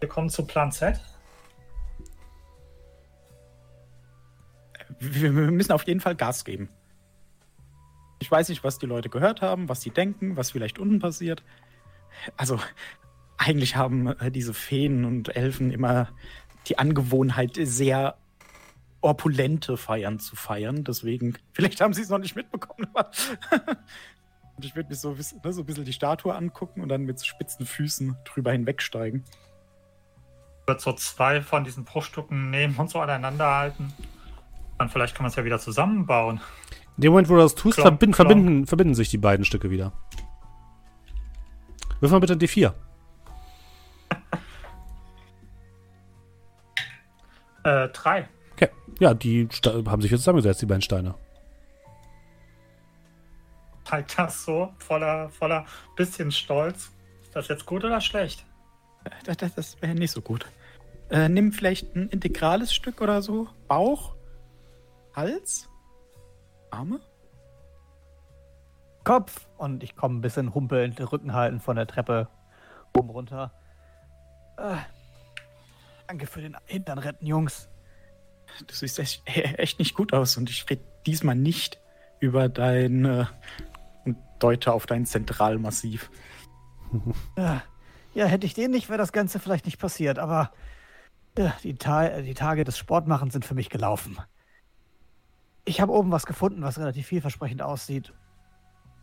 wir 0.00 0.08
kommen 0.08 0.30
zu 0.30 0.46
Plan 0.46 0.72
Z? 0.72 1.00
wir 5.00 5.34
wir 5.34 5.50
müssen 5.50 5.72
auf 5.72 5.86
jeden 5.86 6.00
Fall 6.00 6.14
Gas 6.14 6.44
geben. 6.44 6.68
Ich 8.20 8.30
weiß 8.30 8.50
nicht, 8.50 8.62
was 8.62 8.78
die 8.78 8.86
Leute 8.86 9.08
gehört 9.08 9.40
haben, 9.40 9.68
was 9.68 9.80
sie 9.80 9.90
denken, 9.90 10.36
was 10.36 10.50
vielleicht 10.50 10.78
unten 10.78 10.98
passiert. 10.98 11.42
Also, 12.36 12.60
eigentlich 13.40 13.74
haben 13.74 14.06
äh, 14.06 14.30
diese 14.30 14.52
Feen 14.52 15.04
und 15.06 15.34
Elfen 15.34 15.70
immer 15.70 16.08
die 16.66 16.78
Angewohnheit, 16.78 17.56
sehr 17.58 18.16
opulente 19.00 19.78
Feiern 19.78 20.18
zu 20.18 20.36
feiern. 20.36 20.84
Deswegen, 20.84 21.38
vielleicht 21.52 21.80
haben 21.80 21.94
sie 21.94 22.02
es 22.02 22.10
noch 22.10 22.18
nicht 22.18 22.36
mitbekommen. 22.36 22.86
Aber 22.92 23.10
und 24.56 24.64
ich 24.64 24.76
würde 24.76 24.90
mich 24.90 24.98
so, 24.98 25.12
ne, 25.12 25.52
so 25.52 25.62
ein 25.62 25.66
bisschen 25.66 25.86
die 25.86 25.92
Statue 25.94 26.34
angucken 26.34 26.82
und 26.82 26.90
dann 26.90 27.04
mit 27.04 27.24
spitzen 27.24 27.64
Füßen 27.64 28.14
drüber 28.26 28.52
hinwegsteigen. 28.52 29.24
Ich 30.60 30.68
würde 30.68 30.82
so 30.82 30.92
zwei 30.92 31.40
von 31.40 31.64
diesen 31.64 31.84
Bruchstücken 31.84 32.50
nehmen 32.50 32.76
und 32.76 32.90
so 32.90 33.00
aneinander 33.00 33.46
halten. 33.46 33.90
Dann 34.78 34.90
vielleicht 34.90 35.14
kann 35.14 35.24
man 35.24 35.30
es 35.30 35.36
ja 35.36 35.46
wieder 35.46 35.58
zusammenbauen. 35.58 36.42
In 36.98 37.02
dem 37.02 37.12
Moment, 37.12 37.30
wo 37.30 37.36
du 37.36 37.40
das 37.40 37.54
tust, 37.54 37.76
Klonk, 37.76 37.86
verbinden, 37.86 38.14
klonk. 38.14 38.28
verbinden, 38.28 38.66
verbinden 38.66 38.94
sich 38.94 39.08
die 39.08 39.18
beiden 39.18 39.46
Stücke 39.46 39.70
wieder. 39.70 39.94
Wirf 42.00 42.12
mal 42.12 42.20
bitte 42.20 42.34
ein 42.34 42.38
D4. 42.38 42.74
Äh, 47.64 47.88
drei. 47.88 48.28
Okay. 48.52 48.68
Ja, 48.98 49.14
die 49.14 49.48
haben 49.86 50.02
sich 50.02 50.10
jetzt 50.10 50.20
zusammengesetzt, 50.20 50.62
die 50.62 50.66
beiden 50.66 50.82
Steine. 50.82 51.14
Halt 53.90 54.16
das 54.16 54.44
so, 54.44 54.72
voller, 54.78 55.28
voller 55.30 55.66
bisschen 55.96 56.30
Stolz. 56.30 56.92
Ist 57.22 57.34
das 57.34 57.48
jetzt 57.48 57.66
gut 57.66 57.84
oder 57.84 58.00
schlecht? 58.00 58.44
Das, 59.24 59.36
das, 59.36 59.54
das 59.54 59.82
wäre 59.82 59.94
nicht 59.94 60.12
so 60.12 60.20
gut. 60.20 60.46
Äh, 61.10 61.28
nimm 61.28 61.52
vielleicht 61.52 61.96
ein 61.96 62.08
integrales 62.08 62.72
Stück 62.72 63.00
oder 63.00 63.20
so. 63.20 63.48
Bauch, 63.66 64.14
Hals, 65.14 65.68
Arme. 66.70 67.00
Kopf. 69.02 69.48
Und 69.56 69.82
ich 69.82 69.96
komme 69.96 70.18
ein 70.18 70.20
bisschen 70.20 70.54
humpelnd, 70.54 71.00
Rücken 71.12 71.32
halten 71.34 71.60
von 71.60 71.76
der 71.76 71.86
Treppe 71.86 72.28
oben 72.96 73.10
runter. 73.10 73.52
Äh, 74.56 74.76
danke 76.10 76.26
für 76.26 76.40
den 76.40 76.56
Hintern 76.66 76.98
retten, 76.98 77.24
Jungs. 77.24 77.68
Du 78.66 78.74
siehst 78.74 78.98
echt, 78.98 79.22
echt 79.26 79.78
nicht 79.78 79.94
gut 79.94 80.12
aus 80.12 80.36
und 80.36 80.50
ich 80.50 80.68
rede 80.68 80.82
diesmal 81.06 81.36
nicht 81.36 81.80
über 82.18 82.48
dein 82.48 83.04
äh, 83.04 83.26
und 84.04 84.16
deute 84.40 84.72
auf 84.72 84.86
dein 84.86 85.06
Zentralmassiv. 85.06 86.10
Ja, 87.36 87.62
ja, 88.12 88.26
hätte 88.26 88.44
ich 88.44 88.54
den 88.54 88.72
nicht, 88.72 88.88
wäre 88.88 88.98
das 88.98 89.12
Ganze 89.12 89.38
vielleicht 89.38 89.64
nicht 89.64 89.78
passiert, 89.78 90.18
aber 90.18 90.50
ja, 91.38 91.54
die, 91.62 91.76
Ta 91.76 92.06
äh, 92.06 92.24
die 92.24 92.34
Tage 92.34 92.64
des 92.64 92.76
Sportmachens 92.76 93.32
sind 93.32 93.44
für 93.44 93.54
mich 93.54 93.70
gelaufen. 93.70 94.18
Ich 95.64 95.80
habe 95.80 95.92
oben 95.92 96.10
was 96.10 96.26
gefunden, 96.26 96.62
was 96.62 96.80
relativ 96.80 97.06
vielversprechend 97.06 97.62
aussieht. 97.62 98.12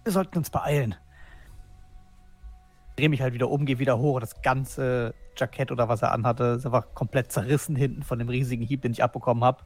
Wir 0.04 0.12
sollten 0.12 0.38
uns 0.38 0.50
beeilen. 0.50 0.96
Ich 2.90 2.96
drehe 2.98 3.08
mich 3.08 3.22
halt 3.22 3.34
wieder 3.34 3.50
um, 3.50 3.66
gehe 3.66 3.80
wieder 3.80 3.98
hoch 3.98 4.20
das 4.20 4.42
ganze 4.42 5.14
Jackett 5.38 5.72
oder 5.72 5.88
was 5.90 6.02
er 6.02 6.12
anhatte 6.12 6.44
ist 6.58 6.66
einfach 6.66 6.94
komplett 6.94 7.32
zerrissen 7.32 7.76
hinten 7.76 8.04
von 8.04 8.20
dem 8.20 8.30
riesigen 8.30 8.64
Hieb, 8.64 8.82
den 8.82 8.92
ich 8.92 9.04
abbekommen 9.04 9.44
habe. 9.44 9.64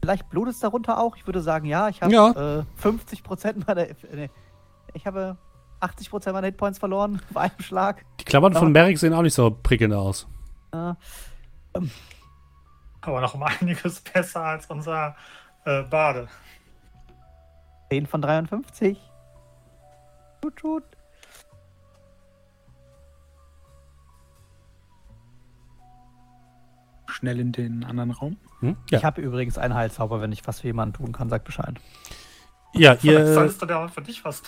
Vielleicht 0.00 0.28
blutet 0.30 0.54
es 0.54 0.60
darunter 0.60 1.00
auch. 1.00 1.16
Ich 1.16 1.26
würde 1.26 1.40
sagen, 1.40 1.66
ja. 1.66 1.88
Ich 1.88 2.02
habe 2.02 2.12
Ja. 2.12 2.30
äh, 2.60 2.64
50% 2.80 3.66
meiner. 3.66 3.86
Nee, 4.14 4.30
ich 4.94 5.06
habe 5.06 5.36
80% 5.80 6.32
meiner 6.32 6.46
Hitpoints 6.46 6.78
verloren 6.78 7.20
bei 7.30 7.42
einem 7.42 7.60
Schlag. 7.60 8.04
Die 8.20 8.24
Klammern 8.24 8.52
von. 8.52 8.70
Merrick 8.72 8.98
sehen 8.98 9.12
auch 9.14 9.22
nicht 9.22 9.34
so 9.34 9.50
prickelnd 9.50 9.94
aus. 9.94 10.26
Äh, 10.72 10.92
Aber 13.00 13.20
noch 13.20 13.34
um 13.34 13.42
einiges 13.42 14.00
besser 14.00 14.42
als 14.42 14.66
unser 14.66 15.16
äh, 15.64 15.82
Bade. 15.82 16.28
10 17.90 18.06
von 18.06 18.20
53. 18.22 19.00
Tut, 20.42 20.56
tut. 20.56 20.82
Schnell 27.16 27.40
in 27.40 27.52
den 27.52 27.82
anderen 27.82 28.10
Raum. 28.10 28.36
Hm? 28.60 28.76
Ja, 28.90 28.98
Ich 28.98 29.04
habe 29.04 29.22
übrigens 29.22 29.56
einen 29.56 29.72
Heilzauber, 29.72 30.20
wenn 30.20 30.32
ich 30.32 30.46
was 30.46 30.60
für 30.60 30.66
jemanden 30.66 30.94
tun 30.94 31.12
kann, 31.12 31.30
sag 31.30 31.44
Bescheid. 31.44 31.74
ja 32.74 32.94
ihr, 33.02 33.32
solltest 33.32 33.62
du 33.62 33.66
dir 33.66 33.88
für 33.88 34.02
dich 34.02 34.22
was 34.22 34.42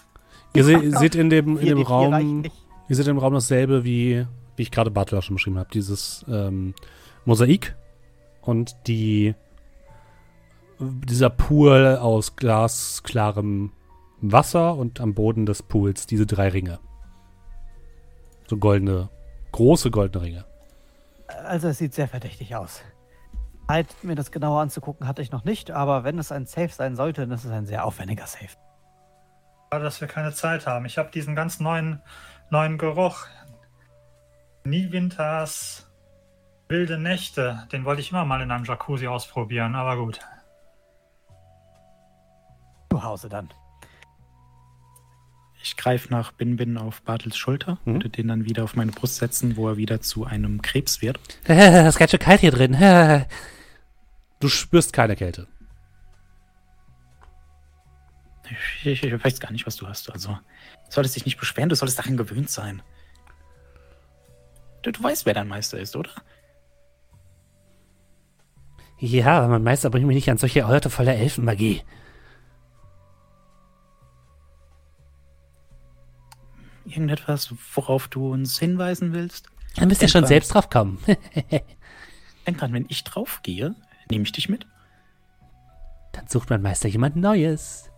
ihr 0.53 0.65
se 0.65 0.99
seht 0.99 1.15
in 1.15 1.31
dem, 1.31 1.57
in 1.57 1.67
dem 1.67 1.79
D4 1.79 2.13
reichen 2.13 2.45
Raum, 2.45 2.53
ihr 2.91 2.97
seht 2.97 3.07
im 3.07 3.17
Raum 3.17 3.33
dasselbe, 3.33 3.85
wie, 3.85 4.27
wie 4.57 4.63
ich 4.63 4.71
gerade 4.71 4.93
auch 4.95 5.23
schon 5.23 5.37
beschrieben 5.37 5.59
habe. 5.59 5.71
Dieses 5.73 6.27
ähm, 6.29 6.75
Mosaik 7.25 7.75
und 8.43 8.77
die 8.87 9.35
dieser 10.79 11.31
Pool 11.31 11.97
aus 11.97 12.37
glasklarem 12.37 13.73
Wasser 14.21 14.77
und 14.77 15.01
am 15.01 15.15
Boden 15.15 15.47
des 15.47 15.63
Pools 15.63 16.07
diese 16.07 16.27
drei 16.27 16.51
Ringe. 16.51 16.81
So 18.47 18.59
goldene, 18.59 19.09
große 19.53 19.91
goldene 19.91 20.25
Ringe. 20.25 20.45
Also 21.29 21.69
es 21.69 21.79
sieht 21.79 21.95
sehr 21.95 22.09
verdächtig 22.09 22.57
aus. 22.57 22.83
Zeit, 23.69 23.95
mir 24.03 24.15
das 24.15 24.33
genauer 24.33 24.63
anzugucken, 24.63 25.07
hatte 25.07 25.21
ich 25.21 25.31
noch 25.31 25.45
nicht, 25.45 25.71
aber 25.71 26.03
wenn 26.03 26.19
es 26.19 26.33
ein 26.33 26.47
Safe 26.47 26.71
sein 26.71 26.97
sollte, 26.97 27.23
dann 27.23 27.33
ist 27.33 27.45
es 27.45 27.51
ein 27.51 27.67
sehr 27.67 27.85
aufwendiger 27.85 28.27
Safe. 28.27 28.57
Schade, 29.71 29.85
dass 29.85 30.01
wir 30.01 30.09
keine 30.09 30.33
Zeit 30.33 30.67
haben. 30.67 30.87
Ich 30.87 30.97
habe 30.97 31.11
diesen 31.11 31.37
ganz 31.37 31.61
neuen, 31.61 32.03
neuen 32.51 32.79
Geruch. 32.79 33.27
Nie 34.65 34.91
Winters 34.91 35.89
wilde 36.69 36.99
Nächte. 36.99 37.67
Den 37.73 37.85
wollte 37.85 38.01
ich 38.01 38.11
immer 38.11 38.25
mal 38.25 38.41
in 38.41 38.51
einem 38.51 38.65
Jacuzzi 38.65 39.07
ausprobieren, 39.07 39.75
aber 39.75 39.97
gut. 39.97 40.21
Zu 42.91 43.03
Hause 43.03 43.29
dann. 43.29 43.49
Greife 45.89 46.11
nach 46.13 46.33
Bin 46.33 46.57
Bin 46.57 46.77
auf 46.77 47.01
Bartels 47.01 47.39
Schulter, 47.39 47.79
Mhm. 47.87 47.95
würde 47.95 48.11
den 48.11 48.29
dann 48.29 48.45
wieder 48.45 48.63
auf 48.65 48.77
meine 48.77 48.93
Brust 48.93 49.17
setzen, 49.17 49.57
wo 49.57 49.69
er 49.69 49.79
wieder 49.79 50.03
zu 50.03 50.27
einem 50.27 50.61
Krebs 50.61 51.01
wird. 51.01 51.19
Es 51.45 51.89
ist 51.95 51.99
ganz 51.99 52.11
schön 52.11 52.21
kalt 52.21 52.41
hier 52.41 52.51
drin. 52.51 52.77
Du 54.41 54.49
spürst 54.49 54.93
keine 54.93 55.17
Kälte. 55.17 55.49
Ich, 58.83 58.87
ich, 58.87 59.03
ich 59.03 59.25
weiß 59.25 59.41
gar 59.41 59.51
nicht, 59.51 59.67
was 59.67 59.75
du 59.77 59.89
hast. 59.89 60.13
Also, 60.13 60.29
du 60.29 60.91
solltest 60.91 61.17
dich 61.17 61.25
nicht 61.25 61.41
beschweren, 61.41 61.69
du 61.71 61.75
solltest 61.75 61.99
daran 61.99 62.17
gewöhnt 62.17 62.49
sein. 62.49 62.81
Du, 64.83 64.93
du 64.93 65.03
weißt, 65.03 65.27
wer 65.27 65.35
dein 65.35 65.49
Meister 65.49 65.81
ist, 65.81 65.97
oder? 65.97 66.11
Ja, 68.99 69.39
aber 69.39 69.49
mein 69.49 69.65
Meister 69.65 69.91
bringt 69.91 70.07
mich 70.07 70.15
nicht 70.15 70.31
an 70.31 70.39
solche 70.39 70.67
Orte 70.67 70.89
voller 70.91 71.17
Elfenmagie. 71.17 71.83
Irgendetwas, 76.89 77.55
worauf 77.75 78.09
du 78.09 78.33
uns 78.33 78.59
hinweisen 78.59 79.13
willst? 79.13 79.51
Dann 79.77 79.89
müsst 79.89 80.03
ihr 80.03 80.09
schon 80.09 80.25
Etwa. 80.25 80.29
selbst 80.29 80.55
drauf 80.55 80.71
kommen. 80.71 80.99
Denk 82.47 82.59
dran, 82.59 82.73
wenn 82.73 82.87
ich 82.89 83.05
drauf 83.05 83.41
gehe, 83.43 83.75
nehme 84.11 84.25
ich 84.25 84.33
dich 84.33 84.49
mit. 84.49 84.67
Dann 86.13 86.27
sucht 86.27 86.51
mein 86.51 86.63
Meister 86.63 86.89
jemand 86.89 87.17
Neues. 87.17 87.91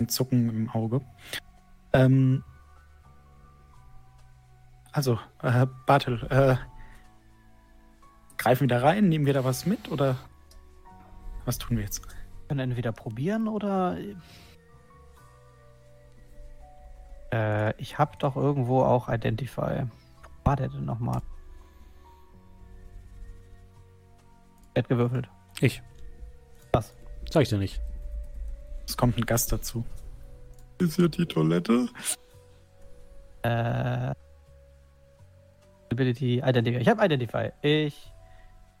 Ein 0.00 0.08
Zucken 0.08 0.48
im 0.48 0.70
Auge. 0.70 1.00
Ähm, 1.92 2.44
also, 4.92 5.18
äh, 5.42 5.66
Bartel, 5.86 6.26
äh, 6.30 6.56
greifen 8.36 8.68
wir 8.68 8.68
da 8.68 8.80
rein, 8.80 9.08
nehmen 9.08 9.26
wir 9.26 9.34
da 9.34 9.44
was 9.44 9.66
mit 9.66 9.90
oder 9.90 10.16
was 11.48 11.58
tun 11.58 11.78
wir 11.78 11.84
jetzt? 11.84 12.02
Wir 12.02 12.48
können 12.48 12.60
entweder 12.60 12.92
probieren 12.92 13.48
oder. 13.48 13.96
Äh, 17.32 17.74
ich 17.80 17.98
habe 17.98 18.16
doch 18.18 18.36
irgendwo 18.36 18.82
auch 18.82 19.08
Identify. 19.08 19.84
Wo 20.22 20.30
war 20.44 20.56
der 20.56 20.68
denn 20.68 20.84
nochmal? 20.84 21.22
Er 24.74 24.82
hat 24.82 24.88
gewürfelt. 24.88 25.28
Ich. 25.60 25.82
Was? 26.72 26.94
Sag 27.30 27.42
ich 27.42 27.48
dir 27.48 27.58
nicht. 27.58 27.80
Es 28.86 28.96
kommt 28.96 29.16
ein 29.16 29.24
Gast 29.24 29.50
dazu. 29.50 29.84
Ist 30.78 30.96
hier 30.96 31.08
die 31.08 31.26
Toilette? 31.26 31.88
Äh. 33.42 34.12
Ability, 35.90 36.42
Identify. 36.44 36.78
Ich 36.78 36.88
habe 36.88 37.04
Identify. 37.04 37.52
Ich. 37.62 38.12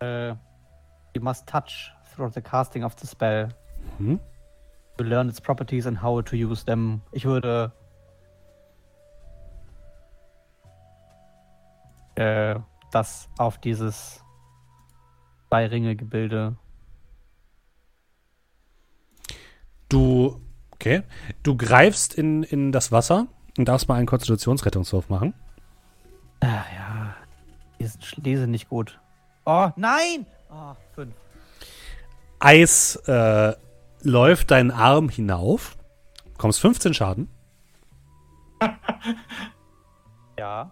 Äh. 0.00 0.34
You 1.14 1.22
must 1.22 1.48
touch 1.48 1.90
through 2.18 2.32
the 2.34 2.42
casting 2.42 2.82
of 2.84 2.94
the 3.00 3.06
spell 3.06 3.48
Hm? 3.98 4.18
to 4.98 5.04
learn 5.04 5.28
its 5.28 5.40
properties 5.40 5.86
and 5.86 6.02
how 6.02 6.20
to 6.20 6.36
use 6.36 6.64
them. 6.64 7.00
Ich 7.12 7.24
würde. 7.24 7.72
Äh, 12.16 12.56
das 12.90 13.28
auf 13.38 13.58
dieses 13.58 14.24
zwei 15.48 15.66
Ringe-Gebilde. 15.66 16.56
Du, 19.88 20.40
okay. 20.72 21.02
Du 21.44 21.56
greifst 21.56 22.14
in, 22.14 22.42
in 22.42 22.72
das 22.72 22.90
Wasser 22.90 23.28
und 23.56 23.66
darfst 23.68 23.88
mal 23.88 23.94
einen 23.94 24.06
Konstitutionsrettungswurf 24.06 25.08
machen. 25.08 25.34
Ah, 26.40 26.64
ja. 26.74 27.14
Die 27.78 28.20
die 28.20 28.36
sind 28.36 28.50
nicht 28.50 28.68
gut. 28.68 28.98
Oh, 29.46 29.70
nein! 29.76 30.26
Oh, 30.50 30.74
fünf. 30.94 31.14
Eis 32.38 32.96
äh, 33.06 33.54
läuft 34.02 34.50
deinen 34.50 34.70
Arm 34.70 35.08
hinauf. 35.08 35.76
Kommst 36.36 36.60
15 36.60 36.94
Schaden. 36.94 37.28
Ja. 40.38 40.70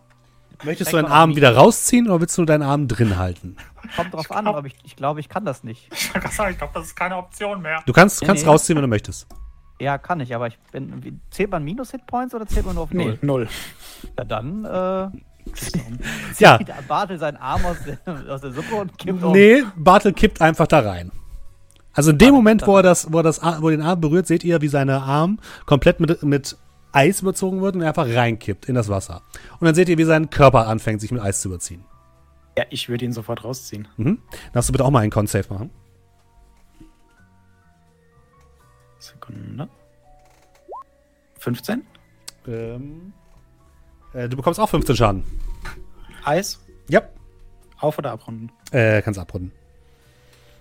Möchtest 0.65 0.93
du 0.93 0.97
deinen 0.97 1.07
Arm 1.11 1.31
wie- 1.33 1.37
wieder 1.37 1.55
rausziehen 1.57 2.07
oder 2.09 2.21
willst 2.21 2.39
du 2.39 2.45
deinen 2.45 2.63
Arm 2.63 2.89
drin 2.89 3.19
halten? 3.19 3.57
Kommt 3.97 4.15
drauf 4.15 4.31
an, 4.31 4.47
aber 4.47 4.65
ich, 4.67 4.75
ich 4.85 4.97
glaube, 4.97 5.21
ich 5.21 5.29
kann 5.29 5.45
das 5.45 5.65
nicht. 5.65 5.89
Ich 6.15 6.59
glaube, 6.59 6.71
das 6.73 6.87
ist 6.87 6.95
keine 6.97 7.17
Option 7.17 7.63
mehr. 7.63 7.83
Du 7.85 7.93
kannst, 7.93 8.21
kannst 8.23 8.45
nee. 8.45 8.49
rausziehen, 8.51 8.77
wenn 8.77 8.83
du 8.83 8.89
möchtest. 8.89 9.27
Ja, 9.81 9.99
kann 9.99 10.21
ich, 10.21 10.35
aber 10.35 10.47
ich 10.47 10.59
bin. 10.73 11.03
wie- 11.05 11.19
Zählt 11.31 11.51
man 11.51 11.63
Minus-Hitpoints 11.65 12.35
oder 12.35 12.47
zählt 12.47 12.65
man 12.65 12.77
nur 12.77 12.85
auf 12.85 12.93
Null? 12.93 13.19
null. 13.23 13.49
Ja, 14.17 14.25
dann, 14.25 14.65
äh. 14.65 15.09
Ja. 16.39 16.59
zieht 16.59 16.73
Bartel 16.89 17.19
seinen 17.19 17.37
Arm 17.37 17.65
aus 17.67 17.77
der, 17.85 17.99
aus 18.33 18.41
der 18.41 18.53
Suppe 18.53 18.75
und 18.77 18.97
kippt 18.99 19.23
um. 19.23 19.33
Nee, 19.33 19.63
Bartel 19.77 20.13
kippt 20.13 20.41
einfach 20.41 20.67
da 20.67 20.81
rein. 20.81 21.13
Also 21.97 22.11
in 22.11 22.19
dem 22.19 22.35
Moment, 22.35 22.67
wo 22.67 22.77
er 22.77 22.83
das, 22.83 23.11
wo 23.11 23.19
er 23.19 23.23
das, 23.23 23.41
wo 23.43 23.71
er 23.71 23.77
den 23.77 23.83
Arm 23.83 24.01
berührt, 24.01 24.27
seht 24.27 24.45
ihr, 24.45 24.61
wie 24.61 24.69
seine 24.69 25.01
Arm 25.01 25.39
komplett 25.65 25.99
mit, 25.99 26.23
mit 26.23 26.57
Eis 26.93 27.23
überzogen 27.23 27.63
wird 27.63 27.75
und 27.75 27.81
er 27.81 27.89
einfach 27.89 28.07
reinkippt 28.07 28.69
in 28.69 28.75
das 28.75 28.91
Wasser. 28.91 29.23
Und 29.59 29.65
dann 29.65 29.75
seht 29.75 29.89
ihr, 29.89 29.97
wie 29.97 30.05
sein 30.05 30.29
Körper 30.29 30.69
anfängt, 30.69 31.01
sich 31.01 31.11
mit 31.11 31.23
Eis 31.23 31.41
zu 31.41 31.49
überziehen. 31.49 31.85
Ja, 32.57 32.65
ich 32.69 32.91
würde 32.91 33.07
ihn 33.07 33.13
sofort 33.13 33.45
rausziehen. 33.45 33.89
Mhm. 33.97 34.19
Darfst 34.53 34.69
du 34.69 34.73
bitte 34.73 34.85
auch 34.85 34.91
mal 34.91 35.01
einen 35.01 35.11
Con-Save 35.11 35.47
machen? 35.49 35.71
Sekunde. 38.99 39.69
15? 41.39 41.83
Ähm, 42.47 43.13
äh, 44.13 44.29
du 44.29 44.37
bekommst 44.37 44.61
auch 44.61 44.69
15 44.69 44.97
Schaden. 44.97 45.25
Eis? 46.25 46.61
Ja. 46.89 47.03
Auf- 47.79 47.99
oder 47.99 48.13
abrunden? 48.13 48.53
Äh, 48.71 49.01
kannst 49.01 49.19
abrunden. 49.19 49.53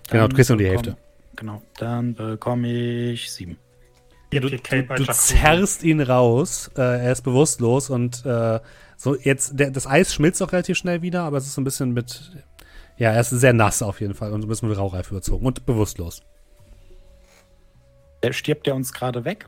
Genau, 0.08 0.28
du 0.28 0.34
kriegst 0.36 0.48
nur 0.48 0.58
die 0.58 0.66
Hälfte. 0.66 0.96
Genau, 1.36 1.62
dann 1.78 2.14
bekomme 2.14 2.68
ich 2.68 3.30
7. 3.30 3.58
Du, 4.30 4.40
du, 4.40 4.50
du 4.50 4.56
Jacuzzi. 4.56 5.36
zerrst 5.36 5.82
ihn 5.84 6.00
raus, 6.00 6.70
äh, 6.76 6.80
er 6.80 7.12
ist 7.12 7.22
bewusstlos 7.22 7.90
und 7.90 8.26
äh, 8.26 8.60
so 8.96 9.14
jetzt, 9.16 9.58
der, 9.58 9.70
das 9.70 9.86
Eis 9.86 10.12
schmilzt 10.12 10.42
auch 10.42 10.52
relativ 10.52 10.76
schnell 10.76 11.00
wieder, 11.02 11.22
aber 11.22 11.36
es 11.36 11.46
ist 11.46 11.54
so 11.54 11.60
ein 11.60 11.64
bisschen 11.64 11.92
mit, 11.92 12.32
ja, 12.96 13.12
er 13.12 13.20
ist 13.20 13.30
sehr 13.30 13.52
nass 13.52 13.82
auf 13.82 14.00
jeden 14.00 14.14
Fall 14.14 14.32
und 14.32 14.42
so 14.42 14.46
ein 14.46 14.48
bisschen 14.48 14.68
mit 14.68 14.78
Raureif 14.78 15.10
überzogen 15.10 15.46
und 15.46 15.64
bewusstlos. 15.64 16.22
Der 18.22 18.32
stirbt 18.32 18.66
der 18.66 18.74
uns 18.74 18.92
gerade 18.92 19.24
weg? 19.24 19.46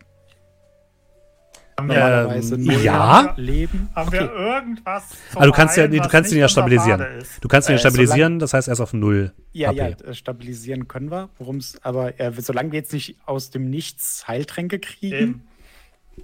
Wir, 1.78 1.94
Normalerweise 1.94 2.54
Ähm, 2.56 2.64
null 2.64 2.82
ja. 2.82 3.34
Leben. 3.36 3.88
haben 3.94 4.08
Okay. 4.08 4.20
wir 4.20 4.32
irgendwas 4.34 5.04
Also 5.34 5.46
du 5.48 5.52
kannst 5.56 5.76
ja, 5.76 5.86
nee, 5.86 6.00
du 6.00 6.08
kannst 6.08 6.32
ihn 6.32 6.38
ja 6.38 6.44
unser 6.46 6.52
stabilisieren. 6.52 7.06
Du 7.40 7.48
kannst 7.48 7.68
ihn 7.68 7.72
ja 7.72 7.76
Äh, 7.76 7.80
stabilisieren, 7.80 8.38
das 8.40 8.52
heißt, 8.52 8.68
er 8.68 8.72
ist 8.72 8.80
auf 8.80 8.92
null 8.92 9.32
Ja, 9.52 9.68
HP. 9.68 9.76
ja, 9.76 9.86
äh, 9.86 10.14
stabilisieren 10.14 10.88
können 10.88 11.10
wir. 11.10 11.28
Worum's, 11.38 11.78
aber 11.82 12.18
äh, 12.20 12.32
solange 12.38 12.72
wir 12.72 12.80
jetzt 12.80 12.92
nicht 12.92 13.16
aus 13.26 13.50
dem 13.50 13.70
Nichts 13.70 14.26
Heiltränke 14.26 14.80
kriegen, 14.80 15.14
Eben. 15.16 15.42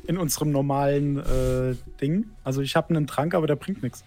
in 0.08 0.18
unserem 0.18 0.50
normalen 0.50 1.18
äh, 1.18 1.76
Ding. 2.00 2.26
Also 2.42 2.60
ich 2.60 2.74
habe 2.74 2.90
einen 2.94 3.06
Trank, 3.06 3.34
aber 3.34 3.46
der 3.46 3.56
bringt 3.56 3.82
nichts. 3.82 4.04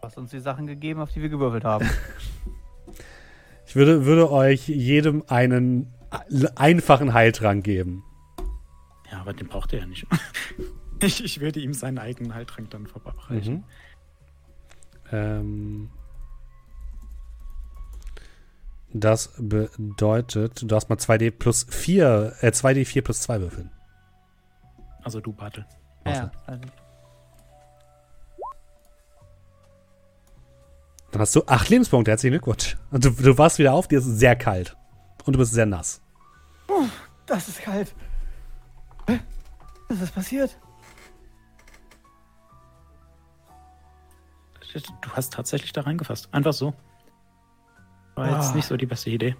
Du 0.00 0.06
hast 0.06 0.16
uns 0.16 0.30
die 0.30 0.38
Sachen 0.40 0.66
gegeben, 0.68 1.00
auf 1.00 1.10
die 1.12 1.20
wir 1.22 1.28
gewürfelt 1.28 1.64
haben. 1.64 1.88
Ich 3.66 3.74
würde, 3.76 4.04
würde 4.06 4.30
euch 4.30 4.68
jedem 4.68 5.22
einen 5.28 5.92
einfachen 6.56 7.12
Heiltrank 7.14 7.62
geben. 7.64 8.02
Ja, 9.10 9.20
aber 9.20 9.32
den 9.32 9.48
braucht 9.48 9.72
er 9.72 9.80
ja 9.80 9.86
nicht. 9.86 10.06
ich, 11.00 11.24
ich 11.24 11.40
würde 11.40 11.60
ihm 11.60 11.74
seinen 11.74 11.98
eigenen 11.98 12.34
Heiltrank 12.34 12.70
dann 12.70 12.86
verabreichen. 12.86 13.54
Mhm. 13.54 13.64
Ähm, 15.12 15.90
das 18.92 19.32
bedeutet, 19.38 20.62
du 20.62 20.66
darfst 20.66 20.88
mal 20.88 20.96
2D 20.96 21.30
plus 21.30 21.66
4, 21.68 22.36
äh, 22.40 22.48
2D4 22.48 23.02
plus 23.02 23.20
2 23.22 23.40
würfeln. 23.40 23.70
Also 25.02 25.20
du, 25.20 25.32
Bartel. 25.32 25.64
ja, 26.06 26.30
also, 26.46 26.62
Dann 31.10 31.22
hast 31.22 31.34
du 31.34 31.44
8 31.44 31.68
Lebenspunkte, 31.68 32.10
herzlichen 32.10 32.34
Glückwunsch. 32.34 32.76
Und 32.90 33.04
du, 33.04 33.10
du 33.10 33.36
warst 33.36 33.58
wieder 33.58 33.72
auf, 33.72 33.88
dir 33.88 33.98
ist 33.98 34.04
sehr 34.04 34.36
kalt. 34.36 34.76
Und 35.24 35.34
du 35.34 35.38
bist 35.38 35.52
sehr 35.52 35.66
nass. 35.66 36.00
das 37.26 37.48
ist 37.48 37.62
kalt. 37.62 37.94
Hä? 39.10 39.20
Was 39.88 40.00
ist 40.00 40.14
passiert? 40.14 40.56
Du 45.02 45.10
hast 45.10 45.32
tatsächlich 45.32 45.72
da 45.72 45.80
reingefasst. 45.80 46.28
Einfach 46.32 46.52
so. 46.52 46.72
War 48.14 48.30
jetzt 48.36 48.52
Ah. 48.52 48.54
nicht 48.54 48.66
so 48.66 48.76
die 48.76 48.86
beste 48.86 49.10
Idee. 49.10 49.34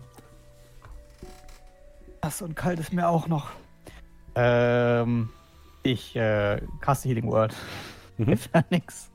Das 2.20 2.42
und 2.42 2.56
kalt 2.56 2.80
ist 2.80 2.92
mir 2.92 3.08
auch 3.08 3.28
noch. 3.28 3.50
Ähm, 4.34 5.30
ich 5.84 6.16
äh, 6.16 6.60
caste 6.80 7.08
Healing 7.08 7.30
Word. 7.30 7.54
Mhm. 8.18 8.24
Hilft 8.26 8.50
ja 8.54 8.64
nix. 8.70 9.10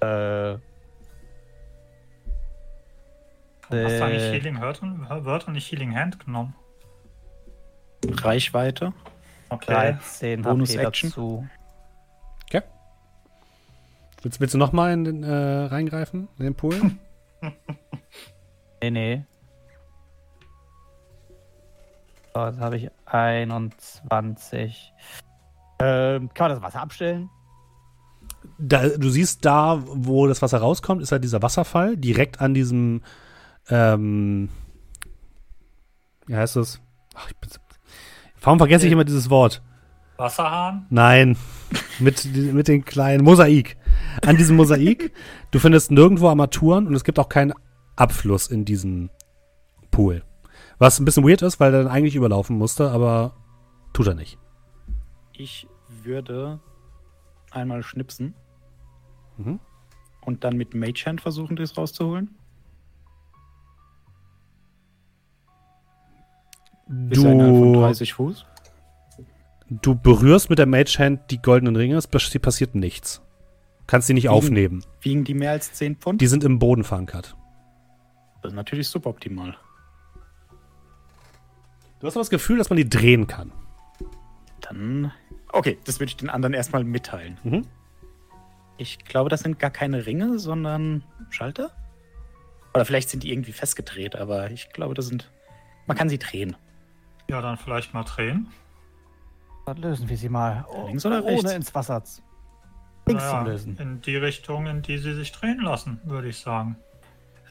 Äh, 0.00 0.06
Hast 3.70 3.72
du 3.72 4.04
eigentlich 4.04 4.22
Äh. 4.22 4.32
Healing 4.32 4.60
Word 4.60 4.82
und, 4.82 5.08
Word 5.24 5.46
und 5.48 5.54
nicht 5.54 5.70
Healing 5.70 5.94
Hand 5.96 6.24
genommen? 6.24 6.54
Reichweite. 8.06 8.92
Okay. 9.50 9.72
13 9.72 10.42
Bonus 10.42 10.74
HP 10.74 10.84
Action. 10.84 11.10
dazu. 11.10 11.48
Okay. 12.44 12.62
Willst, 14.22 14.40
willst 14.40 14.54
du 14.54 14.58
nochmal 14.58 14.92
in 14.92 15.04
den, 15.04 15.22
äh, 15.22 15.32
reingreifen, 15.32 16.28
in 16.38 16.44
den 16.44 16.54
Pool? 16.54 16.74
Nee, 18.80 18.92
nee. 18.92 19.24
So, 22.32 22.46
jetzt 22.46 22.60
habe 22.60 22.76
ich 22.76 22.88
21. 23.06 24.92
Ähm, 25.80 26.32
kann 26.32 26.48
man 26.48 26.60
das 26.60 26.62
Wasser 26.62 26.82
abstellen? 26.82 27.28
da, 28.58 28.88
du 28.88 29.08
siehst 29.08 29.44
da, 29.44 29.82
wo 29.86 30.26
das 30.26 30.42
Wasser 30.42 30.58
rauskommt, 30.58 31.02
ist 31.02 31.12
halt 31.12 31.24
dieser 31.24 31.42
Wasserfall 31.42 31.96
direkt 31.96 32.40
an 32.40 32.54
diesem, 32.54 33.02
ähm, 33.68 34.48
wie 36.26 36.36
heißt 36.36 36.56
das? 36.56 36.80
Ach, 37.14 37.28
ich 37.28 37.36
bin, 37.36 37.50
warum 38.40 38.58
vergesse 38.58 38.86
ich 38.86 38.92
immer 38.92 39.04
dieses 39.04 39.30
Wort? 39.30 39.62
Wasserhahn? 40.16 40.86
Nein, 40.90 41.36
mit, 42.00 42.24
mit 42.52 42.66
den 42.68 42.84
kleinen 42.84 43.22
Mosaik. 43.24 43.76
An 44.26 44.36
diesem 44.36 44.56
Mosaik, 44.56 45.12
du 45.52 45.58
findest 45.60 45.90
nirgendwo 45.90 46.28
Armaturen 46.28 46.86
und 46.86 46.94
es 46.94 47.04
gibt 47.04 47.18
auch 47.18 47.28
keinen 47.28 47.52
Abfluss 47.96 48.48
in 48.48 48.64
diesen 48.64 49.10
Pool. 49.90 50.22
Was 50.78 50.98
ein 50.98 51.04
bisschen 51.04 51.24
weird 51.26 51.42
ist, 51.42 51.60
weil 51.60 51.72
er 51.74 51.84
dann 51.84 51.92
eigentlich 51.92 52.16
überlaufen 52.16 52.56
musste, 52.58 52.90
aber 52.90 53.34
tut 53.92 54.06
er 54.08 54.14
nicht. 54.14 54.38
Ich 55.32 55.68
würde 56.02 56.60
einmal 57.50 57.82
schnipsen 57.82 58.34
Mhm. 59.36 59.60
und 60.22 60.42
dann 60.42 60.56
mit 60.56 60.74
Mage 60.74 61.04
Hand 61.06 61.20
versuchen, 61.20 61.54
das 61.54 61.76
rauszuholen. 61.78 62.36
Du, 66.88 67.72
30 67.80 68.14
Fuß. 68.14 68.46
du 69.68 69.94
berührst 69.94 70.48
mit 70.48 70.58
der 70.58 70.66
Mage 70.66 70.96
Hand 70.98 71.30
die 71.30 71.40
goldenen 71.42 71.76
Ringe, 71.76 71.96
es 71.96 72.08
passi- 72.10 72.38
passiert 72.38 72.74
nichts. 72.74 73.20
Kannst 73.86 74.08
die 74.08 74.14
nicht 74.14 74.24
Liegen- 74.24 74.34
aufnehmen. 74.34 74.84
Wiegen 75.02 75.24
die 75.24 75.34
mehr 75.34 75.50
als 75.52 75.72
10 75.74 75.96
Pfund? 75.96 76.20
Die 76.20 76.26
sind 76.26 76.44
im 76.44 76.58
Boden 76.58 76.84
verankert. 76.84 77.36
Das 78.42 78.52
ist 78.52 78.56
natürlich 78.56 78.88
suboptimal. 78.88 79.56
Du 82.00 82.06
hast 82.06 82.14
aber 82.16 82.20
das 82.22 82.30
Gefühl, 82.30 82.58
dass 82.58 82.70
man 82.70 82.76
die 82.76 82.88
drehen 82.88 83.26
kann. 83.26 83.52
Dann. 84.60 85.12
Okay, 85.52 85.78
das 85.84 85.98
würde 85.98 86.10
ich 86.10 86.16
den 86.16 86.30
anderen 86.30 86.54
erstmal 86.54 86.84
mitteilen. 86.84 87.38
Mhm. 87.42 87.66
Ich 88.76 88.98
glaube, 89.04 89.28
das 89.30 89.40
sind 89.40 89.58
gar 89.58 89.70
keine 89.70 90.06
Ringe, 90.06 90.38
sondern 90.38 91.02
Schalter? 91.30 91.70
Oder 92.74 92.84
vielleicht 92.84 93.10
sind 93.10 93.24
die 93.24 93.32
irgendwie 93.32 93.52
festgedreht, 93.52 94.14
aber 94.14 94.50
ich 94.50 94.70
glaube, 94.70 94.94
das 94.94 95.06
sind. 95.08 95.30
Man 95.86 95.96
kann 95.96 96.08
sie 96.08 96.18
drehen. 96.18 96.54
Ja, 97.30 97.42
dann 97.42 97.58
vielleicht 97.58 97.92
mal 97.92 98.04
drehen. 98.04 98.48
Dann 99.66 99.76
lösen 99.78 100.08
wir 100.08 100.16
sie 100.16 100.30
mal. 100.30 100.64
Oh, 100.68 100.86
Links 100.86 101.04
oder 101.04 101.22
ohne 101.22 101.34
rechts? 101.34 101.52
ins 101.52 101.74
Wasser. 101.74 102.02
Links 103.06 103.22
Naja, 103.22 103.38
zum 103.38 103.46
Lösen. 103.46 103.76
In 103.76 104.00
die 104.00 104.16
Richtung, 104.16 104.66
in 104.66 104.80
die 104.80 104.96
sie 104.96 105.14
sich 105.14 105.30
drehen 105.32 105.60
lassen, 105.60 106.00
würde 106.04 106.28
ich 106.28 106.38
sagen. 106.38 106.76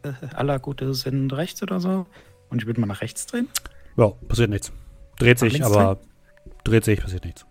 Äh, 0.02 0.14
aller 0.36 0.58
Gute 0.58 0.94
sind 0.96 1.32
rechts 1.34 1.62
oder 1.62 1.80
so. 1.80 2.08
Und 2.50 2.62
ich 2.62 2.66
würde 2.66 2.82
mal 2.82 2.88
nach 2.88 3.02
rechts 3.02 3.28
drehen. 3.28 3.50
Ja, 3.98 4.10
passiert 4.28 4.50
nichts. 4.50 4.72
Dreht 5.20 5.38
sich, 5.38 5.64
aber 5.64 6.00
dreht 6.64 6.86
sich, 6.86 7.02
passiert 7.02 7.26
nichts. 7.26 7.46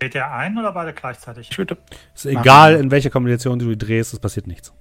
Dreht 0.00 0.14
der 0.14 0.32
ein 0.32 0.58
oder 0.58 0.72
beide 0.72 0.92
gleichzeitig? 0.92 1.48
Ich 1.50 1.58
würde. 1.58 1.76
Ist 2.14 2.26
egal, 2.26 2.74
in 2.74 2.90
welcher 2.90 3.10
Kombination 3.10 3.58
du 3.58 3.68
die 3.68 3.78
drehst, 3.78 4.12
es 4.12 4.18
passiert 4.18 4.48
nichts. 4.48 4.72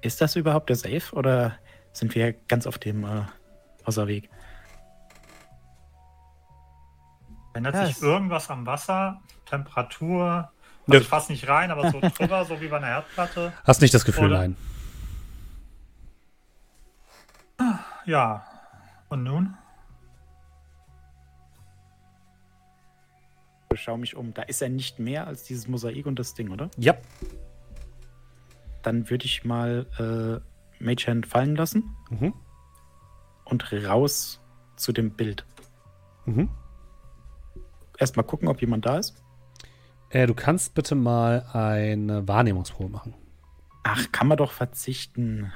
Ist 0.00 0.20
das 0.20 0.36
überhaupt 0.36 0.68
der 0.68 0.76
Safe 0.76 1.12
oder 1.12 1.56
sind 1.92 2.14
wir 2.14 2.32
ganz 2.32 2.66
auf 2.66 2.78
dem 2.78 3.04
äh, 3.04 3.22
Außerweg? 3.84 4.30
Ändert 7.60 7.74
Ja, 7.74 7.86
sich 7.86 8.00
irgendwas 8.00 8.48
am 8.48 8.64
Wasser? 8.64 9.20
Temperatur? 9.44 10.24
Ja. 10.24 10.50
Also 10.88 11.02
ich 11.02 11.08
fasse 11.08 11.30
nicht 11.32 11.46
rein, 11.46 11.70
aber 11.70 11.90
so 11.90 12.00
drüber, 12.18 12.42
so 12.46 12.58
wie 12.62 12.68
bei 12.68 12.78
einer 12.78 12.86
Herdplatte. 12.86 13.52
Hast 13.64 13.82
nicht 13.82 13.92
das 13.92 14.06
Gefühl, 14.06 14.26
Oder- 14.32 14.38
nein. 14.38 14.56
Ja. 18.06 18.46
Und 19.10 19.24
nun? 19.24 19.54
Ich 23.74 23.82
schaue 23.82 23.98
mich 23.98 24.16
um. 24.16 24.32
Da 24.32 24.42
ist 24.42 24.62
ja 24.62 24.70
nicht 24.70 24.98
mehr 24.98 25.26
als 25.26 25.42
dieses 25.44 25.68
Mosaik 25.68 26.06
und 26.06 26.18
das 26.18 26.32
Ding, 26.32 26.50
oder? 26.50 26.70
Ja. 26.78 26.94
Dann 28.82 29.10
würde 29.10 29.26
ich 29.26 29.44
mal 29.44 29.86
äh, 30.80 30.82
Mage 30.82 31.06
Hand 31.08 31.26
fallen 31.26 31.56
lassen 31.56 31.94
Mhm. 32.08 32.32
und 33.44 33.70
raus 33.86 34.40
zu 34.76 34.92
dem 34.92 35.10
Bild. 35.10 35.44
Mhm. 36.24 36.48
Erstmal 38.00 38.24
gucken, 38.24 38.48
ob 38.48 38.60
jemand 38.62 38.86
da 38.86 38.96
ist. 38.96 39.22
Äh, 40.08 40.26
du 40.26 40.34
kannst 40.34 40.74
bitte 40.74 40.94
mal 40.94 41.44
eine 41.52 42.26
Wahrnehmungsprobe 42.26 42.88
machen. 42.88 43.14
Ach, 43.84 44.10
kann 44.10 44.26
man 44.26 44.38
doch 44.38 44.52
verzichten. 44.52 45.52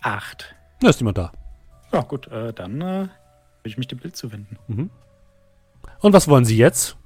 Acht. 0.00 0.54
Da 0.80 0.88
ist 0.88 1.00
niemand 1.00 1.18
da. 1.18 1.32
Ja, 1.92 2.02
gut, 2.02 2.28
äh, 2.28 2.52
dann 2.52 2.80
äh, 2.80 3.00
will 3.02 3.10
ich 3.64 3.76
mich 3.78 3.88
dem 3.88 3.98
Bild 3.98 4.16
zuwenden. 4.16 4.58
Mhm. 4.68 4.90
Und 6.00 6.12
was 6.12 6.28
wollen 6.28 6.44
Sie 6.44 6.56
jetzt? 6.56 6.96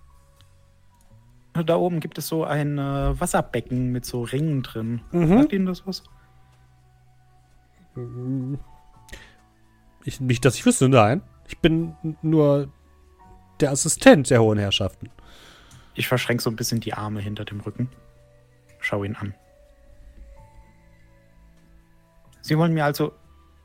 Da 1.54 1.76
oben 1.76 2.00
gibt 2.00 2.18
es 2.18 2.28
so 2.28 2.44
ein 2.44 2.78
äh, 2.78 3.18
Wasserbecken 3.18 3.92
mit 3.92 4.04
so 4.04 4.22
Ringen 4.22 4.62
drin. 4.62 5.00
Mhm. 5.10 5.38
Sagt 5.38 5.52
Ihnen 5.54 5.66
das 5.66 5.86
was? 5.86 6.02
Ich, 10.04 10.20
nicht, 10.20 10.44
dass 10.44 10.54
ich 10.54 10.66
wüsste, 10.66 10.88
nein. 10.90 11.22
Ich 11.48 11.58
bin 11.58 11.94
nur 12.22 12.72
der 13.60 13.70
Assistent 13.70 14.30
der 14.30 14.42
hohen 14.42 14.58
Herrschaften. 14.58 15.10
Ich 15.94 16.08
verschränke 16.08 16.42
so 16.42 16.50
ein 16.50 16.56
bisschen 16.56 16.80
die 16.80 16.94
Arme 16.94 17.20
hinter 17.20 17.44
dem 17.44 17.60
Rücken. 17.60 17.90
Schau 18.80 19.04
ihn 19.04 19.14
an. 19.16 19.34
Sie 22.40 22.58
wollen 22.58 22.74
mir 22.74 22.84
also 22.84 23.12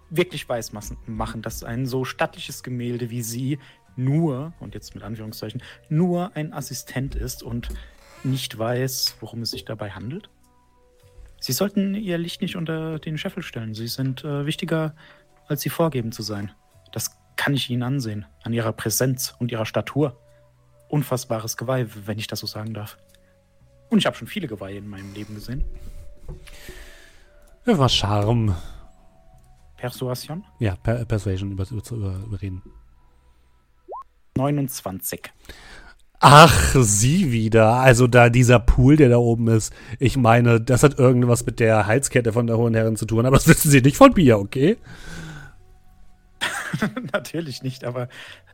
wirklich 0.09 0.47
weiß 0.47 0.71
machen, 1.07 1.41
dass 1.41 1.63
ein 1.63 1.85
so 1.85 2.05
stattliches 2.05 2.63
Gemälde 2.63 3.09
wie 3.09 3.21
Sie 3.21 3.59
nur, 3.95 4.53
und 4.59 4.75
jetzt 4.75 4.93
mit 4.93 5.03
Anführungszeichen, 5.03 5.63
nur 5.89 6.35
ein 6.35 6.53
Assistent 6.53 7.15
ist 7.15 7.41
und 7.41 7.69
nicht 8.23 8.57
weiß, 8.57 9.17
worum 9.19 9.41
es 9.41 9.51
sich 9.51 9.65
dabei 9.65 9.91
handelt? 9.91 10.29
Sie 11.39 11.53
sollten 11.53 11.95
Ihr 11.95 12.17
Licht 12.17 12.41
nicht 12.41 12.55
unter 12.55 12.99
den 12.99 13.17
Scheffel 13.17 13.43
stellen. 13.43 13.73
Sie 13.73 13.87
sind 13.87 14.23
äh, 14.23 14.45
wichtiger, 14.45 14.95
als 15.47 15.61
Sie 15.61 15.69
vorgeben 15.69 16.11
zu 16.11 16.23
sein. 16.23 16.51
Das 16.91 17.17
kann 17.37 17.53
ich 17.53 17.69
Ihnen 17.69 17.83
ansehen, 17.83 18.25
an 18.43 18.51
Ihrer 18.51 18.73
Präsenz 18.73 19.35
und 19.39 19.51
Ihrer 19.51 19.65
Statur. 19.65 20.19
Unfassbares 20.89 21.55
Geweih, 21.55 21.87
wenn 22.05 22.19
ich 22.19 22.27
das 22.27 22.39
so 22.39 22.47
sagen 22.47 22.73
darf. 22.73 22.97
Und 23.89 23.99
ich 23.99 24.05
habe 24.05 24.17
schon 24.17 24.27
viele 24.27 24.47
Geweihe 24.47 24.77
in 24.77 24.87
meinem 24.87 25.13
Leben 25.13 25.35
gesehen. 25.35 25.63
War 27.65 27.89
Charme. 27.89 28.55
Persuasion? 29.77 30.43
Ja, 30.59 30.75
per 30.75 31.05
Persuasion 31.05 31.51
über, 31.51 31.65
über, 31.69 31.83
über, 31.91 32.15
überreden. 32.25 32.63
29. 34.35 35.31
Ach, 36.19 36.75
sie 36.79 37.31
wieder. 37.31 37.73
Also 37.73 38.07
da 38.07 38.29
dieser 38.29 38.59
Pool, 38.59 38.95
der 38.95 39.09
da 39.09 39.17
oben 39.17 39.47
ist. 39.49 39.71
Ich 39.99 40.17
meine, 40.17 40.59
das 40.59 40.81
hat 40.81 40.97
irgendwas 40.97 41.45
mit 41.45 41.59
der 41.59 41.85
Halskette 41.85 42.33
von 42.33 42.47
der 42.47 42.57
Hohen 42.57 42.73
Herren 42.73 42.95
zu 42.95 43.05
tun, 43.05 43.25
aber 43.25 43.35
das 43.35 43.47
wissen 43.47 43.69
Sie 43.69 43.81
nicht 43.81 43.97
von 43.97 44.13
mir, 44.15 44.39
okay? 44.39 44.77
Natürlich 47.13 47.63
nicht, 47.63 47.83
aber 47.83 48.09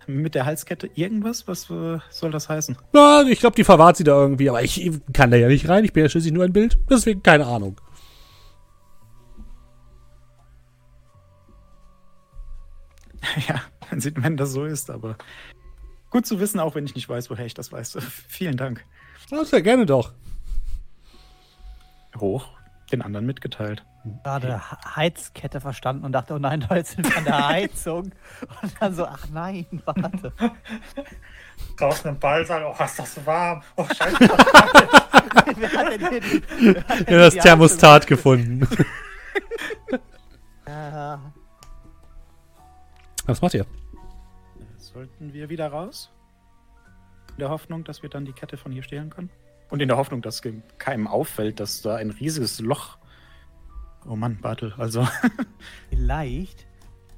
mit 0.07 0.35
der 0.35 0.45
Halskette 0.45 0.89
irgendwas? 0.95 1.47
Was 1.47 1.69
äh, 1.69 1.99
soll 2.09 2.31
das 2.31 2.49
heißen? 2.49 2.77
Na, 2.91 3.23
ich 3.23 3.39
glaube, 3.39 3.55
die 3.55 3.63
verwahrt 3.63 3.97
sie 3.97 4.03
da 4.03 4.13
irgendwie, 4.13 4.49
aber 4.49 4.63
ich 4.63 4.91
kann 5.13 5.31
da 5.31 5.37
ja 5.37 5.47
nicht 5.47 5.69
rein. 5.69 5.85
Ich 5.85 5.93
bin 5.93 6.03
ja 6.03 6.09
schließlich 6.09 6.33
nur 6.33 6.43
ein 6.43 6.53
Bild. 6.53 6.77
Deswegen 6.89 7.23
keine 7.23 7.45
Ahnung. 7.45 7.79
ja, 13.47 13.61
wenn 14.15 14.37
das 14.37 14.51
so 14.51 14.65
ist, 14.65 14.89
aber 14.89 15.17
gut 16.09 16.25
zu 16.25 16.39
wissen, 16.39 16.59
auch 16.59 16.75
wenn 16.75 16.85
ich 16.85 16.95
nicht 16.95 17.09
weiß, 17.09 17.29
woher 17.29 17.45
ich 17.45 17.53
das 17.53 17.71
weiß. 17.71 17.97
Vielen 18.27 18.57
Dank. 18.57 18.83
Ja, 19.29 19.43
sehr 19.45 19.61
gerne 19.61 19.85
doch. 19.85 20.13
Hoch, 22.19 22.47
den 22.93 23.01
anderen 23.01 23.25
mitgeteilt. 23.25 23.83
Gerade 24.23 24.61
Heizkette 24.95 25.59
verstanden 25.59 26.05
und 26.05 26.11
dachte, 26.11 26.33
oh 26.33 26.39
nein, 26.39 26.67
heute 26.69 26.87
sind 26.87 27.09
wir 27.09 27.17
an 27.17 27.25
der 27.25 27.47
Heizung. 27.47 28.11
Und 28.61 28.81
dann 28.81 28.93
so, 28.93 29.05
ach 29.05 29.27
nein, 29.31 29.65
warte. 29.85 30.31
Draußen 31.77 32.11
im 32.11 32.19
Ballsaal, 32.19 32.63
oh, 32.63 32.83
ist 32.83 32.99
das 32.99 33.25
warm. 33.25 33.63
Oh, 33.75 33.85
scheiße. 33.85 34.17
Wer 35.55 35.71
hat 35.71 35.91
denn 35.91 36.09
hier 36.09 36.21
die, 36.21 36.43
wer 36.59 36.87
hat 36.87 36.99
denn 37.07 37.13
Ja, 37.13 37.19
das 37.19 37.33
die 37.33 37.39
Thermostat 37.39 38.07
gefunden. 38.07 38.67
Heizung? 38.69 38.85
Ja. 40.67 41.19
Was 43.25 43.41
macht 43.41 43.53
ihr? 43.53 43.65
Sollten 44.77 45.33
wir 45.33 45.49
wieder 45.49 45.67
raus? 45.67 46.11
In 47.31 47.37
der 47.39 47.49
Hoffnung, 47.49 47.83
dass 47.83 48.03
wir 48.03 48.09
dann 48.09 48.25
die 48.25 48.33
Kette 48.33 48.57
von 48.57 48.71
hier 48.71 48.83
stehlen 48.83 49.09
können? 49.09 49.29
Und 49.69 49.81
in 49.81 49.87
der 49.87 49.97
Hoffnung, 49.97 50.21
dass 50.21 50.41
keinem 50.77 51.07
auffällt, 51.07 51.59
dass 51.59 51.81
da 51.81 51.95
ein 51.95 52.11
riesiges 52.11 52.59
Loch. 52.59 52.97
Oh 54.07 54.15
Mann, 54.15 54.39
Bartel, 54.41 54.73
also. 54.77 55.07
Vielleicht 55.89 56.67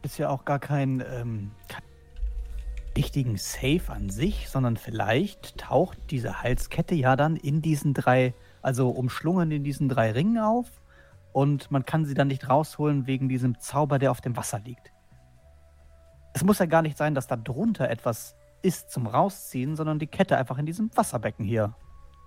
ist 0.04 0.18
ja 0.18 0.30
auch 0.30 0.46
gar 0.46 0.60
kein, 0.60 1.04
ähm, 1.12 1.52
kein 1.68 1.82
richtigen 2.96 3.38
Safe 3.38 3.82
an 3.90 4.10
sich, 4.10 4.50
sondern 4.50 4.78
vielleicht 4.78 5.58
taucht 5.58 5.98
diese 6.12 6.42
Halskette 6.42 6.96
ja 6.96 7.16
dann 7.16 7.36
in 7.36 7.62
diesen 7.62 7.94
drei, 7.94 8.34
also 8.62 8.90
umschlungen 8.90 9.52
in 9.52 9.64
diesen 9.64 9.90
drei 9.90 10.12
Ringen 10.12 10.38
auf 10.38 10.68
und 11.34 11.70
man 11.72 11.86
kann 11.86 12.06
sie 12.06 12.14
dann 12.14 12.30
nicht 12.30 12.50
rausholen 12.50 13.08
wegen 13.08 13.28
diesem 13.28 13.60
Zauber, 13.60 14.00
der 14.00 14.12
auf 14.12 14.22
dem 14.22 14.38
Wasser 14.38 14.60
liegt. 14.60 14.94
Es 16.34 16.44
muss 16.44 16.60
ja 16.60 16.66
gar 16.66 16.82
nicht 16.82 16.98
sein, 16.98 17.16
dass 17.16 17.28
da 17.28 17.36
drunter 17.36 17.90
etwas 17.90 18.36
ist 18.62 18.92
zum 18.92 19.08
Rausziehen, 19.08 19.76
sondern 19.76 20.00
die 20.00 20.08
Kette 20.08 20.38
einfach 20.38 20.58
in 20.58 20.66
diesem 20.66 20.90
Wasserbecken 20.96 21.46
hier 21.46 21.76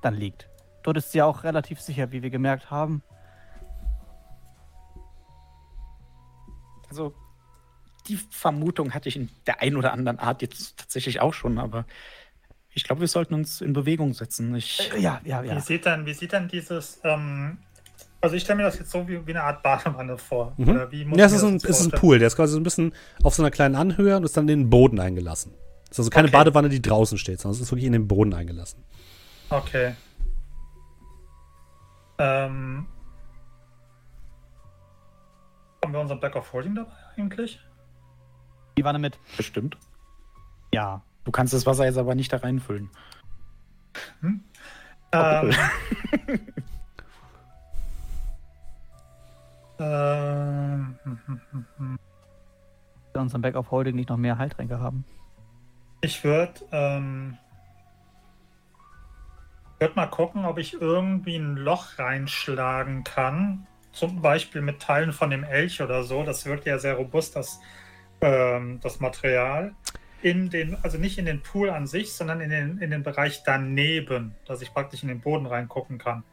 dann 0.03 0.15
liegt. 0.15 0.49
Dort 0.83 0.97
ist 0.97 1.13
sie 1.13 1.19
ja 1.19 1.25
auch 1.27 1.45
relativ 1.45 1.81
sicher, 1.81 2.13
wie 2.13 2.23
wir 2.23 2.31
gemerkt 2.31 2.71
haben. 2.71 3.03
Also, 6.89 7.15
die 8.07 8.19
Vermutung 8.31 8.95
hatte 8.95 9.09
ich 9.09 9.17
in 9.17 9.29
der 9.47 9.61
einen 9.61 9.77
oder 9.77 9.93
anderen 9.93 10.19
Art 10.19 10.41
jetzt 10.41 10.79
tatsächlich 10.79 11.21
auch 11.21 11.35
schon, 11.35 11.59
aber 11.59 11.85
ich 12.73 12.85
glaube, 12.85 13.01
wir 13.01 13.09
sollten 13.09 13.35
uns 13.35 13.61
in 13.61 13.73
Bewegung 13.73 14.15
setzen. 14.15 14.55
Ich, 14.55 14.91
Äh, 14.95 15.01
ja, 15.01 15.21
ja, 15.25 15.43
ja. 15.43 15.57
Wie 15.57 15.61
sieht 15.61 15.85
denn, 15.85 16.07
wie 16.07 16.15
sieht 16.15 16.33
denn 16.33 16.49
dieses, 16.49 17.01
ähm, 17.05 17.59
also 18.21 18.37
ich 18.37 18.43
stelle 18.43 18.59
mir 18.59 18.63
das 18.63 18.79
jetzt 18.79 18.91
so 18.91 19.07
wie, 19.09 19.27
wie 19.27 19.31
eine 19.33 19.43
Art 19.43 19.63
Badewanne 19.63 20.17
vor. 20.17 20.55
Mhm. 20.57 20.69
Oder 20.71 20.91
wie 20.93 21.05
muss 21.05 21.19
Ja, 21.19 21.27
es 21.27 21.33
ist 21.33 21.43
ein, 21.43 21.57
es 21.57 21.65
ist 21.65 21.93
ein? 21.93 21.99
Pool. 21.99 22.19
Der 22.19 22.29
ist 22.29 22.37
quasi 22.37 22.53
so 22.55 22.61
ein 22.61 22.63
bisschen 22.63 22.95
auf 23.23 23.35
so 23.35 23.43
einer 23.43 23.51
kleinen 23.51 23.75
Anhöhe 23.75 24.17
und 24.17 24.25
ist 24.25 24.37
dann 24.37 24.49
in 24.49 24.61
den 24.61 24.71
Boden 24.71 24.99
eingelassen. 25.01 25.53
Es 25.85 25.93
ist 25.93 25.99
also 26.01 26.11
keine 26.11 26.29
Okay. 26.29 26.37
Badewanne, 26.37 26.69
die 26.69 26.81
draußen 26.83 27.19
steht, 27.19 27.41
sondern 27.41 27.57
es 27.57 27.63
ist 27.63 27.71
wirklich 27.73 27.87
in 27.87 27.93
den 27.93 28.09
Boden 28.09 28.33
eingelassen. 28.33 28.83
Okay. 29.51 29.95
Ähm, 32.19 32.87
haben 35.83 35.93
wir 35.93 36.01
unseren 36.01 36.21
Back 36.21 36.37
of 36.37 36.53
Holding 36.53 36.75
dabei 36.75 36.93
eigentlich? 37.17 37.61
Die 38.77 38.85
Wanne 38.85 38.99
mit. 38.99 39.19
bestimmt. 39.37 39.79
Ja. 40.73 41.03
Du 41.25 41.31
kannst 41.31 41.53
das 41.53 41.67
Wasser 41.67 41.85
jetzt 41.85 41.99
aber 41.99 42.15
nicht 42.15 42.33
da 42.33 42.39
reinfüllen. 42.39 42.91
Ähm, 44.23 44.41
ähm, 49.79 50.99
hm, 51.03 51.19
hm, 51.27 51.41
hm, 51.51 51.67
hm. 51.77 51.99
Wir 53.13 53.21
unseren 53.21 53.43
Back 53.43 53.57
of 53.57 53.71
Holding 53.71 53.95
nicht 53.97 54.09
noch 54.09 54.17
mehr 54.17 54.39
Heiltränke 54.39 54.81
haben. 54.81 55.05
Ich 56.01 56.25
würde 56.25 56.55
ähm, 56.73 57.37
würd 59.79 59.97
mal 59.97 60.07
gucken, 60.07 60.45
ob 60.45 60.59
ich 60.59 60.81
irgendwie 60.81 61.37
ein 61.37 61.57
Loch 61.57 61.99
reinschlagen 61.99 63.05
kann. 63.05 63.67
Zum 63.93 64.21
Beispiel 64.21 64.61
mit 64.61 64.81
Teilen 64.81 65.13
von 65.13 65.31
dem 65.31 65.45
Elch 65.45 65.81
oder 65.83 66.03
so. 66.03 66.23
Das 66.25 66.47
wirkt 66.47 66.67
ja 66.67 66.79
sehr 66.79 66.95
robust, 66.95 67.37
das, 67.37 67.61
ähm, 68.21 68.81
das 68.83 69.01
Material. 69.01 69.75
In 70.21 70.51
den, 70.51 70.77
also 70.83 70.99
nicht 70.99 71.19
in 71.19 71.27
den 71.27 71.43
Pool 71.43 71.71
an 71.71 71.87
sich, 71.87 72.13
sondern 72.13 72.41
in 72.41 72.51
den, 72.51 72.79
in 72.79 72.91
den 72.91 73.03
Bereich 73.03 73.43
daneben, 73.45 74.35
dass 74.47 74.63
ich 74.63 74.73
praktisch 74.73 75.03
in 75.03 75.09
den 75.09 75.21
Boden 75.21 75.47
reingucken 75.47 75.99
kann. 75.99 76.25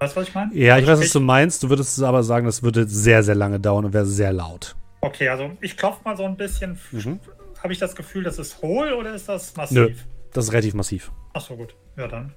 Weißt 0.00 0.16
du, 0.16 0.20
was 0.20 0.28
ich 0.28 0.34
meine? 0.34 0.54
Ja, 0.54 0.78
ich 0.78 0.86
weiß, 0.86 1.00
was 1.00 1.12
du 1.12 1.20
meinst. 1.20 1.62
Du 1.62 1.68
würdest 1.68 2.00
aber 2.02 2.22
sagen, 2.22 2.46
das 2.46 2.62
würde 2.62 2.86
sehr, 2.86 3.22
sehr 3.22 3.34
lange 3.34 3.60
dauern 3.60 3.84
und 3.84 3.92
wäre 3.92 4.06
sehr 4.06 4.32
laut. 4.32 4.76
Okay, 5.00 5.28
also 5.28 5.50
ich 5.60 5.76
klopfe 5.76 6.00
mal 6.04 6.16
so 6.16 6.24
ein 6.24 6.36
bisschen. 6.36 6.78
Mhm. 6.92 7.20
Habe 7.62 7.72
ich 7.72 7.78
das 7.78 7.94
Gefühl, 7.96 8.22
das 8.22 8.38
ist 8.38 8.62
hohl 8.62 8.92
oder 8.92 9.14
ist 9.14 9.28
das 9.28 9.54
massiv? 9.56 9.76
Nö. 9.76 9.94
Das 10.32 10.46
ist 10.46 10.52
relativ 10.52 10.74
massiv. 10.74 11.10
Ach 11.34 11.40
so, 11.40 11.56
gut. 11.56 11.74
Ja, 11.96 12.08
dann. 12.08 12.34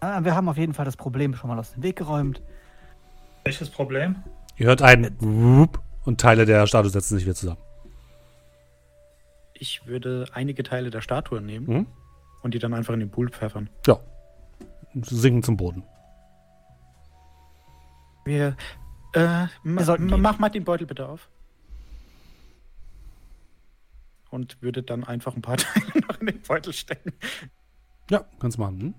Ah, 0.00 0.22
wir 0.24 0.34
haben 0.34 0.48
auf 0.48 0.56
jeden 0.56 0.74
Fall 0.74 0.84
das 0.84 0.96
Problem 0.96 1.34
schon 1.34 1.48
mal 1.48 1.58
aus 1.58 1.72
dem 1.72 1.82
Weg 1.82 1.96
geräumt. 1.96 2.42
Welches 3.44 3.70
Problem? 3.70 4.16
Ihr 4.56 4.66
hört 4.66 4.82
einen 4.82 5.16
Wup 5.20 5.80
und 6.04 6.20
Teile 6.20 6.44
der 6.44 6.66
Statue 6.66 6.90
setzen 6.90 7.16
sich 7.16 7.24
wieder 7.24 7.34
zusammen. 7.34 7.60
Ich 9.54 9.86
würde 9.86 10.26
einige 10.32 10.62
Teile 10.64 10.90
der 10.90 11.00
Statue 11.00 11.40
nehmen 11.40 11.66
Mhm. 11.66 11.86
und 12.42 12.54
die 12.54 12.58
dann 12.58 12.74
einfach 12.74 12.94
in 12.94 13.00
den 13.00 13.10
Pool 13.10 13.30
pfeffern. 13.30 13.70
Ja. 13.86 13.98
Sie 14.94 15.16
sinken 15.16 15.42
zum 15.42 15.56
Boden. 15.56 15.84
Wir, 18.24 18.56
äh, 19.14 19.46
ma, 19.62 19.96
mach 19.98 20.38
mal 20.38 20.48
den 20.48 20.64
Beutel 20.64 20.86
bitte 20.86 21.08
auf. 21.08 21.28
Und 24.30 24.60
würde 24.62 24.82
dann 24.82 25.04
einfach 25.04 25.34
ein 25.36 25.42
paar 25.42 25.56
Teile 25.58 26.06
noch 26.08 26.20
in 26.20 26.26
den 26.26 26.42
Beutel 26.42 26.72
stecken. 26.72 27.12
Ja, 28.12 28.24
kannst 28.40 28.58
machen. 28.58 28.80
Hm? 28.80 28.94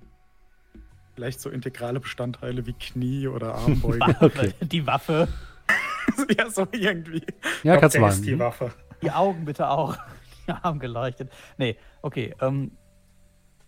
Vielleicht 1.14 1.40
so 1.40 1.52
integrale 1.52 2.00
Bestandteile 2.00 2.66
wie 2.66 2.74
Knie 2.74 3.28
oder 3.28 3.54
Armbeuge. 3.54 4.00
Okay. 4.20 4.54
Die 4.62 4.88
Waffe. 4.88 5.28
ja, 6.38 6.50
so 6.50 6.68
irgendwie. 6.72 7.22
Ja, 7.64 7.76
Ich 7.76 7.80
glaub, 7.80 7.82
kannst 7.82 7.96
du 7.98 8.06
ist 8.08 8.26
die 8.26 8.32
machen. 8.32 8.40
Waffe. 8.40 8.74
Die 9.04 9.12
Augen 9.12 9.46
bitte 9.46 9.70
auch. 9.70 9.96
Die 10.48 10.52
haben 10.52 10.80
geleuchtet. 10.80 11.32
Nee, 11.58 11.78
okay. 12.02 12.34
Ähm, 12.42 12.72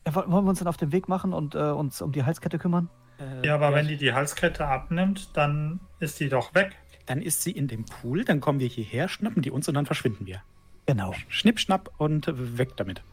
ja, 0.07 0.15
wollen 0.15 0.31
wir 0.31 0.49
uns 0.49 0.57
dann 0.59 0.67
auf 0.67 0.77
den 0.77 0.91
Weg 0.91 1.07
machen 1.07 1.31
und 1.31 1.53
äh, 1.53 1.59
uns 1.59 2.01
um 2.01 2.11
die 2.11 2.23
Halskette 2.23 2.57
kümmern? 2.57 2.89
Äh, 3.19 3.45
Ja, 3.45 3.53
aber 3.55 3.71
wenn 3.73 3.87
die 3.87 3.97
die 3.97 4.13
Halskette 4.13 4.65
abnimmt, 4.65 5.37
dann 5.37 5.79
ist 5.99 6.19
die 6.19 6.29
doch 6.29 6.55
weg. 6.55 6.75
Dann 7.05 7.21
ist 7.21 7.43
sie 7.43 7.51
in 7.51 7.67
dem 7.67 7.85
Pool, 7.85 8.25
dann 8.25 8.39
kommen 8.41 8.59
wir 8.59 8.67
hierher, 8.67 9.07
schnappen 9.07 9.43
die 9.43 9.51
uns 9.51 9.67
und 9.67 9.75
dann 9.75 9.85
verschwinden 9.85 10.25
wir. 10.25 10.41
Genau. 10.87 11.13
Schnipp, 11.29 11.59
schnapp 11.59 11.91
und 11.99 12.27
weg 12.57 12.75
damit. 12.77 13.03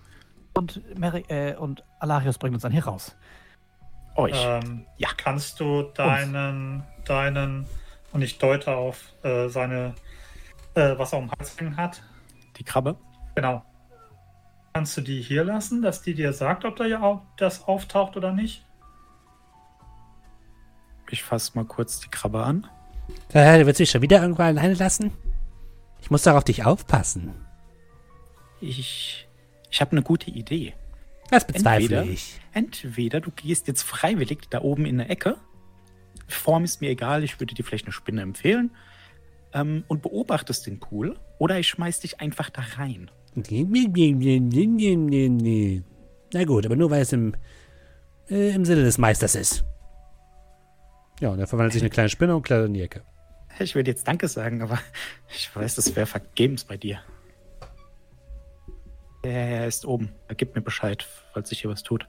Und, 0.55 0.98
Mary, 0.98 1.24
äh, 1.28 1.55
und 1.57 1.82
Alarius 1.98 2.38
bringt 2.38 2.55
uns 2.55 2.62
dann 2.62 2.72
hier 2.72 2.84
raus. 2.84 3.16
Euch. 4.16 4.34
Ähm, 4.36 4.86
Ja. 4.98 5.09
Kannst 5.16 5.59
du 5.61 5.82
deinen, 5.94 6.82
deinen, 7.05 7.66
und 8.12 8.22
ich 8.22 8.38
deute 8.38 8.72
auf 8.76 9.12
äh, 9.22 9.48
seine, 9.48 9.94
äh, 10.74 10.96
was 10.98 11.12
er 11.12 11.18
um 11.20 11.28
den 11.28 11.32
Hals 11.38 11.59
hängen 11.59 11.76
hat, 11.76 12.03
Die 12.59 12.64
Krabbe. 12.64 12.96
genau. 13.34 13.64
Kannst 14.74 14.96
du 14.96 15.00
die 15.03 15.20
hier 15.20 15.44
lassen, 15.44 15.82
dass 15.82 16.00
die 16.03 16.14
dir 16.14 16.32
sagt, 16.32 16.64
ob 16.64 16.76
da 16.76 16.84
ja 16.86 17.00
au- 17.03 17.22
das 17.36 17.64
auftaucht 17.68 18.16
oder 18.16 18.32
nicht? 18.32 18.64
Ich 21.11 21.22
fasse 21.22 21.53
mal 21.55 21.64
kurz 21.66 22.00
die 22.00 22.09
Krabbe 22.09 22.42
an. 22.42 22.66
Äh, 23.32 23.59
du 23.59 23.66
willst 23.66 23.80
mich 23.80 23.90
schon 23.90 24.00
wieder 24.03 24.22
irgendwo 24.22 24.42
alleine 24.42 24.72
lassen? 24.74 25.12
Ich 26.00 26.11
muss 26.11 26.22
doch 26.22 26.34
auf 26.34 26.44
dich 26.44 26.64
aufpassen. 26.64 27.34
Ich, 28.61 29.28
ich 29.72 29.80
habe 29.80 29.92
eine 29.92 30.02
gute 30.02 30.30
Idee. 30.30 30.74
Das 31.30 31.46
bezweifle 31.46 31.96
Entweder, 31.96 32.04
ich. 32.04 32.40
entweder 32.52 33.20
du 33.22 33.30
gehst 33.30 33.66
jetzt 33.66 33.82
freiwillig 33.82 34.50
da 34.50 34.60
oben 34.60 34.84
in 34.84 34.98
der 34.98 35.08
Ecke. 35.08 35.36
Form 36.28 36.64
ist 36.64 36.82
mir 36.82 36.90
egal, 36.90 37.24
ich 37.24 37.40
würde 37.40 37.54
dir 37.54 37.64
vielleicht 37.64 37.86
eine 37.86 37.92
Spinne 37.92 38.20
empfehlen. 38.20 38.70
Ähm, 39.54 39.84
und 39.88 40.02
beobachtest 40.02 40.66
den 40.66 40.78
Pool. 40.78 41.18
Oder 41.38 41.58
ich 41.58 41.68
schmeiß 41.68 42.00
dich 42.00 42.20
einfach 42.20 42.50
da 42.50 42.62
rein. 42.76 43.10
Nee, 43.34 43.66
nee, 43.68 43.88
nee, 43.90 44.12
nee, 44.12 44.38
nee, 44.40 44.66
nee, 44.66 44.96
nee, 44.96 45.28
nee. 45.28 45.82
Na 46.34 46.44
gut, 46.44 46.66
aber 46.66 46.76
nur 46.76 46.90
weil 46.90 47.00
es 47.00 47.12
im, 47.14 47.34
äh, 48.28 48.54
im 48.54 48.66
Sinne 48.66 48.82
des 48.82 48.98
Meisters 48.98 49.34
ist. 49.34 49.64
Ja, 51.20 51.30
und 51.30 51.38
er 51.38 51.46
verwandelt 51.46 51.72
sich 51.72 51.80
in 51.80 51.86
eine 51.86 51.94
kleine 51.94 52.08
Spinne 52.10 52.36
und 52.36 52.42
klettert 52.42 52.66
in 52.66 52.74
die 52.74 52.82
Ecke. 52.82 53.02
Ich 53.58 53.74
würde 53.74 53.90
jetzt 53.90 54.06
Danke 54.06 54.28
sagen, 54.28 54.60
aber 54.60 54.78
ich 55.34 55.54
weiß, 55.54 55.76
das 55.76 55.96
wäre 55.96 56.06
vergebens 56.06 56.64
bei 56.64 56.76
dir. 56.76 57.00
Der 59.24 59.32
Herr 59.32 59.66
ist 59.66 59.86
oben. 59.86 60.12
Er 60.28 60.34
gibt 60.34 60.54
mir 60.54 60.62
Bescheid, 60.62 61.06
falls 61.32 61.48
sich 61.48 61.60
hier 61.60 61.70
was 61.70 61.82
tut. 61.82 62.08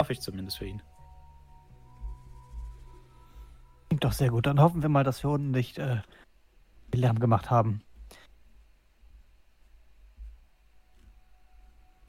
Hoffe 0.00 0.12
ich 0.12 0.20
zumindest 0.20 0.58
für 0.58 0.66
ihn. 0.66 0.82
Klingt 3.88 4.04
doch 4.04 4.12
sehr 4.12 4.30
gut. 4.30 4.46
Dann 4.46 4.60
hoffen 4.60 4.82
wir 4.82 4.88
mal, 4.88 5.04
dass 5.04 5.22
wir 5.22 5.30
unten 5.30 5.50
nicht 5.50 5.78
äh, 5.78 6.02
Lärm 6.92 7.20
gemacht 7.20 7.50
haben. 7.50 7.82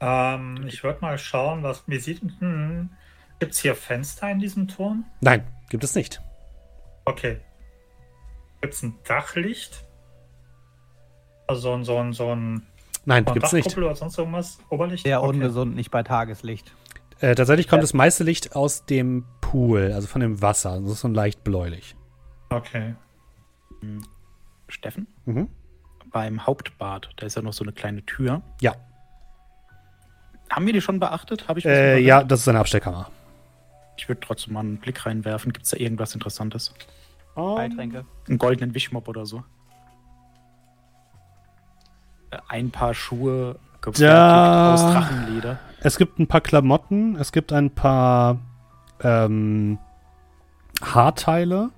Ähm, 0.00 0.64
ich 0.66 0.82
würde 0.82 1.00
mal 1.00 1.18
schauen, 1.18 1.62
was 1.62 1.86
mir 1.86 2.00
sieht. 2.00 2.20
Hm, 2.40 2.90
Gibt 3.38 3.52
es 3.52 3.60
hier 3.60 3.74
Fenster 3.74 4.30
in 4.30 4.38
diesem 4.38 4.68
Turm? 4.68 5.04
Nein, 5.20 5.46
gibt 5.68 5.84
es 5.84 5.94
nicht. 5.94 6.20
Okay. 7.04 7.40
Gibt 8.60 8.74
es 8.74 8.82
ein 8.82 8.98
Dachlicht? 9.04 9.84
Also 11.46 11.62
so 11.62 11.74
ein, 11.74 11.84
so 11.84 11.98
ein, 11.98 12.12
so 12.12 12.34
ein, 12.34 12.66
Nein, 13.04 13.24
so 13.24 13.30
ein 13.30 13.34
gibt 13.34 13.46
es 13.46 13.52
nicht. 13.52 13.76
Oder 13.76 13.94
sonst 13.94 14.18
irgendwas? 14.18 14.58
Oberlicht? 14.68 15.04
Sehr 15.04 15.20
Okay. 15.22 15.28
ungesund, 15.30 15.74
nicht 15.74 15.90
bei 15.90 16.02
Tageslicht. 16.02 16.72
Äh, 17.20 17.34
tatsächlich 17.34 17.68
kommt 17.68 17.82
das 17.82 17.92
meiste 17.94 18.24
Licht 18.24 18.56
aus 18.56 18.86
dem 18.86 19.24
Pool, 19.40 19.92
also 19.92 20.06
von 20.06 20.20
dem 20.20 20.40
Wasser. 20.42 20.80
Das 20.80 20.90
ist 20.92 21.00
so 21.00 21.08
leicht 21.08 21.44
bläulich. 21.44 21.94
Okay. 22.50 22.94
Steffen? 24.68 25.06
Mhm. 25.24 25.48
Beim 26.12 26.46
Hauptbad, 26.46 27.10
da 27.16 27.26
ist 27.26 27.36
ja 27.36 27.42
noch 27.42 27.52
so 27.52 27.64
eine 27.64 27.72
kleine 27.72 28.04
Tür. 28.04 28.42
Ja, 28.60 28.74
Haben 30.50 30.66
wir 30.66 30.72
die 30.72 30.80
schon 30.80 30.98
beachtet? 30.98 31.46
Habe 31.48 31.60
ich 31.60 31.66
äh, 31.66 31.98
ja, 32.00 32.24
das 32.24 32.40
ist 32.40 32.48
eine 32.48 32.58
Abstellkammer. 32.58 33.10
Ich 33.96 34.08
würde 34.08 34.20
trotzdem 34.20 34.54
mal 34.54 34.60
einen 34.60 34.78
Blick 34.78 35.04
reinwerfen. 35.06 35.52
Gibt 35.52 35.64
es 35.66 35.70
da 35.70 35.76
irgendwas 35.76 36.14
Interessantes? 36.14 36.74
Beitränke. 37.36 38.04
Einen 38.28 38.38
goldenen 38.38 38.74
Wischmopp 38.74 39.06
oder 39.08 39.24
so? 39.26 39.44
Ein 42.48 42.70
paar 42.70 42.94
Schuhe 42.94 43.58
gefertigt 43.80 44.02
Da- 44.10 44.74
aus 44.74 44.80
Drachenleder. 44.82 45.58
Es 45.82 45.96
gibt 45.96 46.18
ein 46.18 46.26
paar 46.26 46.40
Klamotten, 46.42 47.16
es 47.16 47.32
gibt 47.32 47.52
ein 47.52 47.70
paar 47.74 48.38
ähm, 49.02 49.78
Haarteile, 50.82 51.70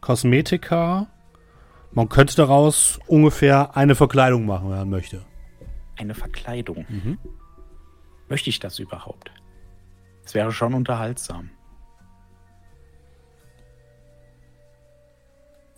Kosmetika. 0.00 1.06
Man 1.92 2.08
könnte 2.08 2.36
daraus 2.36 3.00
ungefähr 3.08 3.76
eine 3.76 3.94
Verkleidung 3.94 4.46
machen, 4.46 4.70
wenn 4.70 4.78
man 4.78 4.90
möchte. 4.90 5.24
Eine 5.96 6.14
Verkleidung. 6.14 6.86
Mhm. 6.88 7.18
Möchte 8.28 8.50
ich 8.50 8.60
das 8.60 8.78
überhaupt? 8.78 9.32
Es 10.24 10.34
wäre 10.34 10.52
schon 10.52 10.74
unterhaltsam. 10.74 11.50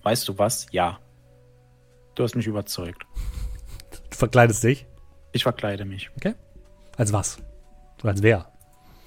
Weißt 0.02 0.28
du 0.28 0.38
was? 0.38 0.66
Ja. 0.72 0.98
Du 2.20 2.24
hast 2.24 2.36
mich 2.36 2.46
überzeugt. 2.46 3.06
Du 4.10 4.14
verkleidest 4.18 4.62
dich. 4.62 4.84
Ich 5.32 5.44
verkleide 5.44 5.86
mich. 5.86 6.10
Als 6.98 7.14
was? 7.14 7.38
Als 8.02 8.22
wer? 8.22 8.52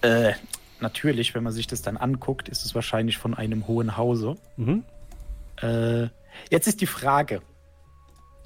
Äh, 0.02 0.34
natürlich, 0.80 1.36
wenn 1.36 1.44
man 1.44 1.54
sich 1.54 1.68
das 1.68 1.84
dann 1.84 1.96
anguckt, 1.96 2.50
ist 2.50 2.66
es 2.66 2.74
wahrscheinlich 2.74 3.20
von 3.20 3.36
einem 3.36 3.68
hohen 3.68 3.98
Hause. 3.98 4.34
Mhm. 4.58 4.84
Äh, 5.62 6.08
jetzt 6.50 6.66
ist 6.66 6.82
die 6.82 6.88
Frage: 6.88 7.44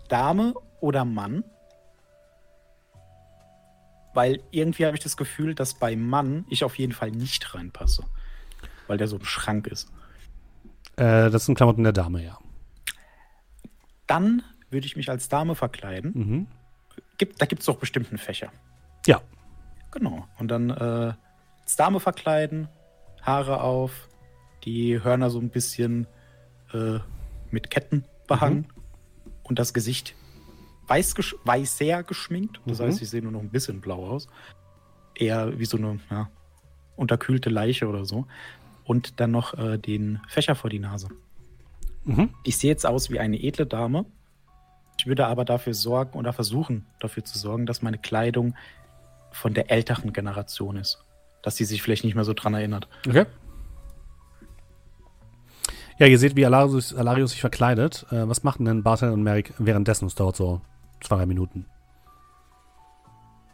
Dame 0.09 0.53
oder 0.82 1.05
Mann? 1.05 1.45
Weil 4.13 4.43
irgendwie 4.51 4.86
habe 4.86 4.97
ich 4.97 5.03
das 5.03 5.15
Gefühl, 5.15 5.55
dass 5.55 5.76
bei 5.76 5.95
Mann 5.95 6.45
ich 6.49 6.65
auf 6.65 6.78
jeden 6.78 6.91
Fall 6.91 7.11
nicht 7.11 7.55
reinpasse. 7.55 8.03
Weil 8.88 8.97
der 8.97 9.07
so 9.07 9.15
ein 9.15 9.24
Schrank 9.24 9.68
ist. 9.68 9.88
Äh, 10.97 11.30
das 11.30 11.45
sind 11.45 11.55
Klamotten 11.55 11.86
der 11.86 11.93
Dame, 11.93 12.22
ja. 12.22 12.38
Dann 14.07 14.43
würde 14.70 14.86
ich 14.88 14.95
mich 14.95 15.09
als 15.09 15.30
Dame 15.30 15.55
verkleiden. 15.55 16.11
Mhm. 16.13 16.47
Gibt, 17.18 17.41
da 17.41 17.45
gibt 17.45 17.61
es 17.61 17.65
doch 17.65 17.78
bestimmt 17.78 18.09
einen 18.09 18.18
Fächer. 18.18 18.51
Ja. 19.05 19.22
Genau. 19.91 20.28
Und 20.38 20.49
dann 20.49 20.70
äh, 20.70 21.13
als 21.61 21.76
Dame 21.76 21.99
verkleiden, 21.99 22.68
Haare 23.22 23.61
auf, 23.61 24.09
die 24.63 25.01
Hörner 25.03 25.30
so 25.30 25.39
ein 25.39 25.49
bisschen 25.49 26.07
äh, 26.74 26.99
mit 27.51 27.70
Ketten 27.70 28.03
behangen 28.28 28.68
und 29.43 29.59
das 29.59 29.74
Gesicht 29.74 30.13
weiß, 30.88 31.15
gesch 31.15 31.36
weiß 31.45 31.78
sehr 31.78 32.03
geschminkt. 32.03 32.59
Das 32.65 32.80
Mhm. 32.80 32.84
heißt, 32.86 33.01
ich 33.01 33.09
sehe 33.09 33.22
nur 33.22 33.32
noch 33.32 33.39
ein 33.41 33.49
bisschen 33.49 33.82
blau 33.82 34.07
aus. 34.07 34.28
Eher 35.15 35.57
wie 35.57 35.65
so 35.65 35.78
eine 35.78 35.99
ja, 36.11 36.30
unterkühlte 36.95 37.49
Leiche 37.49 37.88
oder 37.88 38.05
so. 38.05 38.28
Und 38.84 39.20
dann 39.20 39.32
noch 39.32 39.53
äh, 39.57 39.78
den 39.78 40.20
Fächer 40.28 40.55
vor 40.55 40.70
die 40.70 40.80
Nase. 40.80 41.07
Mhm. 42.05 42.30
Ich 42.43 42.57
sehe 42.57 42.70
jetzt 42.70 42.86
aus 42.86 43.09
wie 43.09 43.20
eine 43.20 43.41
edle 43.41 43.65
Dame. 43.65 44.05
Ich 44.98 45.06
würde 45.06 45.28
aber 45.28 45.45
dafür 45.45 45.74
sorgen 45.74 46.18
oder 46.18 46.34
versuchen 46.34 46.88
dafür 47.00 47.24
zu 47.24 47.38
sorgen, 47.38 47.66
dass 47.66 47.82
meine 47.82 47.98
Kleidung 47.98 48.56
von 49.32 49.54
der 49.54 49.72
älteren 49.72 50.14
Generation 50.14 50.78
ist. 50.78 51.04
Dass 51.43 51.56
sie 51.56 51.66
sich 51.66 51.82
vielleicht 51.82 52.04
nicht 52.04 52.16
mehr 52.16 52.24
so 52.24 52.34
dran 52.34 52.54
erinnert. 52.54 52.88
Okay. 53.08 53.26
Ja, 56.00 56.06
ihr 56.06 56.20
seht, 56.20 56.36
wie 56.36 56.45
Alarius, 56.45 56.93
Alarius 56.93 57.32
sich 57.32 57.41
verkleidet. 57.41 58.06
Äh, 58.12 58.28
was 58.28 58.43
machen 58.43 58.66
denn 58.66 58.84
Bartel 58.84 59.12
und 59.12 59.24
Merrick 59.24 59.54
währenddessen? 59.58 60.06
Es 60.06 60.16
dauert 60.16 60.36
so 60.36 60.62
zwei, 61.02 61.18
drei 61.18 61.26
Minuten. 61.26 61.66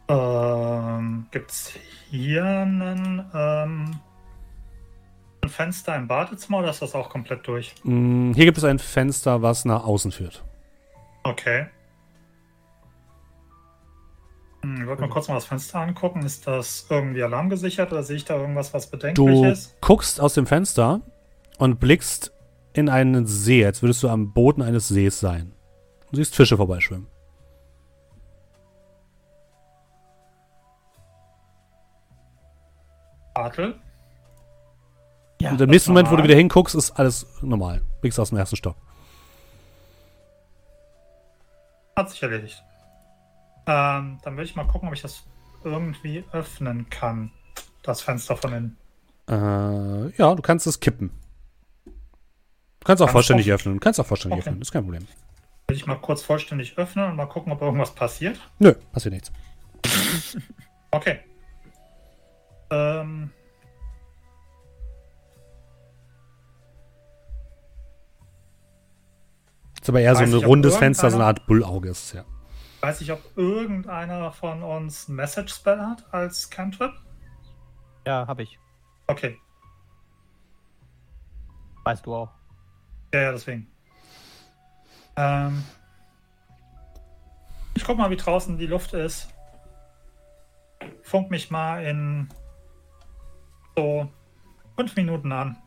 Ähm, 0.08 1.26
Gibt 1.30 1.50
es 1.50 1.72
hier 2.10 2.44
einen, 2.44 3.24
ähm, 3.32 3.98
ein 5.42 5.48
Fenster 5.48 5.96
im 5.96 6.06
Badezimmer 6.06 6.58
oder 6.58 6.70
ist 6.70 6.82
das 6.82 6.94
auch 6.94 7.08
komplett 7.08 7.46
durch? 7.46 7.74
Mm, 7.82 8.32
hier 8.32 8.44
gibt 8.44 8.58
es 8.58 8.64
ein 8.64 8.78
Fenster, 8.78 9.40
was 9.40 9.64
nach 9.64 9.84
außen 9.84 10.12
führt. 10.12 10.44
Okay. 11.24 11.66
Hm, 14.62 14.82
Ich 14.82 14.86
wollte 14.86 15.02
mal 15.02 15.08
kurz 15.10 15.28
mal 15.28 15.34
das 15.34 15.46
Fenster 15.46 15.80
angucken. 15.80 16.22
Ist 16.24 16.46
das 16.46 16.86
irgendwie 16.88 17.22
alarmgesichert 17.22 17.92
oder 17.92 18.02
sehe 18.02 18.16
ich 18.16 18.24
da 18.24 18.36
irgendwas, 18.36 18.72
was 18.74 18.90
bedenklich 18.90 19.14
Du 19.26 19.44
ist? 19.44 19.80
guckst 19.80 20.20
aus 20.20 20.34
dem 20.34 20.46
Fenster 20.46 21.00
und 21.58 21.80
blickst 21.80 22.32
in 22.72 22.88
einen 22.88 23.26
See, 23.26 23.64
als 23.64 23.82
würdest 23.82 24.02
du 24.02 24.08
am 24.08 24.32
Boden 24.32 24.62
eines 24.62 24.88
Sees 24.88 25.20
sein. 25.20 25.52
Du 26.10 26.16
siehst 26.16 26.34
Fische 26.34 26.56
vorbeischwimmen. 26.56 27.06
Bartel? 33.34 33.74
Ja, 35.40 35.50
und 35.50 35.60
im 35.60 35.70
nächsten 35.70 35.90
Moment, 35.92 36.10
wo 36.10 36.16
du 36.16 36.22
wieder 36.22 36.36
hinguckst, 36.36 36.74
ist 36.74 36.92
alles 36.92 37.26
normal. 37.42 37.82
Blickst 38.00 38.20
aus 38.20 38.28
dem 38.30 38.38
ersten 38.38 38.56
Stock. 38.56 38.76
Hat 41.96 42.10
sich 42.10 42.22
erledigt. 42.22 42.62
Ähm, 43.66 44.18
dann 44.22 44.36
will 44.36 44.44
ich 44.44 44.56
mal 44.56 44.66
gucken, 44.66 44.88
ob 44.88 44.94
ich 44.94 45.02
das 45.02 45.24
irgendwie 45.62 46.24
öffnen 46.32 46.88
kann. 46.90 47.30
Das 47.82 48.00
Fenster 48.02 48.36
von 48.36 48.52
innen. 48.52 48.76
Äh, 49.28 50.10
ja, 50.16 50.34
du 50.34 50.42
kannst 50.42 50.66
es 50.66 50.80
kippen. 50.80 51.10
Du 51.86 51.92
kannst 52.86 53.00
auch 53.02 53.06
Ganz 53.06 53.12
vollständig 53.12 53.50
öffnen. 53.50 53.74
Du 53.74 53.80
kannst 53.80 53.98
auch 54.00 54.06
vollständig 54.06 54.40
Okay. 54.40 54.48
öffnen, 54.48 54.60
ist 54.62 54.72
kein 54.72 54.82
Problem. 54.82 55.06
Will 55.68 55.76
ich 55.76 55.86
mal 55.86 55.94
kurz 55.96 56.22
vollständig 56.22 56.76
öffnen 56.76 57.08
und 57.10 57.16
mal 57.16 57.26
gucken, 57.26 57.52
ob 57.52 57.62
irgendwas 57.62 57.94
passiert. 57.94 58.38
Nö, 58.58 58.74
passiert 58.92 59.14
nichts. 59.14 59.32
Okay. 60.90 61.20
Ähm. 62.70 63.30
Ist 69.84 69.90
aber 69.90 70.00
eher 70.00 70.16
so 70.16 70.22
ein 70.24 70.32
rundes 70.32 70.78
Fenster, 70.78 71.10
so 71.10 71.18
eine 71.18 71.26
Art 71.26 71.46
Bullauge 71.46 71.90
ist, 71.90 72.14
ja. 72.14 72.24
Weiß 72.80 73.02
ich, 73.02 73.12
ob 73.12 73.20
irgendeiner 73.36 74.32
von 74.32 74.62
uns 74.62 75.08
ein 75.08 75.14
Message 75.14 75.52
Spell 75.52 75.78
hat 75.78 76.06
als 76.10 76.48
Cantrip? 76.48 76.90
Ja, 78.06 78.26
habe 78.26 78.44
ich. 78.44 78.58
Okay. 79.08 79.38
Weißt 81.84 82.06
du 82.06 82.14
auch. 82.14 82.30
Ja, 83.12 83.20
ja, 83.20 83.32
deswegen. 83.32 83.66
Ähm, 85.16 85.62
ich 87.74 87.84
guck 87.84 87.98
mal, 87.98 88.08
wie 88.08 88.16
draußen 88.16 88.56
die 88.56 88.66
Luft 88.66 88.94
ist. 88.94 89.28
Funk 91.02 91.30
mich 91.30 91.50
mal 91.50 91.84
in 91.84 92.30
so 93.76 94.10
fünf 94.76 94.96
Minuten 94.96 95.30
an. 95.30 95.58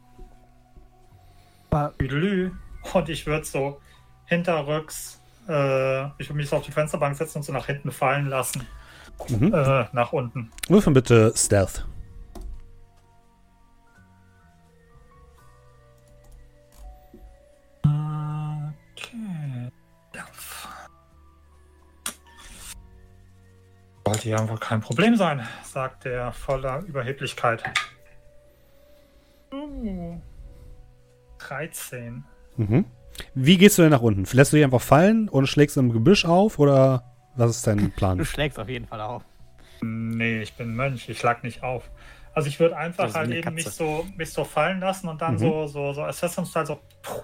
Und 1.69 3.09
ich 3.09 3.27
würde 3.27 3.45
so 3.45 3.79
hinterrücks, 4.27 5.19
äh, 5.47 6.05
ich 6.19 6.29
würde 6.29 6.35
mich 6.35 6.49
so 6.49 6.57
auf 6.57 6.65
die 6.65 6.71
Fensterbank 6.71 7.15
setzen 7.15 7.39
und 7.39 7.43
so 7.43 7.53
nach 7.53 7.65
hinten 7.65 7.91
fallen 7.91 8.27
lassen. 8.27 8.67
Mhm. 9.29 9.53
Äh, 9.53 9.85
nach 9.93 10.13
unten. 10.13 10.51
Würfeln 10.67 10.93
bitte 10.93 11.33
Stealth. 11.35 11.85
Okay. 17.83 19.71
Sollte 24.05 24.29
ja 24.29 24.47
wohl 24.47 24.57
kein 24.57 24.81
Problem 24.81 25.15
sein, 25.15 25.47
sagt 25.63 26.05
er 26.05 26.31
voller 26.31 26.81
Überheblichkeit. 26.81 27.63
Uh, 29.51 30.19
13. 31.39 32.23
Mhm. 32.57 32.85
Wie 33.33 33.57
gehst 33.57 33.77
du 33.77 33.81
denn 33.83 33.91
nach 33.91 34.01
unten? 34.01 34.25
Lässt 34.35 34.51
du 34.53 34.57
dich 34.57 34.65
einfach 34.65 34.81
fallen 34.81 35.29
und 35.29 35.47
schlägst 35.47 35.77
im 35.77 35.91
Gebüsch 35.91 36.25
auf 36.25 36.59
oder 36.59 37.03
was 37.35 37.51
ist 37.51 37.67
dein 37.67 37.77
Du 37.77 37.89
Plan? 37.89 38.23
schlägst 38.25 38.59
auf 38.59 38.69
jeden 38.69 38.85
Fall 38.87 39.01
auf. 39.01 39.23
Nee, 39.81 40.41
ich 40.41 40.53
bin 40.53 40.75
Mönch, 40.75 41.07
ich 41.09 41.17
schlag 41.19 41.43
nicht 41.43 41.63
auf. 41.63 41.89
Also 42.33 42.47
ich 42.49 42.59
würde 42.59 42.77
einfach 42.77 43.07
ist 43.07 43.15
halt 43.15 43.31
eben 43.31 43.53
mich 43.55 43.65
so, 43.69 44.05
mich 44.15 44.31
so 44.31 44.43
fallen 44.43 44.79
lassen 44.79 45.07
und 45.07 45.21
dann 45.21 45.35
Mhm. 45.35 45.39
so, 45.39 45.67
so, 45.67 45.93
so 45.93 46.01
Assassin's-Style 46.03 46.65
so. 46.65 46.75
puh. 47.01 47.21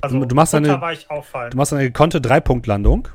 Also 0.00 0.18
Du- 0.20 0.26
du 0.26 0.34
machst 0.34 0.54
eine-. 0.54 0.68
Du 0.68 1.56
machst 1.56 1.72
eine 1.72 1.82
gekonnte 1.84 2.20
Dreipunktlandung 2.20 3.08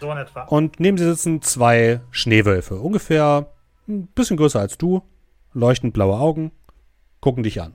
so 0.00 0.10
in 0.10 0.18
etwa. 0.18 0.42
und 0.44 0.80
neben 0.80 0.96
dir 0.96 1.04
sitzen 1.04 1.40
zwei 1.42 2.00
Schneewölfe. 2.10 2.76
Ungefähr 2.80 3.46
ein 3.88 4.06
bisschen 4.08 4.36
größer 4.38 4.60
als 4.60 4.78
du, 4.78 5.02
leuchtend 5.52 5.92
blaue 5.94 6.18
Augen, 6.18 6.50
gucken 7.20 7.42
dich 7.42 7.60
an. 7.60 7.74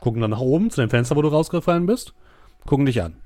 Gucken 0.00 0.20
dann 0.20 0.30
nach 0.30 0.40
oben 0.40 0.70
zu 0.70 0.80
dem 0.80 0.90
Fenster, 0.90 1.14
wo 1.16 1.22
du 1.22 1.28
rausgefallen 1.28 1.86
bist, 1.86 2.12
gucken 2.66 2.86
dich 2.86 3.02
an. 3.02 3.16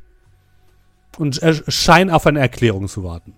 Und 1.19 1.41
scheinen 1.69 2.11
auf 2.11 2.27
eine 2.27 2.41
Erklärung 2.41 2.89
zu 2.89 3.03
warten. 3.03 3.35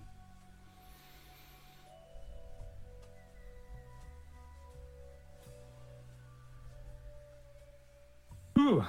Uh, 8.57 8.83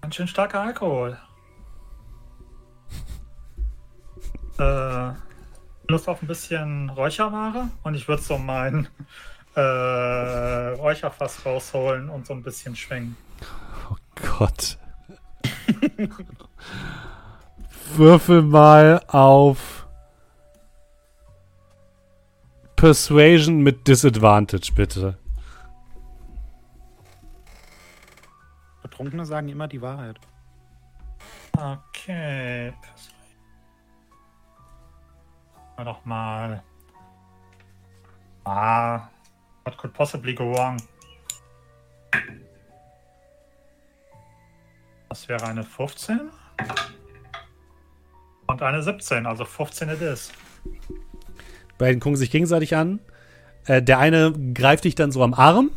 ganz 0.00 0.14
schön 0.14 0.28
starker 0.28 0.60
Alkohol. 0.60 1.18
äh, 4.58 5.12
Lust 5.88 6.08
auf 6.08 6.22
ein 6.22 6.28
bisschen 6.28 6.88
Räucherware 6.90 7.68
und 7.82 7.94
ich 7.94 8.06
würde 8.06 8.22
so 8.22 8.38
mein 8.38 8.88
äh, 9.56 9.60
Räucherfass 9.60 11.44
rausholen 11.44 12.08
und 12.08 12.26
so 12.26 12.34
ein 12.34 12.42
bisschen 12.42 12.76
schwingen. 12.76 13.16
Gott. 14.38 14.79
Würfel 17.96 18.42
mal 18.42 19.02
auf 19.08 19.86
Persuasion 22.76 23.60
mit 23.60 23.86
Disadvantage, 23.86 24.72
bitte. 24.74 25.18
Betrunkene 28.82 29.26
sagen 29.26 29.48
immer 29.48 29.68
die 29.68 29.82
Wahrheit. 29.82 30.18
Okay. 31.52 32.72
Mal 35.76 35.84
doch 35.84 36.04
mal. 36.04 36.62
Ah. 38.44 39.08
What 39.64 39.76
could 39.76 39.92
possibly 39.92 40.34
go 40.34 40.54
wrong? 40.54 40.78
Das 45.10 45.28
wäre 45.28 45.44
eine 45.44 45.64
15. 45.64 46.20
Und 48.46 48.62
eine 48.62 48.80
17, 48.80 49.26
also 49.26 49.44
15 49.44 49.88
it 49.88 50.00
is. 50.00 50.30
Beiden 51.78 52.00
gucken 52.00 52.16
sich 52.16 52.30
gegenseitig 52.30 52.76
an. 52.76 53.00
Äh, 53.66 53.82
der 53.82 53.98
eine 53.98 54.32
greift 54.54 54.84
dich 54.84 54.94
dann 54.94 55.10
so 55.10 55.24
am 55.24 55.34
Arm. 55.34 55.72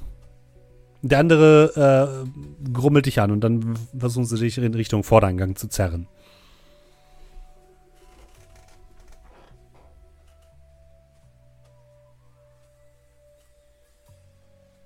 Der 1.01 1.17
andere 1.17 2.23
äh, 2.23 2.71
grummelt 2.71 3.07
dich 3.07 3.19
an 3.19 3.31
und 3.31 3.41
dann 3.41 3.75
versuchen 3.97 4.25
sie 4.25 4.37
dich 4.37 4.57
in 4.59 4.73
Richtung 4.75 5.03
Vordereingang 5.03 5.55
zu 5.55 5.67
zerren. 5.67 6.07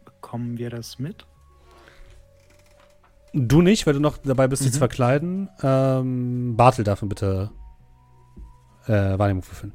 Bekommen 0.05 0.57
wir 0.57 0.69
das 0.69 0.99
mit? 0.99 1.25
Du 3.33 3.61
nicht, 3.61 3.85
weil 3.85 3.93
du 3.93 3.99
noch 3.99 4.17
dabei 4.17 4.47
bist, 4.47 4.61
dich 4.61 4.69
Mhm. 4.69 4.73
zu 4.73 4.79
verkleiden. 4.79 5.49
Ähm, 5.61 6.55
Bartel 6.55 6.83
darf 6.83 7.01
mir 7.01 7.09
bitte 7.09 7.51
äh, 8.87 9.17
Wahrnehmung 9.19 9.43
würfeln. 9.45 9.73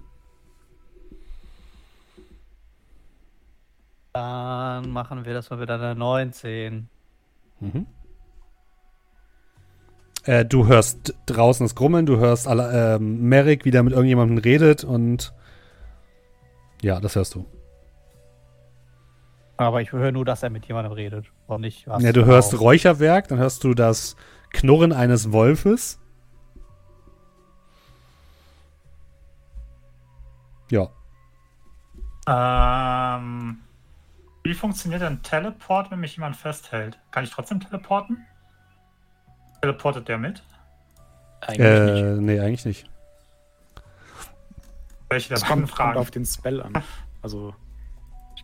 Dann 4.15 4.91
machen 4.91 5.25
wir 5.25 5.33
das 5.35 5.51
mal 5.51 5.61
wieder 5.61 5.75
eine 5.75 5.95
19. 5.95 6.89
Mhm. 7.61 7.87
Äh, 10.25 10.45
du 10.45 10.67
hörst 10.67 11.15
draußen 11.27 11.65
das 11.65 11.75
Grummeln, 11.75 12.07
du 12.07 12.19
hörst 12.19 12.47
alle, 12.47 12.97
ähm, 12.97 13.23
Merrick 13.29 13.65
wieder 13.65 13.83
mit 13.83 13.93
irgendjemandem 13.93 14.39
redet 14.39 14.85
und 14.85 15.33
ja, 16.83 17.01
das 17.01 17.17
hörst 17.17 17.35
du. 17.35 17.45
Aber 19.67 19.81
ich 19.83 19.93
höre 19.93 20.13
nur, 20.13 20.25
dass 20.25 20.43
er 20.43 20.51
mit 20.51 20.67
jemandem 20.67 20.93
redet. 20.93 21.27
Und 21.47 21.63
nicht 21.63 21.87
was. 21.89 22.03
Ja, 22.03 22.13
du 22.13 22.25
hörst 22.25 22.59
Räucherwerk, 22.59 23.29
dann 23.29 23.39
hörst 23.39 23.65
du 23.65 23.75
das 23.75 24.17
Knurren 24.51 24.93
eines 24.93 25.33
Wolfes. 25.33 25.99
Ja. 30.71 30.89
Ähm, 32.27 33.59
wie 34.45 34.55
funktioniert 34.55 35.03
denn 35.03 35.23
Teleport, 35.23 35.91
wenn 35.91 36.01
mich 36.01 36.17
jemand 36.17 36.37
festhält? 36.37 36.99
Kann 37.11 37.25
ich 37.25 37.31
trotzdem 37.31 37.61
teleporten? 37.61 38.25
Teleportet 39.61 40.09
der 40.09 40.19
mit? 40.19 40.43
Eigentlich 41.41 41.67
Äh, 41.67 42.15
nee, 42.17 42.41
eigentlich 42.41 42.65
nicht. 42.65 42.91
Welche 45.11 45.29
der 45.29 45.39
Das 45.39 45.47
kommt, 45.47 45.63
kommt 45.63 45.71
Fragen? 45.71 45.99
auf 45.99 46.11
den 46.11 46.25
Spell 46.25 46.63
an. 46.63 46.73
Also, 47.21 47.55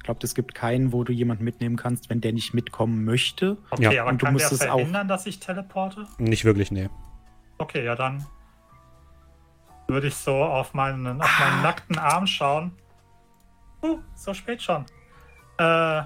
glaube, 0.08 0.20
es 0.24 0.34
gibt 0.34 0.54
keinen, 0.54 0.92
wo 0.94 1.04
du 1.04 1.12
jemanden 1.12 1.44
mitnehmen 1.44 1.76
kannst, 1.76 2.08
wenn 2.08 2.20
der 2.22 2.32
nicht 2.32 2.54
mitkommen 2.54 3.04
möchte. 3.04 3.58
Okay, 3.70 3.94
Ja, 3.94 4.02
aber 4.02 4.10
und 4.12 4.22
du 4.22 4.26
kann 4.26 4.34
der 4.36 4.42
musst 4.48 4.52
es 4.52 4.62
auch- 4.66 4.74
verhindern, 4.76 5.06
dass 5.06 5.26
ich 5.26 5.38
teleporte? 5.38 6.06
Nicht 6.18 6.44
wirklich, 6.46 6.70
nee. 6.70 6.88
Okay, 7.58 7.84
ja 7.84 7.94
dann 7.94 8.24
würde 9.86 10.06
ich 10.08 10.14
so 10.14 10.34
auf 10.34 10.72
meinen, 10.74 11.20
auf 11.20 11.38
meinen 11.40 11.62
nackten 11.62 11.98
Arm 11.98 12.26
schauen. 12.26 12.72
Uh, 13.82 13.98
so 14.14 14.32
spät 14.34 14.60
schon. 14.62 14.84
Äh, 15.58 16.02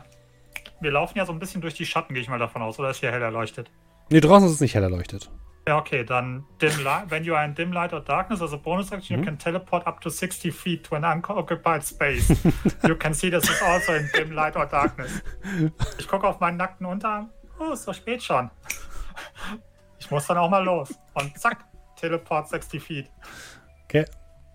wir 0.81 0.91
laufen 0.91 1.17
ja 1.19 1.27
so 1.27 1.33
ein 1.33 1.39
bisschen 1.39 1.61
durch 1.61 1.75
die 1.75 1.87
Schatten, 1.87 2.15
gehe 2.15 2.23
ich 2.23 2.29
mal 2.29 2.39
davon 2.39 2.63
aus, 2.63 2.79
oder 2.79 2.91
ist 2.91 2.99
hier 3.01 3.11
hell 3.13 3.23
erleuchtet? 3.23 3.71
Nee, 4.11 4.21
draußen 4.21 4.47
ist 4.49 4.55
es 4.55 4.61
nicht 4.61 4.75
hell 4.75 4.83
erleuchtet. 4.83 5.31
Ja, 5.67 5.79
okay, 5.79 6.05
dann 6.05 6.45
dim 6.61 6.83
light. 6.83 7.05
When 7.11 7.25
you 7.25 7.35
are 7.37 7.45
in 7.45 7.55
dim 7.55 7.73
light 7.73 7.93
or 7.93 8.01
darkness 8.01 8.43
as 8.43 8.53
a 8.53 8.57
bonus 8.57 8.91
action, 8.93 9.17
Mhm. 9.17 9.21
you 9.21 9.25
can 9.25 9.39
teleport 9.39 9.87
up 9.87 10.01
to 10.01 10.11
60 10.11 10.51
feet 10.51 10.85
to 10.85 10.97
an 10.97 11.05
unoccupied 11.05 11.85
space. 11.85 12.29
you 12.87 12.97
can 12.97 13.15
see 13.15 13.31
this 13.31 13.45
is 13.49 13.63
also 13.63 13.93
in 13.95 14.09
dim 14.15 14.33
light 14.33 14.57
or 14.57 14.67
darkness. 14.67 15.23
Ich 15.99 16.09
gucke 16.09 16.27
auf 16.27 16.41
meinen 16.41 16.57
nackten 16.57 16.87
Unterarm. 16.87 17.31
Oh, 17.61 17.73
ist 17.73 17.85
so 17.85 17.93
spät 17.93 18.23
schon. 18.23 18.51
Ich 20.01 20.11
muss 20.11 20.27
dann 20.27 20.39
auch 20.39 20.51
mal 20.51 20.65
los. 20.65 20.93
Und 21.15 21.39
zack, 21.39 21.65
teleport 21.97 22.49
60 22.49 22.83
feet. 22.83 23.11
Okay. 23.85 24.01
als 24.01 24.09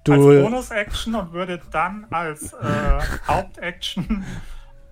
Du, 0.03 0.41
Bonus-Action 0.43 1.15
und 1.15 1.31
würde 1.33 1.61
dann 1.71 2.05
als 2.11 2.53
äh, 2.53 2.99
Haupt-Action 3.27 4.25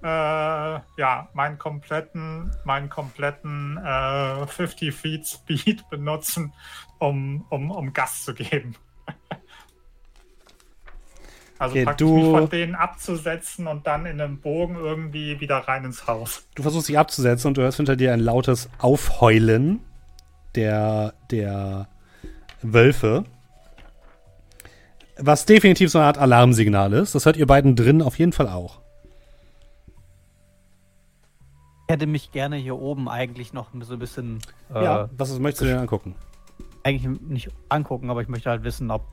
äh, 0.06 0.80
ja, 0.98 1.30
meinen 1.34 1.58
kompletten, 1.58 2.56
meinen 2.64 2.90
kompletten 2.90 3.78
äh, 3.84 4.46
50 4.46 4.94
Feet 4.94 5.26
Speed 5.28 5.90
benutzen, 5.90 6.54
um, 7.00 7.46
um, 7.50 7.72
um 7.72 7.92
Gas 7.94 8.24
zu 8.24 8.34
geben. 8.34 8.76
Also 11.58 11.72
Okay, 11.74 11.86
praktisch 11.86 12.06
du- 12.06 12.16
mich 12.16 12.26
von 12.26 12.50
denen 12.50 12.76
abzusetzen 12.76 13.68
und 13.68 13.88
dann 13.88 14.06
in 14.06 14.20
einem 14.20 14.42
Bogen 14.42 14.76
irgendwie 14.76 15.40
wieder 15.40 15.60
rein 15.60 15.86
ins 15.86 16.06
Haus. 16.06 16.46
du 16.56 16.64
versuchst 16.64 16.90
dich 16.90 17.00
abzusetzen 17.00 17.48
und 17.48 17.56
du 17.58 17.62
hörst 17.62 17.78
hinter 17.78 17.96
dir 17.96 18.12
ein 18.12 18.20
lautes 18.20 18.70
Aufheulen 18.78 19.80
der, 20.56 21.14
der 21.32 21.88
Wölfe. 22.62 23.24
Was 25.18 25.46
definitiv 25.46 25.90
so 25.92 25.98
eine 26.00 26.08
Art 26.08 26.18
Alarmsignal 26.18 26.92
ist. 26.92 27.16
Das 27.16 27.26
hört 27.26 27.38
ihr 27.38 27.48
beiden 27.48 27.78
drin 27.78 28.02
auf 28.02 28.20
jeden 28.20 28.34
Fall 28.34 28.50
auch. 28.50 28.82
Hätte 31.88 32.08
mich 32.08 32.32
gerne 32.32 32.56
hier 32.58 32.78
oben 32.80 33.08
eigentlich 33.10 33.54
noch 33.54 33.70
so 33.82 33.94
ein 33.94 34.00
bisschen. 34.00 34.40
Äh, 34.74 34.84
Ja, 34.84 35.10
was 35.18 35.30
ist- 35.30 35.40
möchtest 35.40 35.62
du 35.62 35.66
dir 35.66 35.80
angucken? 35.80 36.16
Eigentlich 36.84 37.20
nicht 37.22 37.50
angucken, 37.70 38.10
aber 38.10 38.22
ich 38.22 38.28
möchte 38.28 38.50
halt 38.50 38.64
wissen, 38.64 38.92
ob 38.92 39.06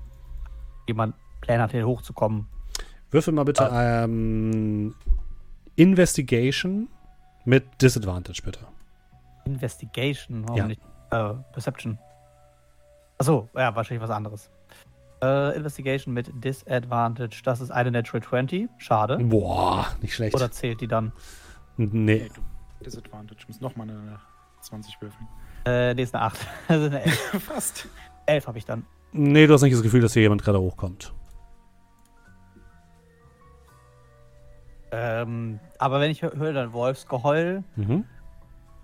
jemand 0.87 1.15
Pläne 1.41 1.63
hat, 1.63 1.71
hier 1.73 1.87
hochzukommen. 1.87 2.47
Würfel 3.11 3.33
mal 3.35 3.45
bitte 3.45 3.69
ähm, 3.73 4.95
Investigation 5.77 6.89
mit 7.45 7.65
Disadvantage, 7.83 8.43
bitte. 8.45 8.61
Investigation, 9.45 10.45
warum 10.47 10.57
Ja. 10.57 10.67
nicht? 10.67 10.81
Äh, 11.11 11.35
Perception. 11.53 11.99
Achso, 13.19 13.49
ja, 13.55 13.75
wahrscheinlich 13.75 14.03
was 14.03 14.11
anderes. 14.15 14.51
Äh, 15.23 15.57
Investigation 15.57 16.15
mit 16.15 16.31
Disadvantage, 16.45 17.43
das 17.45 17.61
ist 17.61 17.71
eine 17.71 17.91
Natural 17.91 18.23
20. 18.23 18.69
Schade. 18.79 19.19
Boah, 19.19 19.87
nicht 20.01 20.15
schlecht. 20.15 20.35
Oder 20.35 20.51
zählt 20.51 20.81
die 20.81 20.89
dann? 20.89 21.13
nee. 21.77 22.29
Disadvantage. 22.83 23.45
Muss 23.49 23.61
nochmal 23.61 23.89
eine 23.91 24.19
20 24.61 25.01
würfeln. 25.01 25.29
Äh, 25.65 25.95
nee, 25.95 26.03
ist 26.03 26.15
eine 26.15 26.25
8. 26.25 26.39
Also 26.69 26.87
eine 26.87 27.03
11. 27.03 27.19
Fast. 27.47 27.89
11 28.27 28.47
habe 28.47 28.59
ich 28.59 28.65
dann. 28.65 28.85
Nee, 29.13 29.47
du 29.47 29.55
hast 29.55 29.63
nicht 29.63 29.75
das 29.75 29.83
Gefühl, 29.83 30.01
dass 30.01 30.13
hier 30.15 30.23
jemand 30.23 30.43
gerade 30.43 30.61
hochkommt. 30.61 31.13
Ähm, 34.91 35.59
aber 35.79 36.01
wenn 36.01 36.11
ich 36.11 36.23
hö- 36.23 36.37
höre 36.37 36.53
dann 36.53 36.73
Wolfsgeheul, 36.73 37.65
Mhm. 37.77 38.05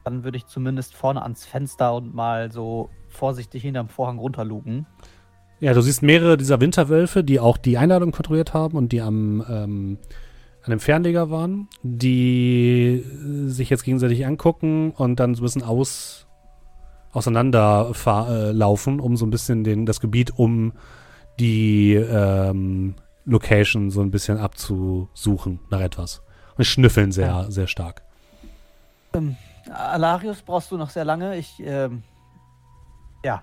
dann 0.04 0.24
würde 0.24 0.38
ich 0.38 0.46
zumindest 0.46 0.94
vorne 0.94 1.22
ans 1.22 1.44
Fenster 1.44 1.94
und 1.94 2.14
mal 2.14 2.50
so 2.50 2.88
vorsichtig 3.08 3.62
hinterm 3.62 3.88
Vorhang 3.88 4.18
runterlugen. 4.18 4.86
Ja, 5.60 5.74
du 5.74 5.80
siehst 5.82 6.02
mehrere 6.02 6.36
dieser 6.36 6.60
Winterwölfe, 6.60 7.24
die 7.24 7.40
auch 7.40 7.56
die 7.58 7.76
Einladung 7.78 8.12
kontrolliert 8.12 8.54
haben 8.54 8.76
und 8.78 8.92
die 8.92 9.00
am 9.02 9.44
ähm, 9.50 9.98
an 10.68 10.72
dem 10.72 10.80
Fernleger 10.80 11.30
waren, 11.30 11.66
die 11.82 13.02
sich 13.46 13.70
jetzt 13.70 13.84
gegenseitig 13.84 14.26
angucken 14.26 14.90
und 14.90 15.18
dann 15.18 15.34
so 15.34 15.40
ein 15.40 15.44
bisschen 15.44 15.62
aus 15.62 16.26
auseinander 17.10 17.94
fahr- 17.94 18.28
äh, 18.30 18.52
laufen, 18.52 19.00
um 19.00 19.16
so 19.16 19.24
ein 19.24 19.30
bisschen 19.30 19.64
den, 19.64 19.86
das 19.86 19.98
Gebiet 20.00 20.38
um 20.38 20.74
die 21.40 21.94
ähm, 21.94 22.96
Location 23.24 23.90
so 23.90 24.02
ein 24.02 24.10
bisschen 24.10 24.36
abzusuchen 24.36 25.60
nach 25.70 25.80
etwas. 25.80 26.20
Und 26.58 26.64
schnüffeln 26.64 27.12
sehr, 27.12 27.28
Ja. 27.28 27.50
sehr 27.50 27.66
stark. 27.66 28.02
Alarius 29.70 30.42
brauchst 30.42 30.70
du 30.70 30.76
noch 30.76 30.90
sehr 30.90 31.06
lange. 31.06 31.38
Ich, 31.38 31.62
ähm, 31.64 32.02
ja. 33.24 33.42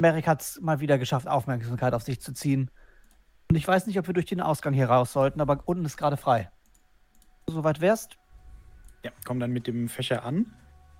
Merrick 0.00 0.26
hat 0.26 0.40
es 0.40 0.60
mal 0.62 0.80
wieder 0.80 0.96
geschafft, 0.96 1.28
Aufmerksamkeit 1.28 1.92
auf 1.92 2.02
sich 2.02 2.22
zu 2.22 2.32
ziehen. 2.32 2.70
Und 3.52 3.56
ich 3.56 3.68
weiß 3.68 3.86
nicht, 3.86 3.98
ob 3.98 4.06
wir 4.06 4.14
durch 4.14 4.24
den 4.24 4.40
Ausgang 4.40 4.72
hier 4.72 4.88
raus 4.88 5.12
sollten, 5.12 5.38
aber 5.42 5.60
unten 5.66 5.84
ist 5.84 5.98
gerade 5.98 6.16
frei. 6.16 6.50
Soweit 7.46 7.82
wärst? 7.82 8.16
Ja, 9.04 9.10
komm 9.26 9.40
dann 9.40 9.50
mit 9.50 9.66
dem 9.66 9.90
Fächer 9.90 10.24
an. 10.24 10.54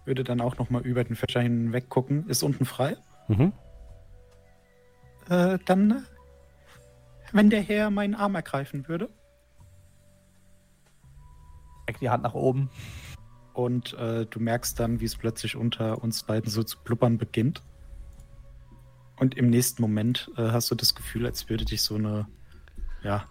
Würde 0.04 0.22
dann 0.22 0.42
auch 0.42 0.58
nochmal 0.58 0.82
über 0.82 1.02
den 1.02 1.16
Fächer 1.16 1.40
hinweg 1.40 1.88
gucken. 1.88 2.28
Ist 2.28 2.42
unten 2.42 2.66
frei. 2.66 2.98
Mhm. 3.28 3.54
Äh, 5.30 5.60
dann, 5.64 5.92
äh, 5.92 5.94
wenn 7.32 7.48
der 7.48 7.62
Herr 7.62 7.88
meinen 7.88 8.14
Arm 8.14 8.34
ergreifen 8.34 8.86
würde 8.86 9.08
Steck 11.84 12.00
die 12.00 12.10
Hand 12.10 12.22
nach 12.22 12.34
oben. 12.34 12.68
und 13.54 13.94
äh, 13.94 14.26
du 14.26 14.40
merkst 14.40 14.78
dann, 14.78 15.00
wie 15.00 15.06
es 15.06 15.16
plötzlich 15.16 15.56
unter 15.56 16.02
uns 16.02 16.22
beiden 16.24 16.50
so 16.50 16.62
zu 16.62 16.76
blubbern 16.84 17.16
beginnt. 17.16 17.62
Und 19.16 19.38
im 19.38 19.48
nächsten 19.48 19.80
Moment 19.80 20.30
äh, 20.36 20.50
hast 20.50 20.70
du 20.70 20.74
das 20.74 20.94
Gefühl, 20.94 21.24
als 21.24 21.48
würde 21.48 21.64
dich 21.64 21.80
so 21.80 21.94
eine, 21.94 22.28
ja, 23.02 23.24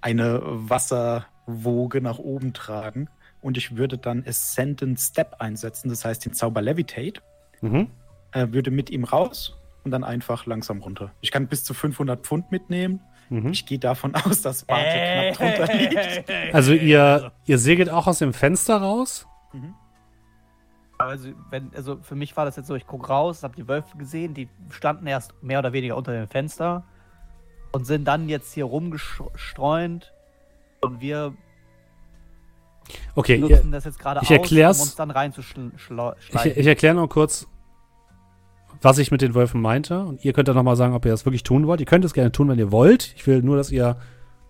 eine 0.00 0.40
Wasserwoge 0.44 2.00
nach 2.00 2.18
oben 2.18 2.52
tragen. 2.52 3.08
Und 3.42 3.56
ich 3.56 3.76
würde 3.76 3.98
dann 3.98 4.24
Ascendant 4.26 4.98
Step 4.98 5.36
einsetzen, 5.38 5.88
das 5.88 6.04
heißt 6.04 6.24
den 6.24 6.32
Zauber 6.32 6.62
Levitate. 6.62 7.20
Mhm. 7.62 7.88
äh, 8.32 8.48
würde 8.50 8.70
mit 8.70 8.90
ihm 8.90 9.04
raus 9.04 9.56
und 9.84 9.90
dann 9.90 10.04
einfach 10.04 10.44
langsam 10.44 10.82
runter. 10.82 11.10
Ich 11.22 11.30
kann 11.30 11.46
bis 11.46 11.64
zu 11.64 11.72
500 11.72 12.26
Pfund 12.26 12.52
mitnehmen. 12.52 13.00
Mhm. 13.30 13.48
Ich 13.48 13.64
gehe 13.66 13.78
davon 13.78 14.14
aus, 14.26 14.42
dass 14.42 14.64
Barte 14.64 14.84
knapp 14.84 15.56
drunter 15.56 15.74
liegt. 15.74 16.24
Also 16.52 16.72
ihr, 16.72 17.32
ihr 17.46 17.58
segelt 17.58 17.88
auch 17.88 18.06
aus 18.06 18.18
dem 18.18 18.32
Fenster 18.32 18.76
raus? 18.76 19.26
Also, 20.98 21.30
wenn, 21.50 21.70
also 21.74 21.98
für 22.02 22.14
mich 22.14 22.36
war 22.36 22.44
das 22.44 22.56
jetzt 22.56 22.66
so, 22.66 22.74
ich 22.74 22.86
gucke 22.86 23.08
raus, 23.08 23.42
habe 23.42 23.56
die 23.56 23.68
Wölfe 23.68 23.96
gesehen, 23.96 24.34
die 24.34 24.48
standen 24.70 25.06
erst 25.06 25.34
mehr 25.42 25.58
oder 25.58 25.72
weniger 25.72 25.96
unter 25.96 26.12
dem 26.12 26.28
Fenster 26.28 26.84
und 27.72 27.86
sind 27.86 28.04
dann 28.06 28.28
jetzt 28.28 28.52
hier 28.54 28.64
rumgestreunt 28.64 30.12
und 30.80 31.00
wir 31.00 31.34
Okay, 33.14 33.38
nutzen 33.38 33.72
das 33.72 33.84
jetzt 33.84 33.98
gerade 33.98 34.20
ich 34.22 34.28
aus, 34.28 34.36
erklär's. 34.36 34.78
um 34.78 34.82
uns 34.84 34.94
dann 34.94 35.10
reinzuschleichen. 35.10 36.40
Ich, 36.50 36.56
ich 36.56 36.66
erkläre 36.66 36.94
noch 36.94 37.08
kurz, 37.08 37.46
was 38.80 38.98
ich 38.98 39.10
mit 39.10 39.22
den 39.22 39.34
Wölfen 39.34 39.60
meinte. 39.60 40.00
Und 40.00 40.24
ihr 40.24 40.32
könnt 40.32 40.48
dann 40.48 40.56
nochmal 40.56 40.76
sagen, 40.76 40.94
ob 40.94 41.04
ihr 41.04 41.10
das 41.10 41.24
wirklich 41.24 41.42
tun 41.42 41.66
wollt. 41.66 41.80
Ihr 41.80 41.86
könnt 41.86 42.04
es 42.04 42.14
gerne 42.14 42.32
tun, 42.32 42.48
wenn 42.48 42.58
ihr 42.58 42.70
wollt. 42.72 43.12
Ich 43.16 43.26
will 43.26 43.42
nur, 43.42 43.56
dass 43.56 43.70
ihr 43.70 43.96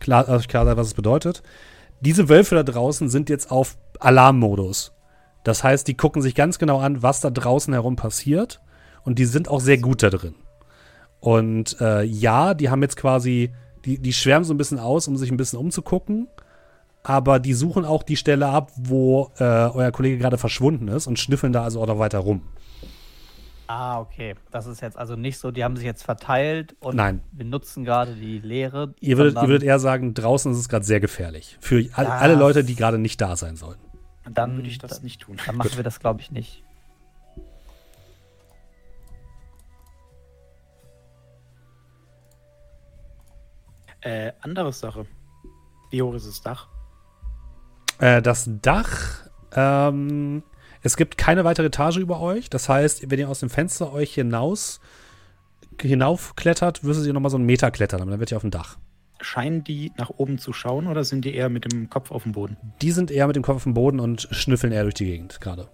klar, 0.00 0.28
euch 0.28 0.48
klar 0.48 0.64
seid, 0.66 0.76
was 0.76 0.88
es 0.88 0.94
bedeutet. 0.94 1.42
Diese 2.00 2.28
Wölfe 2.28 2.54
da 2.54 2.62
draußen 2.62 3.08
sind 3.08 3.30
jetzt 3.30 3.50
auf 3.50 3.78
Alarmmodus. 4.00 4.92
Das 5.44 5.64
heißt, 5.64 5.86
die 5.88 5.96
gucken 5.96 6.20
sich 6.22 6.34
ganz 6.34 6.58
genau 6.58 6.80
an, 6.80 7.02
was 7.02 7.20
da 7.20 7.30
draußen 7.30 7.72
herum 7.72 7.96
passiert. 7.96 8.60
Und 9.04 9.18
die 9.18 9.24
sind 9.24 9.48
auch 9.48 9.60
sehr 9.60 9.78
gut 9.78 10.02
da 10.02 10.10
drin. 10.10 10.34
Und 11.20 11.80
äh, 11.80 12.02
ja, 12.02 12.54
die 12.54 12.70
haben 12.70 12.82
jetzt 12.82 12.96
quasi, 12.96 13.52
die, 13.84 13.98
die 13.98 14.12
schwärmen 14.12 14.44
so 14.44 14.54
ein 14.54 14.58
bisschen 14.58 14.78
aus, 14.78 15.08
um 15.08 15.16
sich 15.16 15.30
ein 15.30 15.36
bisschen 15.36 15.58
umzugucken. 15.58 16.28
Aber 17.02 17.38
die 17.38 17.54
suchen 17.54 17.84
auch 17.84 18.02
die 18.02 18.16
Stelle 18.16 18.48
ab, 18.48 18.72
wo 18.76 19.30
äh, 19.38 19.44
euer 19.44 19.92
Kollege 19.92 20.18
gerade 20.18 20.38
verschwunden 20.38 20.88
ist 20.88 21.06
und 21.06 21.18
schnüffeln 21.18 21.52
da 21.52 21.62
also 21.62 21.80
auch 21.80 21.86
noch 21.86 21.98
weiter 21.98 22.18
rum. 22.18 22.42
Ah, 23.68 24.00
okay. 24.00 24.34
Das 24.50 24.66
ist 24.66 24.80
jetzt 24.80 24.96
also 24.96 25.16
nicht 25.16 25.38
so, 25.38 25.50
die 25.50 25.64
haben 25.64 25.76
sich 25.76 25.84
jetzt 25.84 26.02
verteilt 26.04 26.76
und 26.80 26.96
Nein. 26.96 27.20
wir 27.32 27.44
nutzen 27.44 27.84
gerade 27.84 28.14
die 28.14 28.38
Leere. 28.38 28.94
Ihr 29.00 29.18
würdet, 29.18 29.36
ihr 29.36 29.48
würdet 29.48 29.62
eher 29.64 29.78
sagen, 29.80 30.14
draußen 30.14 30.52
ist 30.52 30.58
es 30.58 30.68
gerade 30.68 30.84
sehr 30.84 31.00
gefährlich. 31.00 31.56
Für 31.60 31.84
all, 31.94 32.06
alle 32.06 32.34
Leute, 32.36 32.62
die 32.64 32.76
gerade 32.76 32.98
nicht 32.98 33.20
da 33.20 33.34
sein 33.36 33.56
sollten. 33.56 33.82
Und 34.24 34.38
dann 34.38 34.50
Dann- 34.50 34.56
würde 34.58 34.68
ich 34.68 34.78
das 34.78 35.02
nicht 35.02 35.20
tun. 35.22 35.36
dann 35.46 35.56
machen 35.56 35.76
wir 35.76 35.82
das, 35.84 35.98
glaube 36.00 36.20
ich, 36.20 36.30
nicht. 36.30 36.62
Äh, 44.06 44.32
andere 44.40 44.72
Sache. 44.72 45.04
Wie 45.90 46.00
hoch 46.00 46.14
ist 46.14 46.28
das 46.28 46.40
Dach? 46.40 46.68
Äh, 47.98 48.22
das 48.22 48.48
Dach, 48.62 49.26
ähm, 49.52 50.44
es 50.82 50.96
gibt 50.96 51.18
keine 51.18 51.42
weitere 51.42 51.66
Etage 51.66 51.96
über 51.96 52.20
euch. 52.20 52.48
Das 52.48 52.68
heißt, 52.68 53.10
wenn 53.10 53.18
ihr 53.18 53.28
aus 53.28 53.40
dem 53.40 53.50
Fenster 53.50 53.92
euch 53.92 54.14
hinaus 54.14 54.78
hinaufklettert, 55.82 56.84
müsstet 56.84 57.08
ihr 57.08 57.14
nochmal 57.14 57.32
so 57.32 57.36
einen 57.36 57.46
Meter 57.46 57.72
klettern, 57.72 58.00
aber 58.00 58.12
dann 58.12 58.20
wird 58.20 58.30
ihr 58.30 58.36
auf 58.36 58.42
dem 58.42 58.52
Dach. 58.52 58.78
Scheinen 59.20 59.64
die 59.64 59.90
nach 59.96 60.10
oben 60.10 60.38
zu 60.38 60.52
schauen 60.52 60.86
oder 60.86 61.02
sind 61.02 61.24
die 61.24 61.34
eher 61.34 61.48
mit 61.48 61.64
dem 61.64 61.90
Kopf 61.90 62.12
auf 62.12 62.22
dem 62.22 62.32
Boden? 62.32 62.56
Die 62.82 62.92
sind 62.92 63.10
eher 63.10 63.26
mit 63.26 63.34
dem 63.34 63.42
Kopf 63.42 63.56
auf 63.56 63.62
dem 63.64 63.74
Boden 63.74 63.98
und 63.98 64.28
schnüffeln 64.30 64.72
eher 64.72 64.84
durch 64.84 64.94
die 64.94 65.06
Gegend 65.06 65.40
gerade. 65.40 65.68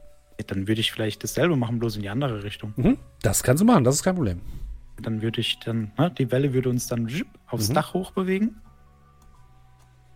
Dann 0.47 0.69
würde 0.69 0.81
ich 0.81 0.91
vielleicht 0.91 1.23
dasselbe 1.23 1.55
machen, 1.57 1.79
bloß 1.79 1.97
in 1.97 2.03
die 2.03 2.09
andere 2.09 2.45
Richtung. 2.45 2.73
Mhm. 2.77 2.97
Das 3.21 3.43
kannst 3.43 3.61
du 3.61 3.67
machen, 3.67 3.85
das 3.85 3.97
ist 3.97 4.03
kein 4.03 4.15
Problem. 4.15 4.41
Dann 5.03 5.23
würde 5.23 5.41
ich 5.41 5.59
dann, 5.61 5.93
ne, 5.99 6.11
die 6.11 6.31
Welle 6.31 6.53
würde 6.55 6.71
uns 6.71 6.87
dann 6.87 7.09
aufs 7.49 7.69
Mhm. 7.69 7.75
Dach 7.75 7.95
hochbewegen. 7.95 8.61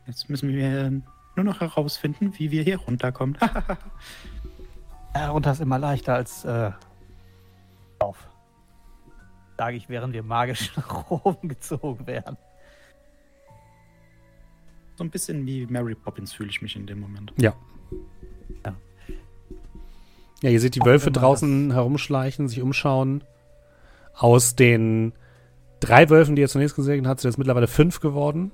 Jetzt 0.07 0.29
müssen 0.31 0.49
wir 0.51 0.91
nur 1.35 1.45
noch 1.45 1.61
herausfinden, 1.61 2.33
wie 2.39 2.51
wir 2.51 2.63
hier 2.63 2.79
runterkommen. 2.79 3.37
Ja, 5.15 5.31
runter 5.31 5.51
ist 5.53 5.61
immer 5.63 5.79
leichter 5.79 6.15
als 6.15 6.45
äh, 6.45 6.71
auf. 8.01 8.29
Sage 9.57 9.79
ich, 9.79 9.89
während 9.89 10.13
wir 10.13 10.23
magisch 10.23 10.77
nach 10.77 11.11
oben 11.11 11.49
gezogen 11.49 12.07
werden. 12.07 12.37
so 14.97 15.05
ein 15.05 15.09
bisschen 15.11 15.47
wie 15.47 15.65
Mary 15.65 15.95
Poppins 15.95 16.35
fühle 16.35 16.51
ich 16.51 16.61
mich 16.61 16.77
in 16.77 16.87
dem 16.87 17.01
Moment. 17.01 17.33
Ja. 17.39 17.55
Ja. 18.67 18.75
Ja, 20.43 20.51
ihr 20.51 20.61
seht 20.61 20.75
die 20.75 20.83
Auch 20.83 20.87
Wölfe 20.87 21.11
draußen 21.11 21.73
herumschleichen, 21.73 22.47
sich 22.49 22.61
umschauen. 22.61 23.25
Aus 24.17 24.57
den 24.57 25.13
drei 25.81 26.09
Wölfen, 26.09 26.37
die 26.37 26.43
ihr 26.43 26.49
zunächst 26.49 26.77
gesehen 26.77 27.07
habt, 27.07 27.21
sind 27.21 27.31
jetzt 27.31 27.39
mittlerweile 27.39 27.69
fünf 27.69 28.01
geworden. 28.01 28.51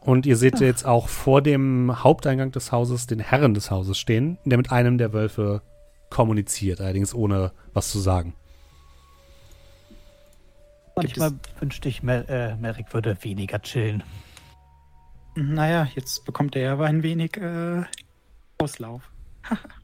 Und 0.00 0.26
ihr 0.26 0.36
seht 0.36 0.60
jetzt 0.60 0.84
auch 0.84 1.08
vor 1.08 1.42
dem 1.42 2.02
Haupteingang 2.02 2.50
des 2.50 2.72
Hauses 2.72 3.06
den 3.06 3.20
Herren 3.20 3.54
des 3.54 3.70
Hauses 3.70 3.98
stehen, 3.98 4.38
der 4.44 4.58
mit 4.58 4.72
einem 4.72 4.98
der 4.98 5.12
Wölfe 5.12 5.62
kommuniziert, 6.10 6.80
allerdings 6.80 7.14
ohne 7.14 7.52
was 7.72 7.90
zu 7.90 8.00
sagen. 8.00 8.34
Manchmal 10.96 11.32
wünschte 11.60 11.88
ich, 11.88 12.02
Mer 12.02 12.28
äh, 12.28 12.56
Merrick 12.56 12.92
würde 12.92 13.16
weniger 13.22 13.62
chillen. 13.62 14.02
Naja, 15.34 15.88
jetzt 15.94 16.24
bekommt 16.24 16.56
er 16.56 16.72
aber 16.72 16.86
ein 16.86 17.02
wenig 17.02 17.36
äh, 17.36 17.82
Auslauf. 18.58 19.10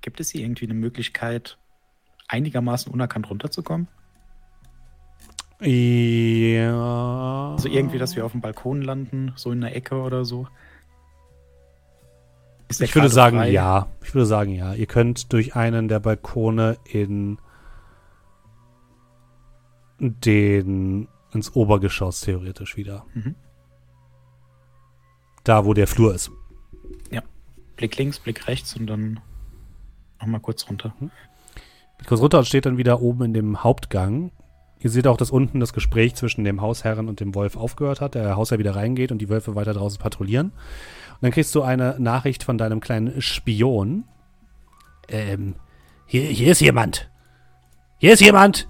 Gibt 0.00 0.20
es 0.20 0.30
hier 0.30 0.42
irgendwie 0.42 0.64
eine 0.64 0.74
Möglichkeit, 0.74 1.58
einigermaßen 2.28 2.92
unerkannt 2.92 3.28
runterzukommen? 3.28 3.88
Ja. 5.60 7.52
Also 7.52 7.68
irgendwie, 7.68 7.98
dass 7.98 8.16
wir 8.16 8.24
auf 8.24 8.32
dem 8.32 8.40
Balkon 8.40 8.80
landen, 8.82 9.32
so 9.36 9.52
in 9.52 9.60
der 9.60 9.76
Ecke 9.76 9.96
oder 9.96 10.24
so? 10.24 10.48
Ist 12.68 12.80
Ich 12.80 12.94
würde 12.94 13.10
sagen, 13.10 13.38
frei? 13.38 13.50
ja. 13.50 13.88
Ich 14.02 14.14
würde 14.14 14.26
sagen, 14.26 14.52
ja. 14.54 14.72
Ihr 14.74 14.86
könnt 14.86 15.32
durch 15.32 15.54
einen 15.54 15.88
der 15.88 16.00
Balkone 16.00 16.78
in 16.84 17.38
den 19.98 21.08
ins 21.32 21.54
Obergeschoss 21.54 22.22
theoretisch 22.22 22.76
wieder. 22.76 23.04
Mhm. 23.12 23.34
Da, 25.44 25.64
wo 25.66 25.74
der 25.74 25.86
Flur 25.86 26.14
ist. 26.14 26.30
Blick 27.80 27.96
links, 27.96 28.18
Blick 28.18 28.46
rechts 28.46 28.76
und 28.76 28.86
dann 28.88 29.20
nochmal 30.20 30.40
kurz 30.40 30.68
runter. 30.68 30.94
Geht 31.98 32.06
kurz 32.06 32.20
runter 32.20 32.38
und 32.38 32.46
steht 32.46 32.66
dann 32.66 32.78
wieder 32.78 33.00
oben 33.00 33.24
in 33.24 33.34
dem 33.34 33.62
Hauptgang. 33.64 34.30
Ihr 34.78 34.88
seht 34.90 35.06
auch, 35.06 35.16
dass 35.18 35.30
unten 35.30 35.60
das 35.60 35.72
Gespräch 35.74 36.14
zwischen 36.14 36.44
dem 36.44 36.62
Hausherren 36.62 37.08
und 37.08 37.20
dem 37.20 37.34
Wolf 37.34 37.56
aufgehört 37.56 38.00
hat. 38.00 38.14
Der 38.14 38.36
Hausherr 38.36 38.58
wieder 38.58 38.74
reingeht 38.74 39.12
und 39.12 39.18
die 39.18 39.28
Wölfe 39.28 39.54
weiter 39.54 39.74
draußen 39.74 39.98
patrouillieren. 40.00 40.46
Und 40.48 41.18
dann 41.22 41.32
kriegst 41.32 41.54
du 41.54 41.62
eine 41.62 41.96
Nachricht 41.98 42.42
von 42.44 42.56
deinem 42.56 42.80
kleinen 42.80 43.20
Spion. 43.20 44.04
Ähm, 45.08 45.56
hier, 46.06 46.22
hier 46.22 46.52
ist 46.52 46.60
jemand. 46.60 47.10
Hier 47.98 48.14
ist 48.14 48.20
jemand. 48.22 48.68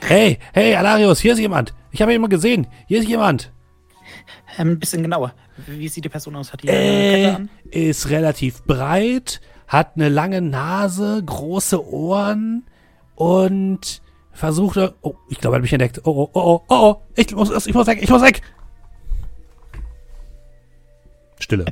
Hey, 0.00 0.38
hey, 0.54 0.74
Alarius, 0.74 1.20
hier 1.20 1.34
ist 1.34 1.38
jemand. 1.38 1.74
Ich 1.90 2.00
habe 2.00 2.12
jemanden 2.12 2.30
gesehen. 2.34 2.66
Hier 2.86 3.00
ist 3.00 3.08
jemand. 3.08 3.52
Ähm, 4.56 4.70
ein 4.70 4.78
bisschen 4.78 5.02
genauer. 5.02 5.34
Wie 5.66 5.88
sieht 5.88 6.04
die 6.04 6.08
Person 6.08 6.34
aus? 6.36 6.50
Hat 6.54 6.62
die 6.62 6.70
eine 6.70 6.78
Äh, 6.78 7.10
Kette 7.24 7.36
an? 7.36 7.48
ist 7.70 8.08
relativ 8.08 8.62
breit, 8.64 9.42
hat 9.66 9.92
eine 9.96 10.08
lange 10.08 10.40
Nase, 10.40 11.22
große 11.24 11.84
Ohren 11.86 12.64
und 13.14 14.02
versucht. 14.32 14.78
Oh, 15.02 15.16
ich 15.28 15.38
glaube, 15.38 15.56
er 15.56 15.58
hat 15.58 15.62
mich 15.62 15.72
entdeckt. 15.72 16.00
Oh, 16.04 16.10
oh, 16.10 16.30
oh, 16.32 16.40
oh, 16.40 16.62
oh, 16.68 16.74
oh. 16.74 17.02
Ich 17.16 17.34
muss, 17.34 17.66
ich 17.66 17.74
muss 17.74 17.86
weg, 17.86 17.98
ich 18.02 18.10
muss 18.10 18.22
weg. 18.22 18.42
Stille. 21.38 21.64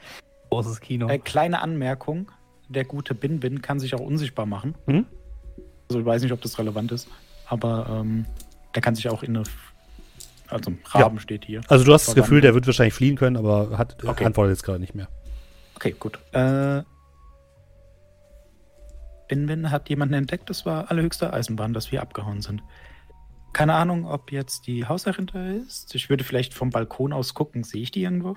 Großes 0.50 0.80
Kino. 0.80 1.08
Äh, 1.08 1.18
kleine 1.18 1.62
Anmerkung. 1.62 2.30
Der 2.68 2.84
gute 2.84 3.14
Bin-Bin 3.14 3.62
kann 3.62 3.80
sich 3.80 3.94
auch 3.94 4.00
unsichtbar 4.00 4.46
machen. 4.46 4.74
Mhm. 4.86 5.06
Also 5.88 6.00
ich 6.00 6.06
weiß 6.06 6.22
nicht, 6.22 6.32
ob 6.32 6.40
das 6.40 6.58
relevant 6.58 6.92
ist. 6.92 7.08
Aber 7.46 7.86
ähm, 7.90 8.26
der 8.74 8.82
kann 8.82 8.94
sich 8.94 9.08
auch 9.08 9.22
in 9.22 9.36
eine... 9.36 9.44
Also 10.48 10.72
Raben 10.90 11.18
steht 11.18 11.46
hier. 11.46 11.62
Also 11.68 11.84
du 11.84 11.94
hast 11.94 12.08
das. 12.08 12.14
Gefühl, 12.14 12.42
der 12.42 12.52
wird 12.52 12.66
wahrscheinlich 12.66 12.92
fliehen 12.92 13.16
können, 13.16 13.38
aber 13.38 13.78
hat 13.78 14.04
Okay. 14.04 14.24
antwortet 14.24 14.56
jetzt 14.56 14.62
gerade 14.62 14.80
nicht 14.80 14.94
mehr. 14.94 15.08
Okay, 15.76 15.94
gut. 15.98 16.18
Äh, 16.32 16.82
Bin-Bin 19.32 19.70
hat 19.70 19.88
jemanden 19.88 20.12
entdeckt. 20.12 20.50
Das 20.50 20.66
war 20.66 20.90
allerhöchste 20.90 21.32
Eisenbahn, 21.32 21.72
dass 21.72 21.90
wir 21.90 22.02
abgehauen 22.02 22.42
sind. 22.42 22.62
Keine 23.54 23.72
Ahnung, 23.72 24.04
ob 24.04 24.30
jetzt 24.30 24.66
die 24.66 24.84
Hausherrin 24.84 25.24
da 25.24 25.52
ist. 25.52 25.94
Ich 25.94 26.10
würde 26.10 26.22
vielleicht 26.22 26.52
vom 26.52 26.68
Balkon 26.68 27.14
aus 27.14 27.32
gucken. 27.32 27.64
Sehe 27.64 27.80
ich 27.80 27.90
die 27.90 28.02
irgendwo? 28.02 28.36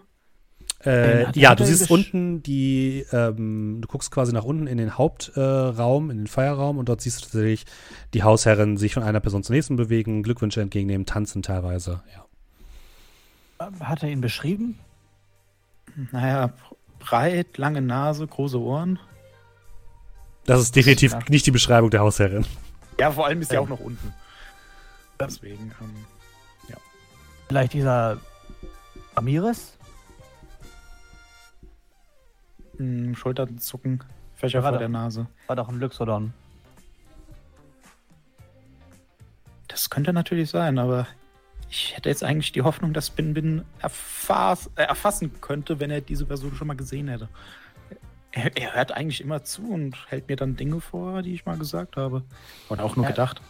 Äh, 0.79 1.25
hat 1.25 1.35
ja, 1.35 1.53
du 1.53 1.65
siehst 1.65 1.91
unten 1.91 2.41
die, 2.43 3.05
ähm, 3.11 3.79
du 3.81 3.87
guckst 3.89 4.09
quasi 4.09 4.31
nach 4.31 4.45
unten 4.45 4.67
in 4.67 4.77
den 4.77 4.97
Hauptraum, 4.97 6.09
äh, 6.09 6.11
in 6.13 6.19
den 6.19 6.27
Feierraum 6.27 6.77
und 6.77 6.87
dort 6.87 7.01
siehst 7.01 7.19
du 7.19 7.23
tatsächlich 7.23 7.65
die 8.13 8.23
Hausherrin 8.23 8.77
sich 8.77 8.93
von 8.93 9.03
einer 9.03 9.19
Person 9.19 9.43
zur 9.43 9.53
nächsten 9.53 9.75
bewegen, 9.75 10.23
Glückwünsche 10.23 10.61
entgegennehmen, 10.61 11.05
tanzen 11.05 11.41
teilweise. 11.41 12.03
Ja. 13.59 13.69
Hat 13.81 14.01
er 14.01 14.09
ihn 14.09 14.21
beschrieben? 14.21 14.79
Naja, 16.13 16.53
breit, 16.99 17.57
lange 17.57 17.81
Nase, 17.81 18.25
große 18.25 18.61
Ohren. 18.61 18.97
Das 20.45 20.61
ist 20.61 20.75
definitiv 20.75 21.11
Ja. 21.13 21.19
nicht 21.29 21.45
die 21.45 21.51
Beschreibung 21.51 21.89
der 21.89 22.01
Hausherrin. 22.01 22.45
Ja, 22.99 23.11
vor 23.11 23.25
allem 23.25 23.41
ist 23.41 23.49
sie 23.49 23.55
Ja. 23.55 23.61
auch 23.61 23.67
noch 23.69 23.79
unten. 23.79 24.13
Deswegen, 25.19 25.71
ähm, 25.81 26.05
Vielleicht 27.47 27.73
dieser 27.73 28.15
mh, 29.15 29.35
hm, 32.77 33.15
Schultern 33.15 33.59
zucken, 33.59 34.03
Fächer 34.33 34.63
War 34.63 34.71
vor 34.71 34.73
da- 34.73 34.79
der 34.79 34.89
Nase. 34.89 35.27
War 35.45 35.55
doch 35.55 35.69
ein 35.69 35.79
Luxodon. 35.79 36.33
Das 39.67 39.89
könnte 39.91 40.11
natürlich 40.11 40.49
sein, 40.49 40.79
aber 40.79 41.07
ich 41.69 41.95
hätte 41.95 42.09
jetzt 42.09 42.23
eigentlich 42.23 42.51
die 42.51 42.63
Hoffnung, 42.63 42.93
dass 42.93 43.09
Bin 43.11 43.33
Bin 43.35 43.63
erfass, 43.79 44.69
äh, 44.75 44.83
erfassen 44.83 45.39
könnte, 45.41 45.79
wenn 45.79 45.91
er 45.91 46.01
diese 46.01 46.25
Person 46.25 46.55
schon 46.55 46.67
mal 46.67 46.75
gesehen 46.75 47.07
hätte. 47.07 47.29
Er, 48.35 48.55
er 48.57 48.75
hört 48.75 48.91
eigentlich 48.91 49.21
immer 49.21 49.43
zu 49.43 49.63
und 49.71 49.95
hält 50.09 50.27
mir 50.27 50.35
dann 50.35 50.57
Dinge 50.57 50.81
vor, 50.81 51.21
die 51.21 51.33
ich 51.33 51.45
mal 51.45 51.57
gesagt 51.57 51.95
habe. 51.95 52.23
Oder 52.67 52.83
auch 52.83 52.95
nur 52.97 53.05
Ja. 53.05 53.11
gedacht. 53.11 53.41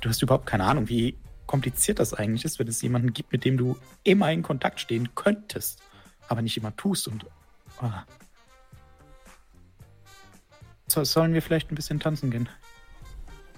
Du 0.00 0.08
hast 0.08 0.22
überhaupt 0.22 0.46
keine 0.46 0.64
Ahnung, 0.64 0.88
wie 0.88 1.18
kompliziert 1.46 1.98
das 1.98 2.14
eigentlich 2.14 2.44
ist, 2.44 2.58
wenn 2.60 2.68
es 2.68 2.80
jemanden 2.82 3.12
gibt, 3.12 3.32
mit 3.32 3.44
dem 3.44 3.56
du 3.56 3.76
immer 4.04 4.30
in 4.32 4.42
Kontakt 4.42 4.78
stehen 4.78 5.12
könntest, 5.16 5.82
aber 6.28 6.40
nicht 6.40 6.56
immer 6.56 6.74
tust 6.76 7.08
und. 7.08 7.26
ah. 7.80 8.04
So, 10.86 11.02
sollen 11.02 11.34
wir 11.34 11.42
vielleicht 11.42 11.72
ein 11.72 11.74
bisschen 11.74 11.98
tanzen 11.98 12.30
gehen? 12.30 12.48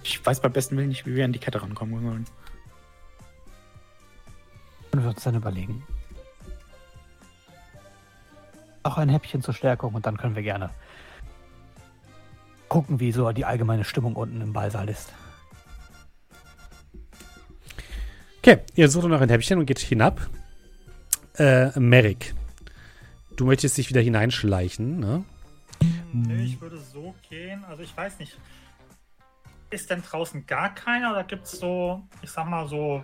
Ich 0.01 0.25
weiß 0.25 0.41
beim 0.41 0.51
besten 0.51 0.77
Willen 0.77 0.89
nicht, 0.89 1.05
wie 1.05 1.13
wir 1.13 1.25
an 1.25 1.33
die 1.33 1.39
Kette 1.39 1.61
rankommen 1.61 2.01
sollen. 2.01 2.25
Können 4.91 5.03
wir 5.03 5.09
uns 5.11 5.23
dann 5.23 5.35
überlegen. 5.35 5.83
Auch 8.89 8.97
ein 8.97 9.09
Häppchen 9.09 9.43
zur 9.43 9.53
Stärkung 9.53 9.93
und 9.93 10.07
dann 10.07 10.17
können 10.17 10.35
wir 10.35 10.41
gerne 10.41 10.71
gucken, 12.69 12.99
wie 12.99 13.11
so 13.11 13.31
die 13.31 13.45
allgemeine 13.45 13.83
Stimmung 13.83 14.15
unten 14.15 14.41
im 14.41 14.51
Ballsaal 14.51 14.89
ist. 14.89 15.13
Okay, 18.39 18.61
ihr 18.73 18.89
sucht 18.89 19.07
noch 19.07 19.21
ein 19.21 19.29
Häppchen 19.29 19.59
und 19.59 19.67
geht 19.67 19.77
hinab. 19.77 20.27
Äh, 21.37 21.79
Merrick, 21.79 22.33
du 23.35 23.45
möchtest 23.45 23.77
dich 23.77 23.89
wieder 23.89 24.01
hineinschleichen, 24.01 24.99
ne? 24.99 25.23
Nee, 26.11 26.45
ich 26.45 26.59
würde 26.59 26.79
so 26.79 27.13
gehen. 27.29 27.63
Also 27.65 27.83
ich 27.83 27.95
weiß 27.95 28.17
nicht. 28.17 28.39
Ist 29.69 29.91
denn 29.91 30.01
draußen 30.01 30.47
gar 30.47 30.73
keiner 30.73 31.11
oder 31.11 31.25
gibt 31.25 31.45
es 31.45 31.51
so, 31.51 32.01
ich 32.23 32.31
sag 32.31 32.49
mal 32.49 32.67
so, 32.67 33.03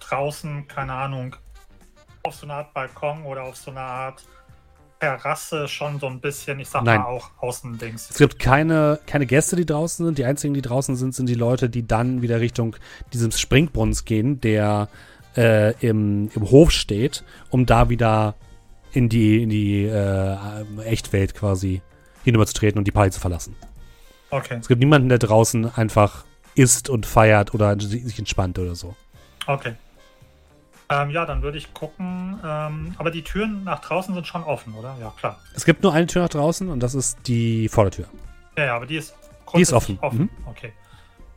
draußen, 0.00 0.66
keine 0.66 0.94
Ahnung, 0.94 1.36
auf 2.22 2.36
so 2.36 2.46
eine 2.46 2.54
Art 2.54 2.72
Balkon 2.72 3.24
oder 3.24 3.42
auf 3.42 3.56
so 3.56 3.70
eine 3.70 3.80
Art 3.80 4.24
Terrasse 5.00 5.68
schon 5.68 6.00
so 6.00 6.06
ein 6.06 6.20
bisschen, 6.20 6.58
ich 6.58 6.68
sag 6.68 6.84
Nein. 6.84 7.00
mal 7.00 7.06
auch 7.06 7.30
Außendings. 7.38 8.10
Es 8.10 8.18
gibt 8.18 8.38
keine, 8.38 8.98
keine 9.06 9.26
Gäste, 9.26 9.56
die 9.56 9.66
draußen 9.66 10.04
sind. 10.06 10.18
Die 10.18 10.24
einzigen, 10.24 10.54
die 10.54 10.62
draußen 10.62 10.96
sind, 10.96 11.14
sind 11.14 11.28
die 11.28 11.34
Leute, 11.34 11.68
die 11.68 11.86
dann 11.86 12.22
wieder 12.22 12.40
Richtung 12.40 12.76
dieses 13.12 13.38
Springbrunnens 13.38 14.04
gehen, 14.04 14.40
der 14.40 14.88
äh, 15.36 15.74
im, 15.86 16.30
im 16.34 16.50
Hof 16.50 16.70
steht, 16.70 17.24
um 17.50 17.66
da 17.66 17.88
wieder 17.90 18.34
in 18.92 19.08
die, 19.08 19.42
in 19.42 19.50
die 19.50 19.84
äh, 19.84 20.36
Echtwelt 20.84 21.34
quasi 21.34 21.82
hinüberzutreten 22.24 22.78
und 22.78 22.86
die 22.86 22.92
Party 22.92 23.10
zu 23.10 23.20
verlassen. 23.20 23.54
Okay, 24.30 24.56
Es 24.58 24.68
gibt 24.68 24.80
niemanden, 24.80 25.08
der 25.08 25.18
draußen 25.18 25.72
einfach 25.76 26.24
isst 26.54 26.88
und 26.88 27.06
feiert 27.06 27.54
oder 27.54 27.78
sich 27.78 28.18
entspannt 28.18 28.58
oder 28.58 28.74
so. 28.74 28.96
okay. 29.46 29.74
Ähm, 30.88 31.10
ja, 31.10 31.26
dann 31.26 31.42
würde 31.42 31.58
ich 31.58 31.74
gucken. 31.74 32.38
Ähm, 32.44 32.94
aber 32.98 33.10
die 33.10 33.22
Türen 33.22 33.64
nach 33.64 33.80
draußen 33.80 34.14
sind 34.14 34.26
schon 34.26 34.44
offen, 34.44 34.74
oder? 34.74 34.96
Ja, 35.00 35.12
klar. 35.18 35.40
Es 35.54 35.64
gibt 35.64 35.82
nur 35.82 35.92
eine 35.92 36.06
Tür 36.06 36.22
nach 36.22 36.28
draußen 36.28 36.68
und 36.68 36.80
das 36.80 36.94
ist 36.94 37.18
die 37.26 37.68
Vordertür. 37.68 38.06
Ja, 38.56 38.64
ja, 38.66 38.76
aber 38.76 38.86
die 38.86 38.96
ist 38.96 39.14
Die 39.54 39.62
ist 39.62 39.70
grundsätzlich 39.70 40.02
offen. 40.02 40.20
Mhm. 40.22 40.30
Okay. 40.46 40.72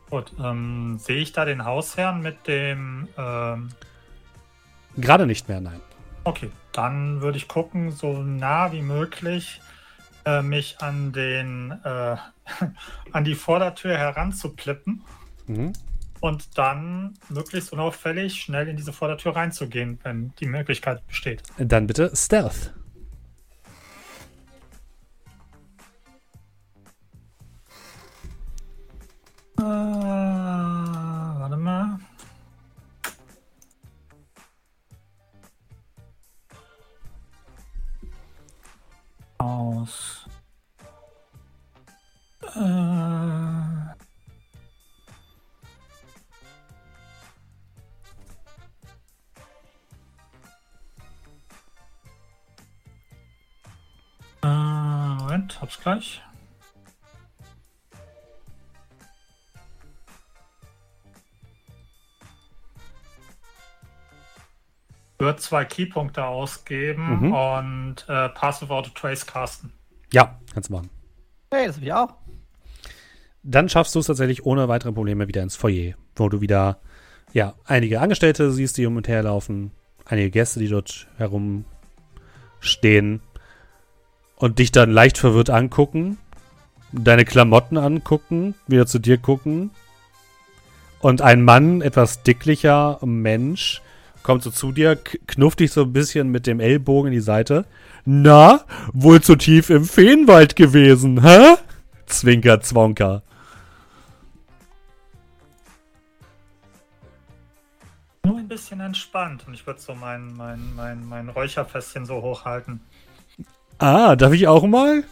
Gut, 0.09 0.33
ähm, 0.43 0.97
sehe 0.99 1.17
ich 1.17 1.33
da 1.33 1.45
den 1.45 1.65
Hausherrn 1.65 2.21
mit 2.21 2.47
dem 2.47 3.07
ähm, 3.17 3.69
Gerade 4.97 5.25
nicht 5.27 5.47
mehr, 5.47 5.61
nein. 5.61 5.79
Okay, 6.23 6.51
dann 6.73 7.21
würde 7.21 7.37
ich 7.37 7.47
gucken, 7.47 7.91
so 7.91 8.21
nah 8.23 8.71
wie 8.71 8.81
möglich 8.81 9.61
äh, 10.25 10.41
mich 10.41 10.77
an 10.79 11.11
den 11.13 11.71
äh, 11.83 12.15
an 13.11 13.23
die 13.23 13.35
Vordertür 13.35 13.97
heranzuklippen 13.97 15.03
Mhm. 15.47 15.73
Und 16.21 16.57
dann 16.57 17.13
möglichst 17.29 17.71
unauffällig 17.73 18.41
schnell 18.41 18.67
in 18.67 18.77
diese 18.77 18.93
Vordertür 18.93 19.35
reinzugehen, 19.35 19.99
wenn 20.03 20.33
die 20.39 20.47
Möglichkeit 20.47 21.05
besteht. 21.07 21.43
Dann 21.57 21.87
bitte 21.87 22.11
Stealth. 22.15 22.73
Äh, 29.57 29.61
warte 29.61 31.57
mal. 31.57 31.99
Aus. 39.37 40.27
Äh, 42.55 43.58
Äh, 54.43 54.47
Moment, 54.47 55.61
hab's 55.61 55.79
gleich. 55.79 56.21
Wird 65.17 65.41
zwei 65.41 65.65
Keypunkte 65.65 66.23
ausgeben 66.23 67.27
mhm. 67.27 67.33
und 67.33 67.95
äh, 68.07 68.29
Passive 68.29 68.73
Auto 68.73 68.89
Trace 68.95 69.25
casten. 69.25 69.73
Ja, 70.13 70.39
kannst 70.53 70.69
du 70.69 70.73
machen. 70.73 70.89
Hey, 71.51 71.67
das 71.67 71.77
will 71.77 71.87
ich 71.87 71.93
auch. 71.93 72.15
Dann 73.43 73.67
schaffst 73.67 73.95
du 73.95 73.99
es 73.99 74.07
tatsächlich 74.07 74.45
ohne 74.45 74.69
weitere 74.69 74.93
Probleme 74.93 75.27
wieder 75.27 75.43
ins 75.43 75.57
Foyer, 75.57 75.95
wo 76.15 76.29
du 76.29 76.39
wieder 76.39 76.79
ja, 77.33 77.55
einige 77.65 77.99
Angestellte 77.99 78.51
siehst, 78.51 78.77
die 78.77 78.85
um 78.85 78.95
und 78.95 79.07
her 79.07 79.23
laufen, 79.23 79.71
einige 80.05 80.31
Gäste, 80.31 80.59
die 80.59 80.67
dort 80.67 81.07
herumstehen 81.17 83.21
und 84.39 84.57
dich 84.57 84.71
dann 84.71 84.89
leicht 84.89 85.19
verwirrt 85.19 85.51
angucken, 85.51 86.17
deine 86.91 87.25
Klamotten 87.25 87.77
angucken, 87.77 88.55
wieder 88.65 88.87
zu 88.87 88.97
dir 88.97 89.19
gucken 89.19 89.69
und 91.01 91.21
ein 91.21 91.43
Mann, 91.43 91.81
etwas 91.81 92.23
dicklicher 92.23 92.99
Mensch, 93.05 93.81
kommt 94.23 94.43
so 94.43 94.49
zu 94.49 94.71
dir, 94.71 94.95
knufft 94.95 95.59
dich 95.59 95.71
so 95.71 95.83
ein 95.83 95.93
bisschen 95.93 96.29
mit 96.29 96.47
dem 96.47 96.59
Ellbogen 96.59 97.07
in 97.07 97.13
die 97.13 97.23
Seite. 97.23 97.65
Na, 98.05 98.65
wohl 98.93 99.21
zu 99.21 99.35
tief 99.35 99.69
im 99.69 99.85
Feenwald 99.85 100.55
gewesen, 100.55 101.23
hä? 101.23 101.55
Zwinker, 102.05 102.59
Zwonker. 102.61 103.23
Nur 108.25 108.37
ein 108.37 108.47
bisschen 108.47 108.79
entspannt 108.79 109.45
und 109.47 109.53
ich 109.53 109.65
würde 109.65 109.79
so 109.79 109.95
mein, 109.95 110.33
mein, 110.33 110.75
mein, 110.75 111.05
mein 111.05 111.29
Räucherfässchen 111.29 112.05
so 112.05 112.21
hochhalten. 112.21 112.81
Ah, 113.79 114.15
darf 114.17 114.33
ich 114.33 114.47
auch 114.47 114.63
mal? 114.63 115.03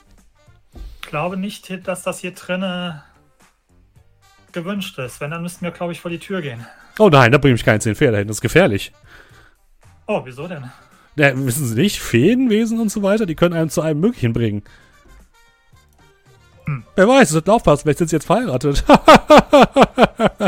Ich 1.02 1.10
glaube 1.10 1.38
nicht, 1.38 1.88
dass 1.88 2.04
das 2.04 2.20
hier 2.20 2.32
drinne 2.32 3.04
gewünscht 4.52 5.00
ist. 5.00 5.22
Wenn, 5.22 5.32
dann 5.32 5.42
müssten 5.42 5.64
wir, 5.64 5.72
glaube 5.72 5.94
ich, 5.94 6.02
vor 6.02 6.12
die 6.12 6.20
Tür 6.20 6.42
gehen. 6.42 6.66
Oh 7.00 7.10
nein, 7.10 7.32
da 7.32 7.38
bringe 7.38 7.56
ich 7.56 7.64
keine 7.64 7.80
zehn 7.80 7.96
Pferde 7.96 8.18
hin. 8.18 8.28
Das 8.28 8.38
ist 8.38 8.42
gefährlich. 8.42 8.92
Oh, 10.06 10.22
wieso 10.26 10.48
denn? 10.48 10.70
Ja, 11.16 11.32
wissen 11.36 11.66
Sie 11.66 11.76
nicht, 11.76 12.00
Feenwesen 12.00 12.80
und 12.80 12.90
so 12.90 13.02
weiter, 13.04 13.26
die 13.26 13.36
können 13.36 13.56
einem 13.56 13.70
zu 13.70 13.82
allem 13.82 14.00
Möglichen 14.00 14.34
bringen. 14.34 14.64
Hm. 16.66 16.84
Wer 16.96 17.08
weiß, 17.08 17.30
sollten 17.30 17.50
aufpassen, 17.50 17.84
vielleicht 17.84 18.00
sind 18.00 18.10
sie 18.10 18.18
jetzt 18.18 18.26
verheiratet. 18.26 18.84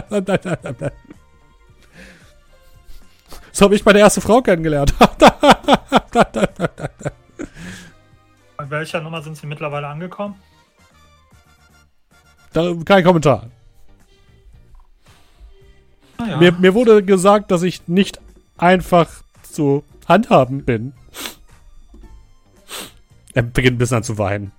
Nein, 0.10 0.24
nein, 0.26 0.40
nein, 0.44 0.76
nein. 0.80 0.92
so 3.52 3.66
habe 3.66 3.76
ich 3.76 3.86
meine 3.86 4.00
erste 4.00 4.22
Frau 4.22 4.42
kennengelernt. 4.42 4.94
Welcher 8.70 9.02
Nummer 9.02 9.22
sind 9.22 9.38
Sie 9.38 9.48
mittlerweile 9.48 9.88
angekommen? 9.88 10.36
Da- 12.54 12.74
Kein 12.86 13.04
Kommentar. 13.04 13.50
Naja, 16.18 16.38
Mir, 16.38 16.52
mir 16.54 16.74
wurde 16.74 17.04
gesagt, 17.04 17.52
dass 17.52 17.64
ich 17.64 17.88
nicht 17.88 18.20
einfach 18.58 19.10
zu 19.44 19.84
handhaben 20.08 20.66
bin. 20.66 20.94
Er 23.34 23.44
beginnt 23.44 23.76
ein 23.76 23.78
bisschen 23.78 23.98
an 23.98 24.04
zu 24.04 24.18
weinen. 24.18 24.52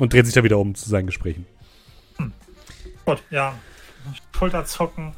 Und 0.00 0.12
dreht 0.12 0.26
sich 0.26 0.34
dann 0.34 0.44
wieder 0.44 0.58
um 0.58 0.74
zu 0.74 0.88
seinen 0.90 1.06
Gesprächen. 1.06 1.46
gut, 3.04 3.22
ja. 3.30 3.54
Schulterzucken. 4.36 5.14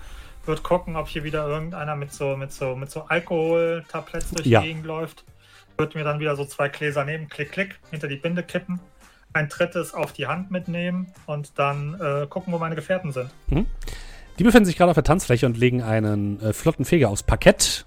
Wird 0.49 0.63
gucken, 0.63 0.97
ob 0.97 1.09
hier 1.09 1.25
wieder 1.25 1.47
irgendeiner 1.47 1.95
mit 1.95 2.11
so, 2.13 2.35
mit 2.35 2.53
so, 2.53 2.75
mit 2.75 2.91
so 2.91 3.03
Alkoholtabletts 3.03 4.31
durch 4.31 4.47
Ja. 4.47 4.63
die 4.63 4.69
Gegend 4.69 4.87
läuft. 4.87 5.25
Wird 5.77 5.95
mir 5.95 6.05
dann 6.05 6.21
wieder 6.21 6.37
so 6.37 6.45
zwei 6.47 6.71
Gläser 6.71 7.05
nehmen, 7.05 7.29
klick, 7.29 7.53
klick, 7.53 7.79
hinter 7.91 8.09
die 8.09 8.17
Binde 8.17 8.43
kippen. 8.43 8.81
Ein 9.35 9.51
drittes 9.51 9.93
auf 9.93 10.15
die 10.15 10.27
Hand 10.27 10.51
mitnehmen 10.51 11.13
und 11.27 11.59
dann 11.59 12.01
äh, 12.01 12.27
gucken, 12.27 12.53
wo 12.55 12.59
meine 12.59 12.75
Gefährten 12.77 13.13
sind. 13.13 13.31
Die 14.39 14.43
befinden 14.43 14.65
sich 14.65 14.79
gerade 14.79 14.91
auf 14.91 14.95
der 14.95 15.05
Tanzfläche 15.05 15.45
und 15.45 15.59
legen 15.59 15.83
einen 15.83 16.41
äh, 16.41 16.55
flotten 16.55 16.87
Feger 16.87 17.11
aufs 17.11 17.23
Parkett. 17.25 17.85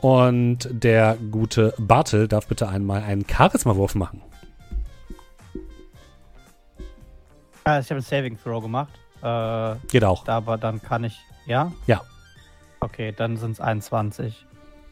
Und 0.00 0.68
der 0.72 1.16
gute 1.30 1.72
Bartel 1.78 2.26
darf 2.26 2.48
bitte 2.48 2.68
einmal 2.68 3.02
einen 3.04 3.24
Charisma-Wurf 3.28 3.94
machen. 3.94 4.22
Ja, 7.64 7.78
ich 7.78 7.86
habe 7.86 7.94
einen 7.94 8.02
Saving 8.02 8.38
Throw 8.42 8.60
gemacht. 8.60 8.92
Äh, 9.22 9.76
Geht 9.88 10.02
auch. 10.02 10.26
aber 10.26 10.58
dann 10.58 10.82
kann 10.82 11.04
ich. 11.04 11.16
Ja? 11.46 11.72
Ja. 11.86 12.02
Okay, 12.80 13.12
dann 13.16 13.36
sind 13.36 13.52
es 13.52 13.60
21. 13.60 14.44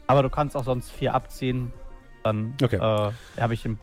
Aber 0.07 0.23
du 0.23 0.29
kannst 0.29 0.55
auch 0.55 0.63
sonst 0.65 0.91
4 0.91 1.13
abziehen. 1.13 1.71
Dann 2.23 2.53
Okay. 2.61 2.77
äh, 2.77 3.11
habe 3.41 3.53
ich 3.53 3.65
im 3.65 3.77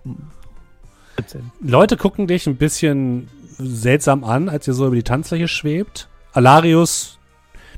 17. 1.19 1.51
Leute 1.61 1.97
gucken 1.97 2.27
dich 2.27 2.47
ein 2.47 2.57
bisschen 2.57 3.29
seltsam 3.59 4.25
an, 4.25 4.49
als 4.49 4.67
ihr 4.67 4.75
so 4.75 4.87
über 4.87 4.97
die 4.97 5.03
Tanzfläche 5.03 5.47
schwebt. 5.47 6.09
Alarius, 6.33 7.19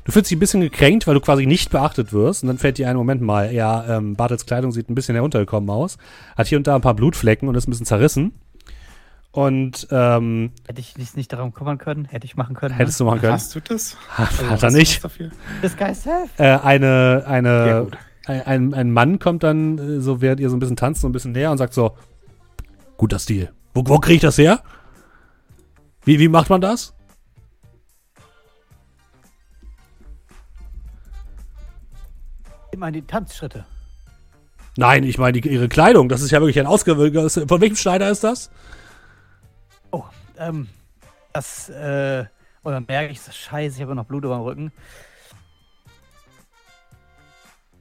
du 0.05 0.11
fühlst 0.11 0.31
dich 0.31 0.37
ein 0.37 0.39
bisschen 0.39 0.61
gekränkt, 0.61 1.05
weil 1.05 1.13
du 1.13 1.19
quasi 1.21 1.45
nicht 1.45 1.69
beachtet 1.69 2.13
wirst. 2.13 2.43
Und 2.43 2.47
dann 2.47 2.57
fällt 2.57 2.77
dir 2.77 2.89
ein 2.89 2.95
Moment 2.95 3.21
mal, 3.21 3.53
ja, 3.53 3.97
ähm, 3.97 4.15
Bartels 4.15 4.45
Kleidung 4.45 4.71
sieht 4.71 4.89
ein 4.89 4.95
bisschen 4.95 5.15
heruntergekommen 5.15 5.69
aus. 5.69 5.97
Hat 6.37 6.47
hier 6.47 6.57
und 6.57 6.65
da 6.65 6.75
ein 6.75 6.81
paar 6.81 6.93
Blutflecken 6.95 7.47
und 7.49 7.55
ist 7.55 7.67
ein 7.67 7.71
bisschen 7.71 7.85
zerrissen. 7.85 8.33
Und 9.35 9.89
ähm, 9.91 10.53
Hätte 10.65 10.79
ich 10.79 10.97
mich 10.97 11.13
nicht 11.17 11.33
darum 11.33 11.53
kümmern 11.53 11.77
können, 11.77 12.05
hätte 12.05 12.23
ich 12.25 12.37
machen 12.37 12.55
können. 12.55 12.73
hättest 12.73 13.01
du 13.01 13.03
machen 13.03 13.19
können. 13.19 13.33
Hast 13.33 13.53
du 13.53 13.59
das? 13.59 13.97
Hat, 14.07 14.29
Also, 14.29 14.49
hat 14.49 14.63
er 14.63 14.71
nicht. 14.71 15.03
ne? 15.19 15.29
Das 15.61 16.03
Self. 16.03 16.29
Äh, 16.37 16.57
eine, 16.63 17.25
eine, 17.27 17.87
ein, 18.27 18.73
ein, 18.73 18.91
Mann 18.91 19.19
kommt 19.19 19.43
dann, 19.43 19.77
äh, 19.77 19.99
so 19.99 20.21
während 20.21 20.39
ihr 20.39 20.49
so 20.49 20.55
ein 20.55 20.59
bisschen 20.59 20.77
tanzt, 20.77 21.01
so 21.01 21.09
ein 21.09 21.11
bisschen 21.11 21.33
näher 21.33 21.51
und 21.51 21.57
sagt 21.57 21.73
so, 21.73 21.97
guter 22.95 23.19
Stil. 23.19 23.51
Wo, 23.73 23.83
wo 23.85 23.99
kriege 23.99 24.15
ich 24.15 24.21
das 24.21 24.37
her? 24.37 24.63
Wie, 26.05 26.17
wie 26.17 26.29
macht 26.29 26.49
man 26.49 26.61
das? 26.61 26.93
Immer 32.71 32.87
in 32.87 32.93
die 32.93 33.01
Tanzschritte. 33.01 33.65
Nein, 34.77 35.03
ich 35.03 35.17
meine 35.17 35.41
die, 35.41 35.49
ihre 35.49 35.67
Kleidung. 35.67 36.07
Das 36.07 36.21
ist 36.21 36.31
ja 36.31 36.39
wirklich 36.39 36.57
ein 36.57 36.67
ausgewähltes. 36.67 37.41
Von 37.49 37.59
welchem 37.59 37.75
Schneider 37.75 38.09
ist 38.09 38.23
das? 38.23 38.49
Ähm, 40.37 40.67
das, 41.33 41.69
äh, 41.69 42.25
und 42.63 42.71
dann 42.73 42.85
merke 42.87 43.11
ich, 43.11 43.21
scheiße, 43.21 43.75
ich 43.77 43.81
habe 43.81 43.95
noch 43.95 44.05
Blut 44.05 44.23
über 44.23 44.35
dem 44.35 44.43
Rücken. 44.43 44.71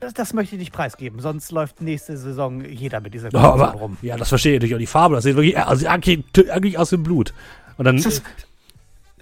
Das, 0.01 0.13
das 0.13 0.33
möchte 0.35 0.57
ich 0.57 0.59
nicht 0.61 0.73
preisgeben, 0.73 1.21
sonst 1.21 1.51
läuft 1.51 1.81
nächste 1.81 2.17
Saison 2.17 2.63
jeder 2.65 3.01
mit 3.01 3.15
dieser 3.15 3.31
Ja, 3.33 3.41
Kombination 3.41 3.69
aber, 3.69 3.79
rum. 3.79 3.97
ja, 4.03 4.17
das 4.17 4.29
verstehe 4.29 4.55
ich 4.55 4.59
natürlich. 4.59 4.75
Und 4.75 4.81
die 4.81 4.87
Farbe, 4.87 5.15
das 5.15 5.25
sieht 5.25 5.37
wirklich 5.37 5.57
also, 5.59 5.87
eigentlich, 5.89 6.23
eigentlich 6.51 6.79
aus 6.79 6.91
dem 6.91 7.03
Blut. 7.03 7.33
Und 7.79 7.87
dann, 7.87 7.97
Das 7.97 8.07
ist, 8.07 8.23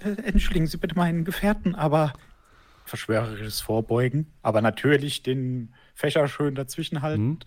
äh, 0.03 0.09
entschuldigen 0.23 0.67
Sie 0.67 0.77
bitte 0.77 0.95
meinen 0.95 1.23
Gefährten, 1.23 1.75
aber 1.75 2.13
verschwörerisches 2.85 3.61
Vorbeugen, 3.61 4.27
aber 4.41 4.61
natürlich 4.61 5.23
den 5.23 5.73
Fächer 5.95 6.27
schön 6.27 6.55
dazwischen 6.55 7.01
halten. 7.01 7.23
Mhm. 7.27 7.39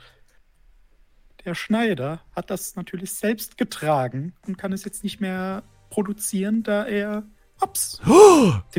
Der 1.45 1.55
Schneider 1.55 2.21
hat 2.35 2.51
das 2.51 2.75
natürlich 2.75 3.13
selbst 3.13 3.59
getragen 3.59 4.35
und 4.47 4.57
kann 4.57 4.73
es 4.73 4.85
jetzt 4.85 5.05
nicht 5.05 5.21
mehr 5.21 5.63
produzieren, 5.91 6.63
da 6.63 6.85
er 6.85 7.25
Ups. 7.61 8.01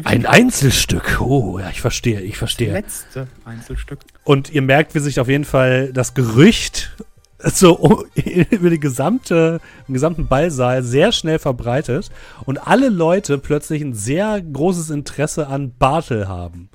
ein 0.04 0.26
Einzelstück. 0.26 1.20
Oh, 1.20 1.58
ja, 1.60 1.70
ich 1.70 1.82
verstehe, 1.82 2.22
ich 2.22 2.38
verstehe. 2.38 2.72
letzte 2.72 3.28
Einzelstück. 3.44 4.00
Und 4.24 4.52
ihr 4.52 4.62
merkt, 4.62 4.94
wie 4.94 5.00
sich 5.00 5.20
auf 5.20 5.28
jeden 5.28 5.46
Fall 5.46 5.92
das 5.94 6.14
Gerücht 6.14 6.92
so 7.40 8.06
über 8.50 8.70
die 8.70 8.80
gesamte, 8.80 9.62
den 9.88 9.94
gesamten 9.94 10.28
Ballsaal 10.28 10.84
sehr 10.84 11.12
schnell 11.12 11.40
verbreitet 11.40 12.12
und 12.46 12.68
alle 12.68 12.90
Leute 12.90 13.38
plötzlich 13.38 13.82
ein 13.82 13.94
sehr 13.94 14.42
großes 14.42 14.90
Interesse 14.90 15.48
an 15.48 15.74
Bartel 15.78 16.28
haben. 16.28 16.70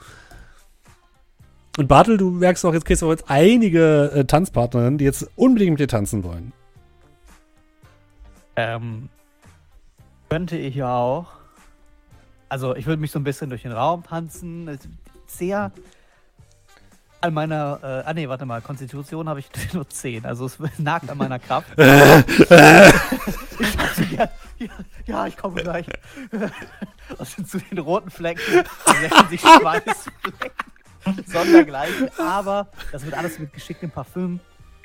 Und 1.78 1.88
Bartel, 1.88 2.16
du 2.16 2.30
merkst 2.30 2.64
auch, 2.66 2.74
jetzt 2.74 2.84
kriegst 2.84 3.02
du 3.02 3.06
auch 3.06 3.12
jetzt 3.12 3.24
einige 3.28 4.10
äh, 4.12 4.24
Tanzpartnerinnen, 4.24 4.98
die 4.98 5.04
jetzt 5.04 5.30
unbedingt 5.36 5.72
mit 5.72 5.80
dir 5.80 5.88
tanzen 5.88 6.22
wollen. 6.22 6.52
Ähm, 8.56 9.08
könnte 10.32 10.56
ich 10.56 10.76
ja 10.76 10.96
auch. 10.96 11.26
Also, 12.48 12.74
ich 12.74 12.86
würde 12.86 13.02
mich 13.02 13.10
so 13.10 13.18
ein 13.18 13.24
bisschen 13.24 13.50
durch 13.50 13.60
den 13.62 13.72
Raum 13.72 14.02
tanzen. 14.02 14.78
Sehr. 15.26 15.70
An 17.20 17.34
meiner, 17.34 17.78
äh, 17.82 18.08
ah 18.08 18.14
nee, 18.14 18.26
warte 18.30 18.46
mal, 18.46 18.62
Konstitution 18.62 19.28
habe 19.28 19.40
ich 19.40 19.50
nur 19.74 19.86
10, 19.86 20.24
also 20.24 20.46
es 20.46 20.58
nagt 20.78 21.10
an 21.10 21.18
meiner 21.18 21.38
Kraft. 21.38 21.68
ich 21.72 21.76
dachte, 23.76 24.04
ja, 24.10 24.30
ja, 24.58 24.68
ja, 25.04 25.26
ich 25.26 25.36
komme 25.36 25.62
gleich. 25.62 25.86
Und 27.18 27.48
zu 27.48 27.58
den 27.58 27.78
roten 27.78 28.10
Flecken 28.10 28.64
setzen 29.02 29.28
sich 29.28 29.40
Schweißflecken. 29.42 30.50
Sondergleichen. 31.26 32.08
Aber 32.18 32.68
das 32.90 33.04
wird 33.04 33.14
alles 33.14 33.38
mit 33.38 33.52
geschicktem 33.52 33.90
Parfüm 33.90 34.40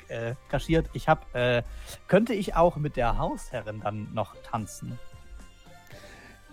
äh, 0.08 0.34
kaschiert. 0.50 0.90
Ich 0.92 1.08
habe, 1.08 1.22
äh, 1.32 1.62
könnte 2.06 2.34
ich 2.34 2.54
auch 2.54 2.76
mit 2.76 2.96
der 2.96 3.16
Hausherrin 3.16 3.80
dann 3.80 4.12
noch 4.12 4.36
tanzen? 4.42 4.98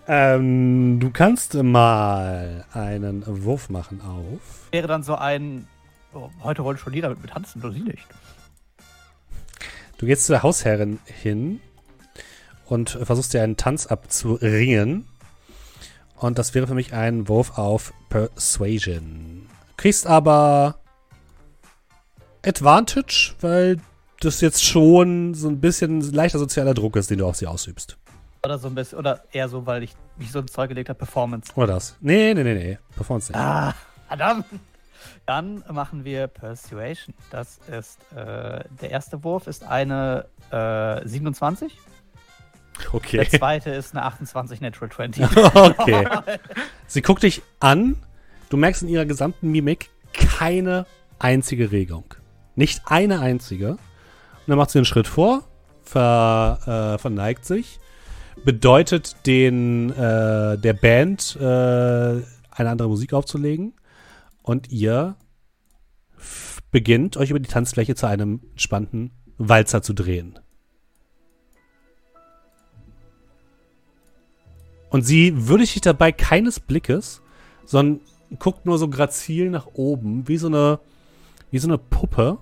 Ähm, 0.08 1.00
du 1.00 1.10
kannst 1.10 1.54
mal 1.54 2.64
einen 2.72 3.24
Wurf 3.44 3.70
machen 3.70 4.00
auf. 4.00 4.68
Wäre 4.70 4.86
dann 4.86 5.02
so 5.02 5.16
ein, 5.16 5.66
oh, 6.14 6.30
heute 6.42 6.62
wollte 6.62 6.80
schon 6.80 6.94
jeder 6.94 7.08
mit 7.08 7.22
mir 7.22 7.28
tanzen, 7.28 7.60
nur 7.60 7.72
sie 7.72 7.80
nicht. 7.80 8.06
Du 9.98 10.06
gehst 10.06 10.26
zur 10.26 10.42
Hausherrin 10.42 11.00
hin 11.06 11.60
und 12.66 12.90
versuchst 12.90 13.34
dir 13.34 13.42
einen 13.42 13.56
Tanz 13.56 13.86
abzuringen. 13.86 15.06
Und 16.16 16.38
das 16.38 16.54
wäre 16.54 16.66
für 16.66 16.74
mich 16.74 16.92
ein 16.92 17.28
Wurf 17.28 17.58
auf 17.58 17.92
Persuasion. 18.08 19.48
Kriegst 19.76 20.06
aber 20.06 20.76
Advantage, 22.44 23.34
weil 23.40 23.78
das 24.20 24.40
jetzt 24.40 24.64
schon 24.64 25.34
so 25.34 25.48
ein 25.48 25.60
bisschen 25.60 26.00
leichter 26.00 26.38
sozialer 26.38 26.74
Druck 26.74 26.96
ist, 26.96 27.10
den 27.10 27.18
du 27.18 27.26
auf 27.26 27.36
sie 27.36 27.46
ausübst. 27.46 27.98
Oder 28.46 28.58
so 28.58 28.68
ein 28.68 28.76
bisschen, 28.76 28.96
oder 28.98 29.24
eher 29.32 29.48
so, 29.48 29.66
weil 29.66 29.82
ich 29.82 29.92
mich 30.16 30.30
so 30.30 30.38
ins 30.38 30.52
Zeug 30.52 30.68
gelegt 30.68 30.88
habe, 30.88 30.96
Performance. 30.98 31.52
Oder 31.56 31.66
das? 31.66 31.96
Nee, 32.00 32.32
nee, 32.32 32.44
nee, 32.44 32.54
nee. 32.54 32.78
Performance 32.94 33.32
nicht. 33.32 33.40
Ah, 33.40 33.74
verdammt. 34.08 34.46
Dann 35.26 35.64
machen 35.68 36.04
wir 36.04 36.28
Persuasion. 36.28 37.12
Das 37.32 37.58
ist, 37.68 37.98
äh, 38.12 38.62
der 38.80 38.90
erste 38.92 39.24
Wurf 39.24 39.48
ist 39.48 39.64
eine 39.64 40.26
äh, 40.52 41.08
27. 41.08 41.76
Der 42.78 42.94
Okay. 42.94 43.28
zweite 43.28 43.70
ist 43.70 43.96
eine 43.96 44.04
28 44.04 44.60
Natural 44.60 44.90
20. 44.92 45.24
okay. 45.56 46.06
Sie 46.86 47.02
guckt 47.02 47.24
dich 47.24 47.42
an. 47.58 47.96
Du 48.48 48.56
merkst 48.56 48.82
in 48.82 48.88
ihrer 48.88 49.06
gesamten 49.06 49.50
Mimik 49.50 49.90
keine 50.12 50.86
einzige 51.18 51.72
Regung. 51.72 52.14
Nicht 52.54 52.82
eine 52.86 53.18
einzige. 53.18 53.70
Und 53.70 53.78
dann 54.46 54.56
macht 54.56 54.70
sie 54.70 54.78
einen 54.78 54.84
Schritt 54.84 55.08
vor, 55.08 55.42
ver, 55.82 56.94
äh, 56.94 56.98
verneigt 56.98 57.44
sich, 57.44 57.80
bedeutet 58.44 59.16
den 59.26 59.90
äh, 59.90 60.58
der 60.58 60.72
Band 60.72 61.36
äh, 61.36 61.44
eine 61.44 62.70
andere 62.70 62.88
Musik 62.88 63.12
aufzulegen 63.12 63.74
und 64.42 64.70
ihr 64.70 65.16
beginnt 66.70 67.16
euch 67.16 67.30
über 67.30 67.40
die 67.40 67.48
Tanzfläche 67.48 67.94
zu 67.94 68.06
einem 68.06 68.40
entspannten 68.52 69.10
Walzer 69.38 69.82
zu 69.82 69.92
drehen. 69.92 70.38
Und 74.90 75.02
sie 75.02 75.48
würdigt 75.48 75.74
dich 75.74 75.82
dabei 75.82 76.12
keines 76.12 76.60
Blickes, 76.60 77.20
sondern 77.64 78.00
guckt 78.38 78.64
nur 78.64 78.78
so 78.78 78.88
grazil 78.88 79.50
nach 79.50 79.66
oben, 79.74 80.28
wie 80.28 80.36
so 80.36 80.46
eine, 80.46 80.78
wie 81.50 81.58
so 81.58 81.68
eine 81.68 81.78
Puppe. 81.78 82.38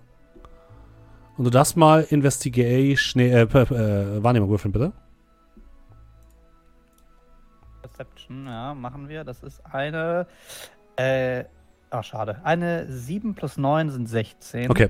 Und 1.37 1.45
du 1.45 1.51
darfst 1.51 1.77
mal 1.77 2.07
Investigation, 2.11 3.23
äh, 3.23 3.47
P- 3.47 3.75
äh, 3.75 4.23
Wahrnehmung 4.23 4.51
würfeln, 4.51 4.73
bitte. 4.73 4.93
Perception, 7.95 8.47
ja, 8.47 8.75
machen 8.75 9.09
wir. 9.09 9.25
Das 9.25 9.43
ist 9.43 9.65
eine, 9.65 10.27
äh, 10.97 11.45
ach 11.91 12.03
schade, 12.03 12.41
eine 12.43 12.91
7 12.91 13.35
plus 13.35 13.57
9 13.57 13.91
sind 13.91 14.09
16. 14.09 14.71
Okay. 14.71 14.89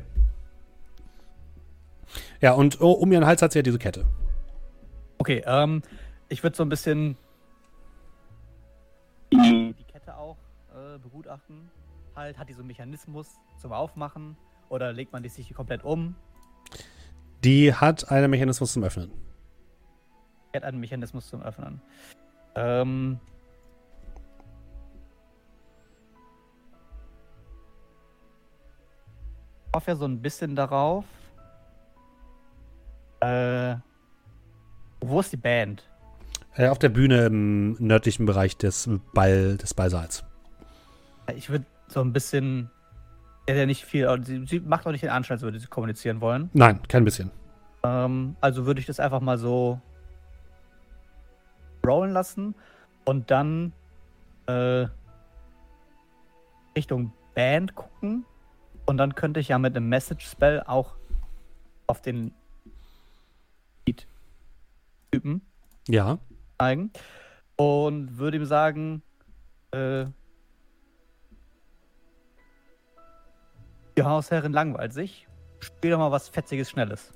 Ja, 2.41 2.53
und 2.53 2.81
oh, 2.81 2.93
um 2.93 3.13
ihren 3.13 3.27
Hals 3.27 3.43
hat 3.43 3.53
sie 3.53 3.59
ja 3.59 3.63
diese 3.63 3.79
Kette. 3.79 4.07
Okay, 5.19 5.43
ähm, 5.47 5.83
ich 6.29 6.43
würde 6.43 6.57
so 6.57 6.63
ein 6.63 6.69
bisschen 6.69 7.17
die, 9.33 9.75
die 9.79 9.85
Kette 9.85 10.17
auch 10.17 10.39
äh, 10.73 10.99
begutachten. 10.99 11.71
Halt, 12.17 12.39
hat 12.39 12.49
die 12.49 12.53
so 12.53 12.61
einen 12.61 12.69
Mechanismus 12.69 13.29
zum 13.61 13.73
Aufmachen 13.73 14.37
oder 14.69 14.93
legt 14.93 15.13
man 15.13 15.23
die 15.23 15.29
sich 15.29 15.53
komplett 15.53 15.85
um? 15.85 16.15
Die 17.43 17.75
hat 17.75 18.11
einen 18.11 18.31
Mechanismus 18.31 18.73
zum 18.73 18.85
Öffnen. 18.85 19.11
Die 20.53 20.57
hat 20.57 20.65
einen 20.65 20.81
Mechanismus 20.81 21.29
zum 21.29 21.43
Öffnen. 21.43 21.83
Ähm, 22.57 23.19
ich 29.69 29.75
hoffe 29.75 29.91
ja 29.91 29.97
so 29.97 30.05
ein 30.05 30.21
bisschen 30.23 30.55
darauf. 30.55 31.05
Äh, 33.21 33.77
wo 35.01 35.21
ist 35.21 35.33
die 35.33 35.37
Band? 35.37 35.83
Äh, 36.57 36.69
auf 36.69 36.79
der 36.79 36.89
Bühne 36.89 37.27
im 37.27 37.73
nördlichen 37.81 38.27
Bereich 38.27 38.57
des 38.57 38.89
Ball, 39.13 39.57
des 39.57 39.75
Ballsaals. 39.75 40.25
Ich 41.35 41.51
würde 41.51 41.65
so 41.89 42.01
ein 42.01 42.13
bisschen. 42.13 42.71
Ja, 43.49 43.55
ja 43.57 43.67
nicht 43.67 43.85
viel. 43.85 44.09
Sie, 44.25 44.47
sie 44.47 44.61
macht 44.61 44.87
auch 44.87 44.93
nicht 44.93 45.03
den 45.03 45.11
Anschein, 45.11 45.37
als 45.37 45.43
würde 45.43 45.59
sie 45.59 45.67
kommunizieren 45.67 46.21
wollen. 46.21 46.51
Nein, 46.53 46.81
kein 46.89 47.05
bisschen. 47.05 47.31
Ähm, 47.83 48.37
also 48.41 48.67
würde 48.67 48.81
ich 48.81 48.87
das 48.87 49.01
einfach 49.01 49.21
mal 49.21 49.39
so 49.39 49.81
rollen 51.85 52.13
lassen 52.13 52.55
und 53.05 53.31
dann 53.31 53.73
äh, 54.47 54.87
Richtung 56.77 57.13
Band 57.35 57.75
gucken. 57.75 58.25
Und 58.87 58.99
dann 58.99 59.15
könnte 59.15 59.41
ich 59.41 59.49
ja 59.49 59.59
mit 59.59 59.77
einem 59.77 59.89
Message 59.89 60.27
Spell 60.29 60.63
auch 60.67 60.95
auf 61.87 62.03
den 62.03 62.33
Typen 65.13 65.43
Ja. 65.89 66.19
zeigen 66.59 66.91
und 67.57 68.19
würde 68.19 68.39
ihm 68.39 68.45
sagen, 68.45 69.03
äh, 69.71 70.07
die 73.97 74.03
Hausherrin 74.03 74.53
langweilt 74.53 74.93
sich. 74.93 75.29
Spiel 75.61 75.93
doch 75.93 75.99
mal 75.99 76.11
was 76.11 76.29
Fetziges, 76.29 76.69
Schnelles. 76.69 77.13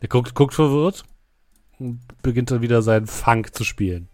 Er 0.00 0.08
guckt, 0.08 0.34
guckt 0.34 0.54
verwirrt 0.54 1.04
und 1.80 2.00
beginnt 2.22 2.50
dann 2.50 2.60
wieder 2.62 2.82
seinen 2.82 3.06
Funk 3.06 3.54
zu 3.54 3.64
spielen. 3.64 4.08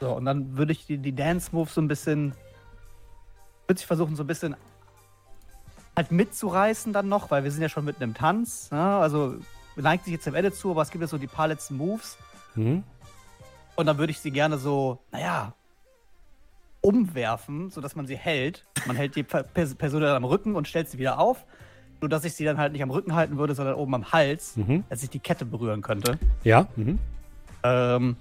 So, 0.00 0.12
und 0.12 0.24
dann 0.24 0.56
würde 0.58 0.72
ich 0.72 0.86
die, 0.86 0.98
die 0.98 1.14
Dance-Moves 1.14 1.74
so 1.74 1.80
ein 1.80 1.88
bisschen. 1.88 2.34
Würde 3.66 3.80
ich 3.80 3.86
versuchen, 3.86 4.16
so 4.16 4.24
ein 4.24 4.26
bisschen 4.26 4.56
halt 5.96 6.10
mitzureißen 6.12 6.92
dann 6.92 7.08
noch, 7.08 7.30
weil 7.30 7.44
wir 7.44 7.50
sind 7.50 7.60
ja 7.62 7.68
schon 7.68 7.84
mitten 7.84 8.02
im 8.02 8.14
Tanz. 8.14 8.70
Ne? 8.70 8.80
Also 8.80 9.34
neigt 9.76 10.04
sich 10.04 10.12
jetzt 10.12 10.26
dem 10.26 10.34
Ende 10.34 10.52
zu, 10.52 10.70
aber 10.70 10.82
es 10.82 10.90
gibt 10.90 11.02
ja 11.02 11.08
so 11.08 11.18
die 11.18 11.26
paar 11.26 11.48
letzten 11.48 11.76
Moves. 11.76 12.16
Mhm. 12.54 12.84
Und 13.76 13.86
dann 13.86 13.98
würde 13.98 14.10
ich 14.10 14.20
sie 14.20 14.30
gerne 14.30 14.58
so, 14.58 14.98
naja, 15.12 15.54
umwerfen, 16.80 17.70
sodass 17.70 17.96
man 17.96 18.06
sie 18.06 18.16
hält. 18.16 18.64
Man 18.86 18.96
hält 18.96 19.16
die 19.16 19.22
Per- 19.22 19.42
Per- 19.42 19.74
Person 19.74 20.00
dann 20.00 20.16
am 20.16 20.24
Rücken 20.24 20.54
und 20.54 20.68
stellt 20.68 20.88
sie 20.88 20.98
wieder 20.98 21.18
auf. 21.18 21.44
Nur 22.00 22.08
dass 22.08 22.24
ich 22.24 22.34
sie 22.34 22.44
dann 22.44 22.58
halt 22.58 22.72
nicht 22.72 22.82
am 22.82 22.90
Rücken 22.90 23.14
halten 23.14 23.38
würde, 23.38 23.54
sondern 23.54 23.74
oben 23.74 23.94
am 23.94 24.12
Hals, 24.12 24.56
Mhm. 24.56 24.84
dass 24.88 25.02
ich 25.02 25.10
die 25.10 25.18
Kette 25.18 25.44
berühren 25.44 25.82
könnte. 25.82 26.18
Ja. 26.44 26.66
Mhm. 26.76 26.98
Ähm, 27.64 28.16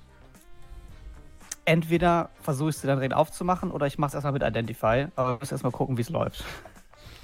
entweder 1.65 2.29
versuche 2.41 2.69
ich 2.69 2.77
sie 2.77 2.87
dann 2.87 2.97
direkt 2.97 3.13
aufzumachen 3.13 3.71
oder 3.71 3.85
ich 3.87 3.97
mache 3.97 4.09
es 4.09 4.13
erstmal 4.15 4.33
mit 4.33 4.41
Identify. 4.43 5.07
Aber 5.15 5.33
wir 5.35 5.39
müssen 5.39 5.53
erstmal 5.53 5.71
gucken, 5.71 5.97
wie 5.97 6.01
es 6.01 6.09
läuft. 6.09 6.43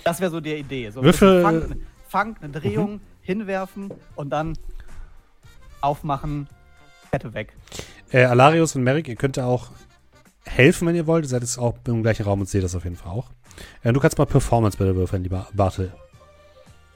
Das 0.03 0.19
wäre 0.19 0.29
so 0.31 0.39
die 0.41 0.53
Idee. 0.53 0.89
So 0.89 1.01
Würfel- 1.01 1.41
Fang, 1.41 1.75
Fang, 2.07 2.35
eine 2.41 2.51
Drehung, 2.51 2.99
hinwerfen 3.21 3.89
und 4.15 4.29
dann 4.31 4.53
aufmachen, 5.81 6.47
Kette 7.11 7.33
weg. 7.33 7.53
Äh, 8.11 8.25
Alarius 8.25 8.75
und 8.75 8.83
Merrick, 8.83 9.07
ihr 9.07 9.15
könnt 9.15 9.39
auch 9.39 9.69
helfen, 10.45 10.87
wenn 10.87 10.95
ihr 10.95 11.07
wollt. 11.07 11.25
Ihr 11.25 11.29
seid 11.29 11.41
jetzt 11.41 11.57
auch 11.57 11.75
im 11.87 12.03
gleichen 12.03 12.23
Raum 12.23 12.41
und 12.41 12.49
seht 12.49 12.63
das 12.63 12.75
auf 12.75 12.83
jeden 12.83 12.95
Fall 12.97 13.11
auch. 13.11 13.29
Äh, 13.81 13.93
du 13.93 13.99
kannst 13.99 14.17
mal 14.17 14.25
Performance 14.25 14.77
bitte 14.77 14.95
würfeln, 14.95 15.23
lieber 15.23 15.47
Bartel. 15.53 15.93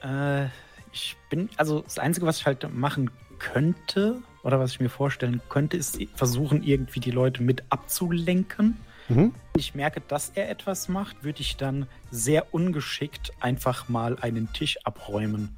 Äh, 0.04 0.46
ich 0.92 1.16
bin, 1.30 1.50
also 1.58 1.82
das 1.82 2.00
Einzige, 2.00 2.26
was 2.26 2.40
ich 2.40 2.46
halt 2.46 2.74
machen 2.74 3.12
könnte, 3.40 4.22
oder 4.44 4.60
was 4.60 4.72
ich 4.72 4.80
mir 4.80 4.90
vorstellen 4.90 5.42
könnte, 5.50 5.78
ist 5.78 6.00
versuchen, 6.16 6.64
irgendwie 6.64 7.00
die 7.00 7.12
Leute 7.12 7.44
mit 7.44 7.64
abzulenken. 7.70 8.78
Mhm. 9.10 9.34
Wenn 9.54 9.60
ich 9.60 9.76
merke, 9.76 10.02
dass 10.02 10.32
er 10.36 10.50
etwas 10.50 10.88
macht, 10.90 11.24
würde 11.24 11.42
ich 11.42 11.58
dann 11.58 11.88
sehr 12.12 12.54
ungeschickt 12.54 13.32
einfach 13.42 13.90
mal 13.90 14.18
einen 14.20 14.52
Tisch 14.54 14.78
abräumen. 14.86 15.58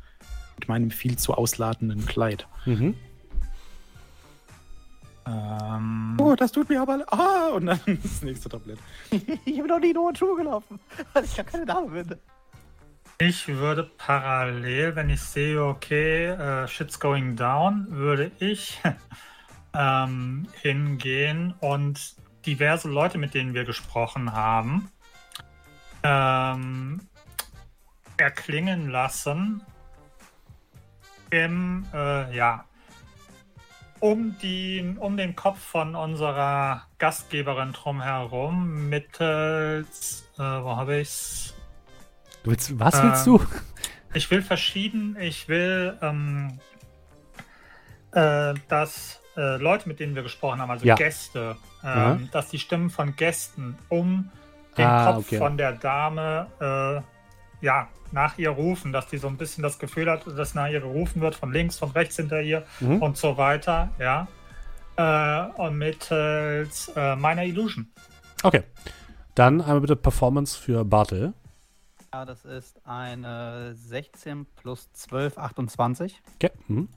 Mit 0.58 0.68
meinem 0.68 0.92
viel 0.92 1.18
zu 1.18 1.36
ausladenden 1.36 2.06
Kleid. 2.06 2.48
Mhm. 2.66 2.96
Ähm, 5.26 6.18
Oh, 6.20 6.36
das 6.36 6.52
tut 6.52 6.70
mir 6.70 6.82
aber. 6.82 7.06
Ah, 7.12 7.50
und 7.50 7.68
dann 7.68 7.80
das 8.04 8.22
nächste 8.22 8.50
Tablett. 8.50 8.80
ich 9.12 9.22
bin 9.44 9.68
noch 9.68 9.80
nie 9.80 9.94
nur 9.94 10.10
in 10.10 10.16
Schuhe 10.16 10.36
gelaufen, 10.36 10.80
weil 11.14 11.24
ich 11.26 11.38
ja 11.38 11.44
keine 11.44 11.66
Dame 11.66 12.04
bin. 12.04 12.18
Ich 13.22 13.50
würde 13.50 13.84
parallel, 13.84 14.96
wenn 14.96 15.10
ich 15.10 15.20
sehe, 15.20 15.62
okay, 15.62 16.28
äh, 16.28 16.70
shit's 16.70 17.02
going 17.02 17.36
down, 17.36 17.86
würde 17.90 18.32
ich 18.40 18.80
ähm, 19.74 20.48
hingehen 20.62 21.54
und 21.60 22.16
diverse 22.46 22.88
Leute, 22.88 23.18
mit 23.18 23.34
denen 23.34 23.54
wir 23.54 23.66
gesprochen 23.66 24.32
haben, 24.32 24.90
ähm, 26.02 27.02
erklingen 28.16 28.90
lassen 28.90 29.64
im, 31.30 31.86
äh, 31.94 32.34
ja, 32.34 32.64
um, 34.00 34.38
die, 34.42 34.96
um 34.98 35.18
den 35.18 35.36
Kopf 35.36 35.60
von 35.60 35.94
unserer 35.94 36.88
Gastgeberin 37.00 37.74
drumherum 37.74 38.88
mittels, 38.88 40.26
äh, 40.38 40.42
wo 40.42 40.78
habe 40.78 41.02
ich's? 41.02 41.54
Willst, 42.50 42.80
was 42.80 42.96
Ähm, 42.96 43.04
willst 43.04 43.28
du? 43.28 43.42
Ich 44.14 44.30
will 44.32 44.42
verschieden, 44.42 45.16
ich 45.20 45.48
will, 45.48 45.98
ähm, 46.02 46.60
äh, 48.12 48.54
dass 48.68 49.22
äh, 49.38 49.58
Leute, 49.58 49.88
mit 49.88 50.00
denen 50.00 50.16
wir 50.16 50.24
gesprochen 50.24 50.60
haben, 50.62 50.72
also 50.72 50.86
Ja. 50.86 50.96
Gäste, 50.96 51.56
Aha. 51.84 52.14
ähm, 52.14 52.30
dass 52.32 52.50
die 52.50 52.60
Stimmen 52.60 52.90
von 52.90 53.16
Gästen 53.16 53.78
um 53.88 54.32
den 54.78 54.86
Ah, 54.86 55.14
Kopf 55.14 55.26
okay. 55.28 55.38
von 55.38 55.58
der 55.58 55.74
Dame 55.74 56.48
äh, 56.60 57.66
ja, 57.66 57.88
nach 58.12 58.38
ihr 58.38 58.50
rufen, 58.50 58.92
dass 58.92 59.08
die 59.08 59.18
so 59.18 59.28
ein 59.28 59.38
bisschen 59.38 59.62
das 59.62 59.78
Gefühl 59.78 60.10
hat, 60.10 60.26
dass 60.26 60.56
nach 60.56 60.68
ihr 60.70 60.80
gerufen 60.80 61.22
wird, 61.22 61.36
von 61.36 61.52
links, 61.54 61.78
von 61.78 61.92
rechts 61.92 62.16
hinter 62.16 62.42
ihr 62.42 62.66
Mhm. 62.80 63.02
und 63.02 63.18
so 63.18 63.38
weiter, 63.38 63.90
ja. 64.00 64.28
Äh, 64.98 65.62
und 65.62 65.78
mittels 65.78 66.92
äh, 66.96 67.16
meiner 67.16 67.44
Illusion. 67.44 67.88
Okay. 68.44 68.64
Dann 69.36 69.62
einmal 69.62 69.82
bitte 69.82 69.96
Performance 69.96 70.58
für 70.60 70.84
Bartel. 70.84 71.34
Ja, 72.14 72.26
das 72.26 72.44
ist 72.44 72.82
eine 72.88 73.76
16 73.76 74.46
plus 74.56 74.92
12, 74.94 75.38
28. 75.38 76.22
Okay. 76.36 76.52
Mhm. 76.68 76.90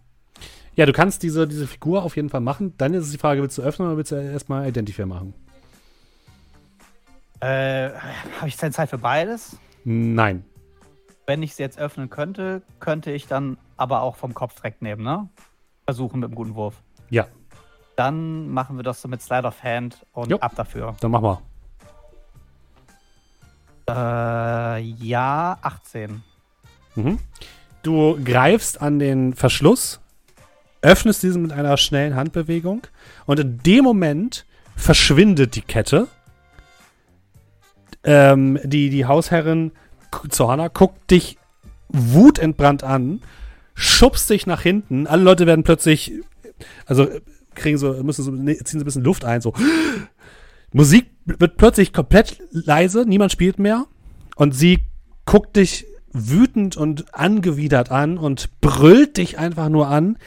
Ja, 0.74 0.86
du 0.86 0.92
kannst 0.94 1.22
diese, 1.22 1.46
diese 1.46 1.66
Figur 1.66 2.02
auf 2.02 2.16
jeden 2.16 2.30
Fall 2.30 2.40
machen. 2.40 2.74
Dann 2.78 2.94
ist 2.94 3.04
es 3.04 3.12
die 3.12 3.18
Frage, 3.18 3.42
willst 3.42 3.58
du 3.58 3.62
öffnen 3.62 3.88
oder 3.88 3.98
willst 3.98 4.10
du 4.12 4.16
erstmal 4.16 4.66
Identifier 4.66 5.04
machen? 5.04 5.34
Äh, 7.40 7.90
habe 8.38 8.48
ich 8.48 8.56
Zeit 8.56 8.88
für 8.88 8.96
beides? 8.98 9.58
Nein. 9.84 10.44
Wenn 11.26 11.42
ich 11.42 11.54
sie 11.54 11.62
jetzt 11.62 11.78
öffnen 11.78 12.08
könnte, 12.08 12.62
könnte 12.80 13.12
ich 13.12 13.26
dann 13.26 13.58
aber 13.76 14.00
auch 14.00 14.16
vom 14.16 14.32
Kopf 14.32 14.54
direkt 14.54 14.80
nehmen, 14.80 15.02
ne? 15.02 15.28
Versuchen 15.84 16.20
mit 16.20 16.28
einem 16.28 16.34
guten 16.36 16.54
Wurf. 16.54 16.82
Ja, 17.10 17.26
Dann 17.96 18.48
machen 18.48 18.76
wir 18.76 18.82
das 18.82 19.02
so 19.02 19.08
mit 19.08 19.20
Slide 19.20 19.46
of 19.46 19.62
Hand 19.62 20.06
und 20.12 20.30
Jo. 20.30 20.38
ab 20.38 20.54
dafür. 20.56 20.96
dann 21.00 21.10
mach 21.10 21.20
mal. 21.20 21.38
Äh, 23.92 24.80
ja, 24.80 25.58
18. 25.62 26.22
Mhm. 26.94 27.18
Du 27.82 28.18
greifst 28.24 28.80
an 28.80 28.98
den 28.98 29.34
Verschluss, 29.34 30.00
öffnest 30.82 31.22
diesen 31.22 31.42
mit 31.42 31.52
einer 31.52 31.76
schnellen 31.76 32.14
Handbewegung 32.14 32.82
und 33.26 33.40
in 33.40 33.58
dem 33.58 33.84
Moment 33.84 34.46
verschwindet 34.76 35.56
die 35.56 35.62
Kette. 35.62 36.08
Ähm, 38.04 38.58
die, 38.64 38.90
die 38.90 39.06
Hausherrin 39.06 39.72
Zohana 40.28 40.68
guckt 40.68 41.10
dich 41.10 41.38
wutentbrannt 41.88 42.82
an, 42.84 43.22
schubst 43.74 44.28
dich 44.30 44.46
nach 44.46 44.62
hinten. 44.62 45.06
Alle 45.06 45.22
Leute 45.22 45.46
werden 45.46 45.64
plötzlich, 45.64 46.12
also 46.86 47.04
äh, 47.04 47.20
kriegen 47.54 47.78
so, 47.78 47.92
müssen 48.02 48.22
so, 48.22 48.30
ne, 48.30 48.56
ziehen 48.56 48.80
so 48.80 48.84
ein 48.84 48.84
bisschen 48.84 49.04
Luft 49.04 49.24
ein, 49.24 49.40
so. 49.40 49.52
Musik 50.72 51.10
wird 51.24 51.56
plötzlich 51.56 51.92
komplett 51.92 52.38
leise, 52.50 53.04
niemand 53.06 53.32
spielt 53.32 53.58
mehr. 53.58 53.86
Und 54.36 54.52
sie 54.52 54.84
guckt 55.24 55.56
dich 55.56 55.86
wütend 56.12 56.76
und 56.76 57.14
angewidert 57.14 57.90
an 57.90 58.18
und 58.18 58.60
brüllt 58.60 59.16
dich 59.16 59.38
einfach 59.38 59.68
nur 59.68 59.88
an. 59.88 60.18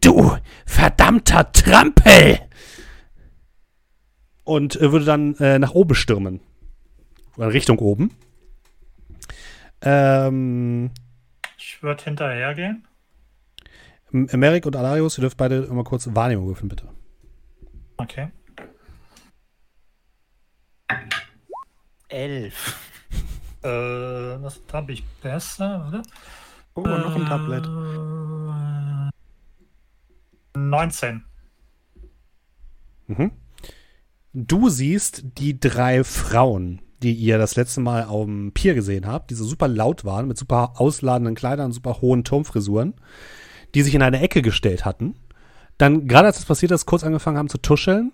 Du 0.00 0.36
verdammter 0.66 1.52
Trampel! 1.52 2.38
Und 4.44 4.76
äh, 4.80 4.92
würde 4.92 5.04
dann 5.04 5.34
äh, 5.36 5.58
nach 5.58 5.72
oben 5.72 5.94
stürmen. 5.94 6.40
Oder 7.36 7.52
Richtung 7.52 7.78
oben. 7.78 8.10
Ähm, 9.82 10.90
Ich 11.58 11.82
würde 11.82 12.02
hinterhergehen. 12.04 12.86
M- 14.12 14.28
Merrick 14.36 14.64
und 14.66 14.74
Alarius, 14.74 15.18
ihr 15.18 15.22
dürft 15.22 15.36
beide 15.36 15.64
immer 15.64 15.84
kurz 15.84 16.08
Wahrnehmung 16.14 16.46
würfeln, 16.46 16.68
bitte. 16.68 16.88
Okay. 17.98 18.28
11. 22.08 22.76
Äh, 23.62 23.68
das 24.42 24.60
habe 24.72 24.92
ich 24.92 25.04
besser, 25.22 25.86
oder? 25.88 26.02
Oh, 26.74 26.82
noch 26.82 27.16
ein 27.16 27.26
Tablet. 27.26 27.64
Äh, 27.66 29.10
19. 30.58 31.24
Mhm. 33.08 33.32
Du 34.34 34.68
siehst 34.68 35.24
die 35.38 35.58
drei 35.58 36.04
Frauen, 36.04 36.80
die 37.02 37.14
ihr 37.14 37.38
das 37.38 37.56
letzte 37.56 37.80
Mal 37.80 38.04
auf 38.04 38.24
dem 38.26 38.52
Pier 38.52 38.74
gesehen 38.74 39.06
habt, 39.06 39.30
die 39.30 39.34
so 39.34 39.44
super 39.44 39.68
laut 39.68 40.04
waren, 40.04 40.28
mit 40.28 40.38
super 40.38 40.74
ausladenden 40.76 41.34
Kleidern, 41.34 41.72
super 41.72 42.00
hohen 42.00 42.24
Turmfrisuren, 42.24 42.94
die 43.74 43.82
sich 43.82 43.94
in 43.94 44.02
eine 44.02 44.20
Ecke 44.20 44.42
gestellt 44.42 44.84
hatten. 44.84 45.14
Dann, 45.78 46.06
gerade 46.08 46.26
als 46.26 46.36
das 46.36 46.46
passiert 46.46 46.72
ist, 46.72 46.86
kurz 46.86 47.04
angefangen 47.04 47.38
haben 47.38 47.48
zu 47.48 47.58
tuscheln. 47.58 48.12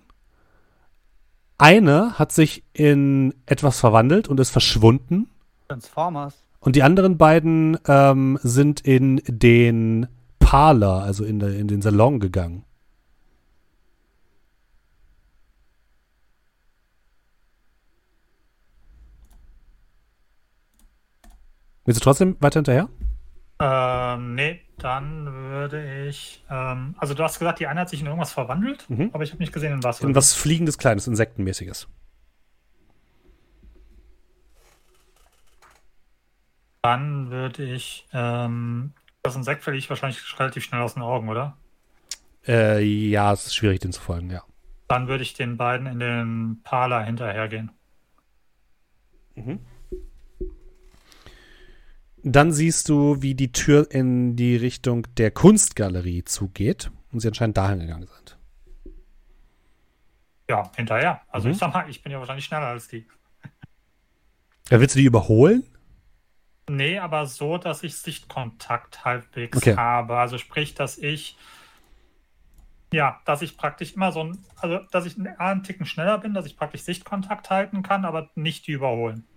Eine 1.57 2.19
hat 2.19 2.31
sich 2.31 2.63
in 2.73 3.33
etwas 3.45 3.79
verwandelt 3.79 4.27
und 4.27 4.39
ist 4.39 4.49
verschwunden. 4.49 5.29
Transformers. 5.67 6.35
Und 6.59 6.75
die 6.75 6.83
anderen 6.83 7.17
beiden 7.17 7.77
ähm, 7.87 8.39
sind 8.41 8.81
in 8.81 9.21
den 9.27 10.07
Parlor, 10.39 11.03
also 11.03 11.23
in, 11.23 11.39
der, 11.39 11.55
in 11.55 11.67
den 11.67 11.81
Salon 11.81 12.19
gegangen. 12.19 12.65
Willst 21.85 22.01
du 22.01 22.03
trotzdem 22.03 22.35
weiter 22.39 22.59
hinterher? 22.59 22.89
Ähm, 23.59 24.35
nee, 24.35 24.61
dann 24.77 25.33
würde 25.33 26.07
ich. 26.07 26.43
Ähm, 26.49 26.95
also, 26.97 27.13
du 27.13 27.23
hast 27.23 27.39
gesagt, 27.39 27.59
die 27.59 27.67
eine 27.67 27.81
hat 27.81 27.89
sich 27.89 28.01
in 28.01 28.07
irgendwas 28.07 28.33
verwandelt, 28.33 28.89
Mhm. 28.89 29.11
aber 29.13 29.23
ich 29.23 29.31
habe 29.31 29.41
nicht 29.41 29.53
gesehen, 29.53 29.73
in 29.73 29.83
was. 29.83 30.01
In 30.01 30.13
was 30.13 30.33
fliegendes, 30.33 30.77
kleines, 30.77 31.07
insektenmäßiges. 31.07 31.87
Dann 36.81 37.31
würde 37.31 37.63
ich. 37.63 38.07
Ähm, 38.13 38.93
das 39.23 39.35
Insekt 39.35 39.63
verliere 39.63 39.79
ich 39.79 39.89
wahrscheinlich 39.89 40.39
relativ 40.39 40.63
schnell 40.63 40.81
aus 40.81 40.93
den 40.93 41.03
Augen, 41.03 41.29
oder? 41.29 41.57
Äh, 42.47 42.83
ja, 42.83 43.33
es 43.33 43.47
ist 43.47 43.55
schwierig, 43.55 43.79
den 43.79 43.91
zu 43.91 44.01
folgen, 44.01 44.29
ja. 44.29 44.43
Dann 44.87 45.07
würde 45.07 45.23
ich 45.23 45.33
den 45.33 45.57
beiden 45.57 45.87
in 45.87 45.99
den 45.99 46.61
Parler 46.63 47.01
hinterhergehen. 47.03 47.71
Dann 52.25 52.51
siehst 52.51 52.89
du, 52.89 53.21
wie 53.21 53.35
die 53.35 53.53
Tür 53.53 53.89
in 53.89 54.35
die 54.35 54.57
Richtung 54.57 55.07
der 55.15 55.31
Kunstgalerie 55.31 56.25
zugeht 56.25 56.91
und 57.13 57.21
sie 57.21 57.29
anscheinend 57.29 57.55
dahin 57.55 57.79
gegangen 57.79 58.07
sind. 58.07 58.37
Ja, 60.49 60.71
hinterher. 60.75 61.21
Also, 61.29 61.47
Mhm. 61.47 61.51
ich 61.51 61.57
sag 61.57 61.73
mal, 61.73 61.89
ich 61.89 62.01
bin 62.03 62.11
ja 62.11 62.19
wahrscheinlich 62.19 62.45
schneller 62.45 62.67
als 62.67 62.87
die. 62.87 63.07
Ja, 64.69 64.79
willst 64.79 64.95
du 64.95 64.99
die 64.99 65.05
überholen? 65.05 65.63
Nee, 66.67 66.97
aber 66.99 67.25
so, 67.27 67.57
dass 67.57 67.83
ich 67.83 67.97
Sichtkontakt 67.97 69.03
halbwegs 69.05 69.57
Okay. 69.57 69.75
habe. 69.75 70.17
Also 70.17 70.37
sprich, 70.37 70.73
dass 70.75 70.97
ich 70.97 71.37
ja, 72.93 73.21
dass 73.25 73.41
ich 73.41 73.57
praktisch 73.57 73.93
immer 73.93 74.11
so 74.11 74.23
ein, 74.23 74.45
also 74.55 74.79
dass 74.91 75.05
ich 75.05 75.17
einen, 75.17 75.27
einen 75.37 75.63
Ticken 75.63 75.85
schneller 75.85 76.17
bin, 76.17 76.33
dass 76.33 76.45
ich 76.45 76.57
praktisch 76.57 76.81
Sichtkontakt 76.83 77.49
halten 77.49 77.83
kann, 77.83 78.05
aber 78.05 78.29
nicht 78.35 78.67
die 78.67 78.71
überholen. 78.71 79.27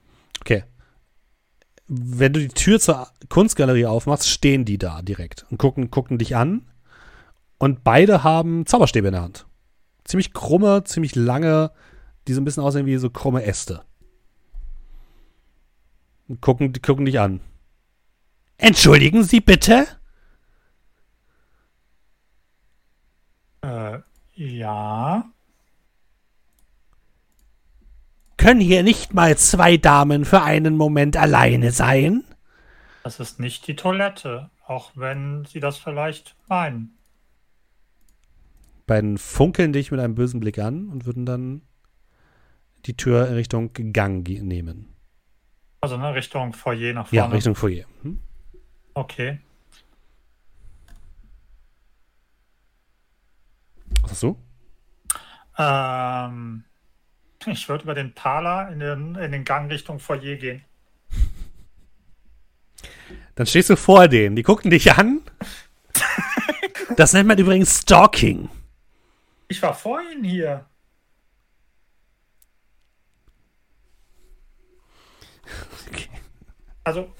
Okay. 0.40 0.64
Wenn 1.88 2.34
du 2.34 2.40
die 2.40 2.48
Tür 2.48 2.78
zur 2.78 3.08
Kunstgalerie 3.30 3.86
aufmachst, 3.86 4.28
stehen 4.28 4.66
die 4.66 4.76
da 4.76 5.00
direkt 5.00 5.46
und 5.50 5.56
gucken, 5.56 5.90
gucken 5.90 6.18
dich 6.18 6.36
an. 6.36 6.66
Und 7.58 7.82
beide 7.82 8.22
haben 8.22 8.66
Zauberstäbe 8.66 9.08
in 9.08 9.14
der 9.14 9.22
Hand. 9.22 9.46
Ziemlich 10.04 10.34
krumme, 10.34 10.84
ziemlich 10.84 11.14
lange, 11.14 11.72
die 12.26 12.34
so 12.34 12.40
ein 12.40 12.44
bisschen 12.44 12.62
aussehen 12.62 12.86
wie 12.86 12.96
so 12.98 13.08
krumme 13.08 13.42
Äste. 13.42 13.82
Und 16.28 16.42
gucken, 16.42 16.72
gucken 16.82 17.06
dich 17.06 17.18
an. 17.18 17.40
Entschuldigen 18.58 19.24
Sie 19.24 19.40
bitte? 19.40 19.86
Äh, 23.62 24.00
ja. 24.34 25.30
Können 28.38 28.60
hier 28.60 28.82
nicht 28.82 29.12
mal 29.12 29.36
zwei 29.36 29.76
Damen 29.76 30.24
für 30.24 30.42
einen 30.42 30.76
Moment 30.76 31.16
alleine 31.16 31.72
sein? 31.72 32.24
Das 33.02 33.20
ist 33.20 33.40
nicht 33.40 33.66
die 33.66 33.76
Toilette, 33.76 34.50
auch 34.66 34.92
wenn 34.94 35.44
sie 35.44 35.60
das 35.60 35.76
vielleicht 35.76 36.36
meinen. 36.48 36.96
Beiden 38.86 39.18
funkeln 39.18 39.72
dich 39.72 39.90
mit 39.90 40.00
einem 40.00 40.14
bösen 40.14 40.40
Blick 40.40 40.58
an 40.58 40.88
und 40.88 41.04
würden 41.04 41.26
dann 41.26 41.62
die 42.86 42.96
Tür 42.96 43.28
in 43.28 43.34
Richtung 43.34 43.70
Gang 43.92 44.26
nehmen. 44.26 44.94
Also 45.80 45.96
ne, 45.96 46.14
Richtung 46.14 46.52
Foyer 46.52 46.94
nach 46.94 47.12
Ja, 47.12 47.22
vorne. 47.22 47.34
Richtung 47.36 47.54
Foyer. 47.54 47.86
Hm? 48.02 48.20
Okay. 48.94 49.40
Was 54.02 54.12
hast 54.12 54.22
du? 54.22 54.36
Ähm, 55.58 56.64
ich 57.52 57.68
würde 57.68 57.84
über 57.84 57.94
den 57.94 58.12
Parler 58.12 58.70
in 58.70 58.80
den, 58.80 59.14
in 59.16 59.32
den 59.32 59.44
Gang 59.44 59.70
Richtung 59.70 59.98
Foyer 59.98 60.36
gehen. 60.36 60.64
Dann 63.34 63.46
stehst 63.46 63.70
du 63.70 63.76
vor 63.76 64.08
denen, 64.08 64.34
die 64.34 64.42
gucken 64.42 64.70
dich 64.70 64.92
an. 64.92 65.20
Das 66.96 67.12
nennt 67.12 67.28
man 67.28 67.38
übrigens 67.38 67.82
Stalking. 67.82 68.48
Ich 69.46 69.62
war 69.62 69.74
vorhin 69.74 70.24
hier. 70.24 70.66
Also, 76.82 77.12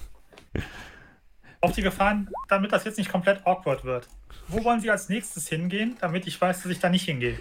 auf 1.61 1.73
die 1.73 1.83
Gefahren, 1.83 2.29
damit 2.49 2.73
das 2.73 2.85
jetzt 2.85 2.99
nicht 2.99 3.11
komplett 3.11 3.47
awkward 3.47 3.85
wird. 3.85 4.09
Wo 4.49 4.65
wollen 4.65 4.81
Sie 4.81 4.91
als 4.91 5.09
nächstes 5.09 5.49
hingehen, 5.49 5.97
damit 6.01 6.27
ich 6.27 6.41
weiß, 6.41 6.63
dass 6.63 6.73
ich 6.73 6.81
da 6.81 6.89
nicht 6.89 7.05
hingehe? 7.05 7.39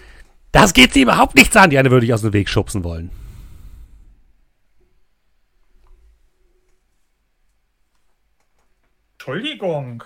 Das 0.59 0.73
geht 0.73 0.91
sie 0.91 1.03
überhaupt 1.03 1.35
nichts 1.35 1.55
an. 1.55 1.69
Die 1.69 1.77
eine 1.77 1.91
würde 1.91 2.07
ich 2.07 2.13
aus 2.15 2.23
dem 2.23 2.33
Weg 2.33 2.49
schubsen 2.49 2.83
wollen. 2.83 3.11
Entschuldigung. 9.13 10.03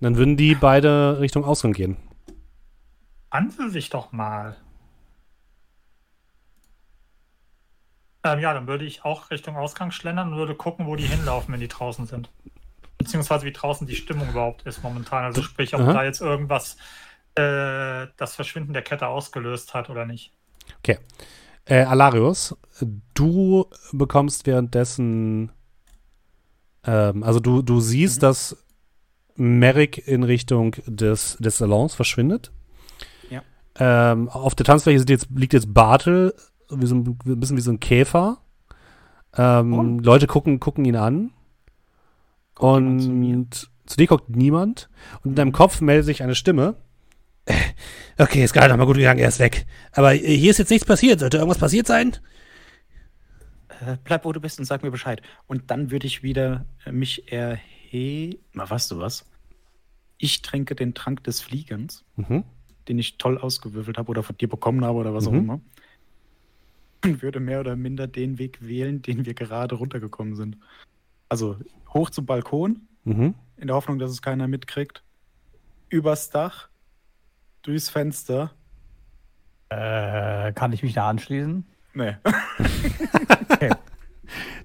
Dann 0.00 0.18
würden 0.18 0.36
die 0.36 0.54
beide 0.54 1.18
Richtung 1.20 1.46
Ausgang 1.46 1.72
gehen. 1.72 1.96
Wandel 3.30 3.70
sich 3.70 3.88
doch 3.88 4.12
mal. 4.12 4.58
Ähm, 8.22 8.38
ja, 8.38 8.52
dann 8.52 8.66
würde 8.66 8.84
ich 8.84 9.02
auch 9.06 9.30
Richtung 9.30 9.56
Ausgang 9.56 9.92
schlendern 9.92 10.34
und 10.34 10.36
würde 10.36 10.54
gucken, 10.54 10.86
wo 10.86 10.94
die 10.94 11.06
hinlaufen, 11.06 11.54
wenn 11.54 11.60
die 11.60 11.68
draußen 11.68 12.04
sind. 12.04 12.28
Beziehungsweise 12.98 13.44
wie 13.44 13.52
draußen 13.52 13.86
die 13.86 13.96
Stimmung 13.96 14.30
überhaupt 14.30 14.62
ist 14.62 14.82
momentan. 14.82 15.24
Also 15.24 15.42
sprich, 15.42 15.74
ob 15.74 15.80
Aha. 15.80 15.92
da 15.92 16.04
jetzt 16.04 16.20
irgendwas 16.20 16.76
äh, 17.34 18.06
das 18.16 18.34
Verschwinden 18.34 18.72
der 18.72 18.82
Kette 18.82 19.08
ausgelöst 19.08 19.74
hat 19.74 19.90
oder 19.90 20.06
nicht. 20.06 20.32
Äh, 21.66 21.84
Alarius, 21.84 22.56
du 23.14 23.66
bekommst 23.92 24.46
währenddessen, 24.46 25.50
ähm, 26.84 27.22
also 27.22 27.40
du, 27.40 27.62
du 27.62 27.80
siehst, 27.80 28.22
dass 28.22 28.56
Merrick 29.36 30.06
in 30.06 30.22
Richtung 30.22 30.76
des, 30.86 31.36
des 31.38 31.58
Salons 31.58 31.94
verschwindet. 31.94 32.52
Ja. 33.30 33.42
Ähm, 33.76 34.28
auf 34.28 34.54
der 34.54 34.66
Tanzfläche 34.66 35.04
jetzt, 35.08 35.28
liegt 35.34 35.54
jetzt 35.54 35.72
Bartel, 35.72 36.34
wie 36.70 36.86
so 36.86 36.94
ein, 36.94 37.18
ein 37.24 37.40
bisschen 37.40 37.56
wie 37.56 37.62
so 37.62 37.72
ein 37.72 37.80
Käfer. 37.80 38.38
Ähm, 39.36 39.98
Leute 40.00 40.26
gucken, 40.26 40.60
gucken 40.60 40.84
ihn 40.84 40.96
an. 40.96 41.32
Und 42.58 43.52
zu 43.86 43.96
dir 43.96 44.06
guckt 44.06 44.30
niemand. 44.30 44.88
Und 45.22 45.30
in 45.30 45.34
deinem 45.36 45.52
Kopf 45.52 45.80
meldet 45.80 46.06
sich 46.06 46.22
eine 46.22 46.34
Stimme. 46.34 46.76
Okay, 48.16 48.44
ist 48.44 48.52
gerade 48.52 48.68
noch 48.68 48.76
mal 48.76 48.86
gut 48.86 48.94
gegangen, 48.96 49.18
er 49.18 49.26
ist 49.26 49.40
weg. 49.40 49.66
Aber 49.90 50.12
hier 50.12 50.52
ist 50.52 50.58
jetzt 50.58 50.70
nichts 50.70 50.86
passiert. 50.86 51.18
Sollte 51.18 51.38
irgendwas 51.38 51.58
passiert 51.58 51.88
sein? 51.88 52.16
Äh, 53.84 53.96
bleib, 54.04 54.24
wo 54.24 54.30
du 54.32 54.40
bist 54.40 54.60
und 54.60 54.64
sag 54.66 54.84
mir 54.84 54.92
Bescheid. 54.92 55.20
Und 55.48 55.70
dann 55.72 55.90
würde 55.90 56.06
ich 56.06 56.22
wieder 56.22 56.64
äh, 56.86 56.92
mich 56.92 57.32
erheben. 57.32 58.38
Na, 58.52 58.70
weißt 58.70 58.90
du 58.92 58.98
was? 58.98 59.24
Ich 60.18 60.42
trinke 60.42 60.76
den 60.76 60.94
Trank 60.94 61.24
des 61.24 61.40
Fliegens, 61.40 62.04
Mhm. 62.16 62.44
den 62.88 62.98
ich 63.00 63.18
toll 63.18 63.36
ausgewürfelt 63.38 63.98
habe 63.98 64.10
oder 64.10 64.22
von 64.22 64.36
dir 64.36 64.48
bekommen 64.48 64.84
habe 64.84 64.98
oder 64.98 65.12
was 65.12 65.26
auch 65.26 65.32
Mhm. 65.32 65.38
immer. 65.38 65.60
Und 67.04 67.20
würde 67.20 67.40
mehr 67.40 67.58
oder 67.60 67.74
minder 67.76 68.06
den 68.06 68.38
Weg 68.38 68.58
wählen, 68.66 69.02
den 69.02 69.26
wir 69.26 69.34
gerade 69.34 69.74
runtergekommen 69.74 70.36
sind. 70.36 70.56
Also 71.28 71.56
hoch 71.94 72.10
zum 72.10 72.26
Balkon, 72.26 72.88
Mhm. 73.04 73.34
in 73.56 73.66
der 73.68 73.76
Hoffnung, 73.76 73.98
dass 73.98 74.10
es 74.10 74.20
keiner 74.22 74.48
mitkriegt. 74.48 75.02
Übers 75.88 76.30
Dach, 76.30 76.68
durchs 77.62 77.88
Fenster. 77.88 78.52
Äh, 79.68 80.52
kann 80.52 80.72
ich 80.72 80.82
mich 80.82 80.92
da 80.94 81.08
anschließen? 81.08 81.66
Nee. 81.94 82.16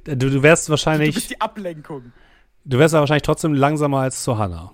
Du, 0.05 0.15
du 0.15 0.41
wärst 0.41 0.67
Du 0.67 0.71
wahrscheinlich, 0.71 1.13
bist 1.15 1.29
die 1.29 1.41
Ablenkung. 1.41 2.11
du 2.65 2.79
wärst 2.79 2.93
aber 2.95 3.01
wahrscheinlich 3.01 3.23
trotzdem 3.23 3.53
langsamer 3.53 3.99
als 3.99 4.23
zu 4.23 4.37
Hannah. 4.37 4.71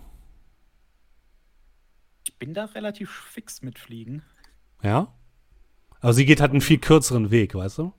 Ich 2.26 2.38
bin 2.38 2.53
da 2.53 2.65
relativ 2.65 3.10
fix 3.11 3.61
mit 3.61 3.80
Fliegen. 3.80 4.22
Ja? 4.84 5.07
Aber 5.99 6.14
sie 6.14 6.26
geht 6.26 6.40
halt 6.40 6.52
einen 6.52 6.61
viel 6.61 6.77
kürzeren 6.77 7.32
Weg, 7.32 7.56
weißt 7.56 7.80
du? 7.80 7.94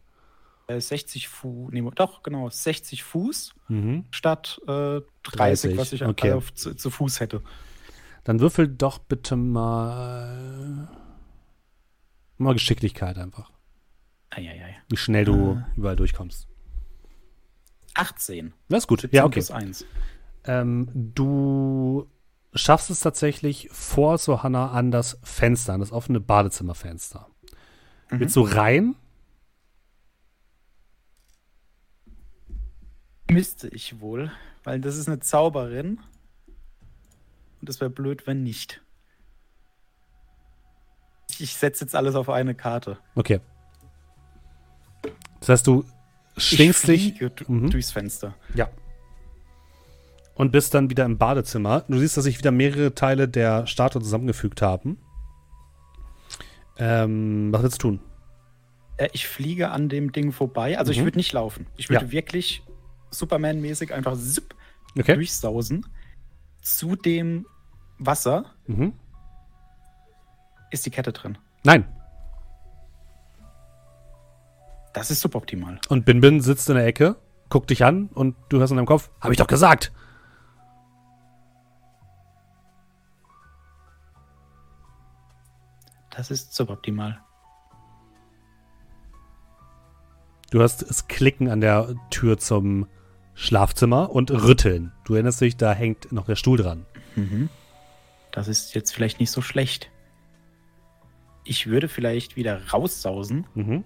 Äh, 0.68 0.80
60 0.80 1.28
Fuß, 1.28 1.70
nee, 1.72 1.82
doch, 1.94 2.22
genau, 2.22 2.48
60 2.50 3.04
Fuß 3.04 3.54
Mhm. 3.68 4.04
statt 4.10 4.60
äh, 4.66 5.00
30, 5.00 5.02
30, 5.22 5.76
was 5.78 5.92
ich 5.92 6.04
okay. 6.04 6.32
auf, 6.32 6.52
zu, 6.54 6.74
zu 6.74 6.90
Fuß 6.90 7.20
hätte. 7.20 7.42
Dann 8.24 8.40
würfel 8.40 8.66
doch 8.66 8.98
bitte 8.98 9.36
mal 9.36 10.88
mal 12.38 12.52
Geschicklichkeit 12.54 13.16
einfach. 13.18 13.52
Eieiei. 14.30 14.76
Wie 14.88 14.96
schnell 14.96 15.24
du 15.24 15.52
Ah. 15.52 15.68
überall 15.76 15.96
durchkommst. 15.96 16.48
18. 17.94 18.52
Das 18.68 18.80
ist 18.84 18.86
gut. 18.88 19.08
Ja, 19.12 19.24
okay. 19.24 19.34
Plus 19.34 19.50
1. 19.52 19.86
Ähm, 20.44 20.88
du 20.92 22.10
schaffst 22.54 22.90
es 22.90 23.00
tatsächlich 23.00 23.68
vor 23.72 24.18
so 24.18 24.42
Hannah 24.42 24.70
an 24.72 24.90
das 24.90 25.18
Fenster, 25.22 25.72
an 25.74 25.80
das 25.80 25.92
offene 25.92 26.20
Badezimmerfenster. 26.20 27.28
Mhm. 28.10 28.20
Willst 28.20 28.36
du 28.36 28.42
rein? 28.42 28.96
Müsste 33.30 33.68
ich 33.68 34.00
wohl, 34.00 34.30
weil 34.64 34.80
das 34.80 34.96
ist 34.96 35.08
eine 35.08 35.20
Zauberin. 35.20 35.98
Und 37.60 37.68
es 37.68 37.80
wäre 37.80 37.90
blöd, 37.90 38.26
wenn 38.26 38.42
nicht. 38.42 38.82
Ich 41.38 41.54
setze 41.54 41.84
jetzt 41.84 41.94
alles 41.94 42.14
auf 42.14 42.28
eine 42.30 42.54
Karte. 42.54 42.98
Okay. 43.14 43.40
Das 45.40 45.48
heißt, 45.48 45.66
du 45.66 45.84
schwingst 46.36 46.88
ich 46.88 47.18
dich 47.18 47.48
Mhm. 47.48 47.70
durchs 47.70 47.90
Fenster. 47.90 48.34
Ja. 48.54 48.68
Und 50.34 50.52
bist 50.52 50.74
dann 50.74 50.90
wieder 50.90 51.04
im 51.04 51.18
Badezimmer. 51.18 51.84
Du 51.88 51.98
siehst, 51.98 52.16
dass 52.16 52.24
sich 52.24 52.38
wieder 52.38 52.50
mehrere 52.52 52.94
Teile 52.94 53.26
der 53.28 53.66
Statue 53.66 54.02
zusammengefügt 54.02 54.60
haben. 54.62 54.98
Ähm, 56.78 57.48
was 57.52 57.62
willst 57.62 57.82
du 57.82 57.88
tun? 57.88 58.00
Äh, 58.98 59.08
ich 59.12 59.26
fliege 59.28 59.70
an 59.70 59.88
dem 59.88 60.12
Ding 60.12 60.32
vorbei. 60.32 60.78
Also 60.78 60.92
ich 60.92 61.00
Mhm. 61.00 61.04
würde 61.04 61.18
nicht 61.18 61.32
laufen. 61.32 61.66
Ich 61.76 61.88
würde 61.88 62.04
Ja. 62.06 62.12
wirklich 62.12 62.62
Superman-mäßig 63.10 63.92
einfach 63.92 64.16
zipp 64.16 64.54
Okay. 64.98 65.14
durchsausen. 65.14 65.86
Zu 66.62 66.96
dem 66.96 67.46
Wasser 67.98 68.46
Mhm. 68.66 68.94
ist 70.70 70.86
die 70.86 70.90
Kette 70.90 71.12
drin. 71.12 71.38
Nein. 71.64 71.86
Das 74.94 75.10
ist 75.10 75.20
suboptimal. 75.20 75.78
Und 75.90 76.06
Bin 76.06 76.20
Bin 76.22 76.40
sitzt 76.40 76.68
in 76.70 76.76
der 76.76 76.86
Ecke, 76.86 77.16
guckt 77.50 77.68
dich 77.70 77.84
an 77.84 78.06
und 78.08 78.34
du 78.48 78.58
hörst 78.58 78.70
in 78.70 78.76
deinem 78.78 78.86
Kopf, 78.86 79.10
hab 79.20 79.30
ich 79.30 79.36
doch 79.36 79.46
gesagt. 79.46 79.92
Das 86.10 86.30
ist 86.30 86.54
suboptimal. 86.54 87.20
Du 90.50 90.60
hörst 90.60 90.82
es 90.82 91.08
klicken 91.08 91.48
an 91.50 91.60
der 91.60 91.94
Tür 92.10 92.38
zum 92.38 92.86
Schlafzimmer 93.36 94.10
und 94.10 94.30
rütteln. 94.30 94.92
Du 95.04 95.14
erinnerst 95.14 95.40
dich, 95.42 95.56
da 95.56 95.72
hängt 95.72 96.10
noch 96.10 96.24
der 96.24 96.36
Stuhl 96.36 96.56
dran. 96.58 96.86
Mhm. 97.14 97.48
Das 98.32 98.48
ist 98.48 98.74
jetzt 98.74 98.92
vielleicht 98.92 99.20
nicht 99.20 99.30
so 99.30 99.42
schlecht. 99.42 99.90
Ich 101.44 101.66
würde 101.68 101.86
vielleicht 101.88 102.36
wieder 102.36 102.60
raussausen 102.72 103.46
Mhm. 103.54 103.84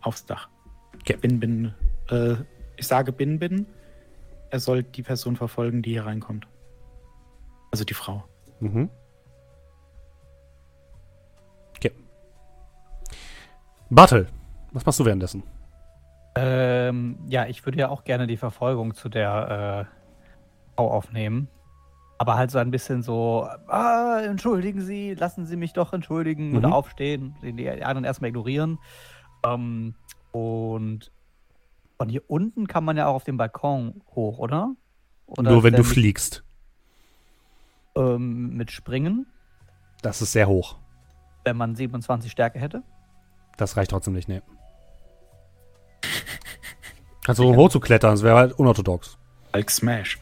aufs 0.00 0.24
Dach. 0.26 0.48
Okay. 1.00 1.16
Bin, 1.16 1.38
bin, 1.40 1.74
äh, 2.08 2.36
ich 2.76 2.86
sage 2.86 3.12
Bin, 3.12 3.38
Bin. 3.38 3.66
Er 4.50 4.60
soll 4.60 4.82
die 4.82 5.02
Person 5.02 5.36
verfolgen, 5.36 5.82
die 5.82 5.90
hier 5.90 6.06
reinkommt. 6.06 6.48
Also 7.70 7.84
die 7.84 7.94
Frau. 7.94 8.24
Mhm. 8.60 8.88
Okay. 11.76 11.92
Bartel, 13.90 14.26
was 14.72 14.84
machst 14.86 14.98
du 15.00 15.04
währenddessen? 15.04 15.42
Ähm, 16.36 17.18
ja, 17.26 17.46
ich 17.46 17.64
würde 17.66 17.78
ja 17.78 17.88
auch 17.88 18.04
gerne 18.04 18.26
die 18.26 18.36
Verfolgung 18.36 18.94
zu 18.94 19.08
der 19.08 19.86
äh, 19.88 20.74
Frau 20.76 20.90
aufnehmen. 20.92 21.48
Aber 22.18 22.36
halt 22.36 22.50
so 22.50 22.58
ein 22.58 22.70
bisschen 22.70 23.02
so, 23.02 23.48
ah, 23.68 24.20
entschuldigen 24.22 24.82
Sie, 24.82 25.14
lassen 25.14 25.46
Sie 25.46 25.56
mich 25.56 25.72
doch 25.72 25.92
entschuldigen 25.92 26.50
Mhm. 26.50 26.56
oder 26.58 26.74
aufstehen, 26.74 27.34
den 27.42 27.56
die 27.56 27.68
anderen 27.70 28.04
erstmal 28.04 28.28
ignorieren. 28.28 28.78
Ähm, 29.44 29.94
und 30.32 31.10
von 31.96 32.08
hier 32.08 32.22
unten 32.28 32.66
kann 32.66 32.84
man 32.84 32.96
ja 32.96 33.06
auch 33.06 33.14
auf 33.14 33.24
den 33.24 33.36
Balkon 33.38 34.02
hoch, 34.14 34.38
oder? 34.38 34.74
oder 35.26 35.50
Nur 35.50 35.62
wenn 35.64 35.74
du 35.74 35.82
fliegst. 35.84 36.44
mit, 37.96 38.04
ähm, 38.04 38.56
mit 38.56 38.70
Springen, 38.70 39.26
Das 40.02 40.20
ist 40.22 40.32
sehr 40.32 40.46
hoch. 40.46 40.76
wenn 41.44 41.56
man 41.56 41.74
27 41.74 42.30
Stärke 42.30 42.58
hätte. 42.58 42.82
Das 43.56 43.76
reicht 43.76 43.90
trotzdem 43.90 44.12
nicht, 44.12 44.28
nee. 44.28 44.42
Kannst 47.24 47.38
du 47.38 47.54
hoch 47.54 47.68
zu 47.68 47.80
klettern, 47.80 48.12
das 48.12 48.22
wäre 48.22 48.36
halt 48.36 48.52
unorthodox. 48.58 49.18
Hulk 49.54 49.70
Smash. 49.70 50.18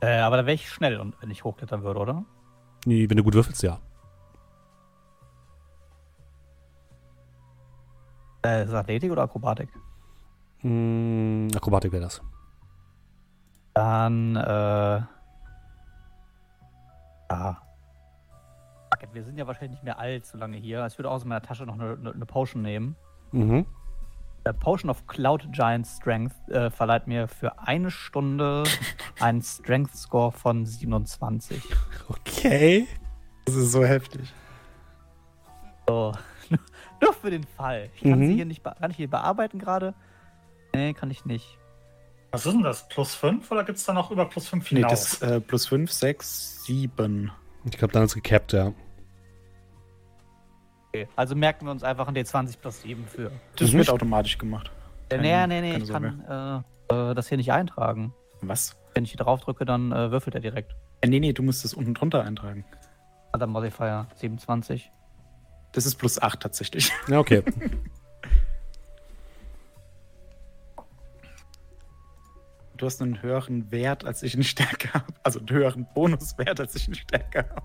Äh, 0.00 0.18
aber 0.18 0.38
da 0.38 0.46
wäre 0.46 0.54
ich 0.54 0.68
schnell, 0.68 0.98
und 0.98 1.14
wenn 1.20 1.30
ich 1.30 1.44
hochklettern 1.44 1.82
würde, 1.82 2.00
oder? 2.00 2.24
Nee, 2.86 3.08
Wenn 3.08 3.16
du 3.16 3.22
gut 3.22 3.34
würfelst, 3.34 3.62
ja. 3.62 3.78
Äh, 8.44 8.62
ist 8.62 8.72
das 8.72 8.80
Athletik 8.80 9.12
oder 9.12 9.22
Akrobatik? 9.22 9.68
Mm, 10.62 11.48
Akrobatik 11.54 11.92
wäre 11.92 12.04
das. 12.04 12.22
Dann, 13.74 14.36
äh. 14.36 15.02
Ja. 17.30 17.62
Fuck 18.90 19.02
it, 19.02 19.14
Wir 19.14 19.24
sind 19.24 19.38
ja 19.38 19.46
wahrscheinlich 19.46 19.72
nicht 19.72 19.84
mehr 19.84 19.98
allzu 19.98 20.38
lange 20.38 20.56
hier. 20.56 20.86
Ich 20.86 20.98
würde 20.98 21.10
aus 21.10 21.24
meiner 21.24 21.42
Tasche 21.42 21.64
noch 21.64 21.74
eine, 21.74 21.92
eine, 21.92 22.12
eine 22.12 22.26
Potion 22.26 22.62
nehmen. 22.62 22.96
Mhm. 23.32 23.66
Der 24.46 24.52
Potion 24.54 24.90
of 24.90 25.06
Cloud 25.06 25.48
Giant 25.52 25.86
Strength 25.86 26.48
äh, 26.48 26.70
verleiht 26.70 27.06
mir 27.06 27.28
für 27.28 27.58
eine 27.60 27.90
Stunde 27.90 28.64
einen 29.20 29.42
Strength 29.42 29.94
Score 29.96 30.32
von 30.32 30.64
27. 30.64 31.62
Okay. 32.08 32.86
Das 33.44 33.54
ist 33.54 33.72
so 33.72 33.84
heftig. 33.84 34.32
So. 35.86 36.12
Nur 37.02 37.12
für 37.12 37.30
den 37.30 37.44
Fall. 37.44 37.90
Ich 37.94 38.02
kann 38.02 38.18
Mhm. 38.18 38.26
sie 38.28 38.34
hier 38.34 38.44
nicht, 38.46 38.64
kann 38.64 38.90
ich 38.90 38.96
hier 38.96 39.10
bearbeiten 39.10 39.58
gerade? 39.58 39.94
Nee, 40.74 40.94
kann 40.94 41.10
ich 41.10 41.24
nicht. 41.24 41.58
Was 42.32 42.46
ist 42.46 42.52
denn 42.52 42.62
das? 42.62 42.88
Plus 42.88 43.14
5 43.14 43.50
oder 43.50 43.64
gibt 43.64 43.78
es 43.78 43.84
da 43.84 43.92
noch 43.92 44.10
über 44.10 44.24
plus 44.24 44.48
5 44.48 44.70
Nee, 44.72 44.78
hinaus? 44.80 45.18
das 45.18 45.22
äh, 45.30 45.40
plus 45.40 45.66
5, 45.66 45.90
6, 45.90 46.64
7. 46.64 47.30
Ich 47.64 47.72
glaube, 47.76 47.92
dann 47.92 48.04
ist 48.04 48.14
gecappt, 48.14 48.52
ja. 48.52 48.72
Okay. 50.92 51.06
Also 51.16 51.34
merken 51.36 51.66
wir 51.66 51.70
uns 51.70 51.82
einfach 51.84 52.08
ein 52.08 52.14
D20 52.16 52.58
plus 52.60 52.82
7 52.82 53.06
für. 53.06 53.30
Das 53.56 53.72
Mhm. 53.72 53.78
wird 53.78 53.90
automatisch 53.90 54.38
gemacht. 54.38 54.70
Äh, 55.08 55.16
Keine- 55.16 55.46
nee, 55.48 55.60
nee, 55.60 55.78
nee, 55.78 55.82
ich 55.84 55.88
kann 55.90 56.64
äh, 56.90 57.10
äh, 57.10 57.14
das 57.14 57.28
hier 57.28 57.38
nicht 57.38 57.52
eintragen. 57.52 58.12
Was? 58.40 58.76
Wenn 58.94 59.04
ich 59.04 59.10
hier 59.12 59.18
drauf 59.18 59.40
drücke, 59.40 59.64
dann 59.64 59.92
äh, 59.92 60.10
würfelt 60.10 60.34
er 60.34 60.40
direkt. 60.40 60.74
Äh, 61.00 61.08
nee, 61.08 61.20
nee, 61.20 61.32
du 61.32 61.42
musst 61.42 61.64
es 61.64 61.74
unten 61.74 61.94
drunter 61.94 62.24
eintragen. 62.24 62.64
Other 63.32 63.46
Modifier 63.46 64.08
27. 64.16 64.90
Das 65.72 65.86
ist 65.86 65.94
plus 65.96 66.20
8 66.20 66.40
tatsächlich. 66.40 66.90
Ja, 67.08 67.20
okay. 67.20 67.44
Du 72.76 72.86
hast 72.86 73.02
einen 73.02 73.20
höheren 73.20 73.70
Wert, 73.70 74.04
als 74.06 74.22
ich 74.22 74.34
in 74.34 74.42
Stärke 74.42 74.92
habe. 74.94 75.04
Also 75.22 75.38
einen 75.38 75.50
höheren 75.50 75.86
Bonuswert, 75.94 76.60
als 76.60 76.74
ich 76.76 76.88
in 76.88 76.94
Stärke 76.94 77.40
habe. 77.50 77.62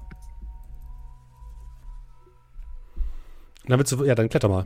Dann 3.67 3.79
willst 3.79 3.91
du, 3.91 4.03
ja, 4.03 4.15
dann 4.15 4.29
kletter 4.29 4.49
mal. 4.49 4.65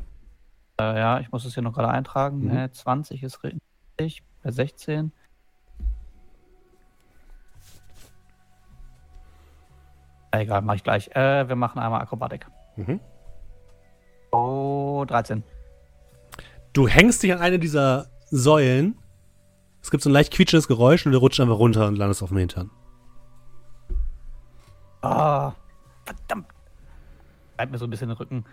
Äh, 0.79 0.97
ja, 0.97 1.19
ich 1.19 1.31
muss 1.31 1.45
es 1.45 1.53
hier 1.53 1.63
noch 1.63 1.73
gerade 1.73 1.89
eintragen. 1.89 2.45
Mhm. 2.45 2.57
Äh, 2.57 2.71
20 2.71 3.23
ist 3.23 3.43
richtig. 3.43 4.23
Bei 4.43 4.51
16. 4.51 5.11
Äh, 10.31 10.41
Egal, 10.41 10.61
mach 10.61 10.75
ich 10.75 10.83
gleich. 10.83 11.09
Äh, 11.15 11.47
wir 11.47 11.55
machen 11.55 11.79
einmal 11.79 12.01
Akrobatik. 12.01 12.47
Mhm. 12.75 12.99
Oh, 14.31 15.03
13. 15.07 15.43
Du 16.73 16.87
hängst 16.87 17.23
dich 17.23 17.33
an 17.33 17.39
eine 17.39 17.59
dieser 17.59 18.07
Säulen. 18.29 18.97
Es 19.81 19.91
gibt 19.91 20.03
so 20.03 20.09
ein 20.09 20.13
leicht 20.13 20.33
quietschendes 20.33 20.67
Geräusch 20.67 21.05
und 21.05 21.13
du 21.13 21.17
rutscht 21.17 21.39
einfach 21.39 21.57
runter 21.57 21.87
und 21.87 21.95
landest 21.95 22.21
auf 22.21 22.29
dem 22.29 22.37
Hintern. 22.37 22.69
Ah, 25.01 25.53
verdammt. 26.05 26.47
Bleibt 27.55 27.71
mir 27.71 27.77
so 27.77 27.85
ein 27.85 27.89
bisschen 27.89 28.09
den 28.09 28.17
Rücken. 28.17 28.45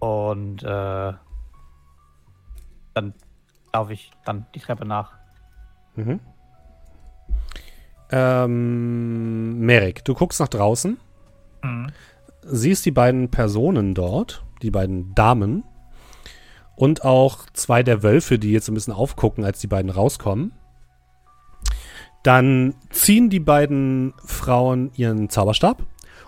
Und 0.00 0.62
äh, 0.62 1.12
dann 2.94 3.14
laufe 3.72 3.92
ich 3.92 4.10
dann 4.24 4.46
die 4.54 4.60
Treppe 4.60 4.84
nach. 4.84 5.12
Mhm. 5.94 6.18
Ähm, 8.10 9.60
Merrick, 9.60 10.04
du 10.04 10.14
guckst 10.14 10.40
nach 10.40 10.48
draußen, 10.48 10.98
Mhm. 11.62 11.92
siehst 12.42 12.84
die 12.86 12.90
beiden 12.90 13.30
Personen 13.30 13.94
dort, 13.94 14.44
die 14.62 14.70
beiden 14.70 15.14
Damen 15.14 15.62
und 16.74 17.04
auch 17.04 17.44
zwei 17.52 17.82
der 17.82 18.02
Wölfe, 18.02 18.38
die 18.38 18.50
jetzt 18.50 18.68
ein 18.68 18.74
bisschen 18.74 18.94
aufgucken, 18.94 19.44
als 19.44 19.60
die 19.60 19.66
beiden 19.68 19.90
rauskommen. 19.90 20.52
Dann 22.22 22.74
ziehen 22.90 23.30
die 23.30 23.40
beiden 23.40 24.14
Frauen 24.24 24.90
ihren 24.94 25.28
Zauberstab 25.28 25.82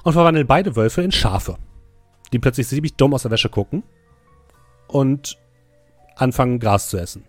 und 0.05 0.13
verwandeln 0.13 0.47
beide 0.47 0.77
Wölfe 0.77 1.03
in 1.03 1.13
Schafe, 1.13 1.57
die 2.33 2.39
plötzlich 2.39 2.67
ziemlich 2.69 2.95
dumm 2.97 3.15
aus 3.15 3.23
der 3.23 3.31
Wäsche 3.31 3.49
gucken 3.49 3.83
und 4.89 5.39
anfangen 6.17 6.59
Gras 6.59 6.89
zu 6.89 6.99
essen. 6.99 7.25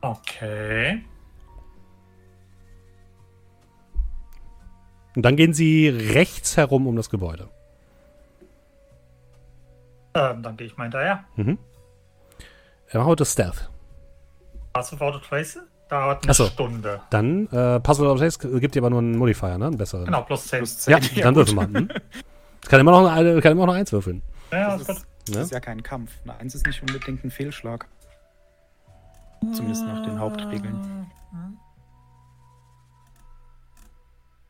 Okay. 0.00 1.04
Und 5.16 5.22
dann 5.22 5.36
gehen 5.36 5.52
sie 5.52 5.88
rechts 5.88 6.56
herum 6.56 6.86
um 6.86 6.94
das 6.94 7.10
Gebäude. 7.10 7.48
Ähm, 10.14 10.42
dann 10.42 10.56
gehe 10.56 10.66
ich 10.66 10.76
mal 10.76 10.84
hinterher. 10.84 11.24
Mhm. 11.36 11.58
Er 12.88 13.04
macht 13.04 13.26
Stealth. 13.26 13.70
Passive 14.72 15.04
Auto 15.04 15.18
Trace 15.18 15.58
dauert 15.88 16.22
eine 16.22 16.30
Ach 16.30 16.34
so. 16.34 16.46
Stunde. 16.46 17.00
Dann, 17.10 17.46
äh, 17.48 17.80
Passwort 17.80 18.08
of 18.10 18.18
Taste 18.20 18.60
gibt 18.60 18.74
dir 18.74 18.80
aber 18.80 18.90
nur 18.90 19.00
einen 19.00 19.16
Modifier, 19.16 19.58
ne? 19.58 19.66
Einen 19.66 19.76
besseren. 19.78 20.04
Genau, 20.04 20.22
plus 20.22 20.46
10. 20.46 20.58
Plus 20.60 20.86
Ja, 20.86 21.00
10. 21.00 21.22
dann 21.22 21.34
würfel 21.34 21.54
mal. 21.54 21.66
Hm? 21.66 21.88
Kann 22.68 22.80
immer 22.80 22.90
noch 22.92 23.10
eine, 23.10 23.40
kann 23.40 23.52
immer 23.52 23.66
noch 23.66 23.74
eins 23.74 23.92
würfeln. 23.92 24.22
Ja, 24.52 24.76
Das 24.76 24.80
ist 24.82 24.86
gut. 24.88 24.96
ist, 24.96 25.06
das 25.28 25.34
Ja. 25.36 25.42
ist 25.42 25.52
ja 25.52 25.60
kein 25.60 25.82
Kampf. 25.82 26.12
Eine 26.24 26.36
1 26.38 26.54
ist 26.54 26.66
nicht 26.66 26.80
unbedingt 26.82 27.24
ein 27.24 27.30
Fehlschlag. 27.30 27.86
Zumindest 29.52 29.86
nach 29.86 30.02
den 30.04 30.18
Hauptregeln. 30.18 31.06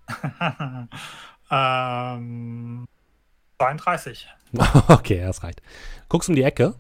ähm, 1.51 2.87
32. 3.59 4.29
okay, 4.89 5.21
das 5.21 5.43
reicht. 5.43 5.63
Guckst 6.09 6.29
um 6.29 6.35
die 6.35 6.43
Ecke 6.43 6.75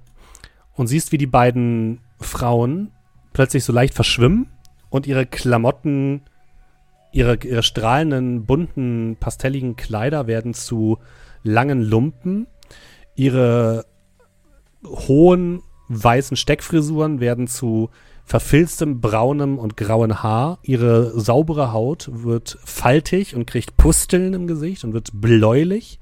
und 0.74 0.86
siehst, 0.86 1.12
wie 1.12 1.18
die 1.18 1.26
beiden 1.26 2.00
Frauen 2.20 2.92
plötzlich 3.38 3.62
so 3.62 3.72
leicht 3.72 3.94
verschwimmen 3.94 4.48
und 4.90 5.06
ihre 5.06 5.24
Klamotten, 5.24 6.22
ihre, 7.12 7.36
ihre 7.36 7.62
strahlenden, 7.62 8.46
bunten, 8.46 9.16
pastelligen 9.20 9.76
Kleider 9.76 10.26
werden 10.26 10.54
zu 10.54 10.98
langen 11.44 11.80
Lumpen. 11.80 12.48
Ihre 13.14 13.86
hohen, 14.84 15.62
weißen 15.86 16.36
Steckfrisuren 16.36 17.20
werden 17.20 17.46
zu 17.46 17.90
verfilztem, 18.24 19.00
braunem 19.00 19.56
und 19.56 19.76
grauen 19.76 20.20
Haar. 20.20 20.58
Ihre 20.62 21.20
saubere 21.20 21.72
Haut 21.72 22.10
wird 22.12 22.58
faltig 22.64 23.36
und 23.36 23.46
kriegt 23.46 23.76
Pusteln 23.76 24.34
im 24.34 24.48
Gesicht 24.48 24.82
und 24.82 24.94
wird 24.94 25.10
bläulich. 25.12 26.00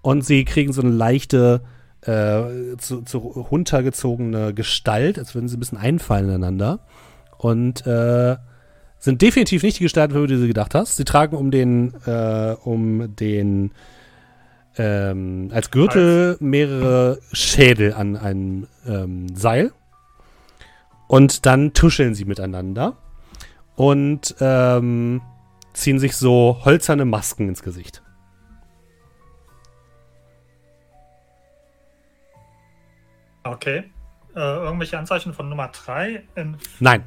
Und 0.00 0.24
sie 0.24 0.44
kriegen 0.44 0.72
so 0.72 0.80
eine 0.82 0.92
leichte, 0.92 1.64
äh, 2.02 2.76
zu, 2.78 3.02
zu 3.02 3.18
runtergezogene 3.18 4.54
Gestalt, 4.54 5.18
als 5.18 5.34
würden 5.34 5.48
sie 5.48 5.56
ein 5.56 5.60
bisschen 5.60 5.78
einfallen 5.78 6.28
ineinander. 6.28 6.80
Und 7.38 7.86
äh, 7.86 8.36
sind 8.98 9.20
definitiv 9.20 9.62
nicht 9.64 9.78
die 9.80 9.84
Gestalten, 9.84 10.14
für 10.14 10.26
die 10.26 10.36
du 10.36 10.46
gedacht 10.46 10.74
hast. 10.74 10.96
Sie 10.96 11.04
tragen 11.04 11.36
um 11.36 11.50
den, 11.50 11.92
äh, 12.06 12.54
um 12.62 13.16
den, 13.16 13.72
ähm, 14.76 15.50
als 15.52 15.70
Gürtel 15.70 16.36
mehrere 16.38 17.18
Schädel 17.32 17.94
an 17.94 18.16
einem 18.16 18.68
ähm, 18.86 19.34
Seil. 19.34 19.72
Und 21.08 21.46
dann 21.46 21.72
tuscheln 21.74 22.14
sie 22.14 22.24
miteinander 22.24 22.96
und 23.74 24.36
ähm, 24.40 25.20
ziehen 25.72 25.98
sich 25.98 26.16
so 26.16 26.58
hölzerne 26.64 27.04
Masken 27.04 27.48
ins 27.48 27.62
Gesicht. 27.62 28.01
Okay. 33.52 33.84
Äh, 34.34 34.40
irgendwelche 34.40 34.98
Anzeichen 34.98 35.34
von 35.34 35.48
Nummer 35.48 35.68
3 35.68 36.22
in 36.36 36.56
Nein. 36.80 37.04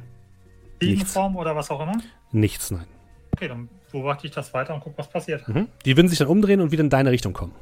Form 1.04 1.36
oder 1.36 1.56
was 1.56 1.70
auch 1.70 1.80
immer? 1.80 1.96
nichts, 2.30 2.70
nein. 2.70 2.86
Okay, 3.32 3.48
dann 3.48 3.68
beobachte 3.90 4.26
ich 4.26 4.32
das 4.32 4.52
weiter 4.54 4.74
und 4.74 4.80
gucke, 4.80 4.98
was 4.98 5.08
passiert. 5.08 5.46
Mhm. 5.48 5.68
Die 5.84 5.96
würden 5.96 6.08
sich 6.08 6.18
dann 6.18 6.28
umdrehen 6.28 6.60
und 6.60 6.70
wieder 6.70 6.82
in 6.82 6.90
deine 6.90 7.10
Richtung 7.10 7.32
kommen. 7.32 7.54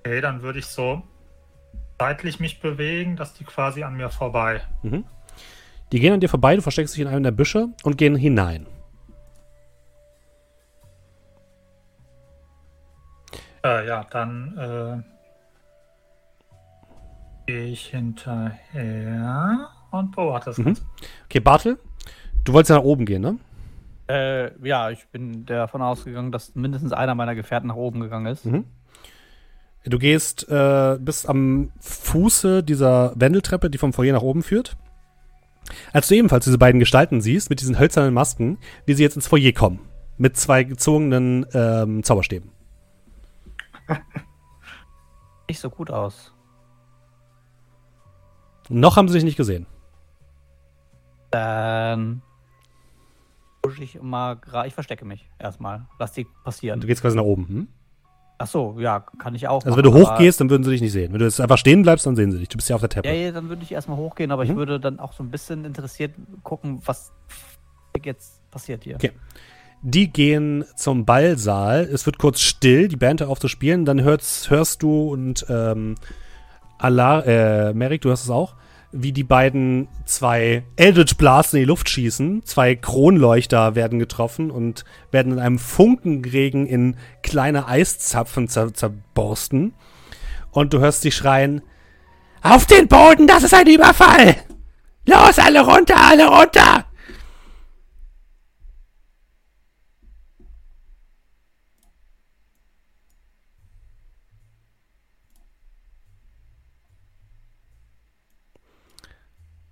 Okay, 0.00 0.20
dann 0.20 0.42
würde 0.42 0.58
ich 0.58 0.66
so 0.66 1.02
seitlich 1.98 2.40
mich 2.40 2.60
bewegen, 2.60 3.16
dass 3.16 3.34
die 3.34 3.44
quasi 3.44 3.82
an 3.84 3.94
mir 3.96 4.10
vorbei. 4.10 4.60
Mhm. 4.82 5.04
Die 5.92 6.00
gehen 6.00 6.12
an 6.12 6.20
dir 6.20 6.28
vorbei, 6.28 6.56
du 6.56 6.62
versteckst 6.62 6.94
dich 6.94 7.02
in 7.02 7.08
einem 7.08 7.22
der 7.22 7.30
Büsche 7.30 7.68
und 7.82 7.96
gehen 7.96 8.16
hinein. 8.16 8.66
Äh, 13.64 13.86
ja, 13.86 14.04
dann 14.10 14.56
äh, 14.58 15.17
gehe 17.48 17.64
ich 17.64 17.86
hinterher 17.86 19.70
und 19.90 20.14
beobachte 20.14 20.50
das 20.50 20.58
Mhm. 20.58 20.64
Ganze. 20.64 20.82
Okay, 21.24 21.40
Bartel, 21.40 21.78
du 22.44 22.52
wolltest 22.52 22.68
ja 22.68 22.76
nach 22.76 22.84
oben 22.84 23.06
gehen, 23.06 23.22
ne? 23.22 23.38
Äh, 24.06 24.66
ja, 24.66 24.90
ich 24.90 25.08
bin 25.08 25.46
davon 25.46 25.80
ausgegangen, 25.80 26.30
dass 26.30 26.54
mindestens 26.54 26.92
einer 26.92 27.14
meiner 27.14 27.34
Gefährten 27.34 27.68
nach 27.68 27.74
oben 27.76 28.00
gegangen 28.00 28.26
ist. 28.26 28.44
Mhm. 28.44 28.66
Du 29.86 29.98
gehst, 29.98 30.46
äh, 30.50 30.98
bist 31.00 31.26
am 31.26 31.72
Fuße 31.80 32.62
dieser 32.62 33.14
Wendeltreppe, 33.18 33.70
die 33.70 33.78
vom 33.78 33.94
Foyer 33.94 34.12
nach 34.12 34.20
oben 34.22 34.42
führt. 34.42 34.76
Als 35.94 36.08
du 36.08 36.16
ebenfalls 36.16 36.44
diese 36.44 36.58
beiden 36.58 36.80
Gestalten 36.80 37.22
siehst, 37.22 37.48
mit 37.48 37.62
diesen 37.62 37.78
hölzernen 37.78 38.12
Masken, 38.12 38.58
wie 38.84 38.92
sie 38.92 39.02
jetzt 39.02 39.16
ins 39.16 39.26
Foyer 39.26 39.52
kommen. 39.52 39.80
Mit 40.18 40.36
zwei 40.36 40.64
gezogenen 40.64 41.46
ähm, 41.54 42.02
Zauberstäben. 42.02 42.50
Nicht 45.48 45.60
so 45.60 45.70
gut 45.70 45.90
aus. 45.90 46.34
Noch 48.68 48.96
haben 48.96 49.08
sie 49.08 49.12
sich 49.14 49.24
nicht 49.24 49.36
gesehen. 49.36 49.66
Dann 51.30 52.22
pushe 53.62 53.82
ich 53.82 54.00
mal 54.00 54.34
gra- 54.34 54.66
ich 54.66 54.74
verstecke 54.74 55.04
mich 55.04 55.28
erstmal. 55.38 55.86
Lass 55.98 56.12
die 56.12 56.26
passieren. 56.44 56.80
Du 56.80 56.86
gehst 56.86 57.02
quasi 57.02 57.16
nach 57.16 57.24
oben. 57.24 57.48
Hm? 57.48 57.68
Ach 58.40 58.46
so, 58.46 58.76
ja, 58.78 59.00
kann 59.00 59.34
ich 59.34 59.48
auch. 59.48 59.64
Also 59.64 59.76
wenn 59.76 59.82
du 59.82 59.90
machen, 59.90 60.04
hochgehst, 60.14 60.40
dann 60.40 60.48
würden 60.48 60.62
sie 60.62 60.70
dich 60.70 60.80
nicht 60.80 60.92
sehen. 60.92 61.12
Wenn 61.12 61.18
du 61.18 61.24
jetzt 61.24 61.40
einfach 61.40 61.58
stehen 61.58 61.82
bleibst, 61.82 62.06
dann 62.06 62.14
sehen 62.14 62.30
sie 62.30 62.38
dich. 62.38 62.48
Du 62.48 62.56
bist 62.56 62.68
ja 62.68 62.76
auf 62.76 62.80
der 62.80 62.88
Treppe. 62.88 63.08
Ja, 63.08 63.14
ja, 63.14 63.32
dann 63.32 63.48
würde 63.48 63.62
ich 63.62 63.72
erstmal 63.72 63.96
hochgehen, 63.96 64.30
aber 64.30 64.44
Mhm. 64.44 64.50
ich 64.50 64.56
würde 64.56 64.78
dann 64.78 65.00
auch 65.00 65.12
so 65.12 65.24
ein 65.24 65.30
bisschen 65.30 65.64
interessiert 65.64 66.14
gucken, 66.44 66.80
was 66.84 67.12
jetzt 68.04 68.48
passiert 68.50 68.84
hier. 68.84 68.94
Okay. 68.94 69.10
Die 69.82 70.10
gehen 70.12 70.64
zum 70.76 71.04
Ballsaal. 71.04 71.80
Es 71.80 72.06
wird 72.06 72.18
kurz 72.18 72.40
still, 72.40 72.86
die 72.88 72.96
Band 72.96 73.20
hört 73.20 73.30
auf 73.30 73.40
zu 73.40 73.48
spielen. 73.48 73.84
Dann 73.84 74.00
hörst, 74.02 74.50
hörst 74.50 74.82
du 74.82 75.08
und 75.12 75.44
ähm, 75.48 75.96
Alar 76.78 77.26
äh, 77.26 77.74
Merrick, 77.74 78.02
du 78.02 78.10
hast 78.10 78.24
es 78.24 78.30
auch, 78.30 78.54
wie 78.92 79.12
die 79.12 79.24
beiden 79.24 79.88
zwei 80.06 80.62
Eldritch 80.76 81.16
Blasts 81.16 81.52
in 81.52 81.60
die 81.60 81.66
Luft 81.66 81.90
schießen. 81.90 82.42
Zwei 82.44 82.74
Kronleuchter 82.74 83.74
werden 83.74 83.98
getroffen 83.98 84.50
und 84.50 84.84
werden 85.10 85.32
in 85.32 85.38
einem 85.38 85.58
Funkenregen 85.58 86.66
in 86.66 86.96
kleine 87.22 87.66
Eiszapfen 87.68 88.48
zer 88.48 88.72
zerborsten. 88.72 89.74
Und 90.50 90.72
du 90.72 90.78
hörst 90.78 91.02
sie 91.02 91.12
schreien: 91.12 91.62
Auf 92.42 92.64
den 92.64 92.88
Boden, 92.88 93.26
das 93.26 93.42
ist 93.42 93.54
ein 93.54 93.66
Überfall! 93.66 94.36
Los, 95.04 95.38
alle 95.38 95.60
runter, 95.60 95.96
alle 95.96 96.26
runter! 96.26 96.87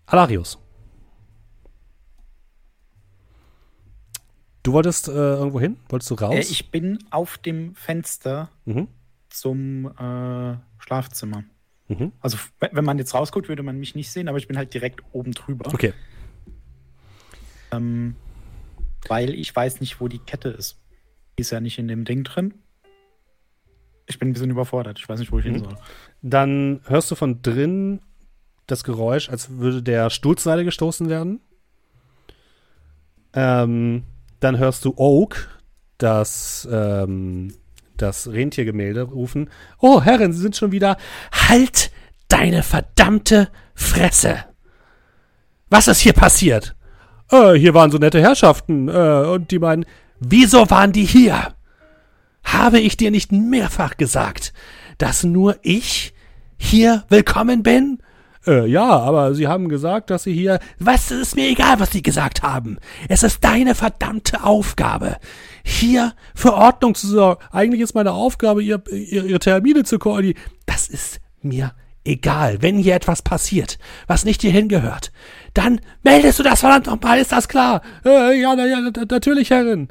Alarius. 0.06 0.58
Du 4.62 4.72
wolltest 4.72 5.08
äh, 5.08 5.12
irgendwo 5.12 5.60
hin? 5.60 5.76
Wolltest 5.88 6.10
du 6.10 6.14
raus? 6.14 6.34
Äh, 6.34 6.40
ich 6.40 6.70
bin 6.70 6.98
auf 7.10 7.38
dem 7.38 7.74
Fenster 7.76 8.50
mhm. 8.64 8.88
zum 9.28 9.86
äh, 9.86 10.56
Schlafzimmer. 10.78 11.44
Mhm. 11.88 12.12
Also, 12.20 12.36
wenn 12.58 12.84
man 12.84 12.98
jetzt 12.98 13.14
rausguckt, 13.14 13.48
würde 13.48 13.62
man 13.62 13.78
mich 13.78 13.94
nicht 13.94 14.10
sehen, 14.10 14.28
aber 14.28 14.38
ich 14.38 14.48
bin 14.48 14.56
halt 14.56 14.74
direkt 14.74 15.02
oben 15.12 15.32
drüber. 15.32 15.72
Okay. 15.72 15.92
Ähm, 17.70 18.16
weil 19.08 19.34
ich 19.34 19.54
weiß 19.54 19.80
nicht, 19.80 20.00
wo 20.00 20.08
die 20.08 20.18
Kette 20.18 20.48
ist. 20.48 20.80
Die 21.38 21.42
ist 21.42 21.50
ja 21.52 21.60
nicht 21.60 21.78
in 21.78 21.86
dem 21.86 22.04
Ding 22.04 22.24
drin. 22.24 22.54
Ich 24.08 24.18
bin 24.18 24.30
ein 24.30 24.32
bisschen 24.32 24.50
überfordert. 24.50 24.98
Ich 24.98 25.08
weiß 25.08 25.20
nicht, 25.20 25.30
wo 25.30 25.38
ich 25.38 25.44
hin 25.44 25.54
Mhm. 25.54 25.58
soll. 25.64 25.76
Dann 26.22 26.80
hörst 26.86 27.10
du 27.10 27.14
von 27.14 27.40
drin 27.42 28.00
das 28.66 28.84
Geräusch, 28.84 29.28
als 29.28 29.58
würde 29.58 29.82
der 29.82 30.10
Stuhl 30.10 30.36
zur 30.36 30.52
Seite 30.52 30.64
gestoßen 30.64 31.08
werden. 31.08 31.40
Ähm, 33.32 34.04
dann 34.40 34.58
hörst 34.58 34.84
du 34.84 34.94
Oak, 34.96 35.48
das, 35.98 36.68
ähm, 36.70 37.54
das 37.96 38.28
Rentiergemälde, 38.28 39.02
rufen. 39.02 39.50
Oh, 39.78 40.02
Herrin, 40.02 40.32
Sie 40.32 40.40
sind 40.40 40.56
schon 40.56 40.72
wieder. 40.72 40.96
Halt 41.32 41.90
deine 42.28 42.62
verdammte 42.62 43.48
Fresse! 43.74 44.44
Was 45.68 45.88
ist 45.88 46.00
hier 46.00 46.12
passiert? 46.12 46.76
Äh, 47.30 47.54
hier 47.54 47.74
waren 47.74 47.90
so 47.90 47.98
nette 47.98 48.20
Herrschaften, 48.20 48.88
äh, 48.88 49.26
und 49.26 49.50
die 49.50 49.58
meinen, 49.58 49.84
wieso 50.20 50.70
waren 50.70 50.92
die 50.92 51.04
hier? 51.04 51.54
Habe 52.44 52.78
ich 52.78 52.96
dir 52.96 53.10
nicht 53.10 53.32
mehrfach 53.32 53.96
gesagt, 53.96 54.52
dass 54.98 55.24
nur 55.24 55.56
ich 55.62 56.14
hier 56.56 57.04
willkommen 57.08 57.62
bin? 57.62 57.98
Äh, 58.46 58.66
ja, 58.66 58.84
aber 58.84 59.34
sie 59.34 59.48
haben 59.48 59.68
gesagt, 59.68 60.10
dass 60.10 60.22
sie 60.22 60.32
hier. 60.32 60.60
Was 60.78 61.10
ist 61.10 61.34
mir 61.34 61.48
egal, 61.48 61.80
was 61.80 61.90
sie 61.90 62.02
gesagt 62.02 62.42
haben. 62.42 62.78
Es 63.08 63.22
ist 63.22 63.42
deine 63.42 63.74
verdammte 63.74 64.44
Aufgabe, 64.44 65.16
hier 65.64 66.12
für 66.34 66.54
Ordnung 66.54 66.94
zu 66.94 67.08
sorgen. 67.08 67.42
Eigentlich 67.50 67.80
ist 67.80 67.94
meine 67.94 68.12
Aufgabe, 68.12 68.62
ihr, 68.62 68.82
ihr, 68.90 69.24
ihre 69.24 69.38
Termine 69.40 69.82
zu 69.82 69.98
koordinieren. 69.98 70.40
Das 70.64 70.88
ist 70.88 71.20
mir 71.42 71.72
egal. 72.04 72.62
Wenn 72.62 72.78
hier 72.78 72.94
etwas 72.94 73.22
passiert, 73.22 73.78
was 74.06 74.24
nicht 74.24 74.42
hierhin 74.42 74.68
gehört, 74.68 75.10
dann 75.54 75.80
meldest 76.04 76.38
du 76.38 76.42
das 76.44 76.60
verdammt 76.60 76.86
nochmal, 76.86 77.18
ist 77.18 77.32
das 77.32 77.48
klar? 77.48 77.82
Äh, 78.04 78.40
ja, 78.40 78.54
na, 78.54 78.66
ja, 78.66 78.80
na- 78.80 79.04
natürlich, 79.10 79.50
Herrin. 79.50 79.88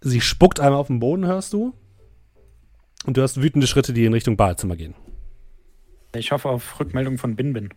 Sie 0.00 0.20
spuckt 0.20 0.60
einmal 0.60 0.78
auf 0.78 0.86
den 0.88 1.00
Boden, 1.00 1.26
hörst 1.26 1.52
du? 1.54 1.72
Und 3.04 3.16
du 3.16 3.20
hörst 3.22 3.42
wütende 3.42 3.66
Schritte, 3.66 3.92
die 3.92 4.04
in 4.04 4.12
Richtung 4.12 4.36
Badezimmer 4.36 4.76
gehen. 4.76 4.94
Ich 6.14 6.32
hoffe 6.32 6.48
auf 6.48 6.78
Rückmeldung 6.78 7.18
von 7.18 7.36
Bin 7.36 7.52
Bin. 7.52 7.74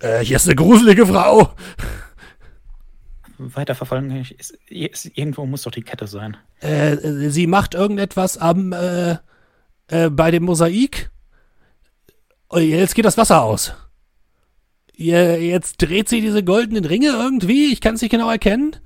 Äh, 0.00 0.20
hier 0.20 0.36
ist 0.36 0.46
eine 0.46 0.56
gruselige 0.56 1.06
Frau. 1.06 1.54
Weiterverfolgen, 3.38 4.24
ist, 4.38 4.52
ist, 4.68 5.16
irgendwo 5.16 5.46
muss 5.46 5.62
doch 5.62 5.70
die 5.70 5.82
Kette 5.82 6.06
sein. 6.06 6.36
Äh, 6.60 6.96
sie 7.30 7.46
macht 7.46 7.74
irgendetwas 7.74 8.38
am, 8.38 8.72
äh, 8.72 9.16
äh, 9.88 10.10
bei 10.10 10.30
dem 10.30 10.44
Mosaik. 10.44 11.10
Oh, 12.48 12.58
jetzt 12.58 12.94
geht 12.94 13.04
das 13.04 13.16
Wasser 13.16 13.42
aus. 13.42 13.74
Jetzt 14.94 15.78
dreht 15.78 16.08
sie 16.08 16.20
diese 16.20 16.44
goldenen 16.44 16.84
Ringe 16.84 17.08
irgendwie. 17.08 17.72
Ich 17.72 17.80
kann 17.80 17.94
es 17.94 18.02
nicht 18.02 18.10
genau 18.10 18.30
erkennen. 18.30 18.76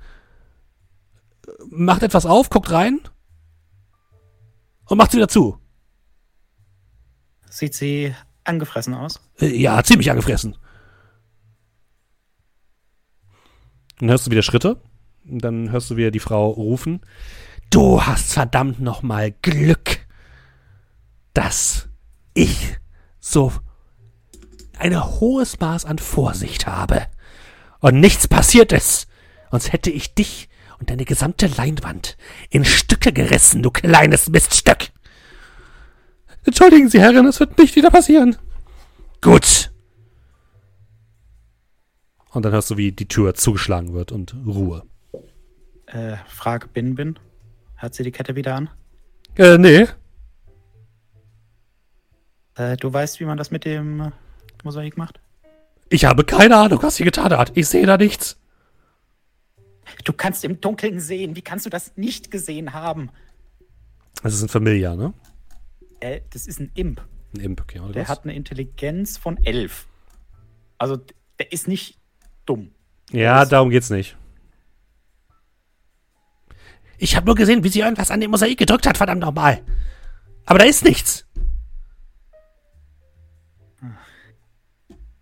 Macht 1.69 2.01
etwas 2.01 2.25
auf, 2.25 2.49
guckt 2.49 2.71
rein. 2.71 3.01
Und 4.85 4.97
macht 4.97 5.11
sie 5.11 5.17
wieder 5.17 5.27
zu. 5.27 5.59
Sieht 7.49 7.75
sie 7.75 8.15
angefressen 8.47 8.93
aus? 8.93 9.19
Äh, 9.39 9.47
Ja, 9.55 9.83
ziemlich 9.83 10.09
angefressen. 10.11 10.57
Dann 13.99 14.09
hörst 14.09 14.27
du 14.27 14.31
wieder 14.31 14.43
Schritte. 14.43 14.81
Dann 15.23 15.71
hörst 15.71 15.89
du 15.89 15.97
wieder 15.97 16.11
die 16.11 16.19
Frau 16.19 16.49
rufen. 16.49 17.01
Du 17.69 18.01
hast 18.03 18.33
verdammt 18.33 18.79
nochmal 18.79 19.31
Glück, 19.41 19.99
dass 21.33 21.89
ich 22.33 22.77
so 23.19 23.51
ein 24.79 25.03
hohes 25.19 25.59
Maß 25.59 25.85
an 25.85 25.97
Vorsicht 25.97 26.67
habe 26.67 27.07
und 27.79 27.99
nichts 27.99 28.27
passiert 28.27 28.71
ist. 28.71 29.07
Sonst 29.51 29.73
hätte 29.73 29.89
ich 29.89 30.13
dich 30.13 30.49
und 30.79 30.89
deine 30.89 31.05
gesamte 31.05 31.47
Leinwand 31.47 32.17
in 32.49 32.63
Stücke 32.63 33.11
gerissen, 33.11 33.63
du 33.63 33.71
kleines 33.71 34.29
Miststück. 34.29 34.89
Entschuldigen 36.47 36.89
Sie, 36.89 37.01
Herrin, 37.01 37.25
es 37.25 37.41
wird 37.41 37.57
nicht 37.57 37.75
wieder 37.75 37.91
passieren. 37.91 38.37
Gut. 39.21 39.69
Und 42.31 42.45
dann 42.45 42.53
hörst 42.53 42.69
du, 42.69 42.77
wie 42.77 42.93
die 42.93 43.07
Tür 43.07 43.33
zugeschlagen 43.33 43.93
wird 43.93 44.13
und 44.13 44.33
Ruhe. 44.45 44.83
Äh, 45.87 46.15
frag 46.27 46.71
Bin 46.73 46.95
Bin. 46.95 47.19
Hat 47.75 47.93
sie 47.95 48.03
die 48.03 48.11
Kette 48.11 48.35
wieder 48.35 48.55
an? 48.55 48.69
Äh, 49.35 49.57
nee. 49.57 49.87
Äh, 52.55 52.77
du 52.77 52.91
weißt, 52.93 53.19
wie 53.19 53.25
man 53.25 53.37
das 53.37 53.51
mit 53.51 53.65
dem 53.65 53.99
äh, 53.99 54.11
Mosaik 54.63 54.97
macht? 54.97 55.19
Ich 55.89 56.05
habe 56.05 56.23
keine 56.23 56.55
Ahnung, 56.55 56.81
was 56.81 56.95
sie 56.95 57.03
getan 57.03 57.37
hat. 57.37 57.51
Ich 57.55 57.67
sehe 57.67 57.85
da 57.85 57.97
nichts. 57.97 58.37
Du 60.05 60.13
kannst 60.13 60.45
im 60.45 60.61
Dunkeln 60.61 60.99
sehen. 61.01 61.35
Wie 61.35 61.41
kannst 61.41 61.65
du 61.65 61.69
das 61.69 61.91
nicht 61.97 62.31
gesehen 62.31 62.73
haben? 62.73 63.09
Das 64.23 64.33
ist 64.33 64.43
ein 64.43 64.49
Familiar, 64.49 64.95
ne? 64.95 65.13
Äh, 65.99 66.21
das 66.29 66.47
ist 66.47 66.59
ein 66.59 66.71
Imp. 66.75 67.01
Ein 67.35 67.39
Imp, 67.41 67.61
okay. 67.61 67.79
oder 67.79 67.93
Der 67.93 68.03
was? 68.03 68.09
hat 68.09 68.23
eine 68.23 68.35
Intelligenz 68.35 69.17
von 69.17 69.37
11. 69.43 69.87
Also, 70.77 70.97
der 71.39 71.51
ist 71.51 71.67
nicht 71.67 71.97
dumm. 72.45 72.71
ja, 73.11 73.45
darum 73.45 73.69
geht's 73.69 73.89
nicht. 73.89 74.17
Ich 76.99 77.15
habe 77.15 77.25
nur 77.27 77.35
gesehen, 77.35 77.63
wie 77.63 77.69
sie 77.69 77.81
irgendwas 77.81 78.09
an 78.11 78.21
dem 78.21 78.31
Mosaik 78.31 78.57
gedrückt 78.57 78.87
hat, 78.87 78.97
verdammt 78.97 79.21
nochmal. 79.21 79.61
Aber 80.45 80.59
da 80.59 80.65
ist 80.65 80.83
nichts. 80.83 81.25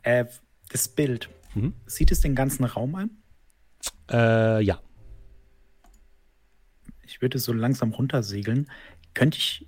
Äh, 0.04 0.26
das 0.70 0.88
Bild. 0.88 1.30
Mhm. 1.54 1.74
Sieht 1.86 2.12
es 2.12 2.22
den 2.22 2.36
ganzen 2.36 2.64
Raum 2.64 2.96
ein? 2.96 3.10
Äh, 4.10 4.62
ja. 4.64 4.80
Ich 7.04 7.22
würde 7.22 7.40
so 7.40 7.54
langsam 7.54 7.92
runtersegeln. 7.92 8.70
Könnte 9.14 9.38
ich 9.38 9.68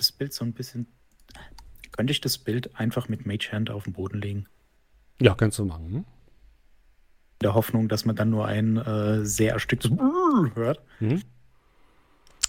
das 0.00 0.12
Bild 0.12 0.32
so 0.32 0.44
ein 0.44 0.52
bisschen. 0.52 0.86
Könnte 1.92 2.12
ich 2.12 2.20
das 2.20 2.38
Bild 2.38 2.74
einfach 2.76 3.08
mit 3.08 3.26
Mage 3.26 3.50
Hand 3.52 3.70
auf 3.70 3.84
den 3.84 3.92
Boden 3.92 4.20
legen? 4.20 4.46
Ja, 5.20 5.34
kannst 5.34 5.58
du 5.58 5.64
machen. 5.64 5.86
Hm? 5.86 5.96
In 5.96 6.04
der 7.42 7.54
Hoffnung, 7.54 7.88
dass 7.88 8.04
man 8.04 8.16
dann 8.16 8.30
nur 8.30 8.46
ein 8.46 8.76
äh, 8.78 9.24
sehr 9.24 9.52
ersticktes 9.52 9.90
hört. 10.54 10.82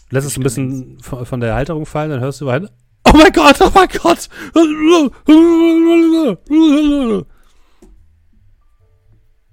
Lässt 0.10 0.28
es 0.28 0.38
ein 0.38 0.44
bisschen 0.44 1.00
von, 1.00 1.26
von 1.26 1.40
der 1.40 1.56
Halterung 1.56 1.86
fallen, 1.86 2.12
dann 2.12 2.20
hörst 2.20 2.42
du 2.42 2.46
weiter. 2.46 2.70
Oh 3.06 3.14
mein 3.14 3.32
Gott, 3.32 3.60
oh 3.62 3.72
mein 3.74 3.88
Gott! 3.90 4.30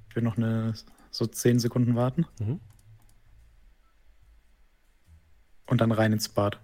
Ich 0.08 0.16
will 0.16 0.22
noch 0.22 0.36
eine, 0.36 0.74
so 1.10 1.26
10 1.26 1.58
Sekunden 1.60 1.96
warten. 1.96 2.26
Mhm. 2.40 2.60
Und 5.66 5.80
dann 5.80 5.92
rein 5.92 6.12
ins 6.12 6.28
Bad. 6.28 6.60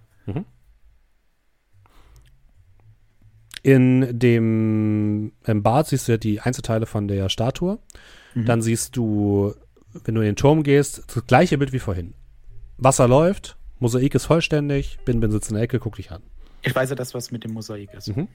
In 3.65 4.19
dem 4.19 5.33
im 5.47 5.63
Bad 5.63 5.87
siehst 5.89 6.07
du 6.07 6.13
ja 6.13 6.19
die 6.19 6.39
Einzelteile 6.41 6.85
von 6.87 7.09
der 7.09 7.29
Statue. 7.31 7.79
Mhm. 8.35 8.45
Dann 8.45 8.61
siehst 8.63 8.95
du, 8.97 9.55
wenn 10.05 10.15
du 10.15 10.21
in 10.21 10.27
den 10.27 10.37
Turm 10.37 10.63
gehst, 10.63 11.03
das 11.15 11.27
gleiche 11.27 11.57
Bild 11.59 11.73
wie 11.73 11.79
vorhin. 11.79 12.13
Wasser 12.77 13.09
läuft, 13.09 13.57
Mosaik 13.79 14.15
ist 14.15 14.27
vollständig, 14.27 14.99
Bin 15.07 15.19
Bin 15.21 15.31
sitzt 15.31 15.49
in 15.51 15.55
der 15.55 15.63
Ecke, 15.65 15.79
guck 15.81 15.97
dich 15.97 16.13
an. 16.13 16.23
Ich 16.63 16.75
weiß 16.75 16.91
ja, 16.91 16.97
dass 16.97 17.15
was 17.15 17.31
mit 17.31 17.43
dem 17.43 17.53
Mosaik 17.55 17.93
ist. 17.95 18.15
Mhm. 18.15 18.29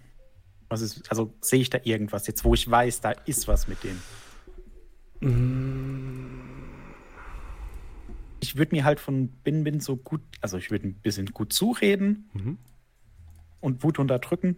Was 0.68 0.82
ist 0.82 1.10
also 1.12 1.32
sehe 1.42 1.62
ich 1.62 1.70
da 1.70 1.80
irgendwas 1.84 2.26
jetzt, 2.28 2.44
wo 2.44 2.54
ich 2.56 2.70
weiß, 2.70 3.02
da 3.02 3.12
ist 3.12 3.48
was 3.48 3.68
mit 3.68 3.78
dem. 3.84 4.00
Ich 8.40 8.56
würde 8.56 8.74
mir 8.76 8.84
halt 8.84 9.00
von 9.00 9.28
Bin 9.28 9.64
Bin 9.64 9.80
so 9.80 9.96
gut, 9.98 10.22
also 10.42 10.58
ich 10.58 10.72
würde 10.72 10.88
ein 10.88 10.94
bisschen 10.96 11.28
gut 11.28 11.54
zureden 11.54 12.30
Mhm. 12.34 12.58
und 13.60 13.84
Wut 13.84 14.00
unterdrücken. 14.00 14.56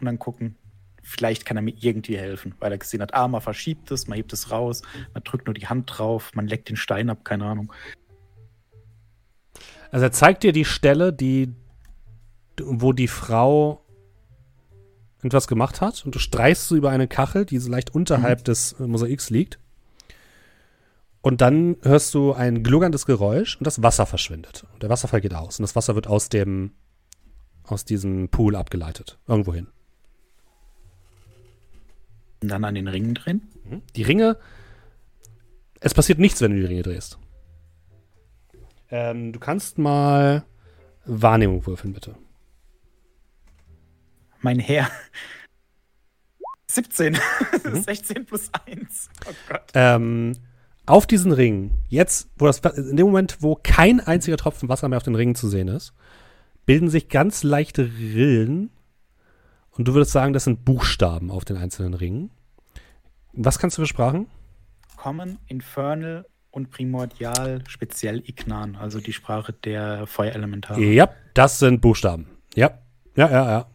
Und 0.00 0.06
dann 0.06 0.18
gucken, 0.18 0.56
vielleicht 1.02 1.44
kann 1.44 1.56
er 1.56 1.62
mir 1.62 1.74
irgendwie 1.78 2.18
helfen, 2.18 2.54
weil 2.60 2.72
er 2.72 2.78
gesehen 2.78 3.02
hat, 3.02 3.14
ah, 3.14 3.28
man 3.28 3.40
verschiebt 3.40 3.90
es, 3.90 4.08
man 4.08 4.16
hebt 4.16 4.32
es 4.32 4.50
raus, 4.50 4.82
man 5.12 5.22
drückt 5.22 5.46
nur 5.46 5.54
die 5.54 5.66
Hand 5.66 5.90
drauf, 5.92 6.32
man 6.34 6.46
leckt 6.46 6.68
den 6.68 6.76
Stein 6.76 7.10
ab, 7.10 7.24
keine 7.24 7.44
Ahnung. 7.44 7.72
Also 9.90 10.06
er 10.06 10.12
zeigt 10.12 10.42
dir 10.42 10.52
die 10.52 10.64
Stelle, 10.64 11.12
die, 11.12 11.54
wo 12.60 12.92
die 12.92 13.08
Frau 13.08 13.84
etwas 15.22 15.46
gemacht 15.46 15.80
hat 15.80 16.04
und 16.04 16.14
du 16.14 16.18
streichst 16.18 16.68
so 16.68 16.76
über 16.76 16.90
eine 16.90 17.08
Kachel, 17.08 17.44
die 17.44 17.58
so 17.58 17.70
leicht 17.70 17.94
unterhalb 17.94 18.44
des 18.44 18.72
äh, 18.72 18.86
Mosaiks 18.86 19.30
liegt. 19.30 19.58
Und 21.22 21.40
dann 21.40 21.76
hörst 21.82 22.12
du 22.12 22.34
ein 22.34 22.62
gluckerndes 22.62 23.06
Geräusch 23.06 23.56
und 23.56 23.66
das 23.66 23.82
Wasser 23.82 24.04
verschwindet. 24.04 24.66
Und 24.74 24.82
der 24.82 24.90
Wasserfall 24.90 25.22
geht 25.22 25.32
aus 25.34 25.58
und 25.58 25.62
das 25.62 25.74
Wasser 25.74 25.94
wird 25.94 26.06
aus 26.06 26.28
dem 26.28 26.72
aus 27.62 27.86
diesem 27.86 28.28
Pool 28.28 28.56
abgeleitet. 28.56 29.18
Irgendwo 29.26 29.54
hin. 29.54 29.68
Und 32.44 32.48
dann 32.50 32.62
an 32.66 32.74
den 32.74 32.88
Ringen 32.88 33.14
drehen. 33.14 33.40
Die 33.96 34.02
Ringe. 34.02 34.36
Es 35.80 35.94
passiert 35.94 36.18
nichts, 36.18 36.42
wenn 36.42 36.50
du 36.50 36.60
die 36.60 36.66
Ringe 36.66 36.82
drehst. 36.82 37.18
Ähm, 38.90 39.32
du 39.32 39.40
kannst 39.40 39.78
mal 39.78 40.44
Wahrnehmung 41.06 41.66
würfeln, 41.66 41.94
bitte. 41.94 42.16
Mein 44.42 44.58
Herr. 44.58 44.90
17. 46.66 47.16
16 47.82 48.26
plus 48.26 48.50
1. 48.66 49.08
Oh 49.26 49.32
Gott. 49.48 49.62
Ähm, 49.72 50.32
auf 50.84 51.06
diesen 51.06 51.32
Ringen, 51.32 51.82
jetzt, 51.88 52.28
wo 52.36 52.44
das, 52.44 52.58
in 52.58 52.98
dem 52.98 53.06
Moment, 53.06 53.38
wo 53.40 53.54
kein 53.54 54.00
einziger 54.00 54.36
Tropfen 54.36 54.68
Wasser 54.68 54.90
mehr 54.90 54.98
auf 54.98 55.02
den 55.02 55.14
Ringen 55.14 55.34
zu 55.34 55.48
sehen 55.48 55.68
ist, 55.68 55.94
bilden 56.66 56.90
sich 56.90 57.08
ganz 57.08 57.42
leichte 57.42 57.84
Rillen. 57.84 58.68
Und 59.76 59.88
du 59.88 59.94
würdest 59.94 60.12
sagen, 60.12 60.32
das 60.32 60.44
sind 60.44 60.64
Buchstaben 60.64 61.30
auf 61.30 61.44
den 61.44 61.56
einzelnen 61.56 61.94
Ringen. 61.94 62.30
Was 63.32 63.58
kannst 63.58 63.76
du 63.76 63.82
für 63.82 63.86
Sprachen? 63.86 64.28
Common, 64.96 65.38
Infernal 65.48 66.26
und 66.50 66.70
Primordial, 66.70 67.64
speziell 67.66 68.22
Ignan, 68.28 68.76
also 68.76 69.00
die 69.00 69.12
Sprache 69.12 69.52
der 69.52 70.06
Feuerelementare. 70.06 70.80
Ja, 70.80 71.08
das 71.34 71.58
sind 71.58 71.80
Buchstaben. 71.80 72.28
Ja, 72.54 72.78
ja, 73.16 73.28
ja, 73.28 73.50
ja. 73.50 73.66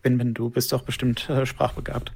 Bin, 0.00 0.16
bin, 0.16 0.32
du 0.32 0.48
bist 0.48 0.72
doch 0.72 0.82
bestimmt 0.82 1.28
äh, 1.28 1.44
sprachbegabt. 1.44 2.12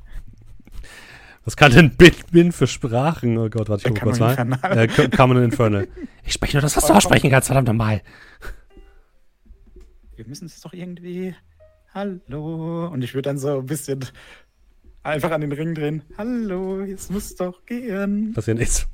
Was 1.45 1.57
kann 1.57 1.73
denn 1.73 1.91
Bin, 1.97 2.13
Bin 2.31 2.53
für 2.53 2.67
Sprachen? 2.69 3.37
Oh 3.37 3.49
Gott, 3.49 3.69
warte, 3.69 3.83
ich 3.83 3.87
Äh, 3.87 3.99
guck 3.99 4.03
kurz 4.03 4.19
Infernal. 4.19 4.79
Äh, 4.79 4.87
Co- 4.89 5.09
Common 5.09 5.43
Infernal. 5.43 5.89
Ich 6.25 6.35
spreche 6.35 6.57
nur 6.57 6.63
das, 6.63 6.77
was 6.77 6.87
du 6.87 6.93
aussprechen 6.95 7.31
kannst, 7.31 7.49
verdammt 7.49 7.67
nochmal. 7.67 8.01
Wir 10.15 10.25
müssen 10.27 10.47
es 10.47 10.61
doch 10.61 10.73
irgendwie. 10.73 11.35
Hallo. 11.93 12.87
Und 12.87 13.03
ich 13.03 13.13
würde 13.15 13.29
dann 13.29 13.39
so 13.39 13.59
ein 13.59 13.67
bisschen 13.67 14.05
einfach 15.03 15.33
an 15.33 15.41
den 15.41 15.51
Ring 15.51 15.75
drehen. 15.75 16.03
Hallo, 16.17 16.81
es 16.83 17.11
muss 17.11 17.35
doch 17.35 17.67
gehen. 17.67 18.33
Passiert 18.35 18.59
nichts. 18.59 18.87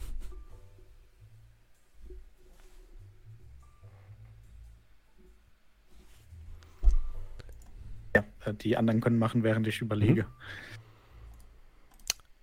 Ja, 8.15 8.25
äh, 8.45 8.55
die 8.55 8.77
anderen 8.77 9.01
können 9.01 9.19
machen, 9.19 9.43
während 9.43 9.67
ich 9.67 9.81
überlege. 9.81 10.27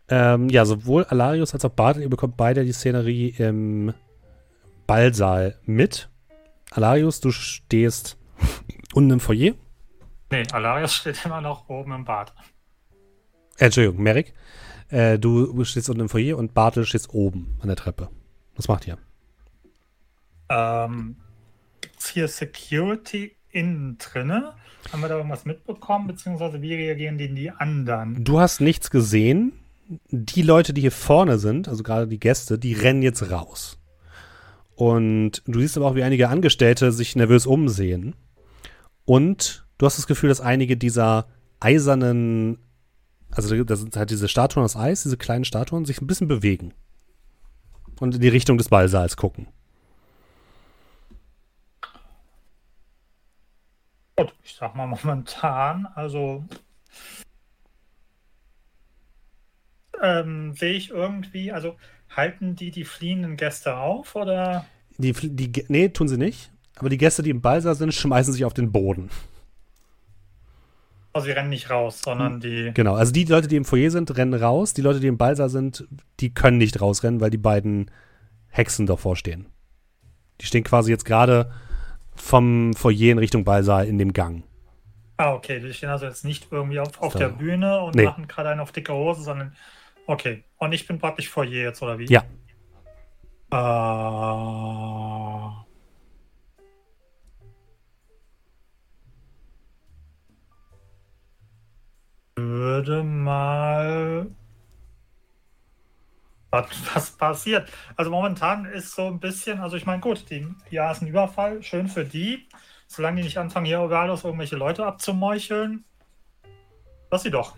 Ähm, 0.07 0.49
ja, 0.49 0.65
sowohl 0.65 1.05
Alarius 1.05 1.53
als 1.53 1.65
auch 1.65 1.71
Bartel, 1.71 2.03
ihr 2.03 2.09
bekommt 2.09 2.37
beide 2.37 2.63
die 2.63 2.73
Szenerie 2.73 3.29
im 3.29 3.93
Ballsaal 4.85 5.57
mit. 5.65 6.09
Alarius, 6.71 7.19
du 7.21 7.31
stehst 7.31 8.17
unten 8.93 9.11
im 9.11 9.19
Foyer. 9.19 9.53
Nee, 10.31 10.43
Alarius 10.51 10.93
steht 10.93 11.23
immer 11.25 11.41
noch 11.41 11.69
oben 11.69 11.91
im 11.91 12.05
Bad. 12.05 12.33
Äh, 13.57 13.65
Entschuldigung, 13.65 14.03
Merrick. 14.03 14.33
Äh, 14.89 15.17
du 15.17 15.63
stehst 15.63 15.89
unten 15.89 16.01
im 16.01 16.09
Foyer 16.09 16.37
und 16.37 16.53
Bartel 16.53 16.85
steht 16.85 17.09
oben 17.09 17.57
an 17.61 17.67
der 17.67 17.77
Treppe. 17.77 18.09
Was 18.55 18.67
macht 18.67 18.87
ihr? 18.87 18.97
Ähm, 20.49 21.15
gibt's 21.81 22.09
hier 22.09 22.27
Security 22.27 23.35
innen 23.49 23.97
drinne? 23.97 24.53
Haben 24.91 25.01
wir 25.01 25.09
da 25.09 25.17
irgendwas 25.17 25.45
mitbekommen? 25.45 26.07
Beziehungsweise 26.07 26.61
wie 26.61 26.75
reagieren 26.75 27.17
die, 27.17 27.33
die 27.33 27.49
anderen? 27.49 28.23
Du 28.23 28.39
hast 28.39 28.61
nichts 28.61 28.91
gesehen. 28.91 29.53
Die 30.09 30.41
Leute, 30.41 30.73
die 30.73 30.81
hier 30.81 30.91
vorne 30.91 31.37
sind, 31.37 31.67
also 31.67 31.83
gerade 31.83 32.07
die 32.07 32.19
Gäste, 32.19 32.57
die 32.57 32.73
rennen 32.73 33.03
jetzt 33.03 33.29
raus. 33.29 33.77
Und 34.75 35.41
du 35.45 35.59
siehst 35.59 35.77
aber 35.77 35.87
auch, 35.87 35.95
wie 35.95 36.03
einige 36.03 36.29
Angestellte 36.29 36.91
sich 36.91 37.15
nervös 37.15 37.45
umsehen. 37.45 38.15
Und 39.05 39.65
du 39.77 39.85
hast 39.85 39.97
das 39.97 40.07
Gefühl, 40.07 40.29
dass 40.29 40.41
einige 40.41 40.75
dieser 40.75 41.27
eisernen, 41.59 42.57
also 43.31 43.63
das 43.63 43.79
sind 43.79 43.95
halt 43.95 44.09
diese 44.09 44.27
Statuen 44.27 44.65
aus 44.65 44.75
Eis, 44.75 45.03
diese 45.03 45.17
kleinen 45.17 45.45
Statuen, 45.45 45.85
sich 45.85 46.01
ein 46.01 46.07
bisschen 46.07 46.27
bewegen. 46.27 46.73
Und 47.99 48.15
in 48.15 48.21
die 48.21 48.27
Richtung 48.27 48.57
des 48.57 48.69
Ballsaals 48.69 49.15
gucken. 49.15 49.47
Gut, 54.17 54.33
ich 54.43 54.55
sag 54.55 54.75
mal 54.75 54.87
momentan, 54.87 55.87
also 55.95 56.43
ähm, 60.01 60.53
sehe 60.53 60.73
ich 60.73 60.89
irgendwie, 60.91 61.51
also 61.51 61.75
halten 62.15 62.55
die 62.55 62.71
die 62.71 62.85
fliehenden 62.85 63.37
Gäste 63.37 63.77
auf 63.77 64.15
oder? 64.15 64.65
Die, 64.97 65.11
die, 65.13 65.65
nee, 65.67 65.89
tun 65.89 66.07
sie 66.07 66.17
nicht. 66.17 66.51
Aber 66.77 66.89
die 66.89 66.97
Gäste, 66.97 67.23
die 67.23 67.29
im 67.29 67.41
Ballsaal 67.41 67.75
sind, 67.75 67.93
schmeißen 67.93 68.33
sich 68.33 68.45
auf 68.45 68.53
den 68.53 68.71
Boden. 68.71 69.09
Also 71.13 71.25
sie 71.27 71.31
rennen 71.31 71.49
nicht 71.49 71.69
raus, 71.69 72.01
sondern 72.03 72.41
die. 72.41 72.71
Genau, 72.73 72.95
also 72.95 73.13
die 73.13 73.23
Leute, 73.23 73.47
die 73.47 73.55
im 73.55 73.63
Foyer 73.63 73.89
sind, 73.89 74.15
rennen 74.17 74.33
raus. 74.33 74.73
Die 74.73 74.81
Leute, 74.81 74.99
die 74.99 75.07
im 75.07 75.17
Ballsaal 75.17 75.49
sind, 75.49 75.87
die 76.19 76.33
können 76.33 76.57
nicht 76.57 76.81
rausrennen, 76.81 77.21
weil 77.21 77.29
die 77.29 77.37
beiden 77.37 77.89
Hexen 78.49 78.85
davor 78.85 79.15
stehen. 79.15 79.45
Die 80.41 80.45
stehen 80.45 80.65
quasi 80.65 80.91
jetzt 80.91 81.05
gerade 81.05 81.51
vom 82.15 82.73
Foyer 82.73 83.11
in 83.13 83.17
Richtung 83.17 83.45
Ballsaal 83.45 83.87
in 83.87 83.97
dem 83.97 84.11
Gang. 84.11 84.43
Ah, 85.17 85.31
okay, 85.33 85.61
die 85.61 85.73
stehen 85.73 85.89
also 85.89 86.05
jetzt 86.05 86.25
nicht 86.25 86.47
irgendwie 86.51 86.79
auf, 86.81 87.01
auf 87.01 87.13
So. 87.13 87.19
der 87.19 87.29
Bühne 87.29 87.79
und 87.79 87.95
Nee. 87.95 88.03
machen 88.03 88.27
gerade 88.27 88.49
einen 88.49 88.59
auf 88.59 88.73
dicke 88.73 88.93
Hose, 88.93 89.21
sondern. 89.23 89.55
Okay. 90.07 90.43
Und 90.57 90.71
ich 90.73 90.87
bin 90.87 90.99
praktisch 90.99 91.29
vor 91.29 91.43
je 91.43 91.63
jetzt, 91.63 91.81
oder 91.81 91.97
wie? 91.97 92.05
Ja. 92.05 92.23
Äh, 93.51 93.55
würde 102.35 103.03
mal. 103.03 104.27
Was, 106.51 106.67
was 106.93 107.11
passiert? 107.11 107.69
Also 107.95 108.11
momentan 108.11 108.65
ist 108.65 108.93
so 108.93 109.07
ein 109.07 109.19
bisschen, 109.19 109.59
also 109.59 109.75
ich 109.75 109.85
meine, 109.85 110.01
gut, 110.01 110.29
die, 110.29 110.47
ja, 110.69 110.91
ist 110.91 111.01
ein 111.01 111.07
Überfall, 111.07 111.61
schön 111.63 111.87
für 111.87 112.05
die. 112.05 112.47
Solange 112.87 113.17
die 113.17 113.23
nicht 113.23 113.37
anfangen, 113.37 113.65
hier 113.65 113.81
Ogalos 113.81 114.23
irgendwelche 114.23 114.55
Leute 114.55 114.85
abzumeucheln. 114.85 115.83
Lass 117.11 117.23
sie 117.23 117.31
doch. 117.31 117.55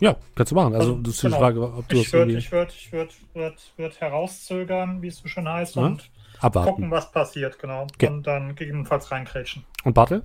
Ja, 0.00 0.16
kannst 0.34 0.52
du 0.52 0.56
machen. 0.56 0.74
Also, 0.74 0.90
Also, 0.90 1.02
das 1.02 1.14
ist 1.14 1.22
die 1.22 1.26
genau. 1.28 1.38
Frage, 1.38 1.62
ob 1.74 1.88
du 1.88 1.96
Ich 1.96 2.02
das 2.04 2.12
würde 2.12 2.22
irgendwie 2.32 2.38
ich 2.38 2.52
würd, 2.52 2.72
ich 2.72 2.92
würd, 2.92 3.14
würd, 3.34 3.72
würd 3.76 4.00
herauszögern, 4.00 5.00
wie 5.02 5.08
es 5.08 5.16
so 5.16 5.28
schön 5.28 5.48
heißt, 5.48 5.76
Ja. 5.76 5.82
und 5.82 5.98
gucken, 5.98 6.12
abwarten. 6.40 6.90
was 6.90 7.10
passiert, 7.12 7.58
genau. 7.58 7.84
Okay. 7.84 8.08
Und 8.08 8.26
dann 8.26 8.54
gegebenenfalls 8.54 9.10
reinkrätschen. 9.10 9.64
Und 9.84 9.94
Bartel? 9.94 10.22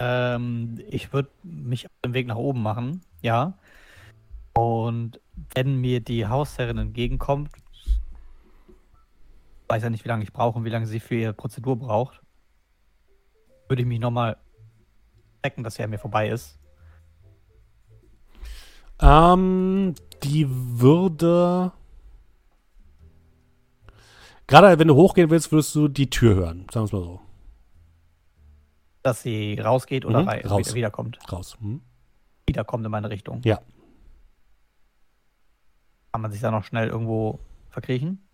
Ähm, 0.00 0.80
ich 0.88 1.12
würde 1.12 1.28
mich 1.42 1.86
auf 1.86 1.92
den 2.04 2.14
Weg 2.14 2.26
nach 2.26 2.36
oben 2.36 2.62
machen, 2.62 3.02
ja. 3.22 3.54
Und 4.54 5.20
wenn 5.54 5.76
mir 5.76 6.00
die 6.00 6.26
Hausherrin 6.26 6.78
entgegenkommt, 6.78 7.50
weiß 9.68 9.82
ja 9.84 9.90
nicht, 9.90 10.04
wie 10.04 10.08
lange 10.08 10.24
ich 10.24 10.32
brauche 10.32 10.58
und 10.58 10.64
wie 10.64 10.70
lange 10.70 10.86
sie 10.86 10.98
für 10.98 11.14
ihre 11.14 11.32
Prozedur 11.32 11.76
braucht, 11.76 12.20
würde 13.68 13.82
ich 13.82 13.88
mich 13.88 14.00
nochmal 14.00 14.36
checken, 15.44 15.62
dass 15.62 15.76
sie 15.76 15.84
an 15.84 15.90
mir 15.90 15.98
vorbei 15.98 16.28
ist. 16.28 16.58
Ähm, 19.00 19.94
die 20.22 20.46
würde. 20.48 21.72
Gerade 24.46 24.78
wenn 24.78 24.88
du 24.88 24.96
hochgehen 24.96 25.30
willst, 25.30 25.52
würdest 25.52 25.74
du 25.74 25.88
die 25.88 26.10
Tür 26.10 26.34
hören. 26.34 26.66
Sagen 26.72 26.82
wir 26.82 26.84
es 26.84 26.92
mal 26.92 27.02
so. 27.02 27.20
Dass 29.02 29.22
sie 29.22 29.58
rausgeht 29.58 30.04
oder 30.04 30.22
Mhm, 30.22 30.28
rei- 30.28 30.46
raus. 30.46 30.66
wieder 30.66 30.74
wiederkommt. 30.74 31.18
Raus. 31.32 31.56
Hm? 31.60 31.80
Wiederkommt 32.46 32.84
in 32.84 32.90
meine 32.90 33.08
Richtung. 33.10 33.40
Ja. 33.44 33.60
Kann 36.12 36.20
man 36.22 36.32
sich 36.32 36.40
da 36.40 36.50
noch 36.50 36.64
schnell 36.64 36.88
irgendwo 36.88 37.38
verkriechen? 37.70 38.26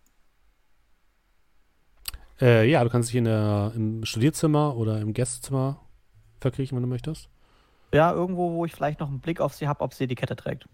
Äh, 2.40 2.68
ja, 2.70 2.82
du 2.82 2.90
kannst 2.90 3.10
dich 3.10 3.16
in 3.16 3.24
der, 3.24 3.72
im 3.76 4.05
Studierzimmer 4.05 4.76
oder 4.76 5.01
im 5.01 5.12
Gästezimmer 5.12 5.80
verkriechen, 6.40 6.76
wenn 6.76 6.82
du 6.82 6.88
möchtest. 6.88 7.28
Ja, 7.93 8.13
irgendwo, 8.13 8.53
wo 8.53 8.65
ich 8.65 8.73
vielleicht 8.73 9.01
noch 9.01 9.09
einen 9.09 9.21
Blick 9.21 9.41
auf 9.41 9.55
sie 9.55 9.69
habe, 9.69 9.81
ob 9.81 9.95
sie 9.95 10.07
die 10.07 10.15
Kette 10.15 10.37
trägt. 10.37 10.69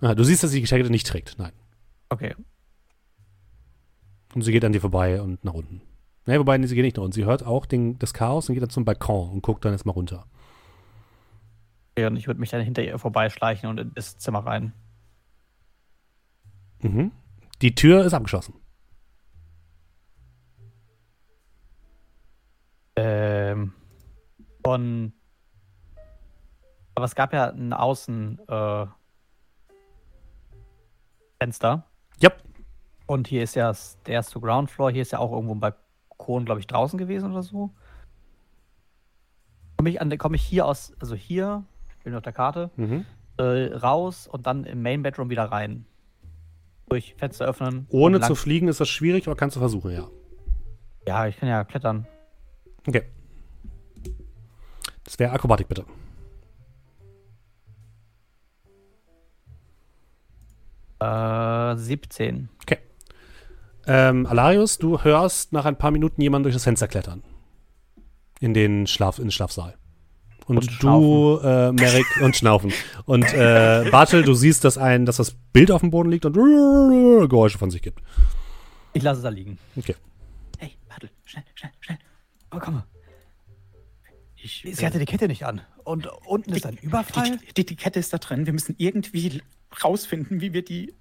Ah, 0.00 0.14
du 0.14 0.24
siehst, 0.24 0.42
dass 0.42 0.50
sie 0.50 0.60
die 0.60 0.66
Kette 0.66 0.90
nicht 0.90 1.06
trägt. 1.06 1.36
Nein. 1.38 1.52
Okay. 2.08 2.34
Und 4.34 4.42
sie 4.42 4.52
geht 4.52 4.64
an 4.64 4.72
dir 4.72 4.80
vorbei 4.80 5.20
und 5.20 5.44
nach 5.44 5.54
unten. 5.54 5.82
Nee, 6.26 6.38
wobei, 6.38 6.56
nee, 6.58 6.66
sie 6.66 6.74
geht 6.74 6.84
nicht 6.84 6.96
nach 6.96 7.04
unten. 7.04 7.14
Sie 7.14 7.24
hört 7.24 7.44
auch 7.44 7.66
den, 7.66 7.98
das 7.98 8.14
Chaos 8.14 8.48
und 8.48 8.54
geht 8.54 8.62
dann 8.62 8.70
zum 8.70 8.84
Balkon 8.84 9.30
und 9.30 9.42
guckt 9.42 9.64
dann 9.64 9.72
jetzt 9.72 9.84
mal 9.84 9.92
runter. 9.92 10.26
Ja, 11.98 12.08
und 12.08 12.16
ich 12.16 12.26
würde 12.26 12.40
mich 12.40 12.50
dann 12.50 12.62
hinter 12.62 12.82
ihr 12.82 12.98
vorbeischleichen 12.98 13.68
und 13.68 13.78
in 13.78 13.94
das 13.94 14.18
Zimmer 14.18 14.40
rein. 14.40 14.72
Mhm. 16.80 17.12
Die 17.62 17.74
Tür 17.74 18.04
ist 18.04 18.14
abgeschlossen. 18.14 18.54
Ähm, 22.96 23.72
von. 24.64 25.12
Aber 26.94 27.04
es 27.04 27.14
gab 27.14 27.32
ja 27.32 27.50
ein 27.50 27.72
Außen 27.72 28.38
äh. 28.48 28.86
Ja. 32.18 32.30
Und 33.06 33.26
hier 33.28 33.42
ist 33.42 33.54
ja 33.54 33.72
der 34.06 34.14
erste 34.14 34.40
Ground 34.40 34.70
Floor. 34.70 34.90
Hier 34.90 35.02
ist 35.02 35.12
ja 35.12 35.18
auch 35.18 35.32
irgendwo 35.32 35.54
ein 35.54 35.60
Balkon, 35.60 36.44
glaube 36.44 36.60
ich, 36.60 36.66
draußen 36.66 36.98
gewesen 36.98 37.30
oder 37.32 37.42
so. 37.42 37.70
Komme 39.76 39.90
ich, 39.90 40.00
an- 40.00 40.16
komm 40.16 40.34
ich 40.34 40.42
hier 40.42 40.64
aus, 40.66 40.94
also 41.00 41.14
hier, 41.14 41.64
ich 41.98 42.04
bin 42.04 42.14
auf 42.14 42.22
der 42.22 42.32
Karte, 42.32 42.70
Mhm. 42.76 43.04
äh, 43.38 43.74
raus 43.74 44.26
und 44.26 44.46
dann 44.46 44.64
im 44.64 44.82
Main 44.82 45.02
Bedroom 45.02 45.28
wieder 45.28 45.44
rein. 45.44 45.84
Durch 46.88 47.14
Fenster 47.18 47.44
öffnen. 47.46 47.86
Ohne 47.90 48.20
zu 48.20 48.34
fliegen 48.34 48.68
ist 48.68 48.80
das 48.80 48.88
schwierig, 48.88 49.26
aber 49.26 49.36
kannst 49.36 49.56
du 49.56 49.60
versuchen, 49.60 49.90
ja. 49.90 50.06
Ja, 51.06 51.26
ich 51.26 51.36
kann 51.36 51.48
ja 51.48 51.64
klettern. 51.64 52.06
Okay. 52.86 53.02
Das 55.04 55.18
wäre 55.18 55.32
Akrobatik, 55.32 55.68
bitte. 55.68 55.84
Äh, 61.04 61.76
17. 61.76 62.48
Ähm, 63.86 64.26
Alarius, 64.26 64.78
du 64.78 65.02
hörst 65.02 65.52
nach 65.52 65.66
ein 65.66 65.76
paar 65.76 65.90
Minuten 65.90 66.20
jemanden 66.22 66.44
durch 66.44 66.54
das 66.54 66.64
Fenster 66.64 66.88
klettern. 66.88 67.22
In 68.40 68.54
den 68.54 68.86
Schlaf, 68.86 69.18
in 69.18 69.26
den 69.26 69.30
Schlafsaal. 69.30 69.76
Und, 70.46 70.58
Und 70.58 70.82
du, 70.82 71.38
äh, 71.42 71.72
Merrick, 71.72 72.06
und 72.22 72.36
schnaufen. 72.36 72.72
Und 73.06 73.32
äh, 73.32 73.88
Bartel, 73.90 74.22
du 74.22 74.34
siehst, 74.34 74.64
dass 74.64 74.76
ein, 74.76 75.06
dass 75.06 75.16
das 75.16 75.32
Bild 75.52 75.70
auf 75.70 75.80
dem 75.80 75.90
Boden 75.90 76.10
liegt 76.10 76.24
und 76.26 76.34
Geräusche 76.34 77.58
von 77.58 77.70
sich 77.70 77.82
gibt. 77.82 78.00
Ich 78.92 79.02
lasse 79.02 79.18
es 79.18 79.22
da 79.22 79.30
liegen. 79.30 79.58
Okay. 79.76 79.96
Hey, 80.58 80.76
warte, 80.88 81.10
schnell, 81.24 81.44
schnell, 81.54 81.72
schnell. 81.80 81.98
Oh, 82.54 82.58
komm 82.60 82.74
mal. 82.74 82.84
Ich, 84.36 84.62
Sie 84.70 84.86
hatte 84.86 84.98
die 84.98 85.06
Kette 85.06 85.26
nicht 85.26 85.46
an. 85.46 85.62
Und 85.84 86.06
unten 86.26 86.52
ist 86.52 86.66
ein 86.66 86.76
Überfall. 86.76 87.38
die, 87.38 87.54
die, 87.54 87.66
die 87.66 87.76
Kette 87.76 87.98
ist 87.98 88.12
da 88.12 88.18
drin. 88.18 88.44
Wir 88.44 88.52
müssen 88.52 88.74
irgendwie 88.76 89.42
rausfinden, 89.82 90.40
wie 90.40 90.52
wir 90.52 90.64
die 90.64 90.94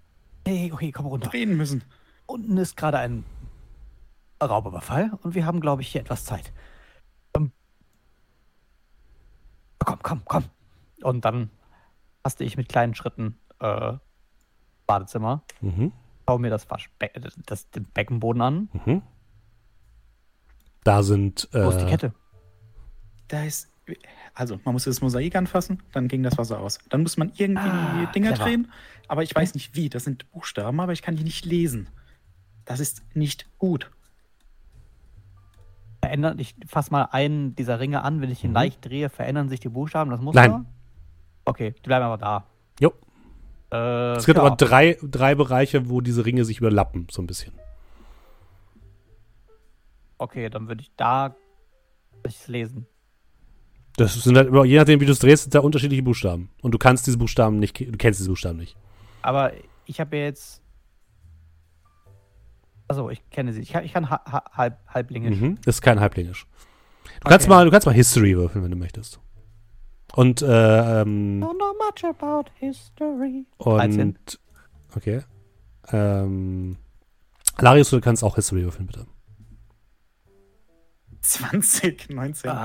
Hey, 0.48 0.72
okay, 0.74 0.92
komm 0.92 1.06
runter. 1.06 1.30
drehen 1.30 1.56
müssen. 1.58 1.84
Unten 2.26 2.58
ist 2.58 2.76
gerade 2.76 2.98
ein 3.00 3.24
Raubüberfall 4.42 5.12
und 5.22 5.36
wir 5.36 5.46
haben, 5.46 5.62
glaube 5.62 5.82
ich, 5.82 5.90
hier 5.90 6.02
etwas 6.02 6.26
Zeit. 6.26 6.52
Ähm, 7.36 7.52
komm, 9.80 10.00
komm, 10.04 10.22
komm. 10.26 10.44
Und 11.02 11.24
dann 11.26 11.50
haste 12.26 12.44
ich 12.44 12.58
mit 12.58 12.70
kleinen 12.70 12.94
Schritten 12.96 13.38
äh, 13.60 13.94
Badezimmer, 14.86 15.44
Mhm. 15.62 15.92
schaue 16.28 16.40
mir 16.40 16.50
das, 16.50 16.70
Waschbe 16.70 17.10
das 17.46 17.70
den 17.72 17.86
Beckenboden 17.86 18.42
an. 18.42 18.70
Mhm. 18.86 19.02
Da 20.84 21.04
sind. 21.04 21.48
Äh, 21.54 21.66
Wo 21.66 21.70
ist 21.70 21.78
die 21.80 21.86
Kette? 21.86 22.14
Da 23.30 23.44
ist. 23.44 23.70
Also, 24.34 24.60
man 24.64 24.74
muss 24.74 24.86
das 24.86 25.02
Mosaik 25.02 25.36
anfassen, 25.36 25.84
dann 25.92 26.08
ging 26.08 26.24
das 26.24 26.38
Wasser 26.38 26.60
aus. 26.60 26.80
Dann 26.90 27.02
muss 27.04 27.18
man 27.18 27.32
irgendwie 27.36 27.68
Ah, 27.70 28.06
die 28.06 28.12
Dinger 28.14 28.30
clever. 28.34 28.44
drehen, 28.46 28.72
aber 29.08 29.24
ich 29.24 29.36
weiß 29.36 29.54
nicht 29.56 29.76
wie. 29.76 29.90
Das 29.90 30.06
sind 30.06 30.30
Buchstaben, 30.32 30.80
aber 30.80 30.94
ich 30.94 31.02
kann 31.02 31.16
die 31.16 31.24
nicht 31.24 31.46
lesen. 31.46 31.90
Das 32.66 32.80
ist 32.80 33.04
nicht 33.14 33.46
gut. 33.60 33.92
Verändert, 36.02 36.40
ich 36.40 36.56
fasse 36.66 36.92
mal 36.92 37.04
einen 37.12 37.56
dieser 37.56 37.80
Ringe 37.80 38.04
an. 38.04 38.22
Wenn 38.22 38.32
ich 38.32 38.44
ihn 38.44 38.52
Mhm. 38.52 38.56
leicht 38.56 38.86
drehe, 38.86 39.10
verändern 39.10 39.50
sich 39.50 39.60
die 39.60 39.70
Buchstaben, 39.70 40.12
das 40.12 40.22
Muster? 40.22 40.48
Nein. 40.48 40.66
Okay, 41.46 41.72
die 41.84 41.88
bleiben 41.88 42.06
aber 42.06 42.18
da. 42.18 42.46
Jo. 42.80 42.94
Äh, 43.72 44.14
Es 44.16 44.26
gibt 44.26 44.38
ja. 44.38 44.44
aber 44.46 44.56
drei, 44.56 44.98
drei 45.04 45.36
Bereiche, 45.36 45.90
wo 45.90 46.00
diese 46.02 46.26
Ringe 46.26 46.46
sich 46.46 46.60
überlappen, 46.60 47.08
so 47.12 47.22
ein 47.22 47.28
bisschen. 47.28 47.54
Okay, 50.18 50.50
dann 50.50 50.68
würde 50.68 50.82
ich 50.82 50.92
da 50.96 51.36
es 52.24 52.48
lesen. 52.48 52.86
Das 53.98 54.16
sind 54.16 54.36
halt 54.38 54.50
je 54.66 54.78
nachdem, 54.78 55.00
wie 55.00 55.06
du 55.06 55.12
es 55.12 55.20
drehst, 55.20 55.44
sind 55.44 55.56
da 55.56 55.60
unterschiedliche 55.60 56.02
Buchstaben. 56.04 56.50
Und 56.62 56.72
du 56.74 56.78
kannst 56.78 57.06
diese 57.06 57.18
Buchstaben 57.18 57.60
nicht, 57.60 57.80
du 57.80 57.98
kennst 57.98 58.20
diese 58.20 58.30
Buchstaben 58.30 58.58
nicht. 58.58 58.76
Aber 59.22 59.52
ich 59.86 60.00
habe 60.00 60.18
ja 60.18 60.24
jetzt. 60.24 60.62
Also 62.88 63.10
ich 63.10 63.22
kenne 63.30 63.54
sie. 63.54 63.62
Ich 63.62 63.72
kann, 63.72 63.84
ich 63.86 63.94
kann 63.94 64.10
ha 64.10 64.22
ha 64.30 64.44
halb, 64.54 64.78
halblingisch. 64.88 65.40
Mhm. 65.40 65.56
Das 65.64 65.76
ist 65.76 65.82
kein 65.82 66.00
Halblingisch. 66.00 66.46
Du 67.22 67.30
kannst 67.30 67.46
Okay. 67.46 67.56
mal, 67.56 67.66
du 67.66 67.72
kannst 67.72 67.86
mal 67.86 67.94
History 67.94 68.36
würfeln, 68.36 68.64
wenn 68.64 68.72
du 68.72 68.78
möchtest. 68.78 69.20
Und, 70.16 70.42
äh, 70.42 71.02
ähm, 71.02 71.44
Don't 71.44 71.56
know 71.56 71.74
much 71.80 72.04
about 72.04 72.50
history. 72.60 73.46
und, 73.58 73.78
13. 73.78 74.18
okay. 74.96 75.22
Ähm, 75.92 76.78
Larius, 77.60 77.90
du 77.90 78.00
kannst 78.02 78.24
auch 78.24 78.36
History 78.36 78.64
würfeln, 78.64 78.86
bitte. 78.88 79.06
20, 81.24 82.10
19 82.10 82.50
Ah. 82.52 82.64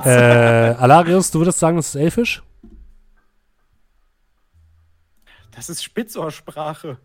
bis 0.00 0.06
1. 0.06 0.06
Äh, 0.06 0.74
Alarius, 0.78 1.30
du 1.30 1.40
würdest 1.40 1.58
sagen, 1.58 1.76
das 1.76 1.88
ist 1.88 1.94
Elfisch? 1.94 2.42
Das 5.50 5.68
ist 5.68 5.82
Spitzohrsprache. 5.84 6.98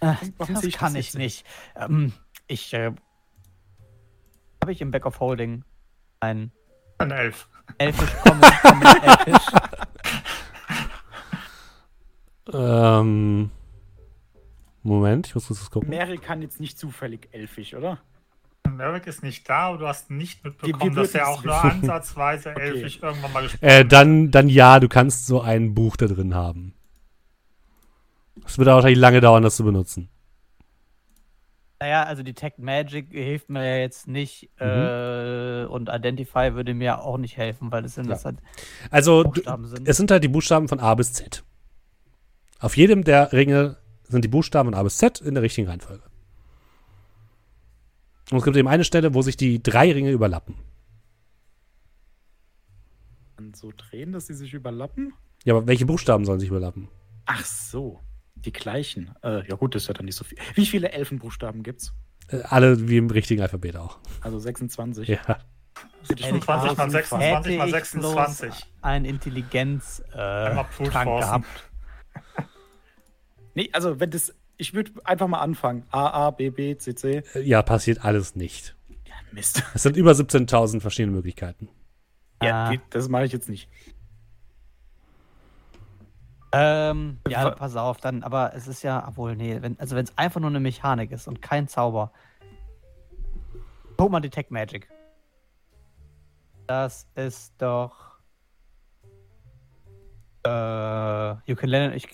Äh, 0.00 0.14
Warum 0.38 0.54
das 0.54 0.64
ich 0.64 0.76
kann 0.76 0.94
das 0.94 1.06
ich 1.08 1.14
nicht. 1.14 1.46
Ähm, 1.76 2.12
ich 2.48 2.72
äh, 2.74 2.92
habe 4.62 4.72
ich 4.72 4.80
im 4.80 4.90
Back 4.90 5.06
of 5.06 5.20
Holding 5.20 5.64
ein 6.20 6.50
Ein 6.98 7.10
Elf. 7.10 7.48
elfisch 7.78 8.10
elfisch. 8.24 9.46
Ähm, 12.52 13.50
Moment, 14.82 15.26
ich 15.26 15.34
muss 15.34 15.46
kurz 15.48 15.58
das 15.60 15.70
gucken. 15.70 15.88
Mary 15.90 16.18
kann 16.18 16.42
jetzt 16.42 16.60
nicht 16.60 16.78
zufällig 16.78 17.28
elfisch, 17.32 17.74
oder? 17.74 17.98
Merrick 18.76 19.06
ist 19.06 19.22
nicht 19.22 19.48
da, 19.48 19.68
aber 19.68 19.78
du 19.78 19.86
hast 19.88 20.10
nicht 20.10 20.44
mitbekommen, 20.44 20.82
Wir- 20.82 20.96
wir 20.96 21.02
dass 21.02 21.14
er 21.14 21.28
auch 21.28 21.42
nur 21.44 21.54
ansatzweise 21.64 22.50
Okay. 22.50 22.60
elfisch 22.60 23.00
irgendwann 23.02 23.32
mal 23.32 23.42
gesprochen 23.42 23.64
Äh, 23.64 23.84
dann, 23.84 24.30
dann 24.30 24.48
ja, 24.48 24.78
du 24.80 24.88
kannst 24.88 25.26
so 25.26 25.40
ein 25.40 25.74
Buch 25.74 25.96
da 25.96 26.06
drin 26.06 26.34
haben. 26.34 26.74
Es 28.44 28.58
wird 28.58 28.68
aber 28.68 28.76
wahrscheinlich 28.76 28.98
lange 28.98 29.20
dauern, 29.20 29.42
das 29.42 29.56
zu 29.56 29.64
benutzen. 29.64 30.08
Naja, 31.78 32.04
also 32.04 32.22
Detect 32.22 32.58
Magic 32.58 33.08
hilft 33.10 33.50
mir 33.50 33.62
ja 33.68 33.76
jetzt 33.78 34.08
nicht 34.08 34.48
Mhm. 34.60 34.66
äh, 34.66 35.64
und 35.66 35.90
Identify 35.92 36.54
würde 36.54 36.72
mir 36.72 37.02
auch 37.02 37.18
nicht 37.18 37.36
helfen, 37.36 37.70
weil 37.70 37.84
es 37.84 37.94
sind 37.94 38.06
Ja. 38.06 38.12
das 38.14 38.24
halt 38.24 38.38
Also, 38.90 39.24
Buchstaben 39.24 39.66
sind. 39.66 39.86
es 39.88 39.96
sind 39.96 40.10
halt 40.10 40.24
die 40.24 40.28
Buchstaben 40.28 40.68
von 40.68 40.80
A 40.80 40.94
bis 40.94 41.12
Z. 41.12 41.44
Auf 42.60 42.76
jedem 42.78 43.04
der 43.04 43.32
Ringe 43.32 43.76
sind 44.04 44.24
die 44.24 44.28
Buchstaben 44.28 44.68
von 44.70 44.78
A 44.78 44.82
bis 44.82 44.96
Z 44.96 45.20
in 45.20 45.34
der 45.34 45.42
richtigen 45.42 45.68
Reihenfolge. 45.68 46.02
Und 48.30 48.38
es 48.38 48.44
gibt 48.44 48.56
eben 48.56 48.68
eine 48.68 48.84
Stelle, 48.84 49.14
wo 49.14 49.22
sich 49.22 49.36
die 49.36 49.62
drei 49.62 49.92
Ringe 49.92 50.10
überlappen. 50.10 50.56
Und 53.38 53.56
so 53.56 53.72
drehen, 53.76 54.12
dass 54.12 54.26
sie 54.26 54.34
sich 54.34 54.54
überlappen? 54.54 55.12
Ja, 55.44 55.54
aber 55.54 55.66
welche 55.66 55.86
Buchstaben 55.86 56.24
sollen 56.24 56.40
sich 56.40 56.48
überlappen? 56.48 56.88
Ach 57.26 57.44
so, 57.44 58.00
die 58.34 58.52
gleichen. 58.52 59.14
Äh, 59.22 59.46
ja 59.48 59.56
gut, 59.56 59.74
das 59.74 59.82
ist 59.82 59.88
ja 59.88 59.94
dann 59.94 60.06
nicht 60.06 60.16
so 60.16 60.24
viel. 60.24 60.38
Wie 60.54 60.66
viele 60.66 60.90
Elfenbuchstaben 60.90 61.62
gibt's? 61.62 61.92
Äh, 62.28 62.42
alle 62.44 62.88
wie 62.88 62.96
im 62.96 63.10
richtigen 63.10 63.42
Alphabet 63.42 63.76
auch. 63.76 63.98
Also 64.22 64.38
26. 64.38 65.08
Ja. 65.08 65.18
Hätte 66.08 66.20
ich 66.20 66.26
26 66.26 66.46
mal 66.46 66.70
auf 66.70 66.78
jeden 66.78 66.90
26 66.90 67.08
Fall. 67.08 67.58
mal 67.58 67.66
ich 67.66 67.72
26. 67.72 68.48
bloß 68.48 68.66
ein 68.82 69.04
Intelligenz 69.04 70.02
äh, 70.12 70.14
gehabt. 70.14 71.46
Nee, 73.54 73.70
also 73.72 73.98
wenn 74.00 74.10
das. 74.10 74.34
Ich 74.58 74.72
würde 74.74 74.92
einfach 75.04 75.26
mal 75.28 75.40
anfangen. 75.40 75.84
A, 75.90 76.26
A, 76.26 76.30
B, 76.30 76.50
B, 76.50 76.76
C, 76.78 76.94
C. 76.94 77.22
Äh, 77.34 77.40
Ja, 77.42 77.62
passiert 77.62 78.04
alles 78.04 78.36
nicht. 78.36 78.74
Ja, 79.06 79.14
Mist. 79.32 79.62
Es 79.74 79.82
sind 79.82 79.96
über 79.96 80.12
17.000 80.12 80.80
verschiedene 80.80 81.14
Möglichkeiten. 81.14 81.68
Ja, 82.42 82.70
Ah. 82.70 82.74
das 82.90 83.08
mache 83.08 83.24
ich 83.26 83.32
jetzt 83.32 83.48
nicht. 83.48 83.68
Ähm, 86.52 87.18
ja, 87.28 87.50
pass 87.50 87.76
auf, 87.76 87.98
dann, 87.98 88.22
aber 88.22 88.54
es 88.54 88.66
ist 88.68 88.82
ja, 88.82 89.06
obwohl, 89.06 89.36
nee, 89.36 89.60
wenn, 89.60 89.78
also 89.78 89.94
wenn 89.96 90.04
es 90.04 90.16
einfach 90.16 90.40
nur 90.40 90.48
eine 90.48 90.60
Mechanik 90.60 91.10
ist 91.10 91.28
und 91.28 91.42
kein 91.42 91.68
Zauber. 91.68 92.12
Guck 93.96 94.10
mal 94.10 94.20
Detect 94.20 94.50
Magic. 94.50 94.88
Das 96.66 97.06
ist 97.14 97.52
doch. 97.58 97.94
Äh, 100.46 101.30
you 101.50 101.56
can 101.56 101.68
learn, 101.68 101.92
ich, 101.92 102.06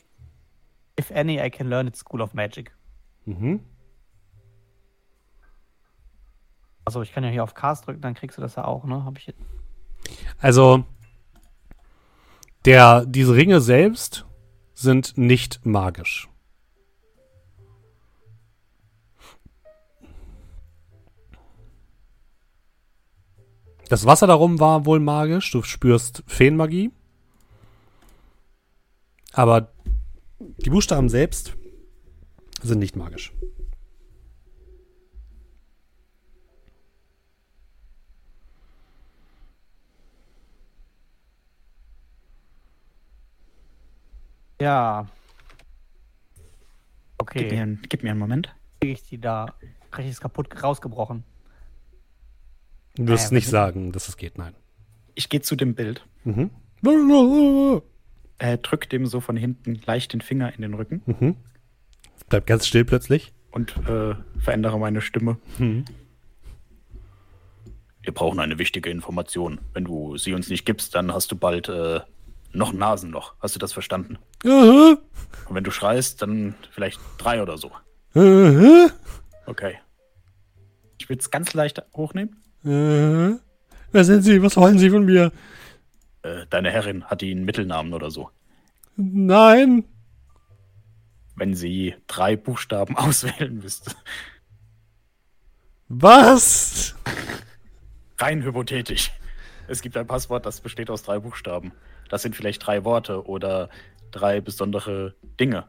if 1.03 1.11
any 1.11 1.41
I 1.41 1.51
can 1.51 1.69
learn 1.69 1.87
at 1.87 1.97
School 1.97 2.23
of 2.23 2.35
Magic. 2.35 2.73
Mhm. 3.27 3.61
Also 6.85 7.03
ich 7.03 7.13
kann 7.13 7.25
ja 7.25 7.31
hier 7.31 7.45
auf 7.45 7.55
Cast 7.55 7.87
drücken, 7.87 8.01
dann 8.01 8.15
kriegst 8.15 8.39
du 8.39 8.43
das 8.43 8.57
ja 8.57 8.65
auch, 8.65 8.85
ne? 8.85 9.05
Hab 9.05 9.19
ich 9.19 9.27
jetzt. 9.27 9.41
Also 10.39 10.85
der, 12.65 13.07
diese 13.07 13.35
Ringe 13.35 13.61
selbst 13.61 14.27
sind 14.75 15.17
nicht 15.17 15.65
magisch. 15.65 16.29
Das 23.89 24.07
Wasser 24.07 24.27
darum 24.27 24.59
war 24.59 24.87
wohl 24.87 25.01
magisch. 25.01 25.51
Du 25.51 25.63
spürst 25.63 26.23
Feenmagie. 26.27 26.91
Aber 29.33 29.73
die 30.59 30.71
Buchstaben 30.71 31.09
selbst 31.09 31.55
sind 32.63 32.79
nicht 32.79 32.97
magisch. 32.97 33.33
Ja. 44.61 45.07
Gib, 47.19 47.35
mir, 47.35 47.47
Okay, 47.47 47.59
einen- 47.61 47.83
gib 47.89 48.03
mir 48.03 48.11
einen 48.11 48.19
Moment. 48.19 48.55
kriege 48.81 48.95
ich 48.95 49.03
die 49.09 49.21
da 49.21 49.47
richtig 49.97 50.19
kaputt 50.21 50.61
rausgebrochen. 50.63 51.23
Du 52.97 53.07
wirst 53.07 53.27
Naja, 53.27 53.35
nicht 53.35 53.47
was- 53.47 53.51
sagen, 53.53 53.93
dass 53.93 54.09
es 54.09 54.17
geht, 54.17 54.39
nein. 54.39 54.55
Ich 55.15 55.29
gehe 55.29 55.41
zu 55.41 55.55
dem 55.57 55.75
Bild. 55.75 56.05
Mhm. 56.25 56.51
Äh, 58.43 58.59
drück 58.59 58.89
dem 58.91 59.07
so 59.07 59.21
von 59.21 59.37
hinten 59.37 59.81
leicht 59.87 60.13
den 60.13 60.21
Finger 60.21 60.53
in 60.53 60.63
den 60.63 60.75
Rücken 60.75 61.03
Mhm. 61.07 61.37
Bleib 62.29 62.47
ganz 62.47 62.67
still 62.67 62.85
plötzlich. 62.85 63.33
und 63.53 63.77
äh, 63.89 64.15
verändere 64.41 64.79
meine 64.81 65.01
Stimme. 65.01 65.37
Mhm. 65.59 65.85
Wir 68.03 68.13
brauchen 68.13 68.41
eine 68.41 68.59
wichtige 68.59 68.91
Information. 68.91 69.61
Wenn 69.75 69.85
du 69.85 70.17
sie 70.17 70.33
uns 70.35 70.49
nicht 70.49 70.65
gibst, 70.67 70.95
dann 70.95 71.13
hast 71.13 71.31
du 71.31 71.37
bald 71.37 71.69
äh, 71.69 72.01
noch 72.53 72.73
ein 72.73 72.79
Nasenloch. 72.79 73.35
Hast 73.41 73.55
du 73.55 73.59
das 73.61 73.73
verstanden? 73.73 74.19
Aha. 74.45 74.97
Und 75.49 75.55
wenn 75.55 75.63
du 75.63 75.71
schreist, 75.71 76.21
dann 76.23 76.55
vielleicht 76.73 77.01
drei 77.19 77.43
oder 77.43 77.59
so. 77.59 77.71
Aha. 78.15 78.91
Okay. 79.47 79.75
Ich 80.99 81.09
würde 81.09 81.21
es 81.21 81.31
ganz 81.31 81.55
leicht 81.55 81.81
hochnehmen. 81.95 82.37
Aha. 82.65 83.39
Wer 83.93 84.05
sind 84.05 84.23
Sie? 84.23 84.43
Was 84.43 84.57
wollen 84.57 84.79
Sie 84.79 84.91
von 84.91 85.05
mir? 85.05 85.31
Äh, 86.23 86.47
deine 86.51 86.71
Herrin 86.71 87.05
hat 87.05 87.21
die 87.21 87.31
einen 87.31 87.45
Mittelnamen 87.45 87.93
oder 87.95 88.11
so. 88.11 88.31
Nein. 88.97 89.85
Wenn 91.35 91.55
sie 91.55 91.95
drei 92.07 92.37
Buchstaben 92.37 92.97
auswählen 92.97 93.59
müsste. 93.59 93.93
Was? 95.89 96.95
Rein 98.19 98.43
hypothetisch. 98.43 99.11
Es 99.69 99.83
gibt 99.83 99.97
ein 99.97 100.07
Passwort, 100.07 100.47
das 100.47 100.61
besteht 100.61 100.91
aus 100.91 101.03
drei 101.03 101.19
Buchstaben. 101.19 101.73
Das 102.09 102.23
sind 102.23 102.37
vielleicht 102.37 102.67
drei 102.67 102.85
Worte 102.85 103.27
oder 103.27 103.69
drei 104.11 104.41
besondere 104.41 105.15
Dinge. 105.41 105.67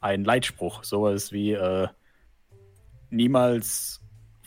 Ein 0.00 0.24
Leitspruch, 0.24 0.84
sowas 0.84 1.32
wie 1.32 1.52
äh, 1.52 1.88
niemals 3.10 3.99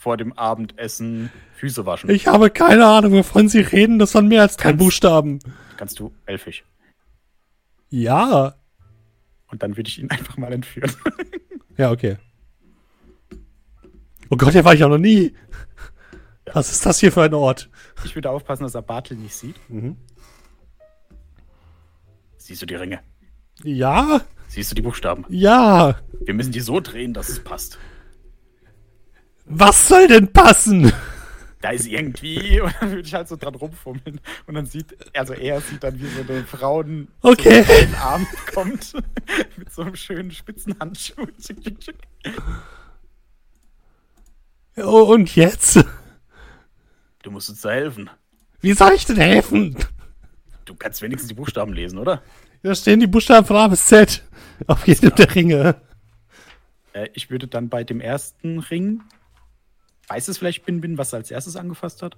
vor 0.04 0.18
dem 0.18 0.34
Abendessen 0.34 1.32
Füße 1.56 1.86
waschen. 1.86 2.10
Ich 2.10 2.28
habe 2.28 2.50
keine 2.50 2.86
Ahnung, 2.86 3.14
wovon 3.14 3.48
Sie 3.48 3.62
reden. 3.62 4.00
Das 4.00 4.14
waren 4.16 4.28
mehr 4.28 4.42
als 4.42 4.58
drei 4.58 4.72
Kannst- 4.72 4.80
Buchstaben. 4.80 5.40
Kannst 5.78 5.98
du 5.98 6.14
elfisch. 6.26 6.66
Ja. 7.90 8.56
Und 9.48 9.64
dann 9.64 9.78
würde 9.78 9.88
ich 9.88 10.00
ihn 10.00 10.10
einfach 10.12 10.36
mal 10.36 10.52
entführen. 10.52 10.92
Ja, 11.78 11.92
okay. 11.92 12.18
Oh 14.30 14.36
Gott, 14.36 14.52
hier 14.52 14.66
war 14.66 14.74
ich 14.74 14.84
auch 14.84 14.90
noch 14.90 14.98
nie. 14.98 15.34
Was 16.52 16.70
ist 16.72 16.86
das 16.86 17.00
hier 17.00 17.14
für 17.14 17.24
ein 17.24 17.34
Ort? 17.34 17.70
Ich 18.04 18.14
würde 18.16 18.30
aufpassen, 18.30 18.64
dass 18.64 18.76
er 18.76 18.82
Bartel 18.82 19.16
nicht 19.16 19.34
sieht. 19.36 19.56
Mhm. 19.70 19.96
Siehst 22.38 22.62
du 22.62 22.66
die 22.66 22.76
Ringe? 22.76 23.00
Ja, 23.64 24.20
Siehst 24.50 24.70
du 24.72 24.76
die 24.76 24.82
Buchstaben? 24.82 25.24
ja. 25.30 25.98
Wir 26.26 26.34
müssen 26.34 26.52
die 26.52 26.60
so 26.60 26.80
drehen, 26.82 27.14
dass 27.14 27.30
es 27.30 27.42
passt. 27.44 27.78
Was 29.46 29.88
soll 29.88 30.08
denn 30.08 30.32
passen? 30.32 30.92
Da 31.62 31.70
ist 31.70 31.88
irgendwie. 31.88 32.60
Und 32.62 32.74
dann 32.80 32.90
würde 32.92 33.08
ich 33.08 33.14
halt 33.14 33.28
so 33.28 33.36
dran 33.36 33.56
rumfummeln. 33.56 34.20
Und 34.48 34.56
dann 34.56 34.66
sieht, 34.66 34.98
also 35.18 35.34
er 35.34 35.62
sieht 35.62 35.84
dann, 35.84 36.00
wie 36.00 36.08
so 36.08 36.22
eine 36.22 36.44
Frauen 36.44 37.08
Okay. 37.22 37.64
so 37.64 37.74
Arm 37.96 38.28
kommt. 38.54 38.94
mit 39.58 39.72
so 39.72 39.84
einem 39.84 39.96
schönen 39.96 40.32
tschick, 41.64 41.80
tschick. 41.80 41.96
Oh, 44.76 45.14
und 45.14 45.36
jetzt? 45.36 45.84
Du 47.22 47.32
musst 47.32 47.50
uns 47.50 47.62
da 47.62 47.72
helfen. 47.72 48.10
Wie 48.62 48.74
soll 48.74 48.94
ich 48.94 49.06
denn 49.06 49.18
helfen? 49.18 49.78
Du 50.66 50.76
kannst 50.76 51.02
wenigstens 51.02 51.30
die 51.30 51.36
Buchstaben 51.36 51.74
lesen, 51.74 51.98
oder? 52.00 52.22
Da 52.62 52.74
stehen 52.76 53.00
die 53.00 53.08
Buchstaben 53.08 53.46
von 53.46 53.58
A 53.58 53.68
bis 53.68 53.86
Z. 53.86 54.24
Auf 54.68 54.88
jedem 54.88 55.14
der 55.16 55.36
Ringe. 55.36 55.76
Äh, 56.94 57.10
ich 57.14 57.30
würde 57.30 57.48
dann 57.48 57.70
bei 57.70 57.84
dem 57.84 58.02
ersten 58.02 58.60
Ring. 58.60 59.02
Weiß 60.08 60.28
es 60.28 60.38
vielleicht 60.38 60.66
Bin 60.66 60.82
Bin, 60.82 60.98
was 60.98 61.14
er 61.14 61.18
als 61.18 61.32
erstes 61.32 61.56
angefasst 61.56 62.02
hat? 62.02 62.18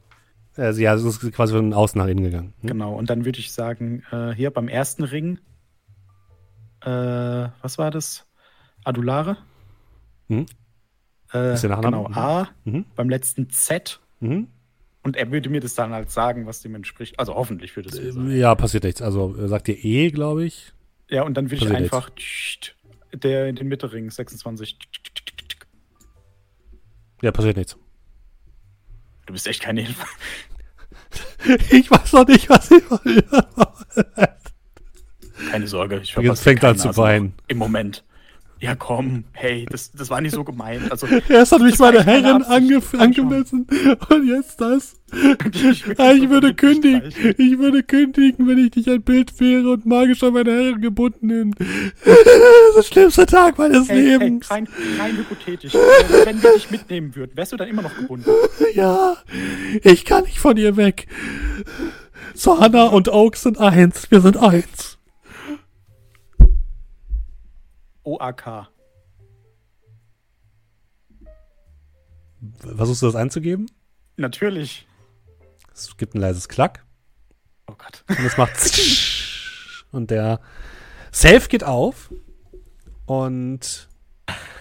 Also, 0.55 0.81
ja, 0.81 0.93
es 0.93 1.03
ist 1.03 1.19
quasi 1.33 1.53
von 1.53 1.73
außen 1.73 1.99
nach 1.99 2.07
innen 2.07 2.23
gegangen. 2.23 2.53
Hm? 2.61 2.67
Genau, 2.69 2.93
und 2.95 3.09
dann 3.09 3.25
würde 3.25 3.39
ich 3.39 3.51
sagen, 3.51 4.03
äh, 4.11 4.31
hier 4.31 4.51
beim 4.51 4.67
ersten 4.67 5.03
Ring, 5.03 5.39
äh, 6.81 6.89
was 6.89 7.77
war 7.77 7.91
das? 7.91 8.25
Adulare? 8.83 9.37
Mhm. 10.27 10.45
Äh, 11.33 11.53
Ist 11.53 11.61
der 11.61 11.71
Nachname? 11.71 12.03
genau, 12.07 12.19
A. 12.19 12.49
Mhm. 12.63 12.85
Beim 12.95 13.09
letzten 13.09 13.49
Z. 13.49 13.99
Mhm. 14.19 14.47
Und 15.03 15.17
er 15.17 15.31
würde 15.31 15.49
mir 15.49 15.59
das 15.59 15.75
dann 15.75 15.91
halt 15.91 16.09
sagen, 16.09 16.45
was 16.47 16.61
dem 16.61 16.73
entspricht. 16.73 17.19
Also 17.19 17.35
hoffentlich 17.35 17.75
würde 17.75 17.89
es 17.89 18.01
mir 18.01 18.11
sagen. 18.11 18.31
Ja, 18.31 18.55
passiert 18.55 18.83
nichts. 18.85 19.01
Also, 19.01 19.35
sagt 19.47 19.67
dir 19.67 19.73
E, 19.83 20.09
glaube 20.09 20.45
ich. 20.45 20.73
Ja, 21.09 21.23
und 21.23 21.35
dann 21.35 21.51
würde 21.51 21.65
ich 21.65 21.71
einfach 21.71 22.09
tscht, 22.15 22.75
der 23.13 23.47
in 23.47 23.55
den 23.55 23.67
Mittelring 23.67 24.09
26. 24.09 24.77
Ja, 27.25 27.31
passiert 27.31 27.57
nichts. 27.57 27.75
Du 29.25 29.33
bist 29.33 29.47
echt 29.47 29.61
keine 29.61 29.81
Hilfe. 29.81 30.05
Ich 31.69 31.89
weiß 31.89 32.13
noch 32.13 32.27
nicht, 32.27 32.49
was 32.49 32.71
ich 32.71 32.83
Keine 35.51 35.67
Sorge. 35.67 35.97
Ich 35.97 36.09
Jetzt 36.09 36.11
verpasse 36.11 36.43
fängt 36.43 36.61
kein 36.61 36.71
an 36.71 36.77
zu 36.77 36.97
weinen. 36.97 37.33
Im 37.47 37.57
Moment. 37.57 38.03
Ja, 38.65 38.75
komm. 38.75 39.23
Hey, 39.33 39.65
das, 39.69 39.91
das 39.91 40.09
war 40.09 40.21
nicht 40.21 40.33
so 40.33 40.43
gemeint. 40.43 40.91
Also, 40.91 41.07
Erst 41.29 41.51
hat 41.51 41.61
mich 41.61 41.77
meine 41.79 42.03
Herrin 42.03 42.43
ange 42.43 42.81
angemessen 42.97 43.67
und 44.09 44.27
jetzt 44.27 44.59
das. 44.59 44.95
Ich 45.53 45.85
Ah, 45.99 46.11
ich 46.13 46.29
würde 46.29 46.53
kündigen. 46.55 47.03
Ich 47.37 47.57
würde 47.59 47.83
kündigen, 47.83 48.47
wenn 48.47 48.57
ich 48.57 48.75
nicht 48.75 48.89
ein 48.89 49.01
Bild 49.03 49.39
wäre 49.39 49.71
und 49.71 49.85
magisch 49.85 50.23
an 50.23 50.33
meine 50.33 50.51
Herren 50.51 50.81
gebunden 50.81 51.27
bin. 51.27 51.55
Das 52.03 52.85
ist 52.85 52.89
der 52.89 52.93
schlimmste 52.93 53.25
Tag 53.25 53.57
meines 53.57 53.87
Hey, 53.87 53.97
hey, 54.01 54.17
Lebens. 54.17 54.49
rein, 54.51 54.67
rein 54.99 55.15
hypothetisch. 55.17 55.73
Wenn 55.73 56.25
wenn 56.25 56.43
wir 56.43 56.53
dich 56.53 56.71
mitnehmen 56.71 57.15
würden, 57.15 57.31
wärst 57.35 57.53
du 57.53 57.57
dann 57.57 57.67
immer 57.69 57.83
noch 57.83 57.95
gebunden. 57.95 58.29
Ja, 58.73 59.15
ich 59.83 60.03
kann 60.05 60.23
nicht 60.23 60.39
von 60.39 60.57
ihr 60.57 60.75
weg. 60.75 61.07
So, 62.33 62.59
Hannah 62.59 62.87
und 62.87 63.07
Oak 63.07 63.37
sind 63.37 63.57
eins. 63.57 64.11
Wir 64.11 64.19
sind 64.19 64.35
eins. 64.37 64.94
OAK. 68.05 68.69
Versuchst 72.59 73.01
du 73.01 73.05
das 73.07 73.15
einzugeben? 73.15 73.67
Natürlich. 74.17 74.87
Es 75.73 75.97
gibt 75.97 76.15
ein 76.15 76.21
leises 76.21 76.47
Klack. 76.47 76.85
Oh 77.67 77.75
Gott. 77.77 78.03
Und 78.07 78.25
es 78.25 78.37
macht 78.37 78.55
und 79.91 80.11
der 80.11 80.39
Safe 81.11 81.47
geht 81.47 81.63
auf 81.63 82.13
und 83.05 83.89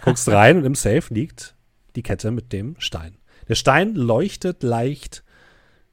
guckst 0.02 0.28
rein 0.28 0.58
und 0.58 0.64
im 0.64 0.74
Safe 0.74 1.12
liegt 1.12 1.54
die 1.96 2.02
Kette 2.02 2.30
mit 2.30 2.52
dem 2.52 2.76
Stein. 2.78 3.18
Der 3.48 3.54
Stein 3.54 3.94
leuchtet 3.94 4.62
leicht 4.62 5.24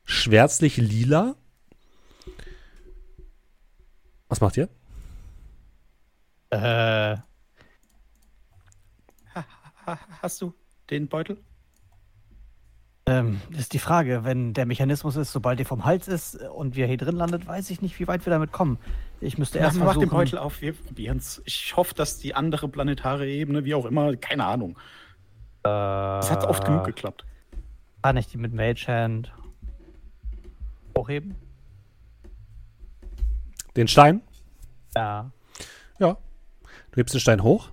schwärzlich 0.05 0.77
lila. 0.77 1.35
Was 4.29 4.41
macht 4.41 4.57
ihr? 4.57 4.69
Äh, 6.49 7.17
Ha, 9.85 9.99
hast 10.21 10.41
du 10.41 10.53
den 10.89 11.07
Beutel? 11.07 11.37
ähm, 13.07 13.41
ist 13.57 13.73
die 13.73 13.79
Frage, 13.79 14.23
wenn 14.23 14.53
der 14.53 14.65
Mechanismus 14.65 15.15
ist, 15.15 15.31
sobald 15.31 15.59
der 15.59 15.65
vom 15.65 15.85
Hals 15.85 16.07
ist 16.07 16.35
und 16.35 16.75
wir 16.75 16.87
hier 16.87 16.97
drin 16.97 17.15
landet, 17.15 17.47
weiß 17.47 17.69
ich 17.71 17.81
nicht, 17.81 17.99
wie 17.99 18.07
weit 18.07 18.25
wir 18.25 18.31
damit 18.31 18.51
kommen. 18.51 18.77
Ich 19.19 19.37
müsste 19.37 19.59
erst 19.59 19.77
mach 19.77 19.85
versuchen. 19.85 20.07
den 20.07 20.09
Beutel 20.09 20.37
auf, 20.37 20.61
wir 20.61 20.73
probieren's. 20.73 21.41
Ich 21.45 21.75
hoffe, 21.75 21.93
dass 21.95 22.17
die 22.17 22.35
andere 22.35 22.67
planetare 22.67 23.27
Ebene, 23.27 23.65
wie 23.65 23.73
auch 23.73 23.85
immer, 23.85 24.15
keine 24.15 24.45
Ahnung. 24.45 24.77
Das 25.63 26.31
hat 26.31 26.45
oft 26.45 26.65
genug 26.65 26.85
geklappt. 26.85 27.25
Kann 28.01 28.17
ich 28.17 28.27
die 28.27 28.37
mit 28.37 28.53
Mage 28.53 28.85
Hand 28.87 29.31
hochheben? 30.97 31.35
Den 33.75 33.87
Stein? 33.87 34.21
Ja. 34.95 35.31
Ja. 35.99 36.17
Du 36.91 36.97
hebst 36.97 37.13
den 37.13 37.21
Stein 37.21 37.43
hoch. 37.43 37.69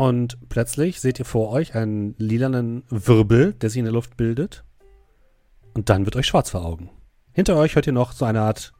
Und 0.00 0.38
plötzlich 0.48 0.98
seht 0.98 1.18
ihr 1.18 1.26
vor 1.26 1.50
euch 1.50 1.74
einen 1.74 2.14
lilanen 2.16 2.84
Wirbel, 2.88 3.52
der 3.52 3.68
sich 3.68 3.80
in 3.80 3.84
der 3.84 3.92
Luft 3.92 4.16
bildet. 4.16 4.64
Und 5.74 5.90
dann 5.90 6.06
wird 6.06 6.16
euch 6.16 6.26
schwarz 6.26 6.48
vor 6.48 6.64
Augen. 6.64 6.88
Hinter 7.32 7.54
euch 7.56 7.74
hört 7.74 7.86
ihr 7.86 7.92
noch 7.92 8.12
so 8.12 8.24
eine 8.24 8.40
Art 8.40 8.72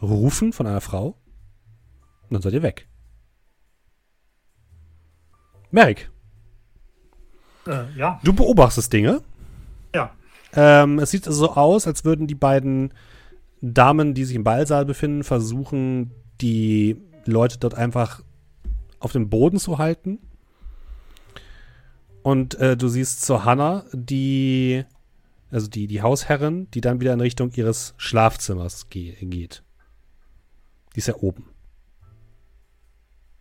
Rufen 0.00 0.52
von 0.52 0.68
einer 0.68 0.80
Frau. 0.80 1.16
Und 2.22 2.30
dann 2.34 2.42
seid 2.42 2.52
ihr 2.52 2.62
weg. 2.62 2.86
Merrick, 5.72 6.10
Äh, 7.66 7.92
ja, 7.96 8.20
du 8.22 8.32
beobachtest 8.32 8.92
Dinge. 8.92 9.20
ja. 9.92 10.12
Ähm, 10.52 11.00
es 11.00 11.10
sieht 11.10 11.24
so 11.24 11.56
aus, 11.56 11.88
als 11.88 12.04
würden 12.04 12.28
die 12.28 12.36
beiden 12.36 12.94
Damen, 13.60 14.14
die 14.14 14.24
sich 14.24 14.36
im 14.36 14.44
Ballsaal 14.44 14.84
befinden, 14.84 15.24
versuchen, 15.24 16.12
die 16.40 17.02
Leute 17.26 17.58
dort 17.58 17.74
einfach 17.74 18.22
auf 19.00 19.12
dem 19.12 19.28
Boden 19.28 19.58
zu 19.58 19.78
halten. 19.78 20.18
Und 22.22 22.56
äh, 22.56 22.76
du 22.76 22.88
siehst 22.88 23.22
zur 23.22 23.44
Hannah, 23.44 23.84
die, 23.92 24.84
also 25.50 25.68
die, 25.68 25.86
die 25.86 26.02
Hausherrin, 26.02 26.70
die 26.72 26.80
dann 26.80 27.00
wieder 27.00 27.12
in 27.12 27.20
Richtung 27.20 27.52
ihres 27.52 27.94
Schlafzimmers 27.96 28.88
ge 28.90 29.14
geht. 29.20 29.62
Die 30.94 30.98
ist 30.98 31.08
ja 31.08 31.16
oben. 31.16 31.48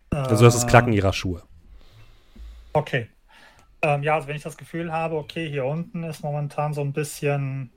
Also 0.09 0.45
das 0.45 0.55
ist 0.55 0.63
das 0.63 0.69
Klacken 0.69 0.93
ihrer 0.93 1.13
Schuhe. 1.13 1.43
Okay. 2.73 3.09
Ähm, 3.81 4.03
ja, 4.03 4.15
also 4.15 4.27
wenn 4.27 4.35
ich 4.35 4.43
das 4.43 4.57
Gefühl 4.57 4.91
habe, 4.91 5.15
okay, 5.15 5.49
hier 5.49 5.65
unten 5.65 6.03
ist 6.03 6.23
momentan 6.23 6.73
so 6.73 6.81
ein 6.81 6.93
bisschen 6.93 7.71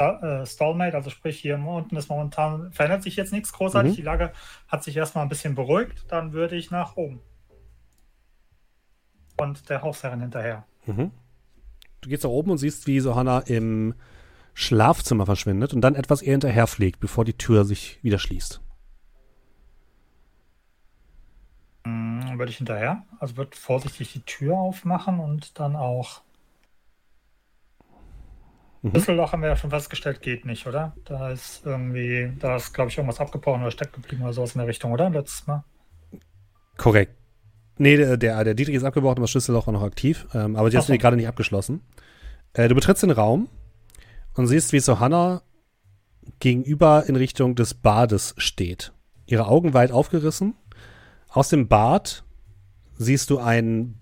Äh, 0.00 0.44
Stalemate, 0.44 0.96
also 0.96 1.08
sprich 1.10 1.38
hier 1.38 1.56
unten 1.56 1.94
ist 1.96 2.08
momentan, 2.08 2.72
verändert 2.72 3.04
sich 3.04 3.14
jetzt 3.14 3.32
nichts 3.32 3.52
großartig, 3.52 3.92
Mhm. 3.92 3.96
die 3.96 4.02
Lage 4.02 4.32
hat 4.66 4.82
sich 4.82 4.96
erstmal 4.96 5.24
ein 5.24 5.28
bisschen 5.28 5.54
beruhigt, 5.54 6.04
dann 6.08 6.32
würde 6.32 6.56
ich 6.56 6.70
nach 6.72 6.96
oben. 6.96 7.20
Und 9.40 9.70
der 9.70 9.82
Hausherrin 9.82 10.20
hinterher. 10.20 10.64
Mhm. 10.86 11.12
Du 12.00 12.08
gehst 12.08 12.24
nach 12.24 12.30
oben 12.30 12.50
und 12.50 12.58
siehst, 12.58 12.88
wie 12.88 12.96
Johanna 12.96 13.38
im 13.40 13.94
Schlafzimmer 14.54 15.26
verschwindet 15.26 15.72
und 15.72 15.80
dann 15.80 15.94
etwas 15.94 16.22
ihr 16.22 16.32
hinterherfliegt, 16.32 16.98
bevor 16.98 17.24
die 17.24 17.38
Tür 17.38 17.64
sich 17.64 18.02
wieder 18.02 18.18
schließt. 18.18 18.60
Hm, 21.86 22.36
würde 22.38 22.50
ich 22.50 22.58
hinterher, 22.58 23.04
also 23.20 23.36
wird 23.36 23.54
vorsichtig 23.54 24.12
die 24.12 24.22
Tür 24.22 24.56
aufmachen 24.56 25.20
und 25.20 25.58
dann 25.60 25.76
auch. 25.76 26.22
Mhm. 28.82 28.90
Schlüsselloch 28.90 29.32
haben 29.32 29.42
wir 29.42 29.48
ja 29.48 29.56
schon 29.56 29.70
festgestellt, 29.70 30.22
geht 30.22 30.44
nicht, 30.44 30.66
oder? 30.66 30.94
Da 31.04 31.30
ist 31.30 31.64
irgendwie, 31.64 32.32
da 32.38 32.56
ist, 32.56 32.72
glaube 32.72 32.90
ich, 32.90 32.96
irgendwas 32.96 33.20
abgebrochen 33.20 33.62
oder 33.62 33.70
stecken 33.70 34.02
geblieben 34.02 34.22
oder 34.22 34.32
sowas 34.32 34.54
in 34.54 34.58
der 34.60 34.68
Richtung, 34.68 34.92
oder? 34.92 35.10
Letztes 35.10 35.46
Mal. 35.46 35.64
Korrekt. 36.76 37.14
Nee, 37.78 37.96
der, 37.96 38.16
der, 38.16 38.42
der 38.44 38.54
Dietrich 38.54 38.76
ist 38.76 38.84
abgebrochen, 38.84 39.16
aber 39.16 39.22
das 39.22 39.30
Schlüsselloch 39.30 39.66
war 39.66 39.72
noch 39.72 39.82
aktiv. 39.82 40.26
Ähm, 40.34 40.56
aber 40.56 40.70
die 40.70 40.76
Ach 40.76 40.80
hast 40.80 40.86
so. 40.88 40.92
du 40.92 40.98
gerade 40.98 41.16
nicht 41.16 41.28
abgeschlossen. 41.28 41.82
Äh, 42.52 42.68
du 42.68 42.74
betrittst 42.74 43.02
den 43.02 43.10
Raum 43.10 43.48
und 44.34 44.46
siehst, 44.46 44.72
wie 44.72 44.78
Johanna 44.78 45.42
gegenüber 46.40 47.04
in 47.06 47.16
Richtung 47.16 47.54
des 47.54 47.74
Bades 47.74 48.34
steht. 48.38 48.92
Ihre 49.26 49.46
Augen 49.46 49.74
weit 49.74 49.92
aufgerissen. 49.92 50.54
Aus 51.28 51.48
dem 51.48 51.68
Bad 51.68 52.24
siehst 52.96 53.30
du 53.30 53.38
ein 53.38 53.97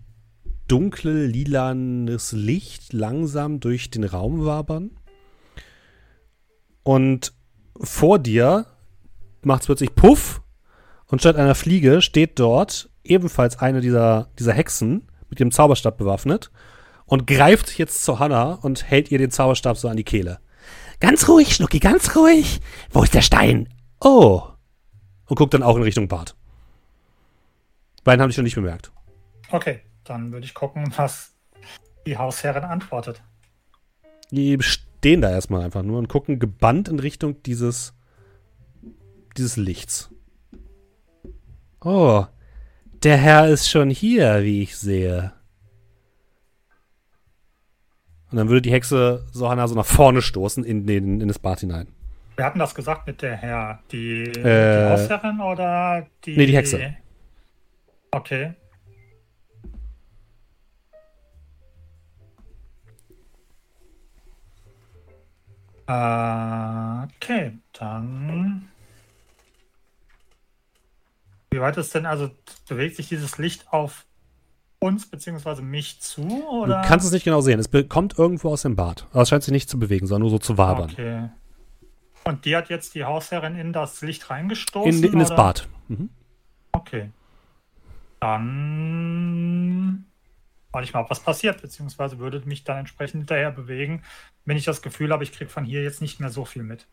dunkle, 0.68 1.26
lilanes 1.26 2.32
Licht 2.32 2.92
langsam 2.92 3.60
durch 3.60 3.90
den 3.90 4.04
Raum 4.04 4.44
wabern. 4.44 4.90
Und 6.82 7.32
vor 7.80 8.18
dir 8.18 8.66
macht 9.42 9.62
es 9.62 9.66
plötzlich 9.66 9.94
Puff 9.94 10.42
und 11.06 11.20
statt 11.20 11.36
einer 11.36 11.54
Fliege 11.54 12.02
steht 12.02 12.38
dort 12.38 12.90
ebenfalls 13.04 13.58
eine 13.58 13.80
dieser, 13.80 14.28
dieser 14.38 14.52
Hexen 14.52 15.08
mit 15.28 15.40
dem 15.40 15.50
Zauberstab 15.50 15.98
bewaffnet 15.98 16.50
und 17.04 17.26
greift 17.26 17.78
jetzt 17.78 18.04
zu 18.04 18.18
Hannah 18.18 18.54
und 18.54 18.88
hält 18.88 19.10
ihr 19.10 19.18
den 19.18 19.30
Zauberstab 19.30 19.76
so 19.76 19.88
an 19.88 19.96
die 19.96 20.04
Kehle. 20.04 20.38
Ganz 21.00 21.28
ruhig, 21.28 21.54
Schnucki, 21.54 21.78
ganz 21.78 22.16
ruhig. 22.16 22.60
Wo 22.90 23.02
ist 23.02 23.14
der 23.14 23.22
Stein? 23.22 23.68
Oh! 24.00 24.42
Und 25.26 25.36
guckt 25.36 25.54
dann 25.54 25.62
auch 25.62 25.76
in 25.76 25.82
Richtung 25.82 26.08
Bad. 26.08 26.34
Beiden 28.04 28.22
haben 28.22 28.28
dich 28.28 28.38
noch 28.38 28.44
nicht 28.44 28.54
bemerkt. 28.54 28.92
Okay, 29.50 29.80
dann 30.08 30.32
würde 30.32 30.46
ich 30.46 30.54
gucken, 30.54 30.92
was 30.96 31.32
die 32.06 32.16
Hausherrin 32.16 32.64
antwortet. 32.64 33.22
Die 34.30 34.56
stehen 34.60 35.20
da 35.20 35.30
erstmal 35.30 35.62
einfach 35.62 35.82
nur 35.82 35.98
und 35.98 36.08
gucken 36.08 36.38
gebannt 36.38 36.88
in 36.88 36.98
Richtung 36.98 37.42
dieses, 37.42 37.94
dieses 39.36 39.56
Lichts. 39.56 40.10
Oh, 41.84 42.24
der 43.02 43.16
Herr 43.16 43.48
ist 43.48 43.68
schon 43.68 43.90
hier, 43.90 44.42
wie 44.42 44.62
ich 44.62 44.76
sehe. 44.76 45.32
Und 48.30 48.38
dann 48.38 48.48
würde 48.48 48.62
die 48.62 48.72
Hexe 48.72 49.24
so 49.32 49.48
Hannah 49.48 49.68
so 49.68 49.74
nach 49.76 49.86
vorne 49.86 50.20
stoßen 50.22 50.64
in, 50.64 50.86
den, 50.86 51.20
in 51.20 51.28
das 51.28 51.38
Bad 51.38 51.60
hinein. 51.60 51.88
Wir 52.34 52.44
hatten 52.44 52.58
das 52.58 52.74
gesagt 52.74 53.06
mit 53.06 53.22
der 53.22 53.36
Herr. 53.36 53.78
Die, 53.92 54.24
Äh, 54.24 54.32
die 54.32 54.90
Hausherrin 54.90 55.40
oder 55.40 56.06
die. 56.24 56.36
nee, 56.36 56.46
die 56.46 56.56
Hexe. 56.56 56.96
Okay. 58.10 58.54
Okay, 65.86 67.58
dann. 67.72 68.68
Wie 71.50 71.60
weit 71.60 71.76
ist 71.76 71.94
denn, 71.94 72.06
also 72.06 72.30
bewegt 72.68 72.96
sich 72.96 73.08
dieses 73.08 73.38
Licht 73.38 73.72
auf 73.72 74.04
uns 74.78 75.06
bzw. 75.06 75.62
mich 75.62 76.00
zu? 76.00 76.22
Oder? 76.48 76.82
Du 76.82 76.88
kannst 76.88 77.06
es 77.06 77.12
nicht 77.12 77.24
genau 77.24 77.40
sehen. 77.40 77.58
Es 77.58 77.70
kommt 77.88 78.18
irgendwo 78.18 78.50
aus 78.50 78.62
dem 78.62 78.76
Bad. 78.76 79.06
Aber 79.12 79.22
es 79.22 79.28
scheint 79.28 79.42
sich 79.42 79.52
nicht 79.52 79.70
zu 79.70 79.78
bewegen, 79.78 80.06
sondern 80.06 80.22
nur 80.22 80.30
so 80.30 80.38
zu 80.38 80.58
wabern. 80.58 80.90
Okay. 80.90 81.28
Und 82.24 82.44
die 82.44 82.56
hat 82.56 82.68
jetzt 82.68 82.94
die 82.94 83.04
Hausherrin 83.04 83.56
in 83.56 83.72
das 83.72 84.02
Licht 84.02 84.28
reingestoßen? 84.30 85.04
In, 85.04 85.12
in 85.12 85.18
das? 85.20 85.34
Bad. 85.34 85.68
Mhm. 85.88 86.10
Okay. 86.72 87.10
Dann 88.20 90.04
warte 90.76 90.86
ich 90.86 90.92
mal, 90.92 91.00
ab, 91.00 91.08
was 91.08 91.20
passiert, 91.20 91.62
beziehungsweise 91.62 92.18
würde 92.18 92.42
mich 92.44 92.62
dann 92.62 92.76
entsprechend 92.76 93.20
hinterher 93.22 93.50
bewegen, 93.50 94.02
wenn 94.44 94.58
ich 94.58 94.66
das 94.66 94.82
Gefühl 94.82 95.10
habe, 95.10 95.24
ich 95.24 95.32
kriege 95.32 95.48
von 95.48 95.64
hier 95.64 95.82
jetzt 95.82 96.02
nicht 96.02 96.20
mehr 96.20 96.28
so 96.28 96.44
viel 96.44 96.62
mit. 96.62 96.86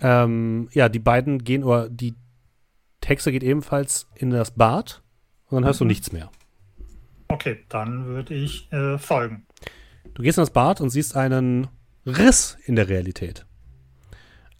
Ähm, 0.00 0.68
ja, 0.72 0.88
die 0.88 0.98
beiden 0.98 1.44
gehen, 1.44 1.62
oder 1.62 1.88
die 1.88 2.16
Hexe 3.04 3.30
geht 3.30 3.44
ebenfalls 3.44 4.08
in 4.16 4.30
das 4.30 4.50
Bad 4.50 5.02
und 5.46 5.54
dann 5.54 5.64
hörst 5.64 5.78
du 5.78 5.84
Mhm. 5.84 5.88
nichts 5.88 6.10
mehr. 6.10 6.32
Okay, 7.28 7.64
dann 7.68 8.06
würde 8.06 8.34
ich 8.34 8.70
äh, 8.72 8.98
folgen. 8.98 9.46
Du 10.14 10.24
gehst 10.24 10.36
in 10.38 10.42
das 10.42 10.50
Bad 10.50 10.80
und 10.80 10.90
siehst 10.90 11.14
einen 11.16 11.68
Riss 12.04 12.58
in 12.64 12.74
der 12.74 12.88
Realität. 12.88 13.46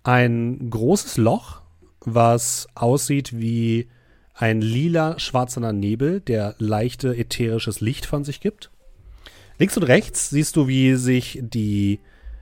Ein 0.05 0.71
großes 0.71 1.17
Loch, 1.17 1.63
was 2.01 2.69
aussieht 2.77 3.37
wie 3.37 3.91
ein 4.41 4.63
lila 4.63 5.19
schwarzer 5.19 5.71
Nebel, 5.73 6.21
der 6.21 6.55
leichte 6.59 7.15
ätherisches 7.15 7.83
Licht 7.83 8.07
von 8.07 8.25
sich 8.25 8.41
gibt. 8.41 8.71
Links 9.59 9.77
und 9.77 9.83
rechts 9.83 10.31
siehst 10.31 10.57
du, 10.57 10.67
wie 10.67 10.95
sich 10.95 11.39
die 11.43 12.01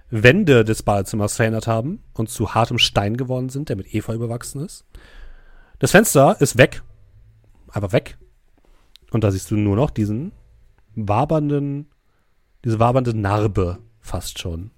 Wände 0.08 0.64
des 0.64 0.84
Badezimmers 0.84 1.34
verändert 1.34 1.66
haben 1.66 2.04
und 2.14 2.30
zu 2.30 2.54
hartem 2.54 2.78
Stein 2.78 3.16
geworden 3.16 3.48
sind, 3.48 3.68
der 3.68 3.74
mit 3.74 3.92
Efeu 3.92 4.14
überwachsen 4.14 4.64
ist. 4.64 4.84
Das 5.80 5.90
Fenster 5.90 6.40
ist 6.40 6.56
weg. 6.56 6.82
Einfach 7.72 7.92
weg. 7.92 8.16
Und 9.10 9.24
da 9.24 9.32
siehst 9.32 9.50
du 9.50 9.56
nur 9.56 9.74
noch 9.74 9.90
diesen 9.90 10.30
wabernden, 10.94 11.88
diese 12.64 12.78
wabernde 12.78 13.12
Narbe 13.16 13.78
fast 14.00 14.38
schon 14.38 14.70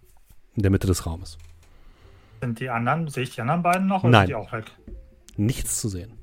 in 0.55 0.63
der 0.63 0.71
Mitte 0.71 0.87
des 0.87 1.05
Raumes. 1.05 1.37
Sind 2.41 2.61
die 2.61 2.71
anderen, 2.71 3.09
sehe 3.09 3.25
ich 3.25 3.35
die 3.35 3.43
anderen 3.43 3.63
beiden 3.63 3.87
noch 3.87 4.05
oder 4.05 4.11
Nein. 4.11 4.27
sind 4.27 4.29
die 4.29 4.35
auch 4.37 4.53
weg? 4.53 4.65
Nichts 5.37 5.81
zu 5.81 5.91
sehen. 5.91 6.20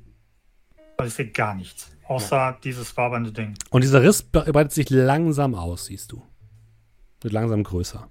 Also 0.98 1.08
ich 1.08 1.14
sehe 1.14 1.32
gar 1.32 1.54
nichts, 1.54 1.92
außer 2.08 2.58
dieses 2.64 2.96
wabernde 2.98 3.32
Ding. 3.32 3.54
Und 3.70 3.84
dieser 3.84 4.02
Riss 4.02 4.24
breitet 4.24 4.72
sich 4.72 4.90
langsam 4.90 5.56
aus, 5.56 5.86
siehst 5.86 6.12
du. 6.12 6.24
Wird 7.22 7.34
langsam 7.34 7.64
größer. 7.64 8.10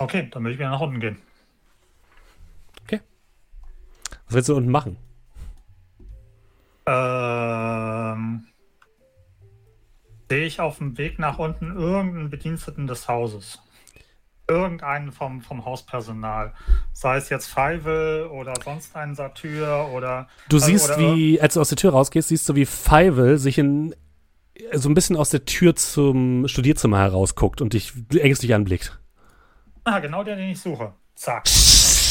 Okay, 0.00 0.28
dann 0.30 0.44
würde 0.44 0.52
ich 0.52 0.58
wieder 0.58 0.70
nach 0.70 0.80
unten 0.80 1.00
gehen. 1.00 1.18
Was 4.28 4.34
willst 4.34 4.48
du 4.50 4.56
unten 4.56 4.70
machen? 4.70 4.98
Ähm, 6.84 8.46
sehe 10.28 10.44
ich 10.44 10.60
auf 10.60 10.78
dem 10.78 10.98
Weg 10.98 11.18
nach 11.18 11.38
unten 11.38 11.74
irgendeinen 11.74 12.28
Bediensteten 12.28 12.86
des 12.86 13.08
Hauses? 13.08 13.62
Irgendeinen 14.50 15.12
vom, 15.12 15.42
vom 15.42 15.64
Hauspersonal. 15.66 16.54
Sei 16.94 17.16
es 17.18 17.28
jetzt 17.28 17.48
Feivel 17.48 18.26
oder 18.28 18.54
sonst 18.64 18.96
einen 18.96 19.14
Satyr 19.14 19.88
oder. 19.92 20.26
Du 20.48 20.56
Also, 20.56 20.66
siehst, 20.66 20.90
oder- 20.90 20.98
wie, 21.14 21.38
als 21.40 21.54
du 21.54 21.60
aus 21.60 21.68
der 21.68 21.76
Tür 21.76 21.90
rausgehst, 21.92 22.28
siehst 22.28 22.48
du, 22.48 22.54
wie 22.54 22.64
Feivel 22.64 23.36
sich 23.38 23.58
in 23.58 23.94
so 24.72 24.88
ein 24.88 24.94
bisschen 24.94 25.16
aus 25.16 25.30
der 25.30 25.44
Tür 25.44 25.76
zum 25.76 26.48
Studierzimmer 26.48 26.98
herausguckt 26.98 27.60
und 27.60 27.74
dich 27.74 27.92
ängstlich 28.18 28.54
anblickt. 28.54 28.98
Ah, 29.84 29.98
genau 30.00 30.24
der, 30.24 30.36
den 30.36 30.48
ich 30.50 30.60
suche. 30.60 30.94
Zack. 31.14 31.46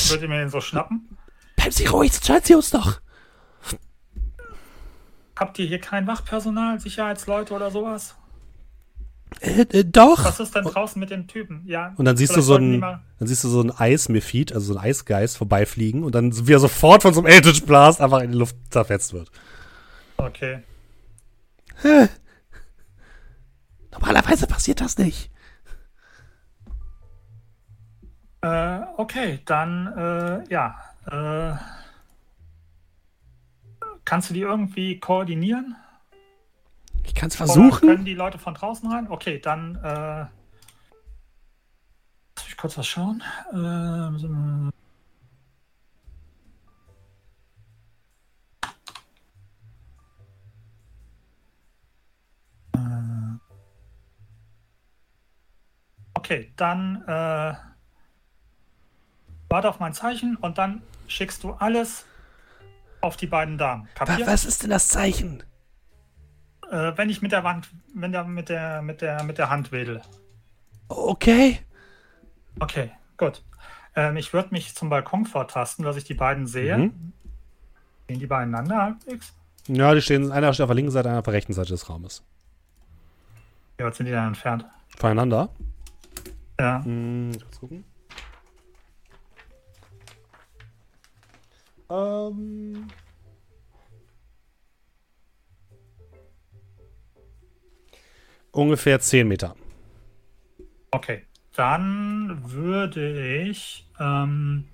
Würde 0.09 0.23
ich 0.25 0.29
mir 0.29 0.39
den 0.39 0.49
so 0.49 0.61
schnappen? 0.61 1.17
Bleiben 1.55 1.71
Sie 1.71 1.85
ruhig, 1.87 2.11
sonst 2.13 2.45
sie 2.45 2.55
uns 2.55 2.69
doch. 2.69 3.01
Habt 5.35 5.59
ihr 5.59 5.65
hier 5.67 5.79
kein 5.81 6.07
Wachpersonal, 6.07 6.79
Sicherheitsleute 6.79 7.53
oder 7.53 7.69
sowas? 7.71 8.15
Äh, 9.41 9.61
äh, 9.61 9.83
doch. 9.83 10.23
Was 10.25 10.39
ist 10.39 10.55
denn 10.55 10.63
draußen 10.63 10.99
mit 10.99 11.09
dem 11.11 11.27
Typen? 11.27 11.63
Ja. 11.65 11.93
Und 11.97 12.05
dann 12.05 12.17
siehst 12.17 12.35
du 12.35 12.41
so 12.41 12.55
ein, 12.55 12.81
dann 12.81 13.27
siehst 13.27 13.43
du 13.43 13.49
so 13.49 13.61
ein 13.61 13.71
Eismephit, 13.71 14.53
also 14.53 14.73
so 14.73 14.79
ein 14.79 14.85
Eisgeist 14.85 15.37
vorbeifliegen 15.37 16.03
und 16.03 16.15
dann 16.15 16.47
wie 16.47 16.53
er 16.53 16.59
sofort 16.59 17.03
von 17.03 17.13
so 17.13 17.21
einem 17.21 17.27
Eldritch 17.27 17.65
Blast 17.65 18.01
einfach 18.01 18.21
in 18.21 18.31
die 18.31 18.37
Luft 18.37 18.55
zerfetzt 18.69 19.13
wird. 19.13 19.29
Okay. 20.17 20.63
Normalerweise 23.91 24.47
passiert 24.47 24.81
das 24.81 24.97
nicht. 24.97 25.29
Äh, 28.41 28.79
okay, 28.97 29.39
dann, 29.45 29.87
äh, 29.97 30.43
ja. 30.49 30.75
Äh, 31.05 31.57
kannst 34.05 34.29
du 34.29 34.33
die 34.33 34.41
irgendwie 34.41 34.99
koordinieren? 34.99 35.75
Ich 37.17 37.21
kann 37.21 37.29
es 37.29 37.41
Oder 37.41 37.47
versuchen. 37.47 37.87
können 37.89 38.05
die 38.05 38.13
Leute 38.13 38.37
von 38.37 38.53
draußen 38.53 38.91
rein? 38.91 39.09
Okay, 39.09 39.39
dann, 39.39 39.73
äh, 39.77 40.27
lass 42.35 42.45
mich 42.45 42.55
kurz 42.55 42.77
was 42.77 42.85
schauen. 42.85 43.23
Äh, 43.51 44.69
Okay, 56.13 56.53
dann 56.55 57.01
äh, 57.07 57.53
warte 59.49 59.69
auf 59.69 59.79
mein 59.79 59.93
Zeichen 59.93 60.35
und 60.35 60.59
dann 60.59 60.83
schickst 61.07 61.43
du 61.43 61.53
alles 61.53 62.05
auf 63.01 63.17
die 63.17 63.25
beiden 63.25 63.57
Damen. 63.57 63.89
Kapiert? 63.95 64.27
Was 64.27 64.45
ist 64.45 64.61
denn 64.61 64.69
das 64.69 64.89
Zeichen? 64.89 65.41
Äh, 66.71 66.97
wenn 66.97 67.09
ich 67.09 67.21
mit 67.21 67.31
der 67.31 67.43
Wand, 67.43 67.69
wenn 67.93 68.11
der 68.11 68.23
mit 68.25 68.49
der 68.49 68.81
mit 68.81 69.01
der 69.01 69.23
mit 69.23 69.37
der 69.37 69.49
Hand 69.49 69.71
wedel. 69.71 70.01
Okay. 70.89 71.59
Okay, 72.59 72.91
gut. 73.17 73.43
Ähm, 73.95 74.17
ich 74.17 74.33
würde 74.33 74.49
mich 74.51 74.75
zum 74.75 74.89
Balkon 74.89 75.25
vortasten, 75.25 75.85
dass 75.85 75.95
ich 75.95 76.03
die 76.03 76.13
beiden 76.13 76.47
sehe. 76.47 76.77
Mhm. 76.77 77.13
Stehen 78.03 78.19
die 78.19 78.27
beieinander 78.27 78.77
halbwegs? 78.77 79.33
Ja, 79.67 79.93
die 79.93 80.01
stehen, 80.01 80.31
einer 80.31 80.53
steht 80.53 80.63
auf 80.63 80.69
der 80.69 80.75
linken 80.75 80.91
Seite, 80.91 81.09
einer 81.09 81.19
auf 81.19 81.25
der 81.25 81.33
rechten 81.33 81.53
Seite 81.53 81.69
des 81.69 81.89
Raumes. 81.89 82.23
Wie 83.77 83.83
weit 83.83 83.95
sind 83.95 84.05
die 84.05 84.11
dann 84.11 84.29
entfernt? 84.29 84.65
Voneinander. 84.97 85.49
Ja. 86.59 86.83
Hm, 86.83 87.31
ich 87.31 87.45
muss 87.45 87.59
gucken. 87.59 87.83
Ähm. 91.89 92.87
Ungefähr 98.57 98.99
10 98.99 99.27
Meter. 99.27 99.55
Okay. 100.89 101.27
Dann 101.53 102.41
würde 102.51 103.39
ich 103.43 103.87
ähm, 103.99 104.67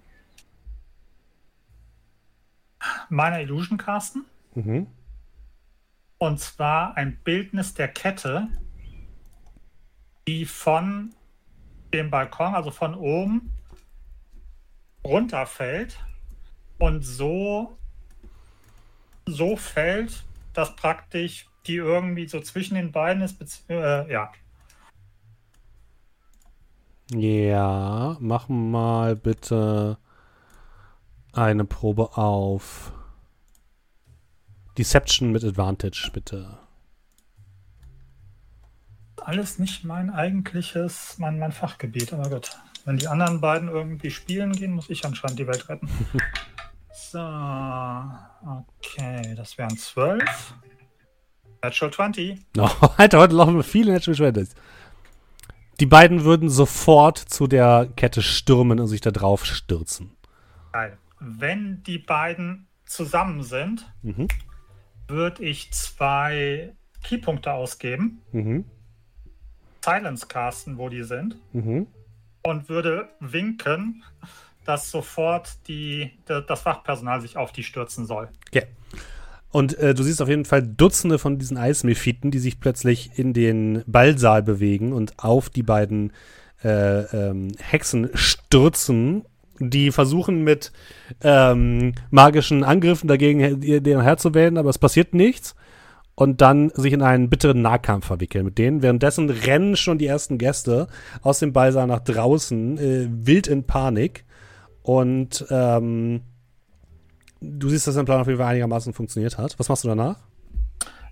meiner 3.10 3.42
Illusion 3.42 3.78
casten. 3.78 4.24
Mhm. 4.56 4.88
Und 6.18 6.40
zwar 6.40 6.96
ein 6.96 7.18
Bildnis 7.26 7.74
der 7.74 7.90
Kette, 7.90 8.48
die 10.30 10.46
von 10.46 11.14
dem 11.94 12.10
Balkon, 12.10 12.56
also 12.56 12.72
von 12.72 12.96
oben, 12.96 13.52
runterfällt 15.04 16.00
und 16.80 17.02
so, 17.02 17.78
so 19.26 19.58
fällt, 19.58 20.24
dass 20.54 20.74
praktisch 20.78 21.48
die 21.66 21.76
irgendwie 21.76 22.28
so 22.28 22.40
zwischen 22.40 22.76
den 22.76 22.92
beiden 22.92 23.24
ist. 23.24 23.64
Äh, 23.70 24.12
ja, 24.12 24.32
Ja, 27.12 28.18
mach 28.20 28.50
mal 28.50 29.16
bitte 29.16 29.98
eine 31.34 31.66
Probe 31.66 32.18
auf 32.18 32.92
Deception 34.78 35.32
mit 35.32 35.44
Advantage, 35.44 36.10
bitte. 36.14 36.58
alles 39.18 39.60
nicht 39.60 39.84
mein 39.84 40.10
eigentliches, 40.10 41.18
mein, 41.18 41.40
mein 41.40 41.52
Fachgebiet, 41.52 42.14
aber 42.14 42.30
gut. 42.30 42.58
Wenn 42.86 42.98
die 42.98 43.08
anderen 43.08 43.40
beiden 43.40 43.70
irgendwie 43.70 44.12
spielen 44.12 44.52
gehen, 44.52 44.74
muss 44.74 44.90
ich 44.90 45.06
anscheinend 45.06 45.40
die 45.40 45.48
Welt 45.48 45.70
retten. 45.70 45.88
so, 46.94 47.20
okay, 48.80 49.34
das 49.36 49.58
wären 49.58 49.78
12. 49.78 50.54
Natural 51.64 51.92
20. 51.94 52.40
Oh, 52.58 52.70
Alter, 52.98 53.20
heute 53.20 53.36
laufen 53.36 53.64
viele 53.64 53.94
Natural 53.94 54.16
Twenties. 54.18 54.54
Die 55.80 55.86
beiden 55.86 56.24
würden 56.26 56.50
sofort 56.50 57.18
zu 57.18 57.48
der 57.48 57.90
Kette 57.96 58.22
stürmen 58.22 58.80
und 58.80 58.88
sich 58.88 59.02
da 59.02 59.12
drauf 59.12 59.46
stürzen. 59.46 60.12
Geil. 60.74 60.98
Wenn 61.20 61.82
die 61.84 61.98
beiden 62.00 62.68
zusammen 62.86 63.44
sind, 63.44 63.90
Mhm. 64.02 64.28
würde 65.08 65.44
ich 65.44 65.72
zwei 65.72 66.74
Keypunkte 67.02 67.54
ausgeben, 67.54 68.22
Mhm. 68.34 68.66
Silence 69.84 70.28
casten, 70.28 70.78
wo 70.78 70.90
die 70.90 71.04
sind, 71.04 71.38
Mhm. 71.54 71.88
und 72.44 72.68
würde 72.70 73.10
winken, 73.20 74.04
dass 74.66 74.92
sofort 74.92 75.58
die, 75.68 76.12
das 76.26 76.66
Wachpersonal 76.66 77.22
sich 77.22 77.36
auf 77.38 77.52
die 77.52 77.64
stürzen 77.64 78.06
soll. 78.06 78.30
Okay. 78.48 78.68
Und 79.54 79.78
äh, 79.78 79.94
du 79.94 80.02
siehst 80.02 80.20
auf 80.20 80.30
jeden 80.30 80.46
Fall 80.46 80.64
Dutzende 80.64 81.20
von 81.20 81.38
diesen 81.38 81.58
Eismephiten, 81.58 82.32
die 82.32 82.40
sich 82.40 82.60
plötzlich 82.60 83.12
in 83.20 83.34
den 83.34 83.84
Ballsaal 83.86 84.42
bewegen 84.42 84.94
und 84.94 85.14
auf 85.20 85.52
die 85.52 85.62
beiden 85.62 86.12
äh, 86.64 87.02
ähm, 87.02 87.52
Hexen 87.60 88.10
stürzen, 88.16 89.26
die 89.60 89.92
versuchen 89.92 90.44
mit 90.44 90.72
ähm, 91.22 91.94
magischen 92.10 92.64
Angriffen 92.64 93.08
dagegen 93.08 93.62
deren 93.62 94.02
Herr 94.02 94.18
zu 94.18 94.34
werden, 94.34 94.58
aber 94.58 94.72
es 94.72 94.80
passiert 94.80 95.14
nichts. 95.14 95.56
Und 96.16 96.42
dann 96.42 96.72
sich 96.74 96.94
in 96.94 97.04
einen 97.04 97.30
bitteren 97.30 97.62
Nahkampf 97.62 98.08
verwickeln 98.08 98.46
mit 98.46 98.58
denen. 98.58 98.82
Währenddessen 98.82 99.30
rennen 99.30 99.76
schon 99.76 100.00
die 100.00 100.08
ersten 100.08 100.40
Gäste 100.40 100.88
aus 101.22 101.38
dem 101.40 101.54
Ballsaal 101.54 101.86
nach 101.86 102.02
draußen, 102.02 102.78
äh, 102.80 103.08
wild 103.10 103.46
in 103.46 103.66
Panik. 103.66 104.26
Und 104.82 105.46
ähm, 105.52 106.22
du 107.44 107.70
siehst, 107.70 107.88
dass 107.88 107.96
dein 107.96 108.06
Plan 108.06 108.22
auf 108.22 108.28
jeden 108.28 108.40
Fall 108.40 108.48
einigermaßen 108.50 108.94
funktioniert 108.94 109.38
hat. 109.38 109.58
Was 109.60 109.70
machst 109.70 109.84
du 109.84 109.88
danach? 109.90 110.18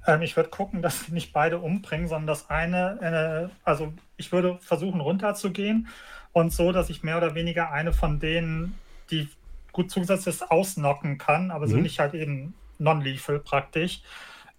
Ähm, 0.08 0.22
ich 0.24 0.36
würde 0.36 0.50
gucken, 0.50 0.82
dass 0.82 1.06
sie 1.06 1.12
nicht 1.14 1.34
beide 1.34 1.60
umbringen, 1.60 2.08
sondern 2.08 2.28
das 2.28 2.50
eine, 2.50 3.50
äh, 3.52 3.54
also 3.64 3.94
ich 4.18 4.32
würde 4.32 4.58
versuchen 4.62 5.00
runterzugehen 5.02 5.88
und 6.34 6.52
so, 6.54 6.72
dass 6.72 6.90
ich 6.90 7.04
mehr 7.04 7.18
oder 7.18 7.36
weniger 7.36 7.72
eine 7.72 7.94
von 7.94 8.20
denen, 8.20 8.76
die 9.12 9.30
gut 9.74 9.92
zugesetzt 9.92 10.28
ist, 10.28 10.50
ausnocken 10.50 11.18
kann, 11.18 11.52
aber 11.52 11.68
so 11.68 11.76
Mhm. 11.76 11.84
nicht 11.84 12.00
halt 12.00 12.14
eben 12.14 12.54
non-lethal 12.80 13.40
praktisch, 13.40 14.02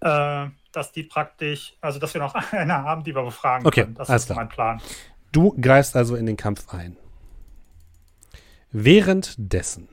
äh, 0.00 0.46
dass 0.72 0.92
die 0.92 1.02
praktisch, 1.02 1.74
also 1.80 1.98
dass 1.98 2.14
wir 2.14 2.20
noch 2.20 2.34
eine 2.52 2.74
haben, 2.74 3.02
die 3.04 3.14
wir 3.14 3.22
befragen 3.24 3.66
Okay, 3.66 3.82
können. 3.82 3.94
Das 3.94 4.08
ist 4.08 4.26
klar. 4.26 4.36
mein 4.36 4.48
Plan. 4.48 4.80
Du 5.32 5.56
greifst 5.60 5.96
also 5.96 6.14
in 6.14 6.26
den 6.26 6.36
Kampf 6.36 6.72
ein. 6.72 6.96
Währenddessen. 8.70 9.88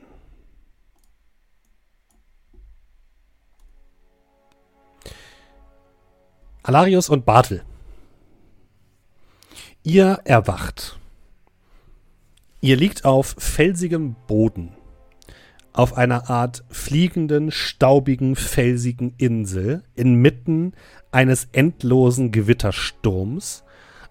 Alarius 6.62 7.08
und 7.08 7.24
Bartel. 7.24 7.62
Ihr 9.82 10.20
erwacht. 10.24 10.98
Ihr 12.60 12.76
liegt 12.76 13.06
auf 13.06 13.34
felsigem 13.38 14.14
Boden. 14.26 14.72
Auf 15.72 15.96
einer 15.96 16.28
Art 16.28 16.64
fliegenden, 16.68 17.50
staubigen, 17.50 18.36
felsigen 18.36 19.14
Insel 19.16 19.84
inmitten 19.94 20.74
eines 21.12 21.48
endlosen 21.52 22.30
Gewittersturms 22.32 23.64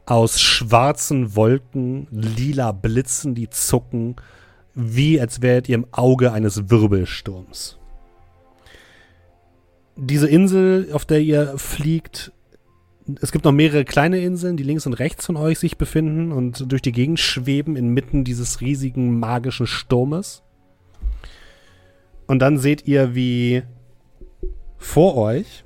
aus 0.07 0.41
schwarzen 0.41 1.35
Wolken, 1.35 2.07
lila 2.09 2.71
Blitzen, 2.71 3.35
die 3.35 3.49
zucken, 3.51 4.15
wie 4.73 5.21
als 5.21 5.43
wäret 5.43 5.69
ihr 5.69 5.75
im 5.75 5.85
Auge 5.91 6.31
eines 6.31 6.71
Wirbelsturms. 6.71 7.77
Diese 9.95 10.27
Insel, 10.27 10.89
auf 10.93 11.05
der 11.05 11.19
ihr 11.19 11.57
fliegt, 11.57 12.31
es 13.21 13.31
gibt 13.31 13.45
noch 13.45 13.51
mehrere 13.51 13.85
kleine 13.85 14.19
Inseln, 14.19 14.57
die 14.57 14.63
links 14.63 14.85
und 14.85 14.93
rechts 14.93 15.25
von 15.25 15.37
euch 15.37 15.59
sich 15.59 15.77
befinden 15.77 16.31
und 16.31 16.71
durch 16.71 16.81
die 16.81 16.91
Gegend 16.91 17.19
schweben 17.19 17.75
inmitten 17.75 18.23
dieses 18.23 18.61
riesigen 18.61 19.19
magischen 19.19 19.67
Sturmes. 19.67 20.43
Und 22.27 22.39
dann 22.39 22.57
seht 22.57 22.87
ihr, 22.87 23.15
wie 23.15 23.63
vor 24.77 25.15
euch 25.17 25.63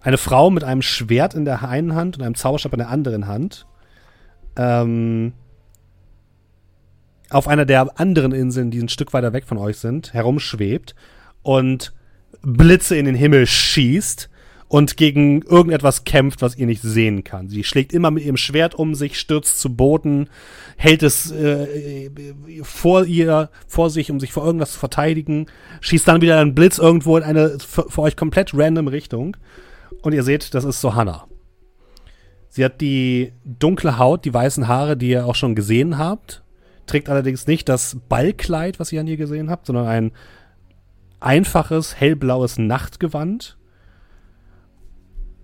eine 0.00 0.18
Frau 0.18 0.50
mit 0.50 0.64
einem 0.64 0.82
Schwert 0.82 1.34
in 1.34 1.44
der 1.44 1.62
einen 1.68 1.94
Hand 1.94 2.16
und 2.16 2.24
einem 2.24 2.34
Zauberstab 2.34 2.72
in 2.72 2.78
der 2.80 2.88
anderen 2.88 3.26
Hand 3.26 3.66
ähm, 4.56 5.32
auf 7.30 7.48
einer 7.48 7.64
der 7.64 7.98
anderen 7.98 8.32
Inseln, 8.32 8.70
die 8.70 8.80
ein 8.80 8.88
Stück 8.88 9.12
weiter 9.12 9.32
weg 9.32 9.44
von 9.44 9.58
euch 9.58 9.78
sind, 9.78 10.12
herumschwebt 10.12 10.94
und 11.42 11.94
Blitze 12.42 12.96
in 12.96 13.06
den 13.06 13.14
Himmel 13.14 13.46
schießt 13.46 14.28
und 14.72 14.96
gegen 14.96 15.42
irgendetwas 15.42 16.04
kämpft, 16.04 16.40
was 16.40 16.56
ihr 16.56 16.64
nicht 16.64 16.80
sehen 16.80 17.24
kann. 17.24 17.50
Sie 17.50 17.62
schlägt 17.62 17.92
immer 17.92 18.10
mit 18.10 18.24
ihrem 18.24 18.38
Schwert 18.38 18.74
um 18.74 18.94
sich, 18.94 19.20
stürzt 19.20 19.60
zu 19.60 19.76
Boden, 19.76 20.30
hält 20.78 21.02
es 21.02 21.30
äh, 21.30 22.08
vor 22.62 23.04
ihr, 23.04 23.50
vor 23.66 23.90
sich, 23.90 24.10
um 24.10 24.18
sich 24.18 24.32
vor 24.32 24.46
irgendwas 24.46 24.72
zu 24.72 24.78
verteidigen, 24.78 25.44
schießt 25.82 26.08
dann 26.08 26.22
wieder 26.22 26.40
einen 26.40 26.54
Blitz 26.54 26.78
irgendwo 26.78 27.18
in 27.18 27.22
eine 27.22 27.58
für, 27.58 27.84
für 27.90 28.00
euch 28.00 28.16
komplett 28.16 28.52
random 28.54 28.88
Richtung. 28.88 29.36
Und 30.00 30.14
ihr 30.14 30.22
seht, 30.22 30.54
das 30.54 30.64
ist 30.64 30.80
Sohanna. 30.80 31.26
Sie 32.48 32.64
hat 32.64 32.80
die 32.80 33.34
dunkle 33.44 33.98
Haut, 33.98 34.24
die 34.24 34.32
weißen 34.32 34.68
Haare, 34.68 34.96
die 34.96 35.10
ihr 35.10 35.26
auch 35.26 35.34
schon 35.34 35.54
gesehen 35.54 35.98
habt. 35.98 36.42
Trägt 36.86 37.10
allerdings 37.10 37.46
nicht 37.46 37.68
das 37.68 37.98
Ballkleid, 38.08 38.80
was 38.80 38.90
ihr 38.90 39.02
an 39.02 39.06
ihr 39.06 39.18
gesehen 39.18 39.50
habt, 39.50 39.66
sondern 39.66 39.86
ein 39.86 40.12
einfaches, 41.20 42.00
hellblaues 42.00 42.56
Nachtgewand. 42.56 43.58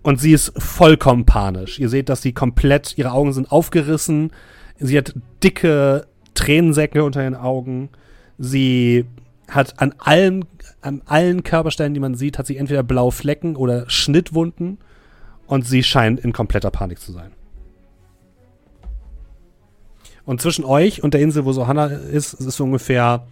Und 0.08 0.18
sie 0.18 0.32
ist 0.32 0.54
vollkommen 0.56 1.26
panisch. 1.26 1.78
Ihr 1.78 1.90
seht, 1.90 2.08
dass 2.08 2.22
sie 2.22 2.32
komplett, 2.32 2.96
ihre 2.96 3.12
Augen 3.12 3.34
sind 3.34 3.52
aufgerissen. 3.52 4.30
Sie 4.78 4.96
hat 4.96 5.12
dicke 5.44 6.06
Tränensäcke 6.32 7.04
unter 7.04 7.20
den 7.20 7.34
Augen. 7.34 7.90
Sie 8.38 9.04
hat 9.48 9.78
an 9.82 9.94
allen, 9.98 10.46
an 10.80 11.02
allen 11.04 11.42
Körperstellen, 11.42 11.92
die 11.92 12.00
man 12.00 12.14
sieht, 12.14 12.38
hat 12.38 12.46
sie 12.46 12.56
entweder 12.56 12.82
blaue 12.82 13.12
Flecken 13.12 13.54
oder 13.54 13.84
Schnittwunden. 13.90 14.78
Und 15.46 15.66
sie 15.66 15.82
scheint 15.82 16.20
in 16.20 16.32
kompletter 16.32 16.70
Panik 16.70 17.00
zu 17.00 17.12
sein. 17.12 17.32
Und 20.24 20.40
zwischen 20.40 20.64
euch 20.64 21.02
und 21.02 21.12
der 21.12 21.20
Insel, 21.20 21.44
wo 21.44 21.52
Sohanna 21.52 21.84
ist, 21.84 22.32
ist 22.32 22.56
so 22.56 22.64
ungefähr 22.64 23.26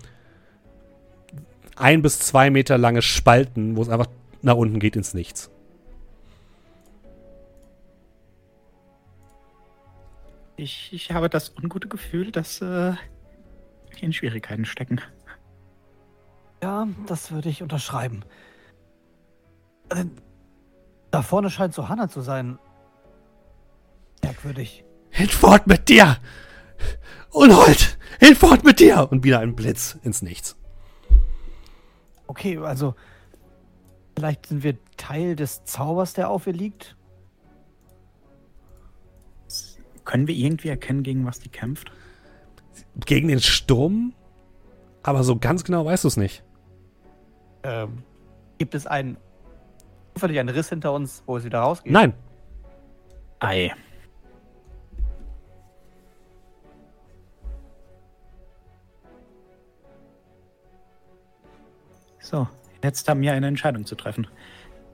ein 1.75 2.03
bis 2.03 2.19
zwei 2.19 2.51
Meter 2.51 2.77
lange 2.77 3.01
Spalten, 3.01 3.79
wo 3.79 3.81
es 3.81 3.89
einfach 3.89 4.09
nach 4.43 4.57
unten 4.57 4.79
geht 4.79 4.95
ins 4.95 5.15
Nichts. 5.15 5.51
Ich, 10.57 10.93
ich 10.93 11.11
habe 11.13 11.29
das 11.29 11.51
ungute 11.51 11.89
Gefühl, 11.89 12.33
dass 12.33 12.61
äh, 12.63 12.65
wir 12.95 14.03
in 14.03 14.13
Schwierigkeiten 14.13 14.65
stecken. 14.65 15.01
Ja, 16.63 16.89
das 17.07 17.31
würde 17.31 17.49
ich 17.49 17.63
unterschreiben. 17.63 18.25
Äh, 19.91 20.07
Da 21.11 21.23
vorne 21.23 21.51
scheint 21.51 21.75
so 21.75 21.89
Hanna 21.89 22.09
zu 22.09 22.21
sein. 22.23 22.59
Merkwürdig. 24.23 24.85
Hinfort 25.11 25.67
mit 25.67 25.89
dir! 25.89 26.17
Unhold! 27.31 27.99
Hinfort 28.19 28.65
mit 28.65 28.81
dir! 28.81 29.11
Und 29.11 29.25
wieder 29.25 29.41
ein 29.41 29.55
Blitz 29.55 29.99
ins 30.03 30.23
Nichts. 30.23 30.57
Okay, 32.27 32.59
also 32.59 32.95
vielleicht 34.17 34.47
sind 34.47 34.63
wir 34.63 34.77
Teil 34.97 35.37
des 35.37 35.65
Zaubers, 35.65 36.15
der 36.15 36.29
auf 36.31 36.47
ihr 36.47 36.53
liegt. 36.55 36.96
Können 40.07 40.27
wir 40.29 40.35
irgendwie 40.35 40.69
erkennen, 40.69 41.03
gegen 41.03 41.27
was 41.27 41.41
die 41.41 41.51
kämpft? 41.51 41.93
Gegen 43.05 43.29
den 43.29 43.41
Sturm? 43.41 44.15
Aber 45.03 45.23
so 45.23 45.37
ganz 45.37 45.65
genau 45.65 45.85
weißt 45.85 46.05
du 46.05 46.09
es 46.09 46.17
nicht. 46.17 46.43
Ähm, 47.63 48.03
gibt 48.59 48.75
es 48.75 48.87
einen 48.87 49.19
zufällig 50.15 50.39
einen 50.39 50.49
Riss 50.49 50.71
hinter 50.71 50.93
uns, 50.93 51.23
wo 51.27 51.37
es 51.37 51.45
wieder 51.45 51.59
rausgeht? 51.59 51.93
Nein. 51.93 52.15
Ei. 53.41 53.75
So, 62.21 62.49
jetzt 62.83 63.09
haben 63.09 63.21
wir 63.21 63.33
eine 63.33 63.47
Entscheidung 63.47 63.85
zu 63.85 63.95
treffen. 63.95 64.27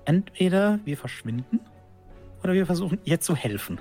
Entweder 0.05 0.81
wir 0.85 0.97
verschwinden 0.97 1.61
oder 2.43 2.55
wir 2.55 2.67
versuchen 2.67 2.99
ihr 3.05 3.21
zu 3.21 3.37
helfen. 3.37 3.81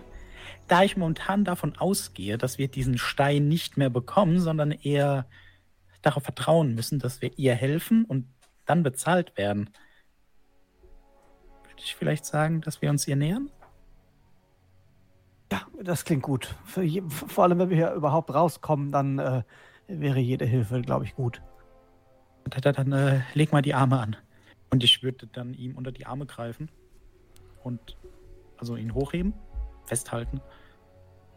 Da 0.71 0.83
ich 0.83 0.95
momentan 0.95 1.43
davon 1.43 1.75
ausgehe, 1.75 2.37
dass 2.37 2.57
wir 2.57 2.69
diesen 2.69 2.97
Stein 2.97 3.49
nicht 3.49 3.75
mehr 3.75 3.89
bekommen, 3.89 4.39
sondern 4.39 4.71
eher 4.71 5.25
darauf 6.01 6.23
vertrauen 6.23 6.75
müssen, 6.75 6.97
dass 6.97 7.21
wir 7.21 7.37
ihr 7.37 7.55
helfen 7.55 8.05
und 8.05 8.25
dann 8.65 8.81
bezahlt 8.81 9.37
werden, 9.37 9.69
würde 11.65 11.81
ich 11.83 11.93
vielleicht 11.93 12.23
sagen, 12.23 12.61
dass 12.61 12.81
wir 12.81 12.89
uns 12.89 13.05
ihr 13.05 13.17
nähern? 13.17 13.51
Ja, 15.51 15.67
das 15.83 16.05
klingt 16.05 16.23
gut. 16.23 16.55
Je, 16.81 17.03
vor 17.09 17.43
allem, 17.43 17.59
wenn 17.59 17.69
wir 17.69 17.75
hier 17.75 17.91
überhaupt 17.91 18.33
rauskommen, 18.33 18.93
dann 18.93 19.19
äh, 19.19 19.43
wäre 19.87 20.21
jede 20.21 20.45
Hilfe, 20.45 20.79
glaube 20.79 21.03
ich, 21.03 21.15
gut. 21.15 21.41
Dann, 22.45 22.73
dann 22.73 22.91
äh, 22.93 23.21
leg 23.33 23.51
mal 23.51 23.61
die 23.61 23.73
Arme 23.73 23.99
an. 23.99 24.15
Und 24.69 24.85
ich 24.85 25.03
würde 25.03 25.27
dann 25.27 25.53
ihm 25.53 25.75
unter 25.75 25.91
die 25.91 26.05
Arme 26.05 26.25
greifen 26.27 26.71
und 27.61 27.97
also 28.55 28.77
ihn 28.77 28.93
hochheben, 28.93 29.33
festhalten 29.83 30.39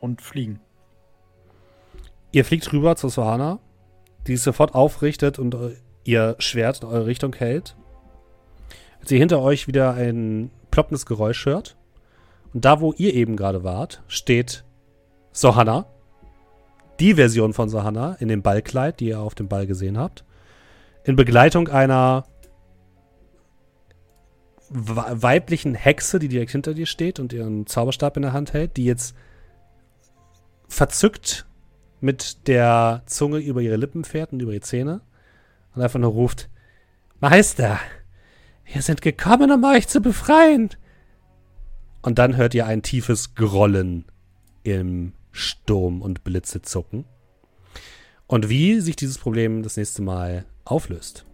und 0.05 0.21
fliegen. 0.23 0.61
Ihr 2.31 2.45
fliegt 2.45 2.73
rüber 2.73 2.95
zu 2.97 3.09
Sohana, 3.09 3.59
die 4.27 4.37
sich 4.37 4.45
sofort 4.45 4.75
aufrichtet 4.75 5.39
und 5.39 5.55
äh, 5.55 5.77
ihr 6.05 6.37
Schwert 6.39 6.83
in 6.83 6.89
eure 6.89 7.07
Richtung 7.07 7.35
hält. 7.35 7.77
Als 9.01 9.11
ihr 9.11 9.19
hinter 9.19 9.41
euch 9.41 9.67
wieder 9.67 9.95
ein 9.95 10.51
ploppendes 10.71 11.07
Geräusch 11.07 11.47
hört. 11.47 11.77
Und 12.53 12.65
da, 12.65 12.81
wo 12.81 12.93
ihr 12.93 13.15
eben 13.15 13.37
gerade 13.37 13.65
wart, 13.65 14.03
steht 14.07 14.65
Sohanna. 15.33 15.87
Die 17.01 17.15
Version 17.15 17.53
von 17.53 17.69
Sohanna 17.69 18.17
in 18.21 18.29
dem 18.29 18.43
Ballkleid, 18.43 19.01
die 19.01 19.09
ihr 19.09 19.21
auf 19.21 19.35
dem 19.35 19.49
Ball 19.49 19.67
gesehen 19.67 19.99
habt. 19.99 20.25
In 21.03 21.17
Begleitung 21.17 21.69
einer 21.69 22.25
weiblichen 24.71 25.75
Hexe, 25.75 26.19
die 26.19 26.29
direkt 26.29 26.53
hinter 26.53 26.75
dir 26.75 26.87
steht 26.87 27.21
und 27.21 27.33
ihren 27.33 27.67
Zauberstab 27.67 28.17
in 28.17 28.23
der 28.23 28.33
Hand 28.33 28.53
hält, 28.53 28.77
die 28.77 28.85
jetzt 28.85 29.15
verzückt 30.75 31.47
mit 32.01 32.47
der 32.49 33.03
Zunge 33.07 33.39
über 33.39 33.61
ihre 33.61 33.77
Lippen 33.77 34.05
fährt 34.05 34.33
und 34.33 34.41
über 34.41 34.53
ihre 34.53 34.61
Zähne 34.61 35.01
und 35.75 35.83
einfach 35.83 36.01
nur 36.01 36.13
ruft: 36.13 36.51
Meister, 37.21 37.79
wir 38.65 38.83
sind 38.83 39.01
gekommen, 39.01 39.51
um 39.51 39.65
euch 39.65 39.89
zu 39.89 40.01
befreien. 40.01 40.71
Und 42.03 42.19
dann 42.19 42.37
hört 42.37 42.55
ihr 42.55 42.67
ein 42.67 42.83
tiefes 42.83 43.35
Grollen 43.35 44.05
im 44.63 45.15
Sturm 45.33 46.03
und 46.03 46.23
Blitze 46.23 46.61
zucken. 46.61 47.07
Und 48.27 48.49
wie 48.49 48.81
sich 48.81 48.97
dieses 48.97 49.17
Problem 49.17 49.63
das 49.63 49.77
nächste 49.77 50.03
Mal 50.03 50.45
auflöst, 50.65 51.25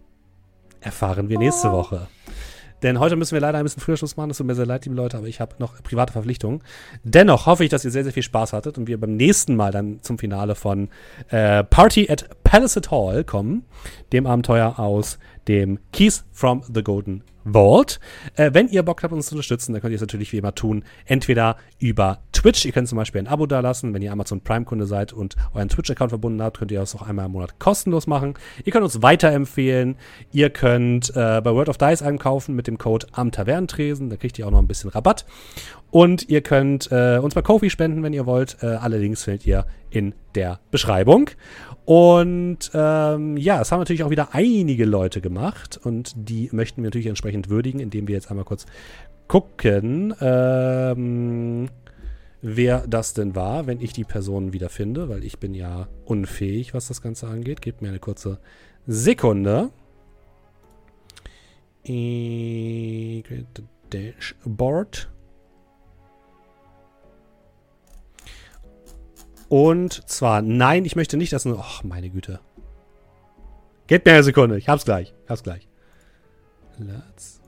erfahren 0.79 1.29
wir 1.29 1.37
nächste 1.39 1.71
Woche. 1.71 2.07
Denn 2.83 2.99
heute 2.99 3.15
müssen 3.15 3.33
wir 3.33 3.41
leider 3.41 3.57
ein 3.57 3.63
bisschen 3.63 3.81
früher 3.81 3.97
Schluss 3.97 4.17
machen. 4.17 4.31
Es 4.31 4.37
tut 4.37 4.47
mir 4.47 4.55
sehr 4.55 4.65
leid, 4.65 4.85
liebe 4.85 4.95
Leute, 4.95 5.17
aber 5.17 5.27
ich 5.27 5.39
habe 5.39 5.55
noch 5.59 5.81
private 5.83 6.13
Verpflichtungen. 6.13 6.61
Dennoch 7.03 7.45
hoffe 7.45 7.63
ich, 7.63 7.69
dass 7.69 7.85
ihr 7.85 7.91
sehr, 7.91 8.03
sehr 8.03 8.13
viel 8.13 8.23
Spaß 8.23 8.53
hattet 8.53 8.77
und 8.77 8.87
wir 8.87 8.99
beim 8.99 9.15
nächsten 9.15 9.55
Mal 9.55 9.71
dann 9.71 10.01
zum 10.01 10.17
Finale 10.17 10.55
von 10.55 10.89
äh, 11.29 11.63
Party 11.63 12.09
at 12.09 12.43
Palisade 12.43 12.89
Hall 12.91 13.23
kommen, 13.23 13.65
dem 14.11 14.25
Abenteuer 14.25 14.79
aus 14.79 15.19
dem 15.47 15.79
Keys 15.91 16.25
from 16.31 16.63
the 16.73 16.83
Golden 16.83 17.23
Vault. 17.43 17.99
Äh, 18.35 18.51
wenn 18.53 18.67
ihr 18.67 18.83
Bock 18.83 19.03
habt, 19.03 19.13
uns 19.13 19.27
zu 19.27 19.35
unterstützen, 19.35 19.73
dann 19.73 19.81
könnt 19.81 19.91
ihr 19.91 19.95
es 19.95 20.01
natürlich 20.01 20.31
wie 20.33 20.37
immer 20.37 20.55
tun. 20.55 20.83
Entweder 21.05 21.57
über 21.79 22.19
Twitch, 22.31 22.65
ihr 22.65 22.71
könnt 22.71 22.87
zum 22.87 22.97
Beispiel 22.97 23.21
ein 23.21 23.27
Abo 23.27 23.45
dalassen. 23.45 23.93
Wenn 23.93 24.01
ihr 24.01 24.11
Amazon 24.11 24.41
Prime-Kunde 24.41 24.85
seid 24.85 25.13
und 25.13 25.35
euren 25.53 25.69
Twitch-Account 25.69 26.11
verbunden 26.11 26.41
habt, 26.41 26.59
könnt 26.59 26.71
ihr 26.71 26.79
das 26.79 26.95
auch 26.95 27.01
einmal 27.03 27.25
im 27.25 27.33
Monat 27.33 27.59
kostenlos 27.59 28.07
machen. 28.07 28.35
Ihr 28.63 28.71
könnt 28.71 28.83
uns 28.83 29.01
weiterempfehlen. 29.01 29.95
Ihr 30.31 30.49
könnt 30.49 31.09
äh, 31.11 31.41
bei 31.43 31.53
World 31.53 31.69
of 31.69 31.77
Dice 31.77 32.01
einkaufen 32.01 32.55
mit 32.55 32.67
dem 32.67 32.77
Code 32.77 33.07
am 33.11 33.31
Tavernentresen. 33.31 34.09
Da 34.09 34.15
kriegt 34.15 34.39
ihr 34.39 34.47
auch 34.47 34.51
noch 34.51 34.59
ein 34.59 34.67
bisschen 34.67 34.89
Rabatt. 34.89 35.25
Und 35.91 36.29
ihr 36.29 36.41
könnt 36.41 36.89
äh, 36.91 37.19
uns 37.21 37.35
bei 37.35 37.41
Kofi 37.41 37.69
spenden, 37.69 38.01
wenn 38.01 38.13
ihr 38.13 38.25
wollt. 38.25 38.57
Äh, 38.61 38.67
alle 38.67 38.97
Links 38.97 39.25
findet 39.25 39.45
ihr 39.45 39.65
in 39.89 40.13
der 40.35 40.59
Beschreibung. 40.71 41.29
Und 41.85 42.71
ähm, 42.73 43.35
ja, 43.35 43.61
es 43.61 43.71
haben 43.71 43.79
natürlich 43.79 44.03
auch 44.03 44.09
wieder 44.09 44.29
einige 44.31 44.85
Leute 44.85 45.19
gemacht 45.19 45.79
und 45.83 46.13
die 46.15 46.49
möchten 46.53 46.81
wir 46.81 46.87
natürlich 46.87 47.07
entsprechend 47.07 47.49
würdigen, 47.49 47.79
indem 47.79 48.07
wir 48.07 48.15
jetzt 48.15 48.29
einmal 48.29 48.45
kurz 48.45 48.65
gucken, 49.27 50.13
ähm, 50.21 51.69
wer 52.41 52.85
das 52.87 53.13
denn 53.13 53.35
war, 53.35 53.67
wenn 53.67 53.81
ich 53.81 53.93
die 53.93 54.03
Person 54.03 54.53
wieder 54.53 54.69
finde, 54.69 55.09
weil 55.09 55.23
ich 55.23 55.39
bin 55.39 55.53
ja 55.53 55.87
unfähig, 56.05 56.73
was 56.73 56.87
das 56.87 57.01
Ganze 57.01 57.27
angeht. 57.27 57.61
Gebt 57.61 57.81
mir 57.81 57.89
eine 57.89 57.99
kurze 57.99 58.39
Sekunde. 58.87 59.69
Äh, 61.83 63.23
Dashboard. 63.91 65.10
Und 69.51 70.09
zwar, 70.09 70.41
nein, 70.41 70.85
ich 70.85 70.95
möchte 70.95 71.17
nicht, 71.17 71.33
dass. 71.33 71.45
Ach, 71.45 71.83
meine 71.83 72.09
Güte. 72.09 72.39
Gebt 73.87 74.05
mir 74.05 74.13
eine 74.13 74.23
Sekunde. 74.23 74.57
Ich 74.57 74.69
hab's 74.69 74.85
gleich. 74.85 75.13
Ich 75.25 75.29
hab's 75.29 75.43
gleich. 75.43 75.67
Let's. 76.77 77.41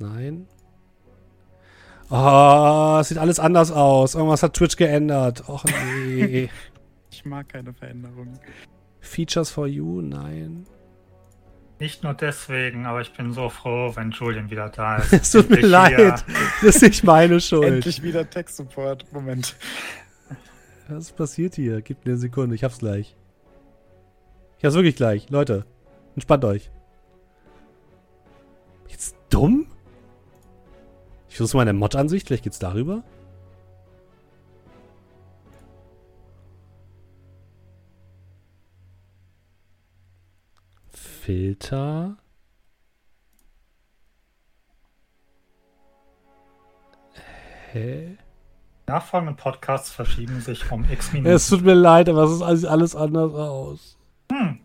Nein. 0.00 0.48
Oh, 2.10 2.98
es 3.00 3.06
sieht 3.06 3.18
alles 3.18 3.38
anders 3.38 3.70
aus. 3.70 4.16
Irgendwas 4.16 4.42
hat 4.42 4.54
Twitch 4.54 4.74
geändert. 4.74 5.48
Och 5.48 5.64
nee. 5.64 6.50
Ich 7.12 7.24
mag 7.24 7.48
keine 7.48 7.72
Veränderungen. 7.72 8.36
Features 8.98 9.48
for 9.48 9.68
you? 9.68 10.00
Nein. 10.00 10.66
Nicht 11.78 12.02
nur 12.02 12.14
deswegen, 12.14 12.84
aber 12.86 13.00
ich 13.00 13.12
bin 13.12 13.32
so 13.32 13.48
froh, 13.48 13.92
wenn 13.94 14.10
Julian 14.10 14.50
wieder 14.50 14.70
da 14.70 14.96
ist. 14.98 15.12
Es 15.12 15.30
tut 15.30 15.50
mir 15.50 15.60
leid. 15.60 15.92
wieder. 15.96 16.16
Das 16.62 16.74
ist 16.76 16.82
nicht 16.82 17.04
meine 17.04 17.38
Schuld. 17.40 17.74
Endlich 17.74 18.02
wieder 18.02 18.28
Tech-Support. 18.28 19.12
Moment. 19.12 19.54
Was 20.88 21.12
passiert 21.12 21.54
hier? 21.54 21.80
Gib 21.80 22.04
mir 22.04 22.12
eine 22.12 22.18
Sekunde, 22.18 22.54
ich 22.54 22.64
hab's 22.64 22.78
gleich. 22.78 23.16
Ich 24.58 24.64
hab's 24.64 24.74
wirklich 24.74 24.96
gleich. 24.96 25.30
Leute, 25.30 25.64
entspannt 26.14 26.44
euch. 26.44 26.70
Jetzt 28.88 29.16
dumm? 29.30 29.66
Ich 31.28 31.36
versuche 31.36 31.56
meine 31.56 31.72
Mod-Ansicht, 31.72 32.26
vielleicht 32.26 32.44
geht's 32.44 32.58
darüber. 32.58 33.02
Filter. 40.92 42.18
Hä? 47.72 48.18
Nachfolgende 48.86 49.34
Podcasts 49.34 49.90
verschieben 49.90 50.40
sich 50.40 50.70
um 50.70 50.84
x 50.90 51.12
Minuten. 51.12 51.34
Es 51.34 51.48
tut 51.48 51.62
mir 51.62 51.74
leid, 51.74 52.08
aber 52.08 52.24
es 52.24 52.32
ist 52.32 52.64
alles, 52.64 52.94
anders 52.94 53.32
aus. 53.32 53.98
Hm. 54.30 54.60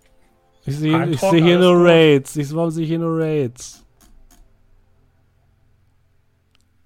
Ich 0.66 0.78
sehe 0.78 1.08
ich 1.08 1.20
sehe 1.20 1.42
hier 1.42 1.58
nur. 1.58 1.86
Raids. 1.86 2.36
Ich, 2.36 2.54
warum 2.54 2.70
sehe 2.70 2.84
ich 2.84 2.90
hier 2.90 3.00
nur 3.00 3.18
Raids? 3.18 3.86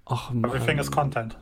Ach 0.06 0.30
Everything 0.30 0.78
is 0.78 0.90
Mann. 0.90 1.10
Content. 1.10 1.38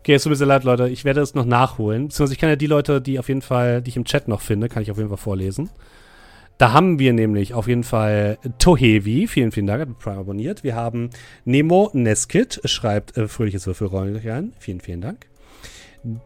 Okay, 0.00 0.14
es 0.14 0.22
tut 0.22 0.30
mir 0.30 0.36
sehr 0.36 0.46
leid, 0.46 0.64
Leute. 0.64 0.88
Ich 0.88 1.04
werde 1.04 1.20
es 1.20 1.34
noch 1.34 1.44
nachholen. 1.44 2.08
Beziehungsweise 2.08 2.34
ich 2.34 2.38
kann 2.38 2.50
ja 2.50 2.56
die 2.56 2.66
Leute, 2.66 3.00
die 3.00 3.18
auf 3.18 3.28
jeden 3.28 3.42
Fall, 3.42 3.80
die 3.80 3.90
ich 3.90 3.96
im 3.96 4.04
Chat 4.04 4.28
noch 4.28 4.40
finde, 4.40 4.68
kann 4.68 4.82
ich 4.82 4.90
auf 4.90 4.98
jeden 4.98 5.08
Fall 5.08 5.18
vorlesen. 5.18 5.70
Da 6.58 6.72
haben 6.72 6.98
wir 6.98 7.12
nämlich 7.12 7.52
auf 7.52 7.66
jeden 7.66 7.82
Fall 7.82 8.38
Tohevi, 8.58 9.26
vielen, 9.26 9.50
vielen 9.50 9.66
Dank, 9.66 9.80
hat 9.80 9.98
Prime 9.98 10.18
abonniert. 10.18 10.62
Wir 10.62 10.76
haben 10.76 11.10
Nemo 11.44 11.90
Neskit, 11.92 12.60
schreibt 12.64 13.16
äh, 13.16 13.26
fröhliches 13.26 13.66
Würfelrollen 13.66 14.16
rein. 14.16 14.52
Vielen, 14.58 14.80
vielen 14.80 15.00
Dank. 15.00 15.26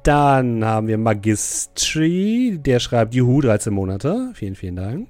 Dann 0.02 0.65
haben 0.65 0.89
wir 0.89 0.98
Magistri, 0.98 2.58
der 2.60 2.81
schreibt 2.81 3.15
Juhu, 3.15 3.40
13 3.40 3.73
Monate. 3.73 4.32
Vielen, 4.34 4.57
vielen 4.57 4.76
Dank. 4.76 5.08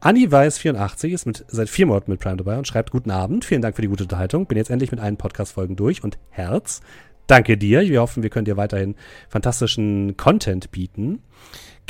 Anni 0.00 0.26
Weiß84 0.26 1.08
ist 1.08 1.26
mit, 1.26 1.44
seit 1.48 1.68
vier 1.68 1.86
Monaten 1.86 2.10
mit 2.10 2.20
Prime 2.20 2.38
dabei 2.38 2.58
und 2.58 2.66
schreibt 2.66 2.90
Guten 2.90 3.10
Abend. 3.10 3.44
Vielen 3.44 3.62
Dank 3.62 3.76
für 3.76 3.82
die 3.82 3.88
gute 3.88 4.04
Unterhaltung. 4.04 4.46
Bin 4.46 4.58
jetzt 4.58 4.70
endlich 4.70 4.90
mit 4.90 5.00
allen 5.00 5.16
Podcast-Folgen 5.16 5.76
durch 5.76 6.02
und 6.02 6.18
Herz. 6.30 6.80
Danke 7.26 7.56
dir. 7.56 7.82
Wir 7.82 8.00
hoffen, 8.00 8.22
wir 8.22 8.30
können 8.30 8.46
dir 8.46 8.56
weiterhin 8.56 8.96
fantastischen 9.28 10.16
Content 10.16 10.72
bieten. 10.72 11.22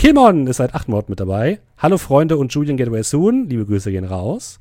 Kilmon 0.01 0.47
ist 0.47 0.57
seit 0.57 0.75
acht 0.75 0.89
Monaten 0.89 1.13
mit 1.13 1.21
dabei. 1.21 1.61
Hallo 1.77 1.99
Freunde 1.99 2.39
und 2.39 2.55
Julian 2.55 2.79
Getaway 2.79 3.03
Soon. 3.03 3.51
Liebe 3.51 3.67
Grüße 3.67 3.91
gehen 3.91 4.07
raus. 4.07 4.59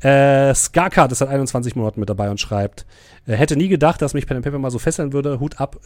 Äh, 0.00 0.54
Scarcard 0.54 1.10
ist 1.10 1.20
seit 1.20 1.30
21 1.30 1.74
Monaten 1.74 2.00
mit 2.00 2.10
dabei 2.10 2.28
und 2.28 2.38
schreibt, 2.38 2.84
äh, 3.26 3.32
hätte 3.32 3.56
nie 3.56 3.68
gedacht, 3.68 4.02
dass 4.02 4.12
mich 4.12 4.26
Pen 4.26 4.42
Paper 4.42 4.58
mal 4.58 4.70
so 4.70 4.78
fesseln 4.78 5.14
würde. 5.14 5.40
Hut 5.40 5.58
ab 5.58 5.80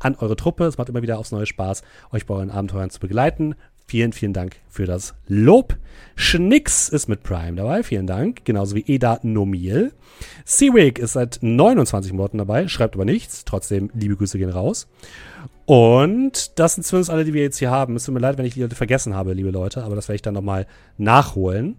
an 0.00 0.16
eure 0.16 0.36
Truppe. 0.36 0.66
Es 0.66 0.76
macht 0.76 0.90
immer 0.90 1.00
wieder 1.00 1.18
aufs 1.18 1.32
neue 1.32 1.46
Spaß, 1.46 1.82
euch 2.12 2.26
bei 2.26 2.34
euren 2.34 2.50
Abenteuern 2.50 2.90
zu 2.90 3.00
begleiten. 3.00 3.54
Vielen, 3.90 4.12
vielen 4.12 4.32
Dank 4.32 4.54
für 4.68 4.86
das 4.86 5.16
Lob. 5.26 5.76
Schnicks 6.14 6.88
ist 6.88 7.08
mit 7.08 7.24
Prime 7.24 7.56
dabei. 7.56 7.82
Vielen 7.82 8.06
Dank. 8.06 8.44
Genauso 8.44 8.76
wie 8.76 8.84
Eda 8.86 9.18
Nomil. 9.24 9.90
Seawig 10.44 11.00
ist 11.00 11.14
seit 11.14 11.40
29 11.40 12.12
Monaten 12.12 12.38
dabei, 12.38 12.68
schreibt 12.68 12.94
aber 12.94 13.04
nichts. 13.04 13.44
Trotzdem, 13.44 13.90
liebe 13.92 14.14
Grüße 14.14 14.38
gehen 14.38 14.50
raus. 14.50 14.86
Und 15.66 16.56
das 16.60 16.74
sind 16.76 16.84
zumindest 16.84 17.10
alle, 17.10 17.24
die 17.24 17.34
wir 17.34 17.42
jetzt 17.42 17.58
hier 17.58 17.72
haben. 17.72 17.96
Es 17.96 18.04
tut 18.04 18.14
mir 18.14 18.20
leid, 18.20 18.38
wenn 18.38 18.46
ich 18.46 18.54
die 18.54 18.62
Leute 18.62 18.76
vergessen 18.76 19.16
habe, 19.16 19.32
liebe 19.32 19.50
Leute, 19.50 19.82
aber 19.82 19.96
das 19.96 20.06
werde 20.06 20.14
ich 20.14 20.22
dann 20.22 20.34
nochmal 20.34 20.68
nachholen. 20.96 21.74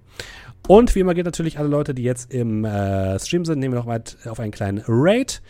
Und 0.67 0.93
wie 0.95 0.99
immer 0.99 1.13
geht 1.13 1.25
natürlich 1.25 1.59
alle 1.59 1.69
Leute, 1.69 1.93
die 1.93 2.03
jetzt 2.03 2.33
im 2.33 2.65
äh, 2.65 3.19
Stream 3.19 3.45
sind, 3.45 3.59
nehmen 3.59 3.73
wir 3.73 3.83
noch 3.83 4.29
auf 4.29 4.39
einen 4.41 4.51
kleinen 4.51 4.83
Raid. 4.85 5.41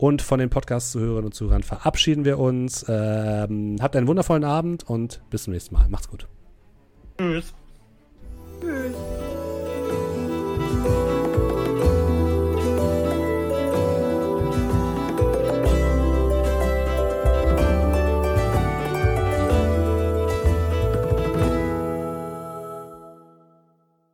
Und 0.00 0.22
von 0.22 0.40
den 0.40 0.48
Podcast-Zuhörern 0.48 1.26
und 1.26 1.34
Zuhörern 1.34 1.62
verabschieden 1.62 2.24
wir 2.24 2.38
uns. 2.38 2.86
Ähm, 2.88 3.76
habt 3.82 3.94
einen 3.96 4.06
wundervollen 4.06 4.44
Abend 4.44 4.88
und 4.88 5.20
bis 5.28 5.42
zum 5.42 5.52
nächsten 5.52 5.74
Mal. 5.74 5.90
Macht's 5.90 6.08
gut. 6.08 6.26
Tschüss. 7.18 7.52
Tschüss. 8.62 8.94